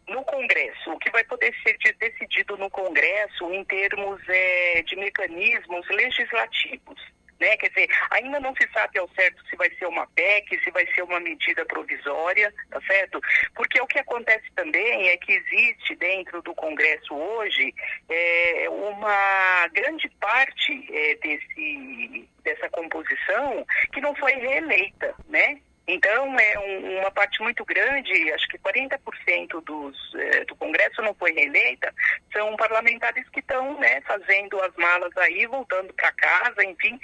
no 0.08 0.24
Congresso, 0.24 0.92
o 0.92 0.98
que 0.98 1.12
vai 1.12 1.24
poder 1.24 1.54
ser 1.62 1.78
decidido 2.00 2.58
no 2.58 2.68
Congresso 2.72 3.54
em 3.54 3.64
termos 3.64 4.20
é, 4.28 4.82
de 4.82 4.96
mecanismos 4.96 5.88
legislativos. 5.90 7.16
Né? 7.39 7.57
Quer 7.57 7.69
dizer, 7.69 7.89
ainda 8.11 8.39
não 8.39 8.53
se 8.55 8.68
sabe 8.72 8.99
ao 8.99 9.07
certo 9.09 9.45
se 9.47 9.55
vai 9.55 9.69
ser 9.72 9.85
uma 9.85 10.07
PEC, 10.07 10.59
se 10.64 10.72
vai 10.72 10.85
ser 10.93 11.03
uma 11.03 11.19
medida 11.19 11.65
provisória, 11.65 12.53
tá 12.69 12.81
certo? 12.81 13.19
Porque 13.55 13.80
o 13.81 13.88
que 13.88 13.99
acontece 13.99 14.45
também 14.55 15.09
é 15.09 15.18
que 15.18 15.34
existe 15.34 15.95
dentro 15.95 16.41
do 16.41 16.53
Congresso 16.53 17.14
hoje 17.14 17.73
é, 18.09 18.68
uma 18.69 19.68
grande 19.73 20.09
parte 20.19 20.88
é, 20.91 21.15
desse, 21.15 22.27
dessa 22.43 22.69
composição 22.69 23.65
que 23.93 24.01
não 24.01 24.15
foi 24.15 24.34
reeleita, 24.34 25.15
né? 25.27 25.59
Então, 25.88 26.38
é 26.38 26.59
um, 26.59 26.99
uma 26.99 27.11
parte 27.11 27.41
muito 27.41 27.64
grande, 27.64 28.31
acho 28.34 28.47
que 28.49 28.57
40% 28.57 29.64
dos, 29.64 29.97
eh, 30.15 30.43
do 30.43 30.53
Congresso 30.57 31.01
não 31.01 31.14
foi 31.14 31.31
reeleita, 31.31 31.93
são 32.34 32.57
parlamentares 32.57 33.27
que 33.30 33.39
estão 33.39 33.80
né, 33.80 34.01
fazendo 34.01 34.61
as 34.61 34.76
malas 34.76 35.15
aí, 35.15 35.45
voltando 35.45 35.93
para 35.93 36.11
casa, 36.11 36.65
enfim, 36.65 36.99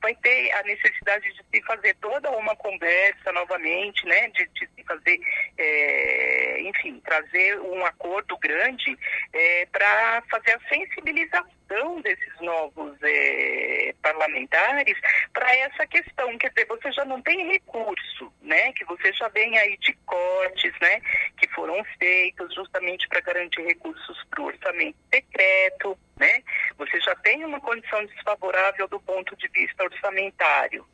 vai 0.00 0.14
ter 0.16 0.52
a 0.52 0.62
necessidade 0.62 1.28
de 1.32 1.42
se 1.50 1.62
fazer 1.66 1.96
toda 1.96 2.30
uma 2.30 2.54
conversa 2.54 3.32
novamente, 3.32 4.06
né, 4.06 4.28
de, 4.28 4.46
de 4.54 4.68
se 4.68 4.84
fazer, 4.84 5.18
eh, 5.58 6.60
enfim, 6.60 7.00
trazer 7.00 7.58
um 7.58 7.84
acordo 7.84 8.38
grande 8.38 8.96
eh, 9.32 9.66
para 9.72 10.22
fazer 10.30 10.52
a 10.52 10.68
sensibilização 10.68 11.57
desses 12.02 12.40
novos 12.40 12.96
eh, 13.02 13.94
parlamentares 14.02 14.98
para 15.32 15.54
essa 15.56 15.86
questão. 15.86 16.36
Quer 16.38 16.50
dizer, 16.50 16.66
você 16.66 16.90
já 16.92 17.04
não 17.04 17.20
tem 17.20 17.46
recurso 17.46 18.32
né, 18.42 18.72
que 18.72 18.84
você 18.84 19.12
já 19.12 19.28
vem 19.28 19.56
aí 19.58 19.76
de 19.78 19.92
cortes, 20.06 20.72
né, 20.80 21.00
que 21.36 21.48
foram 21.48 21.82
feitos 21.98 22.54
justamente 22.54 23.06
para 23.08 23.20
garantir 23.20 23.62
recursos 23.62 24.24
para 24.30 24.42
o 24.42 24.46
orçamento 24.46 24.96
secreto, 25.12 25.98
né? 26.16 26.42
Você 26.76 27.00
já 27.00 27.14
tem 27.16 27.44
uma 27.44 27.60
condição 27.60 28.04
desfavorável 28.06 28.88
do 28.88 29.00
ponto 29.00 29.36
de 29.36 29.48
vista 29.48 29.84
orçamentário. 29.84 30.86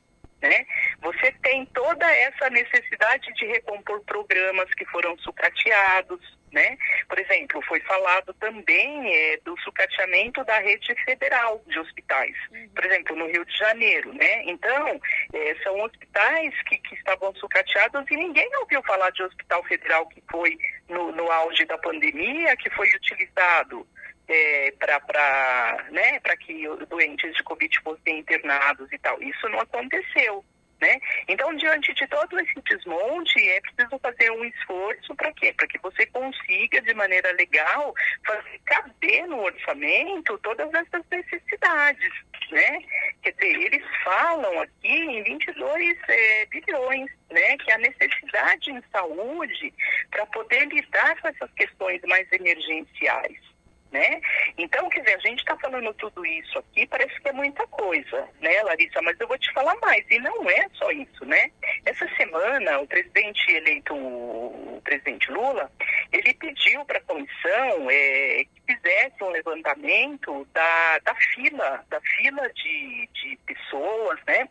Né? 0.44 0.66
Você 1.00 1.32
tem 1.42 1.64
toda 1.64 2.06
essa 2.06 2.50
necessidade 2.50 3.32
de 3.32 3.46
recompor 3.46 4.04
programas 4.04 4.68
que 4.74 4.84
foram 4.84 5.16
sucateados, 5.20 6.20
né? 6.52 6.76
Por 7.08 7.18
exemplo, 7.18 7.62
foi 7.62 7.80
falado 7.80 8.34
também 8.34 9.10
é, 9.10 9.38
do 9.38 9.58
sucateamento 9.60 10.44
da 10.44 10.58
rede 10.58 10.94
federal 11.06 11.62
de 11.66 11.78
hospitais, 11.78 12.36
uhum. 12.52 12.68
por 12.74 12.84
exemplo, 12.84 13.16
no 13.16 13.26
Rio 13.26 13.42
de 13.46 13.56
Janeiro, 13.56 14.12
né? 14.12 14.42
Então, 14.44 15.00
é, 15.32 15.54
são 15.62 15.80
hospitais 15.80 16.52
que, 16.64 16.76
que 16.76 16.94
estavam 16.94 17.34
sucateados 17.36 18.04
e 18.10 18.14
ninguém 18.14 18.48
ouviu 18.58 18.82
falar 18.82 19.08
de 19.12 19.22
hospital 19.22 19.64
federal 19.64 20.06
que 20.08 20.22
foi 20.30 20.58
no, 20.90 21.10
no 21.10 21.30
auge 21.32 21.64
da 21.64 21.78
pandemia, 21.78 22.54
que 22.58 22.68
foi 22.68 22.88
utilizado 22.90 23.88
é, 24.28 24.72
para 24.78 25.84
né, 25.90 26.20
que 26.40 26.66
doentes 26.88 27.34
de 27.34 27.42
Covid 27.42 27.80
fossem 27.80 28.18
internados 28.18 28.90
e 28.92 28.98
tal. 28.98 29.22
Isso 29.22 29.48
não 29.48 29.60
aconteceu. 29.60 30.44
Né? 30.80 30.98
Então, 31.28 31.55
diante 31.55 31.94
de 31.94 32.06
todo 32.09 32.38
esse 32.40 32.60
desmonte, 32.62 33.38
é 33.48 33.60
preciso 33.60 33.98
fazer 34.01 34.30
um 34.32 34.44
esforço 34.44 35.14
para 35.14 35.32
quê? 35.32 35.52
Para 35.56 35.68
que 35.68 35.78
você 35.78 36.05
consiga, 36.06 36.82
de 36.82 36.92
maneira 36.92 37.32
legal, 37.32 37.94
fazer 38.26 38.60
caber 38.66 39.26
no 39.26 39.40
orçamento 39.40 40.36
todas 40.38 40.68
essas 40.74 41.02
necessidades. 41.10 42.12
Né? 42.51 42.80
Quer 43.22 43.32
dizer, 43.32 43.62
eles 43.62 43.84
falam 44.02 44.60
aqui 44.60 44.88
em 44.88 45.22
22 45.22 45.98
é, 46.09 46.46
bilhões, 46.46 47.10
né? 47.30 47.56
que 47.56 47.72
a 47.72 47.78
necessidade 47.78 48.70
em 48.70 48.82
saúde 48.92 49.72
para 50.10 50.26
poder 50.26 50.66
lidar 50.66 51.18
com 51.22 51.28
essas 51.28 51.51
questões 51.55 52.02
mais 52.02 52.30
emergenciais 52.32 53.53
né? 53.94 54.20
Então, 54.58 54.88
quer 54.88 55.00
dizer, 55.00 55.14
a 55.14 55.28
gente 55.28 55.38
está 55.38 55.56
falando 55.56 55.94
tudo 55.94 56.26
isso 56.26 56.58
aqui, 56.58 56.84
parece 56.84 57.18
que 57.20 57.28
é 57.28 57.32
muita 57.32 57.64
coisa, 57.68 58.28
né, 58.40 58.60
Larissa? 58.64 59.00
Mas 59.02 59.18
eu 59.20 59.28
vou 59.28 59.38
te 59.38 59.52
falar 59.52 59.76
mais, 59.76 60.04
e 60.10 60.18
não 60.18 60.50
é 60.50 60.68
só 60.74 60.90
isso, 60.90 61.24
né? 61.24 61.52
Essa 61.86 62.08
semana, 62.16 62.80
o 62.80 62.88
presidente 62.88 63.52
eleito, 63.52 63.94
o 63.94 64.82
presidente 64.82 65.30
Lula, 65.30 65.70
ele 66.12 66.34
pediu 66.34 66.84
para 66.84 66.98
a 66.98 67.02
comissão 67.02 67.88
é, 67.88 68.44
que 68.44 68.74
fizesse 68.74 69.22
um 69.22 69.30
levantamento 69.30 70.44
da, 70.52 70.98
da 71.04 71.14
fila, 71.14 71.84
da 71.88 72.00
fila 72.00 72.50
de, 72.52 73.08
de 73.14 73.38
pessoas, 73.46 74.18
né, 74.26 74.48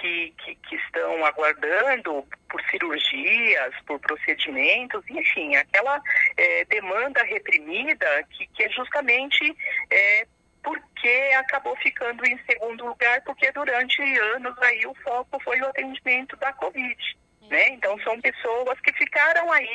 que, 0.00 0.34
que, 0.38 0.54
que 0.56 0.76
estão 0.76 1.24
aguardando 1.24 2.26
por 2.48 2.62
cirurgias, 2.70 3.74
por 3.86 4.00
procedimentos, 4.00 5.04
enfim, 5.08 5.54
aquela 5.56 6.00
é, 6.36 6.64
demanda 6.64 7.22
reprimida 7.22 8.06
que, 8.30 8.46
que 8.48 8.64
é 8.64 8.68
justamente 8.70 9.56
é, 9.90 10.26
porque 10.62 11.30
acabou 11.36 11.76
ficando 11.76 12.24
em 12.26 12.38
segundo 12.44 12.86
lugar, 12.86 13.22
porque 13.22 13.52
durante 13.52 14.02
anos 14.34 14.56
aí 14.62 14.86
o 14.86 14.94
foco 14.94 15.38
foi 15.40 15.60
o 15.60 15.66
atendimento 15.66 16.36
da 16.36 16.52
Covid. 16.52 17.19
Né? 17.50 17.70
Então 17.70 17.98
são 18.04 18.20
pessoas 18.20 18.78
que 18.78 18.92
ficaram 18.92 19.50
aí 19.50 19.66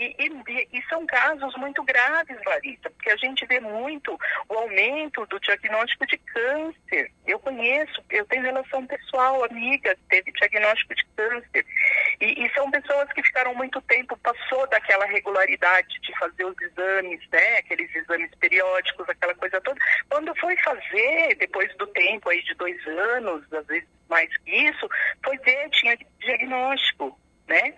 e, 0.00 0.16
e, 0.18 0.68
e, 0.72 0.82
são 0.88 1.06
casos 1.06 1.54
muito 1.54 1.80
graves, 1.84 2.36
Larissa, 2.44 2.90
porque 2.90 3.08
a 3.08 3.16
gente 3.16 3.46
vê 3.46 3.60
muito 3.60 4.18
o 4.48 4.54
aumento 4.54 5.24
do 5.26 5.38
diagnóstico 5.38 6.04
de 6.08 6.18
câncer. 6.18 7.12
Eu 7.24 7.38
conheço, 7.38 8.02
eu 8.10 8.24
tenho 8.26 8.42
relação 8.42 8.84
pessoal, 8.84 9.44
amiga, 9.44 9.96
teve 10.08 10.32
diagnóstico 10.32 10.92
de 10.92 11.06
câncer. 11.16 11.64
E, 12.20 12.44
e, 12.44 12.52
são 12.52 12.68
pessoas 12.68 13.12
que 13.12 13.22
ficaram 13.22 13.54
muito 13.54 13.80
tempo, 13.82 14.18
passou 14.18 14.66
daquela 14.66 15.06
regularidade 15.06 16.00
de 16.00 16.18
fazer 16.18 16.44
os 16.44 16.60
exames, 16.60 17.20
né? 17.30 17.58
Aqueles 17.58 17.94
exames 17.94 18.34
periódicos, 18.40 19.08
aquela 19.08 19.36
coisa 19.36 19.60
toda. 19.60 19.80
Quando 20.08 20.34
foi 20.34 20.56
fazer, 20.56 21.36
depois 21.36 21.72
do 21.76 21.86
tempo 21.86 22.28
aí 22.28 22.42
de 22.42 22.54
dois 22.56 22.84
anos, 22.88 23.52
às 23.52 23.66
vezes 23.68 23.99
mais 24.10 24.36
que 24.38 24.50
isso, 24.50 24.88
foi 25.24 25.38
ver, 25.38 25.70
tinha 25.70 25.96
diagnóstico, 26.18 27.18
né? 27.48 27.74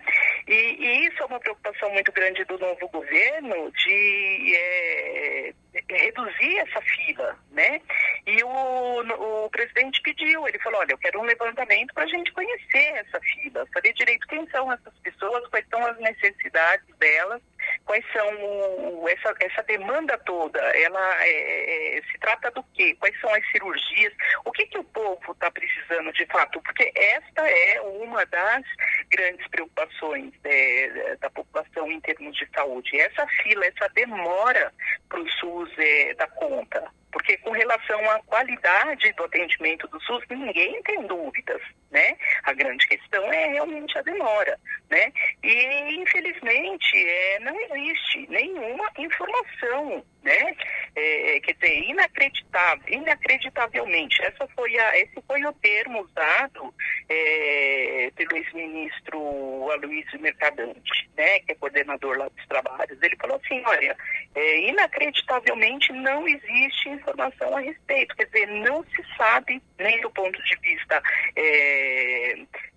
E, 0.47 0.53
e, 0.53 1.07
isso 1.07 1.23
é 1.23 1.25
uma 1.25 1.39
preocupação 1.39 1.89
muito 1.91 2.11
grande 2.11 2.43
do 2.45 2.59
novo 2.59 2.87
governo 2.89 3.71
de 3.71 4.55
é, 4.55 5.53
reduzir 5.89 6.57
essa 6.59 6.81
fila, 6.81 7.37
né? 7.51 7.81
E 8.27 8.43
o, 8.43 9.45
o 9.45 9.49
presidente 9.49 10.01
pediu, 10.01 10.47
ele 10.47 10.59
falou, 10.59 10.79
olha, 10.79 10.91
eu 10.91 10.97
quero 10.97 11.19
um 11.19 11.25
levantamento 11.25 11.93
para 11.93 12.03
a 12.03 12.07
gente 12.07 12.31
conhecer 12.33 12.93
essa 12.95 13.19
fila, 13.21 13.65
saber 13.73 13.93
direito 13.93 14.27
quem 14.27 14.47
são 14.49 14.71
essas 14.71 14.93
pessoas, 14.99 15.47
quais 15.49 15.65
são 15.69 15.83
as 15.85 15.97
necessidades 15.97 16.95
delas, 16.97 17.41
quais 17.85 18.05
são 18.11 19.07
essa, 19.07 19.33
essa 19.39 19.63
demanda 19.63 20.17
toda, 20.19 20.59
ela 20.59 21.23
é, 21.23 21.97
é, 21.97 22.01
se 22.03 22.17
trata 22.19 22.51
do 22.51 22.63
quê? 22.73 22.95
Quais 22.99 23.19
são 23.19 23.33
as 23.33 23.51
cirurgias? 23.51 24.13
O 24.45 24.51
que, 24.51 24.65
que 24.67 24.77
o 24.77 24.83
povo 24.83 25.31
está 25.31 25.51
precisando 25.51 26.11
de 26.13 26.25
fato? 26.27 26.61
Porque 26.61 26.91
esta 26.95 27.47
é 27.47 27.81
uma 27.81 28.25
das 28.25 28.63
grandes 29.09 29.47
preocupações 29.47 30.33
é, 30.43 31.15
da 31.19 31.29
população 31.29 31.91
em 31.91 31.99
termos 32.01 32.35
de 32.37 32.47
saúde. 32.53 32.99
Essa 32.99 33.27
fila, 33.27 33.65
essa 33.65 33.87
demora 33.89 34.71
para 35.09 35.19
o 35.19 35.29
SUS 35.29 35.71
é, 35.77 36.13
dar 36.15 36.29
conta. 36.31 36.91
Porque 37.13 37.37
com 37.37 37.51
relação 37.51 37.99
à 38.09 38.19
qualidade 38.23 39.13
do 39.13 39.23
atendimento 39.23 39.87
do 39.87 40.01
SUS, 40.01 40.23
ninguém 40.29 40.81
tem 40.81 41.05
dúvidas, 41.05 41.61
né? 41.91 42.17
A 42.43 42.53
grande 42.53 42.85
questão 42.87 43.31
é 43.31 43.49
realmente 43.49 43.97
a 43.97 44.01
demora, 44.01 44.59
né? 44.89 45.13
E, 45.43 45.95
infelizmente, 45.95 46.97
é, 46.97 47.39
não 47.39 47.55
existe 47.61 48.27
nenhuma 48.29 48.89
informação, 48.97 50.03
né? 50.23 50.55
É, 50.95 51.39
quer 51.41 51.53
dizer, 51.53 51.89
inacreditável, 51.89 52.83
inacreditavelmente, 52.87 54.21
essa 54.23 54.47
foi 54.55 54.77
a, 54.77 54.97
esse 54.99 55.21
foi 55.27 55.43
o 55.43 55.53
termo 55.53 56.01
usado 56.01 56.73
é, 57.09 58.11
pelo 58.15 58.37
ex-ministro 58.37 59.71
Aloysio 59.71 60.19
Mercadante, 60.19 61.09
né? 61.17 61.39
Que 61.39 61.51
é 61.51 61.55
coordenador 61.55 62.17
lá 62.17 62.29
dos 62.29 62.45
trabalhos. 62.47 63.01
Ele 63.01 63.15
falou 63.17 63.39
assim, 63.43 63.61
olha, 63.65 63.97
é, 64.35 64.69
inacreditavelmente 64.69 65.91
não 65.93 66.27
existe 66.27 66.89
informação 66.89 67.55
a 67.55 67.59
respeito. 67.59 68.15
Quer 68.15 68.25
dizer, 68.25 68.47
não 68.47 68.83
se 68.83 69.03
sabe, 69.17 69.61
nem 69.79 69.99
do 70.01 70.11
ponto 70.11 70.41
de 70.43 70.55
vista 70.57 71.01
é, 71.35 72.35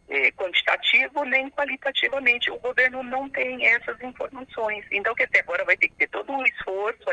é, 0.08 0.30
quantitativo, 0.32 1.24
nem 1.24 1.50
qualitativamente. 1.50 2.50
O 2.50 2.58
governo 2.58 3.02
não 3.02 3.28
tem 3.28 3.66
essas 3.66 4.00
informações. 4.02 4.84
Então, 4.90 5.14
quer 5.14 5.26
dizer, 5.26 5.40
agora 5.40 5.64
vai 5.64 5.76
ter 5.76 5.88
que 5.88 5.96
ter 5.96 6.08
todo 6.08 6.32
um 6.32 6.45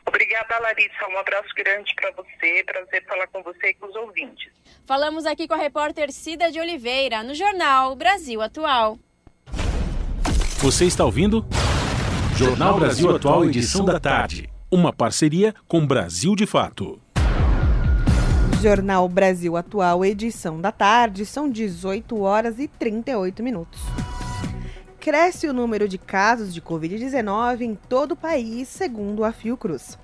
Obrigada, 0.06 0.60
Larissa. 0.60 1.08
Um 1.10 1.18
abraço 1.18 1.50
grande 1.56 1.94
para 1.96 2.12
você. 2.12 2.64
Prazer 2.66 3.06
falar 3.06 3.28
com 3.28 3.42
você 3.44 3.70
e 3.70 3.74
com 3.76 3.88
os 3.88 3.96
ouvintes. 3.96 4.61
Falamos 4.92 5.26
aqui 5.26 5.48
com 5.48 5.54
a 5.54 5.58
repórter 5.58 6.12
Cida 6.12 6.52
de 6.52 6.60
Oliveira, 6.60 7.24
no 7.24 7.34
jornal 7.34 7.96
Brasil 7.96 8.42
Atual. 8.42 9.00
Você 10.58 10.84
está 10.84 11.06
ouvindo? 11.06 11.46
Jornal 12.36 12.78
Brasil 12.78 13.16
Atual, 13.16 13.46
edição 13.46 13.86
da 13.86 14.02
tarde. 14.02 14.50
Uma 14.70 14.92
parceria 14.92 15.56
com 15.66 15.88
Brasil 15.88 16.36
de 16.36 16.46
Fato. 16.46 17.00
Jornal 18.62 19.08
Brasil 19.08 19.56
Atual, 19.56 20.04
edição 20.04 20.60
da 20.60 20.74
tarde, 20.74 21.26
são 21.26 21.50
18 21.50 22.20
horas 22.20 22.60
e 22.60 22.68
38 22.68 23.42
minutos. 23.42 23.80
Cresce 25.00 25.48
o 25.48 25.54
número 25.54 25.88
de 25.88 25.98
casos 25.98 26.54
de 26.54 26.62
Covid-19 26.62 27.62
em 27.62 27.76
todo 27.76 28.12
o 28.12 28.18
país, 28.18 28.68
segundo 28.68 29.24
a 29.24 29.32
Fiocruz. 29.32 29.98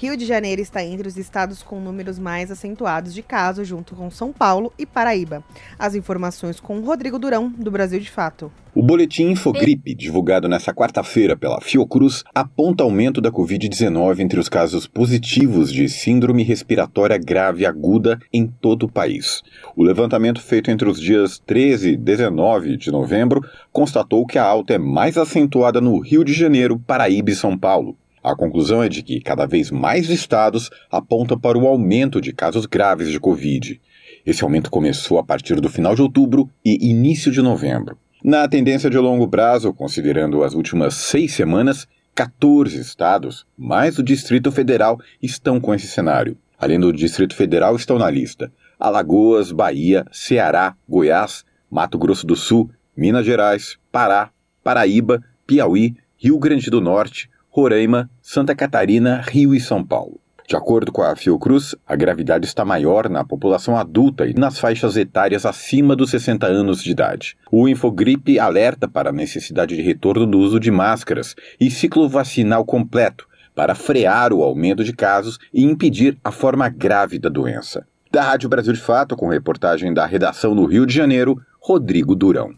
Rio 0.00 0.16
de 0.16 0.24
Janeiro 0.24 0.62
está 0.62 0.80
entre 0.84 1.08
os 1.08 1.16
estados 1.16 1.60
com 1.60 1.80
números 1.80 2.20
mais 2.20 2.52
acentuados 2.52 3.12
de 3.12 3.20
casos, 3.20 3.66
junto 3.66 3.96
com 3.96 4.08
São 4.12 4.32
Paulo 4.32 4.72
e 4.78 4.86
Paraíba. 4.86 5.42
As 5.76 5.96
informações 5.96 6.60
com 6.60 6.78
Rodrigo 6.78 7.18
Durão, 7.18 7.48
do 7.48 7.68
Brasil 7.68 7.98
de 7.98 8.08
Fato. 8.08 8.48
O 8.72 8.80
boletim 8.80 9.24
Infogripe, 9.30 9.96
divulgado 9.96 10.48
nesta 10.48 10.72
quarta-feira 10.72 11.36
pela 11.36 11.60
Fiocruz, 11.60 12.22
aponta 12.32 12.84
aumento 12.84 13.20
da 13.20 13.32
Covid-19 13.32 14.20
entre 14.20 14.38
os 14.38 14.48
casos 14.48 14.86
positivos 14.86 15.72
de 15.72 15.88
síndrome 15.88 16.44
respiratória 16.44 17.18
grave 17.18 17.66
aguda 17.66 18.20
em 18.32 18.46
todo 18.46 18.84
o 18.84 18.88
país. 18.88 19.42
O 19.74 19.82
levantamento 19.82 20.40
feito 20.40 20.70
entre 20.70 20.88
os 20.88 21.00
dias 21.00 21.42
13 21.44 21.94
e 21.94 21.96
19 21.96 22.76
de 22.76 22.92
novembro 22.92 23.40
constatou 23.72 24.24
que 24.24 24.38
a 24.38 24.44
alta 24.44 24.74
é 24.74 24.78
mais 24.78 25.18
acentuada 25.18 25.80
no 25.80 25.98
Rio 25.98 26.22
de 26.22 26.32
Janeiro, 26.32 26.78
Paraíba 26.78 27.32
e 27.32 27.34
São 27.34 27.58
Paulo. 27.58 27.96
A 28.22 28.34
conclusão 28.34 28.82
é 28.82 28.88
de 28.88 29.02
que 29.02 29.20
cada 29.20 29.46
vez 29.46 29.70
mais 29.70 30.10
estados 30.10 30.70
apontam 30.90 31.38
para 31.38 31.58
o 31.58 31.66
aumento 31.66 32.20
de 32.20 32.32
casos 32.32 32.66
graves 32.66 33.08
de 33.08 33.20
Covid. 33.20 33.80
Esse 34.26 34.44
aumento 34.44 34.70
começou 34.70 35.18
a 35.18 35.24
partir 35.24 35.60
do 35.60 35.68
final 35.68 35.94
de 35.94 36.02
outubro 36.02 36.50
e 36.64 36.90
início 36.90 37.30
de 37.30 37.40
novembro. 37.40 37.96
Na 38.22 38.48
tendência 38.48 38.90
de 38.90 38.98
longo 38.98 39.28
prazo, 39.28 39.72
considerando 39.72 40.42
as 40.42 40.54
últimas 40.54 40.94
seis 40.94 41.32
semanas, 41.32 41.86
14 42.14 42.80
estados, 42.80 43.46
mais 43.56 43.98
o 43.98 44.02
Distrito 44.02 44.50
Federal, 44.50 44.98
estão 45.22 45.60
com 45.60 45.72
esse 45.72 45.86
cenário. 45.86 46.36
Além 46.58 46.80
do 46.80 46.92
Distrito 46.92 47.36
Federal, 47.36 47.76
estão 47.76 47.96
na 47.96 48.10
lista 48.10 48.52
Alagoas, 48.78 49.52
Bahia, 49.52 50.04
Ceará, 50.12 50.74
Goiás, 50.88 51.44
Mato 51.70 51.96
Grosso 51.98 52.26
do 52.26 52.34
Sul, 52.34 52.70
Minas 52.96 53.24
Gerais, 53.24 53.78
Pará, 53.92 54.30
Paraíba, 54.62 55.22
Piauí, 55.46 55.96
Rio 56.16 56.38
Grande 56.38 56.70
do 56.70 56.80
Norte, 56.80 57.30
Roraima, 57.60 58.08
Santa 58.22 58.54
Catarina, 58.54 59.20
Rio 59.28 59.52
e 59.52 59.58
São 59.58 59.84
Paulo. 59.84 60.20
De 60.46 60.54
acordo 60.54 60.92
com 60.92 61.02
a 61.02 61.16
Fiocruz, 61.16 61.74
a 61.84 61.96
gravidade 61.96 62.46
está 62.46 62.64
maior 62.64 63.10
na 63.10 63.24
população 63.24 63.76
adulta 63.76 64.28
e 64.28 64.32
nas 64.32 64.60
faixas 64.60 64.96
etárias 64.96 65.44
acima 65.44 65.96
dos 65.96 66.10
60 66.10 66.46
anos 66.46 66.80
de 66.80 66.92
idade. 66.92 67.36
O 67.50 67.68
Infogripe 67.68 68.38
alerta 68.38 68.86
para 68.86 69.10
a 69.10 69.12
necessidade 69.12 69.74
de 69.74 69.82
retorno 69.82 70.24
do 70.24 70.38
uso 70.38 70.60
de 70.60 70.70
máscaras 70.70 71.34
e 71.60 71.68
ciclo 71.68 72.08
vacinal 72.08 72.64
completo 72.64 73.26
para 73.56 73.74
frear 73.74 74.32
o 74.32 74.44
aumento 74.44 74.84
de 74.84 74.92
casos 74.92 75.36
e 75.52 75.64
impedir 75.64 76.16
a 76.22 76.30
forma 76.30 76.68
grave 76.68 77.18
da 77.18 77.28
doença. 77.28 77.84
Da 78.12 78.22
Rádio 78.22 78.48
Brasil 78.48 78.72
de 78.72 78.80
Fato, 78.80 79.16
com 79.16 79.28
reportagem 79.28 79.92
da 79.92 80.06
redação 80.06 80.54
no 80.54 80.64
Rio 80.64 80.86
de 80.86 80.94
Janeiro, 80.94 81.42
Rodrigo 81.60 82.14
Durão. 82.14 82.54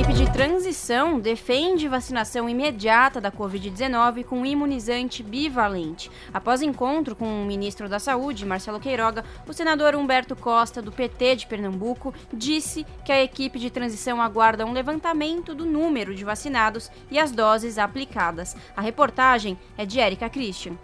Equipe 0.00 0.14
de 0.14 0.32
transição 0.32 1.20
defende 1.20 1.86
vacinação 1.86 2.48
imediata 2.48 3.20
da 3.20 3.30
Covid-19 3.30 4.24
com 4.24 4.46
imunizante 4.46 5.22
bivalente. 5.22 6.10
Após 6.32 6.62
encontro 6.62 7.14
com 7.14 7.26
o 7.26 7.44
ministro 7.44 7.86
da 7.86 7.98
Saúde, 7.98 8.46
Marcelo 8.46 8.80
Queiroga, 8.80 9.26
o 9.46 9.52
senador 9.52 9.94
Humberto 9.94 10.34
Costa, 10.34 10.80
do 10.80 10.90
PT 10.90 11.36
de 11.36 11.46
Pernambuco, 11.46 12.14
disse 12.32 12.86
que 13.04 13.12
a 13.12 13.22
equipe 13.22 13.58
de 13.58 13.68
transição 13.68 14.22
aguarda 14.22 14.64
um 14.64 14.72
levantamento 14.72 15.54
do 15.54 15.66
número 15.66 16.14
de 16.14 16.24
vacinados 16.24 16.90
e 17.10 17.18
as 17.18 17.30
doses 17.30 17.76
aplicadas. 17.76 18.56
A 18.74 18.80
reportagem 18.80 19.58
é 19.76 19.84
de 19.84 20.00
Erika 20.00 20.30
Christian. 20.30 20.78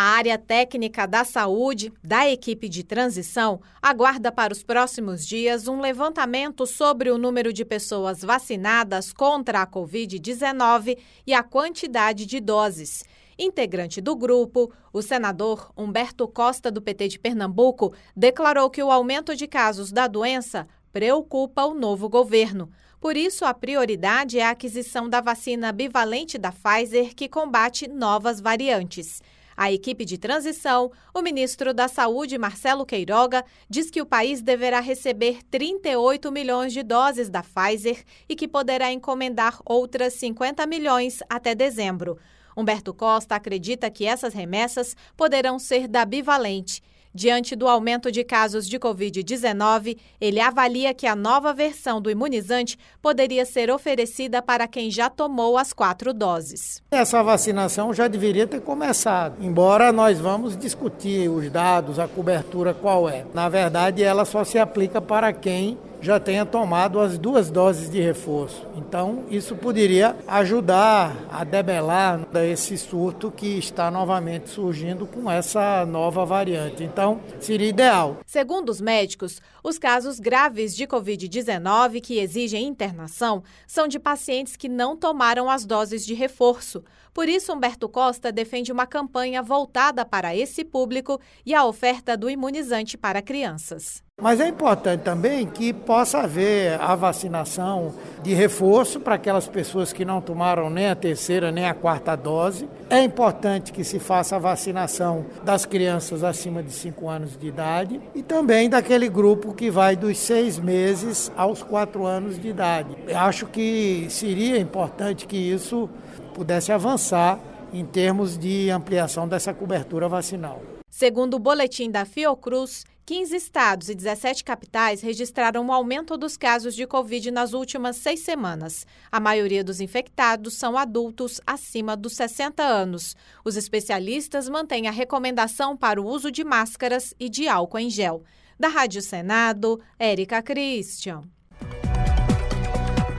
A 0.00 0.14
área 0.14 0.38
técnica 0.38 1.06
da 1.06 1.24
saúde 1.24 1.92
da 2.02 2.26
equipe 2.26 2.70
de 2.70 2.82
transição 2.82 3.60
aguarda 3.82 4.32
para 4.32 4.50
os 4.50 4.62
próximos 4.62 5.26
dias 5.26 5.68
um 5.68 5.78
levantamento 5.78 6.66
sobre 6.66 7.10
o 7.10 7.18
número 7.18 7.52
de 7.52 7.66
pessoas 7.66 8.22
vacinadas 8.22 9.12
contra 9.12 9.60
a 9.60 9.66
Covid-19 9.66 10.96
e 11.26 11.34
a 11.34 11.42
quantidade 11.42 12.24
de 12.24 12.40
doses. 12.40 13.04
Integrante 13.38 14.00
do 14.00 14.16
grupo, 14.16 14.72
o 14.90 15.02
senador 15.02 15.70
Humberto 15.76 16.26
Costa, 16.26 16.70
do 16.70 16.80
PT 16.80 17.08
de 17.08 17.18
Pernambuco, 17.18 17.92
declarou 18.16 18.70
que 18.70 18.82
o 18.82 18.90
aumento 18.90 19.36
de 19.36 19.46
casos 19.46 19.92
da 19.92 20.06
doença 20.06 20.66
preocupa 20.90 21.66
o 21.66 21.74
novo 21.74 22.08
governo. 22.08 22.70
Por 22.98 23.18
isso, 23.18 23.44
a 23.44 23.52
prioridade 23.52 24.38
é 24.38 24.46
a 24.46 24.50
aquisição 24.52 25.10
da 25.10 25.20
vacina 25.20 25.70
bivalente 25.72 26.38
da 26.38 26.50
Pfizer, 26.50 27.14
que 27.14 27.28
combate 27.28 27.86
novas 27.86 28.40
variantes. 28.40 29.20
A 29.56 29.70
equipe 29.70 30.04
de 30.04 30.16
transição, 30.16 30.90
o 31.14 31.22
ministro 31.22 31.74
da 31.74 31.88
Saúde, 31.88 32.38
Marcelo 32.38 32.86
Queiroga, 32.86 33.44
diz 33.68 33.90
que 33.90 34.00
o 34.00 34.06
país 34.06 34.40
deverá 34.40 34.80
receber 34.80 35.42
38 35.50 36.30
milhões 36.30 36.72
de 36.72 36.82
doses 36.82 37.28
da 37.28 37.42
Pfizer 37.42 38.04
e 38.28 38.34
que 38.34 38.48
poderá 38.48 38.92
encomendar 38.92 39.60
outras 39.64 40.14
50 40.14 40.66
milhões 40.66 41.20
até 41.28 41.54
dezembro. 41.54 42.18
Humberto 42.56 42.92
Costa 42.92 43.36
acredita 43.36 43.90
que 43.90 44.06
essas 44.06 44.34
remessas 44.34 44.96
poderão 45.16 45.58
ser 45.58 45.86
da 45.86 46.04
bivalente 46.04 46.82
Diante 47.12 47.56
do 47.56 47.66
aumento 47.66 48.12
de 48.12 48.22
casos 48.22 48.68
de 48.68 48.78
Covid-19, 48.78 49.98
ele 50.20 50.40
avalia 50.40 50.94
que 50.94 51.08
a 51.08 51.16
nova 51.16 51.52
versão 51.52 52.00
do 52.00 52.08
imunizante 52.08 52.78
poderia 53.02 53.44
ser 53.44 53.68
oferecida 53.68 54.40
para 54.40 54.68
quem 54.68 54.92
já 54.92 55.10
tomou 55.10 55.58
as 55.58 55.72
quatro 55.72 56.14
doses. 56.14 56.80
Essa 56.90 57.20
vacinação 57.22 57.92
já 57.92 58.06
deveria 58.06 58.46
ter 58.46 58.60
começado, 58.60 59.36
embora 59.40 59.92
nós 59.92 60.20
vamos 60.20 60.56
discutir 60.56 61.28
os 61.28 61.50
dados, 61.50 61.98
a 61.98 62.06
cobertura 62.06 62.72
qual 62.72 63.08
é. 63.08 63.24
Na 63.34 63.48
verdade, 63.48 64.04
ela 64.04 64.24
só 64.24 64.44
se 64.44 64.58
aplica 64.58 65.00
para 65.00 65.32
quem 65.32 65.76
já 66.00 66.18
tenha 66.18 66.46
tomado 66.46 66.98
as 66.98 67.18
duas 67.18 67.50
doses 67.50 67.90
de 67.90 68.00
reforço. 68.00 68.66
Então, 68.76 69.24
isso 69.30 69.54
poderia 69.54 70.16
ajudar 70.26 71.14
a 71.30 71.44
debelar 71.44 72.20
esse 72.34 72.78
surto 72.78 73.30
que 73.30 73.58
está 73.58 73.90
novamente 73.90 74.48
surgindo 74.48 75.06
com 75.06 75.30
essa 75.30 75.84
nova 75.84 76.24
variante. 76.24 76.82
Então, 76.82 76.99
seria 77.40 77.68
ideal. 77.68 78.18
Segundo 78.26 78.68
os 78.68 78.80
médicos, 78.80 79.40
os 79.62 79.78
casos 79.78 80.18
graves 80.18 80.74
de 80.74 80.86
Covid-19 80.86 82.00
que 82.00 82.18
exigem 82.18 82.66
internação 82.66 83.42
são 83.66 83.88
de 83.88 83.98
pacientes 83.98 84.56
que 84.56 84.68
não 84.68 84.96
tomaram 84.96 85.48
as 85.48 85.64
doses 85.64 86.04
de 86.04 86.14
reforço. 86.14 86.84
Por 87.12 87.28
isso, 87.28 87.52
Humberto 87.52 87.88
Costa 87.88 88.30
defende 88.30 88.70
uma 88.70 88.86
campanha 88.86 89.42
voltada 89.42 90.04
para 90.04 90.34
esse 90.34 90.64
público 90.64 91.20
e 91.44 91.54
a 91.54 91.64
oferta 91.64 92.16
do 92.16 92.30
imunizante 92.30 92.96
para 92.96 93.22
crianças. 93.22 94.02
Mas 94.20 94.38
é 94.38 94.48
importante 94.48 95.00
também 95.00 95.46
que 95.46 95.72
possa 95.72 96.18
haver 96.18 96.78
a 96.80 96.94
vacinação 96.94 97.94
de 98.22 98.34
reforço 98.34 99.00
para 99.00 99.14
aquelas 99.14 99.48
pessoas 99.48 99.92
que 99.92 100.04
não 100.04 100.20
tomaram 100.20 100.68
nem 100.68 100.88
a 100.88 100.94
terceira 100.94 101.50
nem 101.50 101.66
a 101.66 101.72
quarta 101.72 102.14
dose 102.14 102.68
É 102.90 103.00
importante 103.02 103.72
que 103.72 103.82
se 103.82 103.98
faça 103.98 104.36
a 104.36 104.38
vacinação 104.38 105.24
das 105.42 105.64
crianças 105.64 106.22
acima 106.22 106.62
de 106.62 106.72
5 106.72 107.08
anos 107.08 107.36
de 107.36 107.46
idade 107.46 108.00
e 108.14 108.22
também 108.22 108.68
daquele 108.68 109.08
grupo 109.08 109.54
que 109.54 109.70
vai 109.70 109.96
dos 109.96 110.18
seis 110.18 110.58
meses 110.58 111.32
aos 111.36 111.62
4 111.62 112.04
anos 112.04 112.38
de 112.38 112.48
idade. 112.48 112.96
Eu 113.06 113.18
acho 113.18 113.46
que 113.46 114.06
seria 114.10 114.58
importante 114.58 115.26
que 115.26 115.36
isso 115.36 115.88
pudesse 116.34 116.72
avançar 116.72 117.38
em 117.72 117.84
termos 117.84 118.36
de 118.36 118.70
ampliação 118.70 119.28
dessa 119.28 119.54
cobertura 119.54 120.08
vacinal. 120.08 120.60
Segundo 120.90 121.34
o 121.34 121.38
boletim 121.38 121.90
da 121.90 122.04
Fiocruz, 122.04 122.84
15 123.10 123.34
estados 123.34 123.88
e 123.88 123.94
17 123.96 124.44
capitais 124.44 125.00
registraram 125.00 125.64
um 125.64 125.72
aumento 125.72 126.16
dos 126.16 126.36
casos 126.36 126.76
de 126.76 126.86
Covid 126.86 127.32
nas 127.32 127.52
últimas 127.52 127.96
seis 127.96 128.20
semanas. 128.20 128.86
A 129.10 129.18
maioria 129.18 129.64
dos 129.64 129.80
infectados 129.80 130.54
são 130.54 130.78
adultos 130.78 131.40
acima 131.44 131.96
dos 131.96 132.12
60 132.12 132.62
anos. 132.62 133.16
Os 133.44 133.56
especialistas 133.56 134.48
mantêm 134.48 134.86
a 134.86 134.92
recomendação 134.92 135.76
para 135.76 136.00
o 136.00 136.06
uso 136.06 136.30
de 136.30 136.44
máscaras 136.44 137.12
e 137.18 137.28
de 137.28 137.48
álcool 137.48 137.80
em 137.80 137.90
gel. 137.90 138.22
Da 138.56 138.68
Rádio 138.68 139.02
Senado, 139.02 139.80
Érica 139.98 140.40
Christian. 140.40 141.22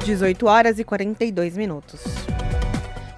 18 0.06 0.46
horas 0.46 0.80
e 0.80 0.86
42 0.86 1.58
minutos. 1.58 2.02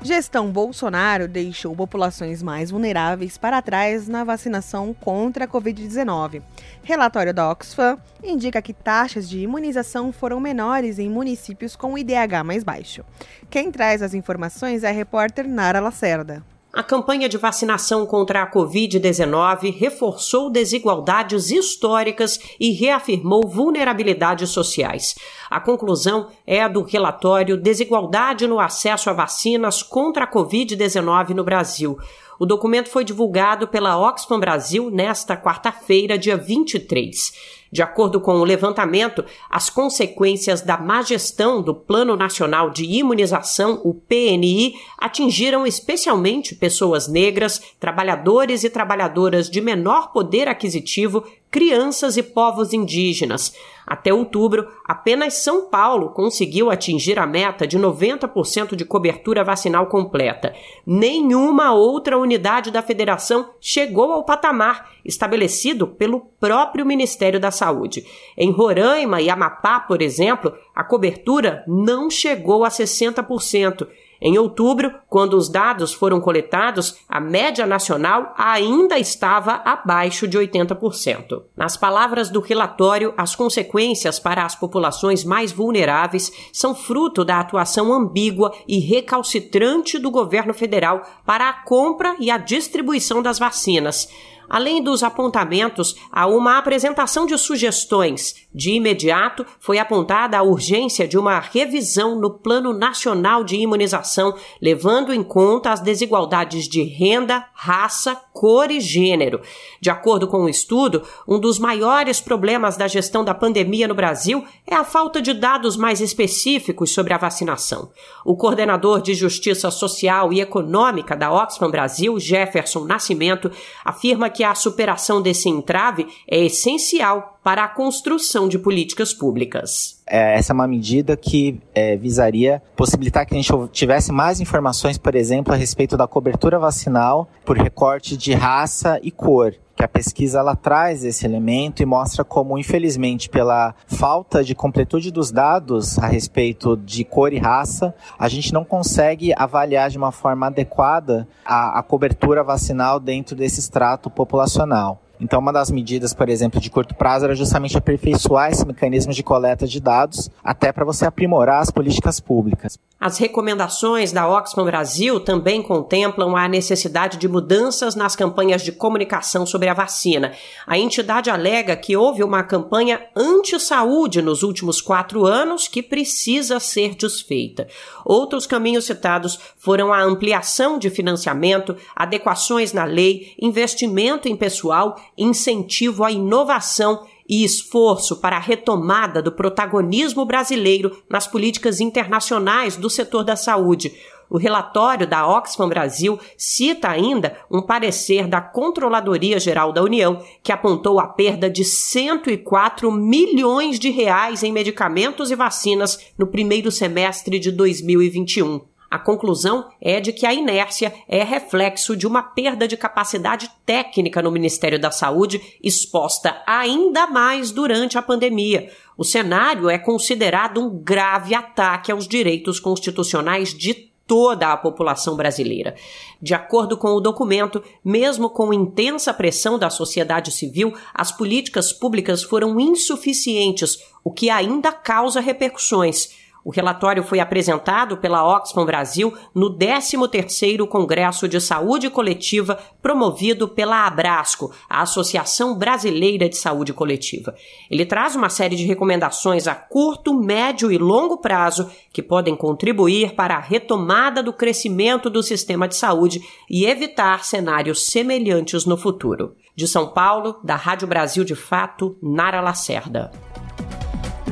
Gestão 0.04 0.52
Bolsonaro 0.52 1.30
deixou 1.30 1.74
populações 1.74 2.44
mais 2.44 2.70
vulneráveis 2.70 3.38
para 3.38 3.62
trás 3.62 4.06
na 4.06 4.26
vacinação 4.26 4.94
contra 4.94 5.46
a 5.46 5.48
Covid-19. 5.48 6.42
Relatório 6.84 7.34
da 7.34 7.50
Oxfam 7.50 7.98
indica 8.22 8.62
que 8.62 8.74
taxas 8.74 9.30
de 9.30 9.40
imunização 9.40 10.12
foram 10.12 10.42
menores 10.42 11.00
em 11.00 11.10
municípios 11.10 11.78
com 11.78 11.98
IDH 11.98 12.44
mais 12.46 12.66
baixo. 12.66 13.06
Quem 13.50 13.72
traz 13.72 14.02
as 14.02 14.14
informações 14.14 14.84
é 14.84 14.90
a 14.90 14.92
repórter 14.92 15.48
Nara 15.48 15.80
Lacerda. 15.80 16.44
A 16.76 16.82
campanha 16.82 17.30
de 17.30 17.38
vacinação 17.38 18.04
contra 18.04 18.42
a 18.42 18.52
Covid-19 18.52 19.72
reforçou 19.78 20.50
desigualdades 20.50 21.52
históricas 21.52 22.40
e 22.60 22.72
reafirmou 22.72 23.48
vulnerabilidades 23.48 24.50
sociais. 24.50 25.14
A 25.52 25.60
conclusão 25.60 26.30
é 26.48 26.64
a 26.64 26.68
do 26.68 26.82
relatório 26.82 27.58
Desigualdade 27.58 28.48
no 28.48 28.60
Acesso 28.60 29.12
a 29.12 29.14
Vacinas 29.14 29.84
contra 29.84 30.24
a 30.24 30.28
Covid-19 30.28 31.30
no 31.36 31.44
Brasil. 31.44 31.96
O 32.40 32.46
documento 32.48 32.90
foi 32.90 33.04
divulgado 33.04 33.68
pela 33.68 33.96
Oxfam 34.00 34.40
Brasil 34.40 34.90
nesta 34.90 35.38
quarta-feira, 35.38 36.18
dia 36.18 36.36
23. 36.36 37.63
De 37.74 37.82
acordo 37.82 38.22
com 38.22 38.36
o 38.36 38.44
levantamento, 38.44 39.26
as 39.50 39.68
consequências 39.68 40.62
da 40.62 40.78
má 40.78 41.02
gestão 41.02 41.60
do 41.60 41.74
Plano 41.74 42.16
Nacional 42.16 42.70
de 42.70 42.86
Imunização, 42.86 43.82
o 43.84 43.96
PNI, 43.96 44.76
atingiram 44.96 45.66
especialmente 45.66 46.54
pessoas 46.54 47.08
negras, 47.08 47.60
trabalhadores 47.80 48.64
e 48.64 48.70
trabalhadoras 48.70 49.50
de 49.50 49.60
menor 49.60 50.14
poder 50.14 50.48
aquisitivo, 50.48 51.26
crianças 51.50 52.16
e 52.16 52.22
povos 52.22 52.74
indígenas. 52.74 53.56
Até 53.86 54.14
outubro, 54.14 54.68
apenas 54.86 55.36
São 55.36 55.70
Paulo 55.70 56.10
conseguiu 56.10 56.72
atingir 56.72 57.20
a 57.20 57.28
meta 57.28 57.68
de 57.68 57.78
90% 57.78 58.76
de 58.76 58.86
cobertura 58.86 59.44
vacinal 59.44 59.88
completa. 59.88 60.54
Nenhuma 60.86 61.74
outra 61.74 62.18
unidade 62.18 62.72
da 62.72 62.82
federação 62.82 63.50
chegou 63.60 64.12
ao 64.12 64.24
patamar 64.24 64.92
estabelecido 65.04 65.88
pelo 65.88 66.22
próprio 66.40 66.86
Ministério 66.86 67.40
da 67.40 67.52
Saúde. 67.52 68.06
Em 68.38 68.52
Roraima 68.52 69.22
e 69.22 69.30
Amapá, 69.30 69.80
por 69.80 70.02
exemplo, 70.02 70.54
a 70.74 70.84
cobertura 70.84 71.64
não 71.68 72.10
chegou 72.10 72.64
a 72.64 72.70
60%. 72.70 73.88
Em 74.26 74.38
outubro, 74.38 74.96
quando 75.10 75.34
os 75.34 75.50
dados 75.50 75.94
foram 75.94 76.22
coletados, 76.22 76.96
a 77.10 77.20
média 77.20 77.66
nacional 77.66 78.34
ainda 78.38 78.98
estava 78.98 79.62
abaixo 79.66 80.26
de 80.30 80.38
80%. 80.38 81.44
Nas 81.58 81.76
palavras 81.76 82.30
do 82.30 82.40
relatório, 82.40 83.14
as 83.18 83.36
consequências 83.36 84.20
para 84.20 84.46
as 84.46 84.56
populações 84.56 85.26
mais 85.26 85.52
vulneráveis 85.52 86.32
são 86.54 86.74
fruto 86.74 87.26
da 87.26 87.42
atuação 87.42 87.92
ambígua 87.92 88.54
e 88.66 88.80
recalcitrante 88.80 90.00
do 90.00 90.10
governo 90.10 90.54
federal 90.54 91.02
para 91.26 91.50
a 91.50 91.54
compra 91.54 92.16
e 92.18 92.32
a 92.32 92.38
distribuição 92.38 93.22
das 93.22 93.38
vacinas. 93.38 94.08
Além 94.50 94.84
dos 94.84 95.04
apontamentos, 95.04 95.96
há 96.12 96.28
uma 96.28 96.58
apresentação 96.58 97.26
de 97.26 97.38
sugestões. 97.38 98.36
De 98.54 98.72
imediato, 98.72 99.46
foi 99.60 99.80
apontada 99.80 100.38
a 100.38 100.44
urgência 100.44 101.08
de 101.08 101.18
uma 101.18 101.40
revisão 101.40 102.20
no 102.20 102.30
Plano 102.30 102.72
Nacional 102.74 103.44
de 103.44 103.56
Imunização, 103.56 104.36
levando 104.62 105.14
em 105.14 105.24
conta 105.24 105.72
as 105.72 105.80
desigualdades 105.80 106.68
de 106.68 106.84
renda, 106.84 107.46
raça, 107.54 108.16
cor 108.34 108.70
e 108.70 108.80
gênero. 108.80 109.42
De 109.82 109.90
acordo 109.90 110.28
com 110.28 110.44
o 110.44 110.50
estudo, 110.50 111.04
um 111.28 111.40
dos 111.40 111.58
maiores 111.58 112.20
problemas 112.20 112.78
da 112.78 112.88
gestão 112.88 113.24
da 113.24 113.34
pandemia 113.34 113.88
no 113.88 113.96
Brasil 113.96 114.44
é 114.68 114.76
a 114.76 114.84
falta 114.84 115.22
de 115.22 115.34
dados 115.34 115.76
mais 115.76 116.02
específicos 116.02 116.92
sobre 116.92 117.14
a 117.14 117.18
vacinação. 117.18 117.92
O 118.26 118.36
coordenador 118.36 119.02
de 119.02 119.14
Justiça 119.14 119.72
Social 119.72 120.32
e 120.32 120.42
Econômica 120.42 121.16
da 121.16 121.32
Oxfam 121.32 121.70
Brasil, 121.70 122.20
Jefferson 122.20 122.86
Nascimento, 122.86 123.52
afirma 123.84 124.30
que 124.34 124.44
a 124.44 124.56
superação 124.56 125.22
desse 125.22 125.48
entrave 125.48 126.08
é 126.28 126.46
essencial 126.46 127.33
para 127.44 127.66
a 127.66 127.68
construção 127.68 128.48
de 128.48 128.58
políticas 128.58 129.14
públicas. 129.14 130.02
É, 130.08 130.38
essa 130.38 130.54
é 130.54 130.56
uma 130.56 130.68
medida 130.68 131.18
que 131.18 131.60
é, 131.76 131.98
visaria 131.98 132.62
possibilitar 132.76 133.26
que 133.26 133.34
a 133.34 133.38
gente 133.38 133.52
tivesse 133.72 134.12
mais 134.12 134.40
informações, 134.40 134.98
por 134.98 135.14
exemplo, 135.14 135.54
a 135.54 135.58
respeito 135.58 135.98
da 135.98 136.08
cobertura 136.08 136.58
vacinal 136.58 137.30
por 137.44 137.58
recorte 137.58 138.16
de 138.16 138.34
raça 138.34 139.00
e 139.04 139.12
cor 139.12 139.54
que 139.76 139.84
a 139.84 139.88
pesquisa 139.88 140.40
ela 140.40 140.56
traz 140.56 141.04
esse 141.04 141.26
elemento 141.26 141.82
e 141.82 141.86
mostra 141.86 142.24
como, 142.24 142.58
infelizmente, 142.58 143.28
pela 143.28 143.74
falta 143.88 144.44
de 144.44 144.54
completude 144.54 145.12
dos 145.12 145.32
dados 145.32 145.98
a 145.98 146.08
respeito 146.08 146.78
de 146.78 147.04
cor 147.04 147.34
e 147.34 147.40
raça, 147.40 147.94
a 148.18 148.30
gente 148.30 148.54
não 148.54 148.64
consegue 148.64 149.34
avaliar 149.36 149.90
de 149.90 149.98
uma 149.98 150.12
forma 150.12 150.48
adequada 150.48 151.28
a, 151.44 151.80
a 151.80 151.84
cobertura 151.84 152.44
vacinal 152.44 153.00
dentro 153.00 153.36
desse 153.36 153.60
extrato 153.60 154.10
populacional. 154.10 155.02
Então, 155.20 155.40
uma 155.40 155.54
das 155.54 155.70
medidas, 155.70 156.14
por 156.14 156.28
exemplo, 156.28 156.60
de 156.60 156.70
curto 156.70 156.96
prazo 156.96 157.26
era 157.26 157.36
justamente 157.36 157.78
aperfeiçoar 157.78 158.52
esse 158.52 158.66
mecanismo 158.66 159.14
de 159.14 159.24
coleta 159.24 159.68
de 159.68 159.80
dados, 159.80 160.30
até 160.44 160.72
para 160.72 160.84
você 160.84 161.06
aprimorar 161.06 161.62
as 161.62 161.72
políticas 161.72 162.20
públicas. 162.20 162.78
As 163.00 163.18
recomendações 163.18 164.14
da 164.14 164.30
Oxfam 164.30 164.64
Brasil 164.64 165.20
também 165.20 165.62
contemplam 165.62 166.38
a 166.38 166.48
necessidade 166.48 167.18
de 167.18 167.28
mudanças 167.28 167.96
nas 167.96 168.16
campanhas 168.16 168.62
de 168.62 168.72
comunicação 168.72 169.46
sobre 169.46 169.68
a 169.68 169.74
vacina. 169.74 170.32
A 170.66 170.78
entidade 170.78 171.30
alega 171.30 171.76
que 171.76 171.98
houve 171.98 172.24
uma 172.24 172.44
campanha 172.44 173.02
anti-saúde 173.14 174.22
nos 174.22 174.42
últimos 174.42 174.82
quatro 174.82 175.26
anos 175.26 175.68
que 175.68 175.84
precisa 175.84 176.62
ser 176.62 176.96
desfeita. 176.96 177.68
Outros 178.06 178.46
caminhos 178.48 178.86
citados 178.86 179.38
foram 179.58 179.92
a 179.92 180.02
ampliação 180.02 180.80
de 180.80 180.90
financiamento, 180.90 181.76
adequações 181.94 182.72
na 182.72 182.86
lei, 182.86 183.34
investimento 183.38 184.30
em 184.30 184.36
pessoal 184.36 184.96
incentivo 185.18 186.04
à 186.04 186.12
inovação 186.12 187.06
e 187.28 187.44
esforço 187.44 188.18
para 188.18 188.36
a 188.36 188.40
retomada 188.40 189.22
do 189.22 189.32
protagonismo 189.32 190.26
brasileiro 190.26 191.04
nas 191.10 191.26
políticas 191.26 191.80
internacionais 191.80 192.76
do 192.76 192.90
setor 192.90 193.24
da 193.24 193.36
saúde. 193.36 193.94
O 194.30 194.38
relatório 194.38 195.06
da 195.06 195.28
Oxfam 195.28 195.70
Brasil 195.70 196.20
cita 196.38 196.90
ainda 196.90 197.38
um 197.52 197.62
parecer 197.62 198.28
da 198.28 198.42
Controladoria 198.42 199.40
Geral 199.40 199.72
da 199.72 199.84
União 199.84 200.24
que 200.42 200.52
apontou 200.52 201.00
a 201.00 201.08
perda 201.08 201.50
de 201.50 201.64
104 201.64 202.92
milhões 202.92 203.78
de 203.78 203.92
reais 203.92 204.42
em 204.42 204.52
medicamentos 204.52 205.30
e 205.30 205.36
vacinas 205.36 206.00
no 206.18 206.26
primeiro 206.26 206.72
semestre 206.72 207.38
de 207.38 207.52
2021. 207.52 208.73
A 208.94 209.00
conclusão 209.00 209.72
é 209.82 210.00
de 210.00 210.14
que 210.14 210.24
a 210.24 210.32
inércia 210.32 210.94
é 211.10 211.24
reflexo 211.24 211.98
de 211.98 212.06
uma 212.06 212.22
perda 212.22 212.68
de 212.68 212.78
capacidade 212.78 213.50
técnica 213.66 214.22
no 214.22 214.30
Ministério 214.30 214.80
da 214.80 214.92
Saúde, 214.92 215.42
exposta 215.64 216.44
ainda 216.46 217.08
mais 217.08 217.50
durante 217.50 217.98
a 217.98 218.04
pandemia. 218.04 218.70
O 218.96 219.04
cenário 219.04 219.68
é 219.68 219.80
considerado 219.80 220.62
um 220.62 220.70
grave 220.70 221.34
ataque 221.34 221.92
aos 221.92 222.08
direitos 222.08 222.60
constitucionais 222.60 223.52
de 223.52 223.74
toda 224.06 224.52
a 224.52 224.58
população 224.58 225.16
brasileira. 225.16 225.74
De 226.22 226.36
acordo 226.36 226.78
com 226.78 226.90
o 226.90 227.02
documento, 227.02 227.64
mesmo 227.84 228.30
com 228.30 228.54
intensa 228.54 229.12
pressão 229.12 229.58
da 229.58 229.72
sociedade 229.72 230.32
civil, 230.32 230.72
as 230.94 231.12
políticas 231.12 231.74
públicas 231.74 232.22
foram 232.22 232.60
insuficientes, 232.60 233.80
o 234.04 234.12
que 234.12 234.30
ainda 234.30 234.72
causa 234.72 235.20
repercussões. 235.20 236.22
O 236.44 236.52
relatório 236.52 237.04
foi 237.04 237.20
apresentado 237.20 237.98
pela 237.98 238.28
Oxfam 238.28 238.66
Brasil 238.66 239.14
no 239.34 239.58
13º 239.58 240.68
Congresso 240.68 241.28
de 241.28 241.40
Saúde 241.40 241.90
Coletiva 241.90 242.60
promovido 242.82 243.48
pela 243.48 243.88
Abrasco, 243.88 244.52
a 244.70 244.82
Associação 244.82 245.58
Brasileira 245.58 246.28
de 246.28 246.36
Saúde 246.36 246.74
Coletiva. 246.74 247.34
Ele 247.72 247.86
traz 247.86 248.16
uma 248.16 248.30
série 248.30 248.56
de 248.56 248.66
recomendações 248.66 249.48
a 249.48 249.56
curto, 249.56 250.14
médio 250.14 250.72
e 250.72 250.78
longo 250.78 251.18
prazo 251.18 251.72
que 251.94 252.04
podem 252.04 252.36
contribuir 252.36 253.16
para 253.16 253.36
a 253.36 253.40
retomada 253.40 254.22
do 254.22 254.34
crescimento 254.34 255.10
do 255.10 255.24
sistema 255.24 255.68
de 255.68 255.76
saúde 255.76 256.22
e 256.50 256.66
evitar 256.66 257.24
cenários 257.24 257.86
semelhantes 257.86 258.66
no 258.66 258.76
futuro. 258.76 259.36
De 259.56 259.68
São 259.68 259.88
Paulo, 259.88 260.40
da 260.44 260.56
Rádio 260.56 260.88
Brasil 260.88 261.24
de 261.24 261.36
Fato, 261.36 261.96
Nara 262.02 262.42
Lacerda. 262.42 263.12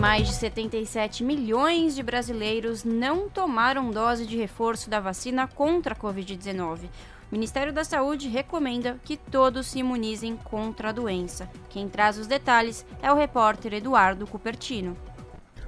Mais 0.02 0.28
de 0.28 0.34
77 0.34 1.24
milhões 1.24 1.94
de 1.94 2.02
brasileiros 2.02 2.84
não 2.84 3.30
tomaram 3.30 3.92
dose 3.92 4.26
de 4.26 4.36
reforço 4.36 4.90
da 4.90 5.00
vacina 5.00 5.48
contra 5.48 5.94
a 5.94 5.96
Covid-19. 5.96 6.86
O 6.86 6.88
Ministério 7.32 7.72
da 7.72 7.84
Saúde 7.84 8.28
recomenda 8.28 9.00
que 9.06 9.16
todos 9.16 9.68
se 9.68 9.78
imunizem 9.78 10.36
contra 10.36 10.90
a 10.90 10.92
doença. 10.92 11.48
Quem 11.70 11.88
traz 11.88 12.18
os 12.18 12.26
detalhes 12.26 12.84
é 13.00 13.12
o 13.12 13.16
repórter 13.16 13.76
Eduardo 13.76 14.26
Cupertino. 14.26 14.98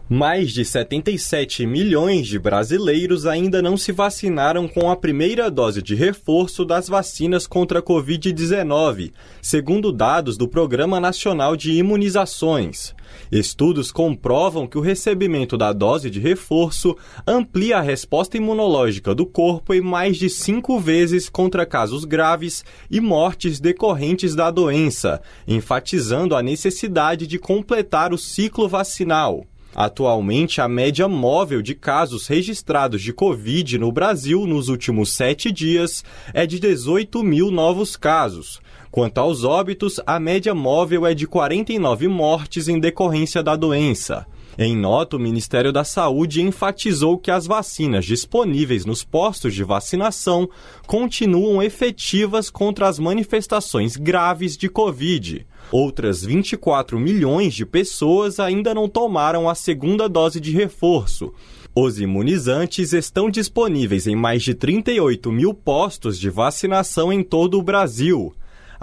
Mais 0.09 0.51
de 0.51 0.65
77 0.65 1.65
milhões 1.65 2.27
de 2.27 2.37
brasileiros 2.37 3.25
ainda 3.25 3.61
não 3.61 3.77
se 3.77 3.93
vacinaram 3.93 4.67
com 4.67 4.91
a 4.91 4.97
primeira 4.97 5.49
dose 5.49 5.81
de 5.81 5.95
reforço 5.95 6.65
das 6.65 6.89
vacinas 6.89 7.47
contra 7.47 7.79
a 7.79 7.81
Covid-19, 7.81 9.13
segundo 9.41 9.93
dados 9.93 10.35
do 10.35 10.45
Programa 10.45 10.99
Nacional 10.99 11.55
de 11.55 11.71
Imunizações. 11.71 12.93
Estudos 13.31 13.93
comprovam 13.93 14.67
que 14.67 14.77
o 14.77 14.81
recebimento 14.81 15.57
da 15.57 15.71
dose 15.71 16.09
de 16.09 16.19
reforço 16.19 16.97
amplia 17.25 17.77
a 17.77 17.81
resposta 17.81 18.35
imunológica 18.35 19.15
do 19.15 19.25
corpo 19.25 19.73
em 19.73 19.79
mais 19.79 20.17
de 20.17 20.29
cinco 20.29 20.81
vezes 20.81 21.29
contra 21.29 21.65
casos 21.65 22.03
graves 22.03 22.65
e 22.91 22.99
mortes 22.99 23.57
decorrentes 23.57 24.35
da 24.35 24.51
doença, 24.51 25.21
enfatizando 25.47 26.35
a 26.35 26.43
necessidade 26.43 27.25
de 27.25 27.39
completar 27.39 28.11
o 28.13 28.17
ciclo 28.17 28.67
vacinal. 28.67 29.45
Atualmente, 29.75 30.61
a 30.61 30.67
média 30.67 31.07
móvel 31.07 31.61
de 31.61 31.73
casos 31.73 32.27
registrados 32.27 33.01
de 33.01 33.11
Covid 33.11 33.77
no 33.79 33.91
Brasil 33.91 34.45
nos 34.45 34.69
últimos 34.69 35.11
sete 35.11 35.51
dias 35.51 36.03
é 36.33 36.45
de 36.45 36.59
18 36.59 37.23
mil 37.23 37.49
novos 37.49 37.95
casos. 37.95 38.61
Quanto 38.91 39.17
aos 39.17 39.43
óbitos, 39.43 39.99
a 40.05 40.19
média 40.19 40.53
móvel 40.53 41.07
é 41.07 41.15
de 41.15 41.25
49 41.25 42.07
mortes 42.07 42.67
em 42.67 42.79
decorrência 42.79 43.41
da 43.41 43.55
doença. 43.55 44.27
Em 44.57 44.77
nota, 44.77 45.17
o 45.17 45.19
Ministério 45.19 45.73
da 45.73 45.83
Saúde 45.83 46.41
enfatizou 46.41 47.17
que 47.17 47.31
as 47.31 47.47
vacinas 47.47 48.05
disponíveis 48.05 48.85
nos 48.85 49.03
postos 49.03 49.55
de 49.55 49.63
vacinação 49.63 50.47
continuam 50.85 51.61
efetivas 51.61 52.51
contra 52.51 52.87
as 52.87 52.99
manifestações 52.99 53.97
graves 53.97 54.55
de 54.55 54.69
Covid. 54.69 55.47
Outras 55.71 56.23
24 56.23 56.99
milhões 56.99 57.55
de 57.55 57.65
pessoas 57.65 58.39
ainda 58.39 58.75
não 58.75 58.87
tomaram 58.87 59.49
a 59.49 59.55
segunda 59.55 60.07
dose 60.07 60.39
de 60.39 60.51
reforço. 60.51 61.33
Os 61.75 61.99
imunizantes 61.99 62.93
estão 62.93 63.31
disponíveis 63.31 64.05
em 64.05 64.15
mais 64.15 64.43
de 64.43 64.53
38 64.53 65.31
mil 65.31 65.55
postos 65.55 66.19
de 66.19 66.29
vacinação 66.29 67.11
em 67.11 67.23
todo 67.23 67.57
o 67.57 67.63
Brasil. 67.63 68.31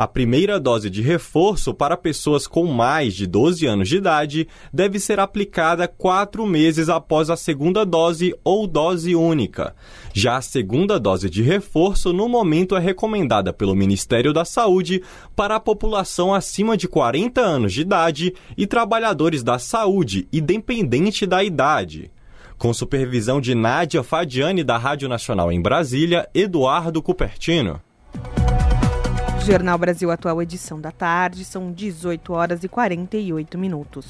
A 0.01 0.09
primeira 0.09 0.59
dose 0.59 0.89
de 0.89 1.03
reforço 1.03 1.75
para 1.75 1.95
pessoas 1.95 2.47
com 2.47 2.65
mais 2.65 3.13
de 3.13 3.27
12 3.27 3.67
anos 3.67 3.87
de 3.87 3.99
idade 3.99 4.49
deve 4.73 4.99
ser 4.99 5.21
aplicada 5.21 5.87
quatro 5.87 6.47
meses 6.47 6.89
após 6.89 7.29
a 7.29 7.37
segunda 7.37 7.85
dose 7.85 8.35
ou 8.43 8.67
dose 8.67 9.15
única. 9.15 9.77
Já 10.15 10.39
a 10.39 10.41
segunda 10.41 10.99
dose 10.99 11.29
de 11.29 11.43
reforço, 11.43 12.15
no 12.15 12.31
momento, 12.31 12.75
é 12.75 12.81
recomendada 12.81 13.53
pelo 13.53 13.75
Ministério 13.75 14.33
da 14.33 14.43
Saúde 14.43 15.03
para 15.37 15.57
a 15.57 15.61
população 15.61 16.33
acima 16.33 16.79
de 16.79 16.89
40 16.89 17.39
anos 17.43 17.75
de 17.75 17.83
idade 17.83 18.33
e 18.57 18.67
trabalhadores 18.67 19.43
da 19.43 19.59
saúde, 19.59 20.27
independente 20.33 21.27
da 21.27 21.45
idade. 21.45 22.11
Com 22.57 22.73
supervisão 22.73 23.39
de 23.39 23.55
Nádia 23.55 24.03
Fadiani, 24.03 24.65
da 24.65 24.79
Rádio 24.79 25.11
Nacional 25.11 25.53
em 25.53 25.61
Brasília, 25.61 26.27
Eduardo 26.33 27.03
Cupertino. 27.03 27.83
Jornal 29.51 29.79
Brasil 29.79 30.13
Atual, 30.13 30.41
edição 30.41 30.81
da 30.81 30.93
tarde, 30.93 31.45
são 31.45 31.73
18 31.73 32.33
horas 32.33 32.63
e 32.63 32.69
48 32.69 33.59
minutos. 33.59 34.07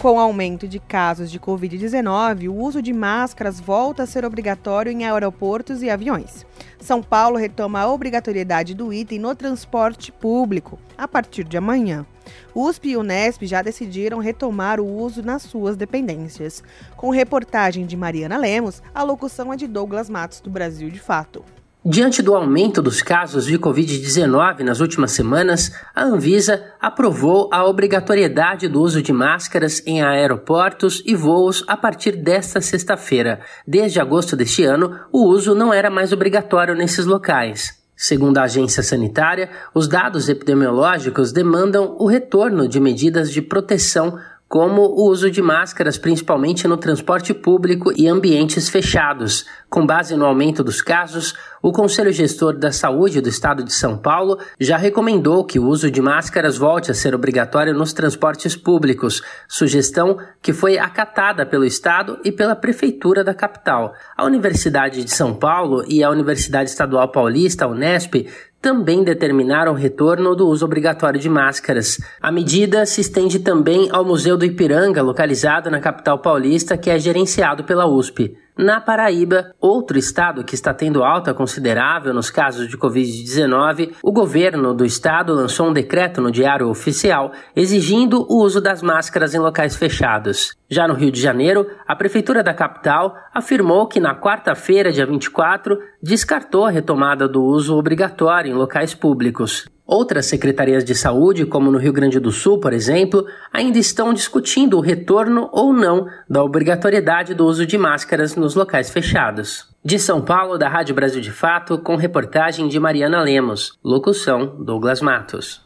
Com 0.00 0.12
o 0.12 0.20
aumento 0.20 0.68
de 0.68 0.78
casos 0.78 1.32
de 1.32 1.40
Covid-19, 1.40 2.48
o 2.48 2.54
uso 2.54 2.80
de 2.80 2.92
máscaras 2.92 3.58
volta 3.58 4.04
a 4.04 4.06
ser 4.06 4.24
obrigatório 4.24 4.92
em 4.92 5.04
aeroportos 5.04 5.82
e 5.82 5.90
aviões. 5.90 6.46
São 6.78 7.02
Paulo 7.02 7.36
retoma 7.36 7.80
a 7.80 7.92
obrigatoriedade 7.92 8.72
do 8.72 8.92
item 8.92 9.18
no 9.18 9.34
transporte 9.34 10.12
público 10.12 10.78
a 10.96 11.08
partir 11.08 11.42
de 11.42 11.56
amanhã. 11.56 12.06
USP 12.54 12.90
e 12.90 12.96
Unesp 12.96 13.42
já 13.42 13.62
decidiram 13.62 14.18
retomar 14.18 14.78
o 14.78 14.86
uso 14.86 15.24
nas 15.24 15.42
suas 15.42 15.76
dependências. 15.76 16.62
Com 16.96 17.10
reportagem 17.10 17.84
de 17.84 17.96
Mariana 17.96 18.38
Lemos, 18.38 18.80
a 18.94 19.02
locução 19.02 19.52
é 19.52 19.56
de 19.56 19.66
Douglas 19.66 20.08
Matos, 20.08 20.40
do 20.40 20.48
Brasil 20.50 20.88
de 20.88 21.00
Fato. 21.00 21.44
Diante 21.82 22.20
do 22.20 22.34
aumento 22.34 22.82
dos 22.82 23.00
casos 23.00 23.46
de 23.46 23.58
Covid-19 23.58 24.60
nas 24.60 24.80
últimas 24.80 25.12
semanas, 25.12 25.72
a 25.94 26.04
Anvisa 26.04 26.62
aprovou 26.78 27.48
a 27.50 27.64
obrigatoriedade 27.64 28.68
do 28.68 28.82
uso 28.82 29.00
de 29.00 29.14
máscaras 29.14 29.82
em 29.86 30.02
aeroportos 30.02 31.02
e 31.06 31.14
voos 31.14 31.64
a 31.66 31.78
partir 31.78 32.16
desta 32.16 32.60
sexta-feira. 32.60 33.40
Desde 33.66 33.98
agosto 33.98 34.36
deste 34.36 34.62
ano, 34.62 34.94
o 35.10 35.26
uso 35.26 35.54
não 35.54 35.72
era 35.72 35.88
mais 35.88 36.12
obrigatório 36.12 36.74
nesses 36.74 37.06
locais. 37.06 37.80
Segundo 37.96 38.36
a 38.38 38.44
agência 38.44 38.82
sanitária, 38.82 39.50
os 39.74 39.88
dados 39.88 40.28
epidemiológicos 40.28 41.32
demandam 41.32 41.96
o 41.98 42.06
retorno 42.06 42.68
de 42.68 42.78
medidas 42.78 43.30
de 43.30 43.40
proteção 43.40 44.18
como 44.50 44.82
o 44.82 45.08
uso 45.08 45.30
de 45.30 45.40
máscaras, 45.40 45.96
principalmente 45.96 46.66
no 46.66 46.76
transporte 46.76 47.32
público 47.32 47.92
e 47.96 48.08
ambientes 48.08 48.68
fechados. 48.68 49.46
Com 49.68 49.86
base 49.86 50.16
no 50.16 50.26
aumento 50.26 50.64
dos 50.64 50.82
casos, 50.82 51.36
o 51.62 51.70
Conselho 51.70 52.12
Gestor 52.12 52.58
da 52.58 52.72
Saúde 52.72 53.20
do 53.20 53.28
Estado 53.28 53.62
de 53.62 53.72
São 53.72 53.96
Paulo 53.96 54.40
já 54.58 54.76
recomendou 54.76 55.44
que 55.44 55.60
o 55.60 55.66
uso 55.68 55.88
de 55.88 56.02
máscaras 56.02 56.58
volte 56.58 56.90
a 56.90 56.94
ser 56.94 57.14
obrigatório 57.14 57.72
nos 57.72 57.92
transportes 57.92 58.56
públicos, 58.56 59.22
sugestão 59.46 60.18
que 60.42 60.52
foi 60.52 60.78
acatada 60.78 61.46
pelo 61.46 61.64
Estado 61.64 62.18
e 62.24 62.32
pela 62.32 62.56
Prefeitura 62.56 63.22
da 63.22 63.32
capital. 63.32 63.94
A 64.16 64.24
Universidade 64.24 65.04
de 65.04 65.12
São 65.12 65.32
Paulo 65.32 65.84
e 65.86 66.02
a 66.02 66.10
Universidade 66.10 66.70
Estadual 66.70 67.12
Paulista, 67.12 67.68
Unesp, 67.68 68.26
também 68.60 69.02
determinaram 69.02 69.72
o 69.72 69.76
retorno 69.76 70.36
do 70.36 70.46
uso 70.46 70.64
obrigatório 70.64 71.18
de 71.18 71.28
máscaras. 71.28 71.98
A 72.20 72.30
medida 72.30 72.84
se 72.84 73.00
estende 73.00 73.38
também 73.38 73.88
ao 73.90 74.04
Museu 74.04 74.36
do 74.36 74.44
Ipiranga, 74.44 75.02
localizado 75.02 75.70
na 75.70 75.80
capital 75.80 76.18
paulista, 76.18 76.76
que 76.76 76.90
é 76.90 76.98
gerenciado 76.98 77.64
pela 77.64 77.86
USP. 77.86 78.36
Na 78.58 78.80
Paraíba, 78.80 79.54
outro 79.60 79.98
estado 79.98 80.44
que 80.44 80.54
está 80.54 80.74
tendo 80.74 81.02
alta 81.02 81.32
considerável 81.32 82.12
nos 82.12 82.30
casos 82.30 82.68
de 82.68 82.76
Covid-19, 82.76 83.94
o 84.02 84.12
governo 84.12 84.74
do 84.74 84.84
estado 84.84 85.32
lançou 85.32 85.68
um 85.68 85.72
decreto 85.72 86.20
no 86.20 86.30
Diário 86.30 86.68
Oficial 86.68 87.32
exigindo 87.56 88.26
o 88.28 88.42
uso 88.42 88.60
das 88.60 88.82
máscaras 88.82 89.34
em 89.34 89.38
locais 89.38 89.76
fechados. 89.76 90.54
Já 90.68 90.86
no 90.86 90.94
Rio 90.94 91.10
de 91.10 91.20
Janeiro, 91.20 91.66
a 91.86 91.96
prefeitura 91.96 92.42
da 92.42 92.54
capital 92.54 93.16
afirmou 93.32 93.86
que 93.86 93.98
na 93.98 94.14
quarta-feira, 94.14 94.92
dia 94.92 95.06
24, 95.06 95.78
descartou 96.02 96.66
a 96.66 96.70
retomada 96.70 97.26
do 97.26 97.42
uso 97.42 97.76
obrigatório 97.76 98.50
em 98.50 98.54
locais 98.54 98.94
públicos. 98.94 99.68
Outras 99.92 100.26
secretarias 100.26 100.84
de 100.84 100.94
saúde, 100.94 101.44
como 101.44 101.68
no 101.68 101.76
Rio 101.76 101.92
Grande 101.92 102.20
do 102.20 102.30
Sul, 102.30 102.60
por 102.60 102.72
exemplo, 102.72 103.26
ainda 103.52 103.76
estão 103.76 104.14
discutindo 104.14 104.78
o 104.78 104.80
retorno 104.80 105.50
ou 105.50 105.72
não 105.72 106.06
da 106.28 106.44
obrigatoriedade 106.44 107.34
do 107.34 107.44
uso 107.44 107.66
de 107.66 107.76
máscaras 107.76 108.36
nos 108.36 108.54
locais 108.54 108.88
fechados. 108.88 109.68
De 109.84 109.98
São 109.98 110.22
Paulo, 110.22 110.56
da 110.56 110.68
Rádio 110.68 110.94
Brasil 110.94 111.20
de 111.20 111.32
Fato, 111.32 111.76
com 111.76 111.96
reportagem 111.96 112.68
de 112.68 112.78
Mariana 112.78 113.20
Lemos. 113.20 113.80
Locução: 113.82 114.54
Douglas 114.60 115.00
Matos. 115.00 115.60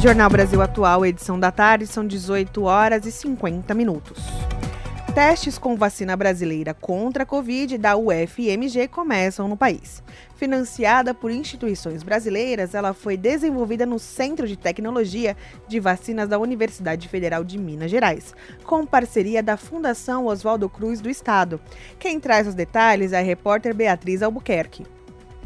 Jornal 0.00 0.30
Brasil 0.30 0.62
Atual, 0.62 1.04
edição 1.04 1.38
da 1.38 1.50
tarde, 1.50 1.86
são 1.86 2.06
18 2.06 2.62
horas 2.62 3.04
e 3.04 3.12
50 3.12 3.74
minutos. 3.74 4.18
Testes 5.14 5.58
com 5.58 5.76
vacina 5.76 6.16
brasileira 6.16 6.72
contra 6.72 7.24
a 7.24 7.26
Covid 7.26 7.76
da 7.76 7.94
UFMG 7.98 8.88
começam 8.88 9.46
no 9.46 9.58
país. 9.58 10.02
Financiada 10.36 11.12
por 11.12 11.30
instituições 11.30 12.02
brasileiras, 12.02 12.74
ela 12.74 12.94
foi 12.94 13.18
desenvolvida 13.18 13.84
no 13.84 13.98
Centro 13.98 14.48
de 14.48 14.56
Tecnologia 14.56 15.36
de 15.68 15.78
Vacinas 15.78 16.30
da 16.30 16.38
Universidade 16.38 17.08
Federal 17.08 17.44
de 17.44 17.58
Minas 17.58 17.90
Gerais, 17.90 18.34
com 18.64 18.86
parceria 18.86 19.42
da 19.42 19.58
Fundação 19.58 20.24
Oswaldo 20.24 20.66
Cruz 20.66 21.02
do 21.02 21.10
Estado. 21.10 21.60
Quem 21.98 22.18
traz 22.18 22.46
os 22.46 22.54
detalhes 22.54 23.12
é 23.12 23.18
a 23.18 23.22
repórter 23.22 23.74
Beatriz 23.74 24.22
Albuquerque. 24.22 24.86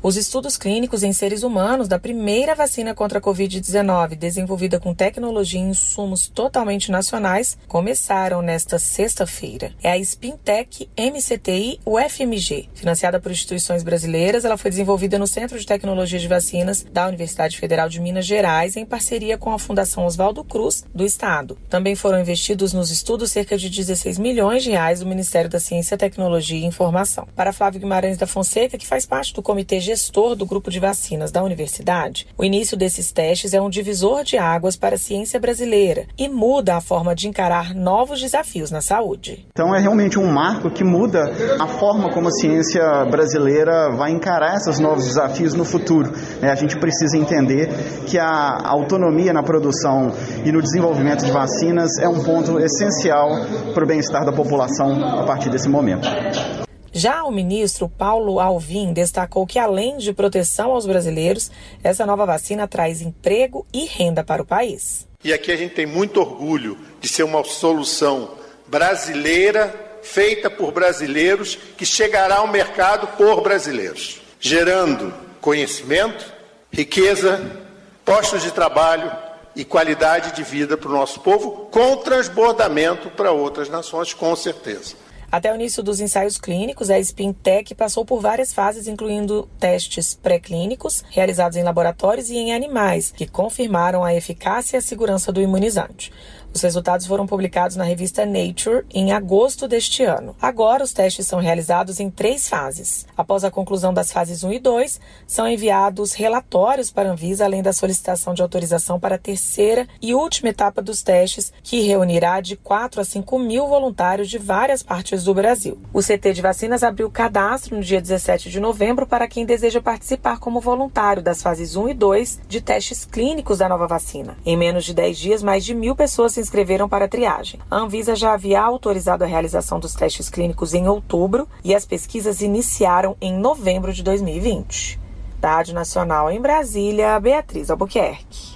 Os 0.06 0.16
estudos 0.16 0.56
clínicos 0.56 1.02
em 1.02 1.12
seres 1.12 1.42
humanos 1.42 1.88
da 1.88 1.98
primeira 1.98 2.54
vacina 2.54 2.94
contra 2.94 3.18
a 3.18 3.20
Covid-19, 3.20 4.14
desenvolvida 4.14 4.78
com 4.78 4.94
tecnologia 4.94 5.58
e 5.58 5.64
insumos 5.64 6.28
totalmente 6.28 6.92
nacionais, 6.92 7.58
começaram 7.66 8.40
nesta 8.40 8.78
sexta-feira. 8.78 9.72
É 9.82 9.90
a 9.90 9.98
Spintec 9.98 10.88
MCTI 10.96 11.80
UFMG. 11.84 12.68
Financiada 12.72 13.18
por 13.18 13.32
instituições 13.32 13.82
brasileiras, 13.82 14.44
ela 14.44 14.56
foi 14.56 14.70
desenvolvida 14.70 15.18
no 15.18 15.26
Centro 15.26 15.58
de 15.58 15.66
Tecnologia 15.66 16.20
de 16.20 16.28
Vacinas 16.28 16.86
da 16.88 17.08
Universidade 17.08 17.58
Federal 17.58 17.88
de 17.88 18.00
Minas 18.00 18.26
Gerais, 18.26 18.76
em 18.76 18.86
parceria 18.86 19.36
com 19.36 19.52
a 19.52 19.58
Fundação 19.58 20.06
Oswaldo 20.06 20.44
Cruz, 20.44 20.84
do 20.94 21.04
Estado. 21.04 21.58
Também 21.68 21.96
foram 21.96 22.20
investidos 22.20 22.72
nos 22.72 22.92
estudos 22.92 23.32
cerca 23.32 23.58
de 23.58 23.68
16 23.68 24.20
milhões 24.20 24.62
de 24.62 24.70
reais 24.70 25.00
do 25.00 25.06
Ministério 25.06 25.50
da 25.50 25.58
Ciência, 25.58 25.98
Tecnologia 25.98 26.60
e 26.60 26.64
Informação. 26.64 27.26
Para 27.34 27.52
Flávio 27.52 27.80
Guimarães 27.80 28.16
da 28.16 28.28
Fonseca, 28.28 28.78
que 28.78 28.86
faz 28.86 29.04
parte 29.04 29.34
do 29.34 29.42
comitê 29.42 29.80
gestor 29.80 29.95
do 30.36 30.46
grupo 30.46 30.70
de 30.70 30.78
vacinas 30.78 31.30
da 31.30 31.42
universidade, 31.42 32.26
o 32.36 32.44
início 32.44 32.76
desses 32.76 33.12
testes 33.12 33.54
é 33.54 33.60
um 33.60 33.70
divisor 33.70 34.22
de 34.22 34.36
águas 34.38 34.76
para 34.76 34.94
a 34.94 34.98
ciência 34.98 35.40
brasileira 35.40 36.06
e 36.18 36.28
muda 36.28 36.76
a 36.76 36.80
forma 36.80 37.14
de 37.14 37.28
encarar 37.28 37.74
novos 37.74 38.20
desafios 38.20 38.70
na 38.70 38.80
saúde. 38.80 39.46
Então 39.52 39.74
é 39.74 39.80
realmente 39.80 40.18
um 40.18 40.26
marco 40.26 40.70
que 40.70 40.84
muda 40.84 41.32
a 41.60 41.66
forma 41.66 42.12
como 42.12 42.28
a 42.28 42.32
ciência 42.32 42.82
brasileira 43.10 43.90
vai 43.96 44.10
encarar 44.10 44.56
esses 44.56 44.78
novos 44.78 45.04
desafios 45.06 45.54
no 45.54 45.64
futuro. 45.64 46.12
É, 46.42 46.48
a 46.48 46.54
gente 46.54 46.78
precisa 46.78 47.16
entender 47.16 47.68
que 48.06 48.18
a 48.18 48.60
autonomia 48.64 49.32
na 49.32 49.42
produção 49.42 50.12
e 50.44 50.52
no 50.52 50.60
desenvolvimento 50.60 51.24
de 51.24 51.32
vacinas 51.32 51.98
é 51.98 52.08
um 52.08 52.22
ponto 52.22 52.58
essencial 52.58 53.30
para 53.74 53.84
o 53.84 53.86
bem-estar 53.86 54.24
da 54.24 54.32
população 54.32 55.02
a 55.20 55.24
partir 55.24 55.50
desse 55.50 55.68
momento. 55.68 56.65
Já 56.92 57.24
o 57.24 57.30
ministro 57.30 57.88
Paulo 57.88 58.40
Alvim 58.40 58.92
destacou 58.92 59.46
que, 59.46 59.58
além 59.58 59.98
de 59.98 60.12
proteção 60.12 60.72
aos 60.72 60.86
brasileiros, 60.86 61.50
essa 61.82 62.06
nova 62.06 62.24
vacina 62.24 62.66
traz 62.66 63.00
emprego 63.02 63.66
e 63.72 63.84
renda 63.84 64.24
para 64.24 64.42
o 64.42 64.46
país. 64.46 65.06
E 65.22 65.32
aqui 65.32 65.50
a 65.50 65.56
gente 65.56 65.74
tem 65.74 65.86
muito 65.86 66.20
orgulho 66.20 66.78
de 67.00 67.08
ser 67.08 67.22
uma 67.22 67.42
solução 67.44 68.30
brasileira, 68.66 69.98
feita 70.02 70.48
por 70.48 70.72
brasileiros, 70.72 71.58
que 71.76 71.84
chegará 71.84 72.36
ao 72.36 72.48
mercado 72.48 73.08
por 73.16 73.42
brasileiros, 73.42 74.20
gerando 74.40 75.12
conhecimento, 75.40 76.32
riqueza, 76.72 77.64
postos 78.04 78.42
de 78.42 78.52
trabalho 78.52 79.10
e 79.54 79.64
qualidade 79.64 80.32
de 80.32 80.42
vida 80.42 80.76
para 80.76 80.90
o 80.90 80.92
nosso 80.92 81.20
povo, 81.20 81.68
com 81.70 81.96
transbordamento 81.96 83.10
para 83.10 83.32
outras 83.32 83.68
nações, 83.68 84.12
com 84.12 84.36
certeza. 84.36 84.94
Até 85.30 85.52
o 85.52 85.56
início 85.56 85.82
dos 85.82 86.00
ensaios 86.00 86.38
clínicos, 86.38 86.88
a 86.88 86.98
Spintec 86.98 87.74
passou 87.74 88.04
por 88.04 88.20
várias 88.20 88.52
fases, 88.52 88.86
incluindo 88.86 89.48
testes 89.58 90.14
pré-clínicos, 90.14 91.04
realizados 91.10 91.56
em 91.56 91.62
laboratórios 91.62 92.30
e 92.30 92.36
em 92.36 92.54
animais, 92.54 93.10
que 93.10 93.26
confirmaram 93.26 94.04
a 94.04 94.14
eficácia 94.14 94.76
e 94.76 94.78
a 94.78 94.82
segurança 94.82 95.32
do 95.32 95.40
imunizante. 95.40 96.12
Os 96.56 96.62
resultados 96.62 97.04
foram 97.04 97.26
publicados 97.26 97.76
na 97.76 97.84
revista 97.84 98.24
Nature 98.24 98.86
em 98.90 99.12
agosto 99.12 99.68
deste 99.68 100.04
ano. 100.04 100.34
Agora, 100.40 100.82
os 100.82 100.90
testes 100.90 101.26
são 101.26 101.38
realizados 101.38 102.00
em 102.00 102.08
três 102.08 102.48
fases. 102.48 103.06
Após 103.14 103.44
a 103.44 103.50
conclusão 103.50 103.92
das 103.92 104.10
fases 104.10 104.42
1 104.42 104.54
e 104.54 104.58
2, 104.58 104.98
são 105.26 105.46
enviados 105.46 106.14
relatórios 106.14 106.90
para 106.90 107.10
a 107.10 107.12
Anvisa, 107.12 107.44
além 107.44 107.62
da 107.62 107.74
solicitação 107.74 108.32
de 108.32 108.40
autorização 108.40 108.98
para 108.98 109.16
a 109.16 109.18
terceira 109.18 109.86
e 110.00 110.14
última 110.14 110.48
etapa 110.48 110.80
dos 110.80 111.02
testes, 111.02 111.52
que 111.62 111.82
reunirá 111.82 112.40
de 112.40 112.56
4 112.56 113.02
a 113.02 113.04
5 113.04 113.38
mil 113.38 113.68
voluntários 113.68 114.30
de 114.30 114.38
várias 114.38 114.82
partes 114.82 115.24
do 115.24 115.34
Brasil. 115.34 115.78
O 115.92 116.00
CT 116.00 116.32
de 116.32 116.40
vacinas 116.40 116.82
abriu 116.82 117.10
cadastro 117.10 117.76
no 117.76 117.82
dia 117.82 118.00
17 118.00 118.48
de 118.48 118.60
novembro 118.60 119.06
para 119.06 119.28
quem 119.28 119.44
deseja 119.44 119.82
participar 119.82 120.38
como 120.38 120.58
voluntário 120.58 121.22
das 121.22 121.42
fases 121.42 121.76
1 121.76 121.90
e 121.90 121.92
2 121.92 122.40
de 122.48 122.62
testes 122.62 123.04
clínicos 123.04 123.58
da 123.58 123.68
nova 123.68 123.86
vacina. 123.86 124.38
Em 124.46 124.56
menos 124.56 124.86
de 124.86 124.94
10 124.94 125.18
dias, 125.18 125.42
mais 125.42 125.62
de 125.62 125.74
mil 125.74 125.94
pessoas 125.94 126.32
se 126.32 126.45
inscreveram 126.46 126.88
para 126.88 127.04
a 127.04 127.08
triagem. 127.08 127.60
A 127.70 127.76
Anvisa 127.76 128.14
já 128.14 128.32
havia 128.32 128.62
autorizado 128.62 129.24
a 129.24 129.26
realização 129.26 129.80
dos 129.80 129.94
testes 129.94 130.30
clínicos 130.30 130.74
em 130.74 130.88
outubro 130.88 131.48
e 131.64 131.74
as 131.74 131.84
pesquisas 131.84 132.40
iniciaram 132.40 133.16
em 133.20 133.36
novembro 133.36 133.92
de 133.92 134.02
2020. 134.02 134.98
Da 135.40 135.56
Rádio 135.56 135.74
Nacional 135.74 136.30
em 136.30 136.40
Brasília, 136.40 137.18
Beatriz 137.20 137.70
Albuquerque. 137.70 138.55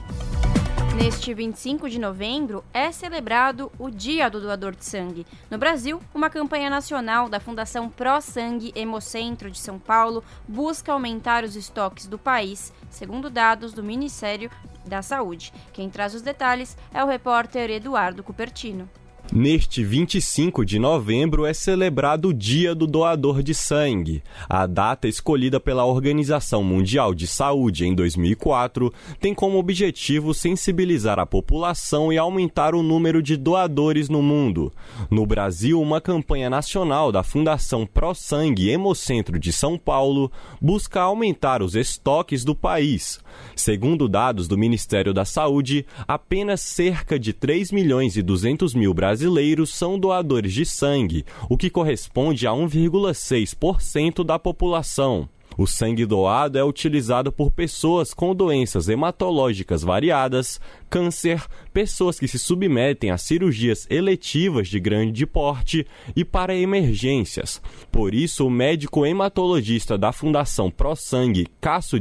Neste 0.97 1.33
25 1.33 1.89
de 1.89 1.99
novembro 1.99 2.65
é 2.75 2.91
celebrado 2.91 3.71
o 3.79 3.91
Dia 3.91 4.29
do 4.29 4.41
Doador 4.41 4.75
de 4.75 4.85
Sangue. 4.85 5.27
No 5.51 5.57
Brasil, 5.57 6.01
uma 6.13 6.29
campanha 6.29 6.69
nacional 6.69 7.29
da 7.29 7.41
Fundação 7.41 7.89
Pro 7.89 8.21
Sangue 8.21 8.73
Hemocentro 8.75 9.51
de 9.51 9.59
São 9.59 9.79
Paulo 9.79 10.23
busca 10.47 10.93
aumentar 10.93 11.45
os 11.45 11.57
estoques 11.57 12.07
do 12.07 12.19
país, 12.19 12.73
segundo 12.91 13.31
dados 13.31 13.73
do 13.73 13.83
Ministério 13.83 14.51
da 14.85 15.01
Saúde. 15.01 15.53
Quem 15.73 15.89
traz 15.89 16.15
os 16.15 16.23
detalhes 16.23 16.77
é 16.93 17.03
o 17.03 17.07
repórter 17.07 17.71
Eduardo 17.71 18.23
Cupertino. 18.23 18.89
Neste 19.33 19.85
25 19.85 20.65
de 20.65 20.81
novembro 20.81 21.47
é 21.47 21.55
celebrado 21.55 22.29
o 22.29 22.35
Dia 22.35 22.75
do 22.75 22.85
Doador 22.85 23.45
de 23.45 23.55
Sangue. 23.55 24.25
A 24.49 24.67
data 24.67 25.07
escolhida 25.07 25.61
pela 25.61 25.85
Organização 25.85 26.65
Mundial 26.65 27.15
de 27.15 27.29
Saúde 27.29 27.87
em 27.87 27.95
2004 27.95 28.93
tem 29.21 29.33
como 29.33 29.57
objetivo 29.57 30.35
sensibilizar 30.35 31.21
a 31.21 31.27
população 31.27 32.13
e 32.13 32.19
aumentar 32.19 32.75
o 32.75 32.83
número 32.83 33.23
de 33.23 33.37
doadores 33.37 34.09
no 34.09 34.21
mundo. 34.21 34.73
No 35.09 35.25
Brasil, 35.25 35.81
uma 35.81 36.01
campanha 36.01 36.51
nacional 36.51 37.13
da 37.13 37.23
Fundação 37.23 37.87
Pro 37.87 38.13
Sangue 38.15 38.69
Hemocentro 38.69 39.39
de 39.39 39.53
São 39.53 39.79
Paulo 39.79 40.33
busca 40.61 41.03
aumentar 41.03 41.63
os 41.63 41.77
estoques 41.77 42.45
do 42.45 42.55
país. 42.55 43.21
Segundo 43.55 44.09
dados 44.09 44.49
do 44.49 44.57
Ministério 44.57 45.13
da 45.13 45.25
Saúde, 45.25 45.87
apenas 46.07 46.61
cerca 46.61 47.19
de 47.19 47.33
3 47.33 47.73
milhões 47.73 48.17
e 48.17 48.23
200 48.23 48.75
mil 48.75 48.95
brasileiros 48.95 49.75
são 49.75 49.99
doadores 49.99 50.53
de 50.53 50.65
sangue, 50.65 51.25
o 51.49 51.57
que 51.57 51.71
corresponde 51.71 52.47
a 52.47 52.51
1,6% 52.51 54.25
da 54.25 54.39
população. 54.39 55.29
O 55.59 55.67
sangue 55.67 56.07
doado 56.07 56.59
é 56.59 56.65
utilizado 56.65 57.31
por 57.31 57.51
pessoas 57.51 58.15
com 58.15 58.35
doenças 58.35 58.89
hematológicas 58.89 59.83
variadas, 59.83 60.61
câncer, 60.89 61.45
pessoas 61.73 62.19
que 62.19 62.27
se 62.27 62.39
submetem 62.39 63.11
a 63.11 63.19
cirurgias 63.19 63.87
eletivas 63.91 64.69
de 64.69 64.81
grande 64.81 65.27
porte 65.27 65.87
e 66.17 66.25
para 66.25 66.55
emergências. 66.55 67.61
Por 67.93 68.15
isso, 68.15 68.47
o 68.47 68.51
médico 68.51 69.05
hematologista 69.05 69.99
da 69.99 70.13
Fundação 70.13 70.71
Pro 70.71 70.95
Sangue, 70.97 71.49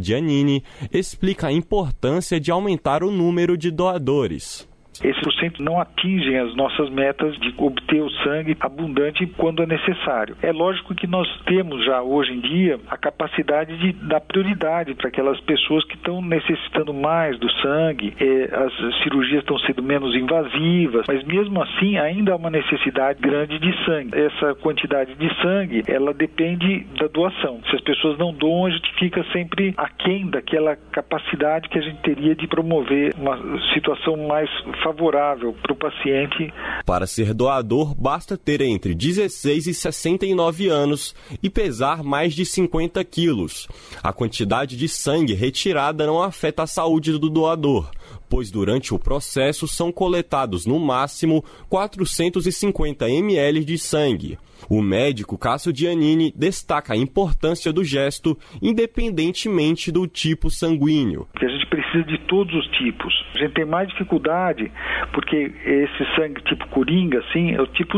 Giannini, 0.02 0.64
explica 0.94 1.48
a 1.48 1.52
importância 1.52 2.40
de 2.40 2.52
aumentar 2.52 3.04
o 3.04 3.12
número 3.12 3.58
de 3.58 3.72
doadores 3.72 4.69
esses 5.04 5.22
porcentos 5.22 5.60
não 5.60 5.80
atingem 5.80 6.38
as 6.38 6.56
nossas 6.56 6.90
metas 6.90 7.36
de 7.38 7.54
obter 7.58 8.02
o 8.02 8.10
sangue 8.24 8.58
abundante 8.60 9.26
quando 9.38 9.64
é 9.64 9.66
necessário. 9.66 10.36
É 10.42 10.52
lógico 10.52 10.94
que 10.94 11.08
nós 11.08 11.28
temos 11.46 11.84
já 11.86 12.02
hoje 12.02 12.34
em 12.34 12.40
dia 12.40 12.80
a 12.90 12.98
capacidade 12.98 13.78
de 13.78 13.94
dar 14.08 14.22
prioridade 14.22 14.94
para 14.94 15.08
aquelas 15.08 15.40
pessoas 15.42 15.84
que 15.86 15.96
estão 15.96 16.22
necessitando 16.22 16.94
mais 16.94 17.38
do 17.40 17.50
sangue, 17.62 18.14
é, 18.20 18.50
as 18.56 19.04
cirurgias 19.04 19.42
estão 19.42 19.58
sendo 19.60 19.82
menos 19.82 20.16
invasivas, 20.16 21.06
mas 21.08 21.24
mesmo 21.24 21.62
assim 21.62 21.98
ainda 21.98 22.34
há 22.34 22.36
uma 22.36 22.50
necessidade 22.50 23.20
grande 23.20 23.60
de 23.60 23.86
sangue. 23.86 24.12
Essa 24.18 24.56
quantidade 24.56 25.16
de 25.16 25.42
sangue, 25.42 25.84
ela 25.88 26.14
depende 26.14 26.86
da 27.00 27.08
doação. 27.08 27.60
Se 27.70 27.76
as 27.76 27.82
pessoas 27.82 28.18
não 28.18 28.34
doam, 28.34 28.66
a 28.66 28.70
gente 28.70 28.94
fica 28.96 29.24
sempre 29.32 29.74
aquém 29.78 30.28
daquela 30.28 30.76
capacidade 30.76 31.70
que 31.70 31.78
a 31.78 31.82
gente 31.82 32.02
teria 32.02 32.36
de 32.36 32.48
promover 32.48 33.14
uma 33.18 33.38
situação 33.74 34.18
mais 34.28 34.50
favorável 34.84 34.89
favorável 34.90 35.54
para 35.62 35.74
o 35.74 35.76
paciente. 35.76 36.52
Para 36.86 37.06
ser 37.06 37.34
doador, 37.34 37.94
basta 37.96 38.38
ter 38.38 38.62
entre 38.62 38.96
16 38.96 39.68
e 39.68 39.74
69 39.74 40.68
anos 40.68 41.16
e 41.42 41.50
pesar 41.50 42.04
mais 42.04 42.34
de 42.34 42.46
50 42.46 43.04
quilos. 43.06 43.68
A 44.02 44.12
quantidade 44.12 44.76
de 44.76 44.88
sangue 44.88 45.34
retirada 45.34 46.06
não 46.06 46.22
afeta 46.22 46.64
a 46.64 46.68
saúde 46.68 47.18
do 47.18 47.30
doador 47.30 47.90
pois 48.30 48.52
durante 48.52 48.94
o 48.94 49.00
processo 49.00 49.68
são 49.68 49.92
coletados 49.92 50.68
no 50.68 50.80
máximo 50.80 51.44
450 51.68 53.10
ml 53.10 53.66
de 53.66 53.78
sangue. 53.80 54.38
O 54.70 54.82
médico 54.82 55.38
Cássio 55.38 55.76
Giannini 55.76 56.32
destaca 56.36 56.94
a 56.94 56.98
importância 56.98 57.74
do 57.74 57.84
gesto, 57.84 58.38
independentemente 58.62 59.92
do 59.92 60.06
tipo 60.08 60.50
sanguíneo. 60.50 61.28
A 61.36 61.48
gente 61.48 61.66
precisa 61.66 62.04
de 62.04 62.18
todos 62.20 62.54
os 62.54 62.68
tipos. 62.78 63.14
A 63.36 63.40
gente 63.40 63.54
tem 63.54 63.66
mais 63.66 63.88
dificuldade 63.90 64.72
porque 65.12 65.52
esse 65.66 66.16
sangue 66.16 66.42
tipo 66.44 66.68
coringa, 66.68 67.20
assim, 67.20 67.52
é 67.54 67.62
o 67.62 67.68
tipo 67.68 67.98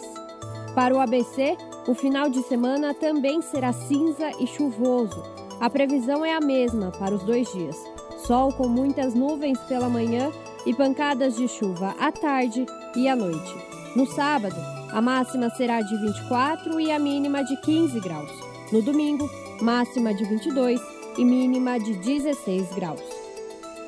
Para 0.74 0.94
o 0.94 0.98
ABC, 0.98 1.56
o 1.86 1.94
final 1.94 2.28
de 2.28 2.42
semana 2.42 2.94
também 2.94 3.40
será 3.42 3.72
cinza 3.72 4.30
e 4.40 4.46
chuvoso. 4.46 5.22
A 5.60 5.70
previsão 5.70 6.24
é 6.24 6.34
a 6.34 6.40
mesma 6.40 6.90
para 6.90 7.14
os 7.14 7.22
dois 7.22 7.52
dias 7.52 7.91
sol 8.26 8.52
com 8.52 8.68
muitas 8.68 9.14
nuvens 9.14 9.58
pela 9.60 9.88
manhã 9.88 10.30
e 10.64 10.74
pancadas 10.74 11.36
de 11.36 11.48
chuva 11.48 11.94
à 11.98 12.12
tarde 12.12 12.66
e 12.96 13.08
à 13.08 13.16
noite. 13.16 13.54
No 13.96 14.06
sábado, 14.06 14.56
a 14.90 15.00
máxima 15.00 15.50
será 15.50 15.80
de 15.80 15.96
24 15.96 16.80
e 16.80 16.90
a 16.90 16.98
mínima 16.98 17.42
de 17.44 17.56
15 17.60 18.00
graus. 18.00 18.30
No 18.70 18.80
domingo, 18.82 19.28
máxima 19.60 20.14
de 20.14 20.24
22 20.24 20.80
e 21.18 21.24
mínima 21.24 21.78
de 21.78 21.94
16 21.94 22.74
graus. 22.74 23.02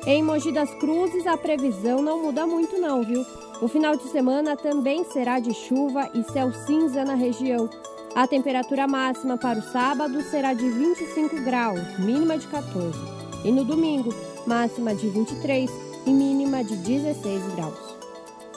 Em 0.05 0.21
Mogi 0.21 0.51
das 0.51 0.71
Cruzes, 0.75 1.25
a 1.25 1.35
previsão 1.35 2.01
não 2.01 2.21
muda 2.21 2.45
muito 2.45 2.79
não, 2.79 3.03
viu? 3.03 3.25
O 3.61 3.67
final 3.67 3.95
de 3.95 4.03
semana 4.09 4.55
também 4.55 5.03
será 5.05 5.39
de 5.39 5.53
chuva 5.53 6.09
e 6.13 6.23
céu 6.31 6.51
cinza 6.65 7.03
na 7.03 7.15
região. 7.15 7.69
A 8.13 8.27
temperatura 8.27 8.87
máxima 8.87 9.37
para 9.37 9.59
o 9.59 9.63
sábado 9.63 10.21
será 10.23 10.53
de 10.53 10.69
25 10.69 11.41
graus, 11.41 11.81
mínima 11.97 12.37
de 12.37 12.47
14 12.47 13.24
e 13.45 13.51
no 13.51 13.63
domingo, 13.63 14.13
máxima 14.47 14.95
de 14.95 15.07
23 15.07 15.69
e 16.07 16.09
mínima 16.09 16.63
de 16.63 16.75
16 16.77 17.53
graus. 17.55 17.95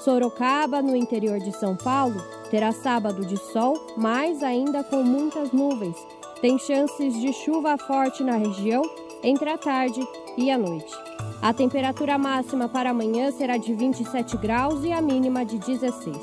Sorocaba, 0.03 0.81
no 0.81 0.97
interior 0.97 1.39
de 1.39 1.53
São 1.53 1.77
Paulo, 1.77 2.25
terá 2.51 2.73
sábado 2.73 3.27
de 3.27 3.37
sol, 3.37 3.79
mas 3.99 4.43
ainda 4.43 4.83
com 4.83 5.03
muitas 5.03 5.53
nuvens. 5.53 5.97
Tem 6.41 6.59
chances 6.59 7.21
de 7.21 7.33
chuva 7.35 7.77
forte 7.77 8.25
na 8.25 8.37
região 8.37 8.83
entre 9.23 9.51
a 9.51 9.59
tarde 9.59 10.01
e 10.39 10.51
a 10.51 10.57
noite. 10.57 10.95
A 11.43 11.53
temperatura 11.53 12.17
máxima 12.17 12.67
para 12.67 12.91
amanhã 12.91 13.31
será 13.31 13.59
de 13.59 13.75
27 13.75 14.39
graus 14.39 14.83
e 14.85 14.93
a 14.93 15.03
mínima 15.03 15.45
de 15.45 15.59
16. 15.59 16.17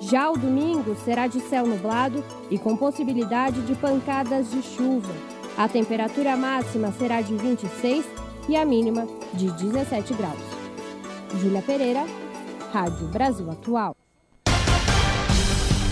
Já 0.00 0.30
o 0.30 0.36
domingo 0.36 0.96
será 1.04 1.28
de 1.28 1.40
céu 1.40 1.64
nublado 1.64 2.24
e 2.50 2.58
com 2.58 2.76
possibilidade 2.76 3.62
de 3.62 3.74
pancadas 3.76 4.50
de 4.50 4.62
chuva. 4.62 5.37
A 5.58 5.66
temperatura 5.66 6.36
máxima 6.36 6.92
será 6.92 7.20
de 7.20 7.34
26 7.34 8.06
e 8.48 8.56
a 8.56 8.64
mínima 8.64 9.08
de 9.34 9.50
17 9.50 10.14
graus. 10.14 10.38
Júlia 11.40 11.60
Pereira, 11.60 12.06
Rádio 12.72 13.08
Brasil 13.08 13.50
Atual. 13.50 13.96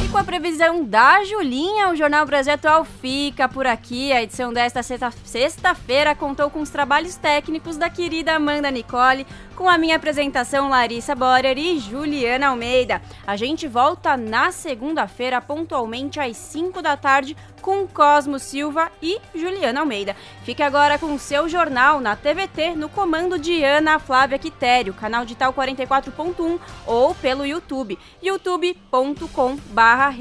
E 0.04 0.08
com 0.08 0.18
a 0.18 0.22
previsão 0.22 0.84
da 0.84 1.24
Julinha, 1.24 1.90
o 1.90 1.96
Jornal 1.96 2.24
Brasil 2.24 2.52
Atual 2.52 2.84
fica 2.84 3.48
por 3.48 3.66
aqui. 3.66 4.12
A 4.12 4.22
edição 4.22 4.52
desta 4.52 4.84
sexta-feira 4.84 6.14
contou 6.14 6.48
com 6.48 6.60
os 6.60 6.70
trabalhos 6.70 7.16
técnicos 7.16 7.76
da 7.76 7.90
querida 7.90 8.36
Amanda 8.36 8.70
Nicole, 8.70 9.26
com 9.56 9.68
a 9.68 9.78
minha 9.78 9.96
apresentação 9.96 10.68
Larissa 10.68 11.14
Borer 11.14 11.56
e 11.56 11.78
Juliana 11.78 12.48
Almeida. 12.48 13.00
A 13.26 13.36
gente 13.36 13.66
volta 13.66 14.16
na 14.16 14.52
segunda-feira, 14.52 15.40
pontualmente 15.40 16.20
às 16.20 16.36
5 16.36 16.82
da 16.82 16.96
tarde, 16.96 17.34
com 17.62 17.88
Cosmo 17.88 18.38
Silva 18.38 18.92
e 19.02 19.18
Juliana 19.34 19.80
Almeida. 19.80 20.14
Fique 20.44 20.62
agora 20.62 20.98
com 20.98 21.14
o 21.14 21.18
seu 21.18 21.48
jornal 21.48 21.98
na 22.00 22.14
TVT, 22.14 22.76
no 22.76 22.88
comando 22.88 23.38
de 23.38 23.64
Ana 23.64 23.98
Flávia 23.98 24.38
Quitério, 24.38 24.92
canal 24.92 25.24
digital 25.24 25.52
44.1 25.52 26.60
ou 26.86 27.14
pelo 27.14 27.44
YouTube, 27.46 27.98
youtube.com 28.22 29.56
barra 29.70 30.14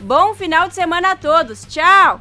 Bom 0.00 0.34
final 0.34 0.68
de 0.68 0.74
semana 0.74 1.10
a 1.10 1.16
todos. 1.16 1.64
Tchau! 1.66 2.20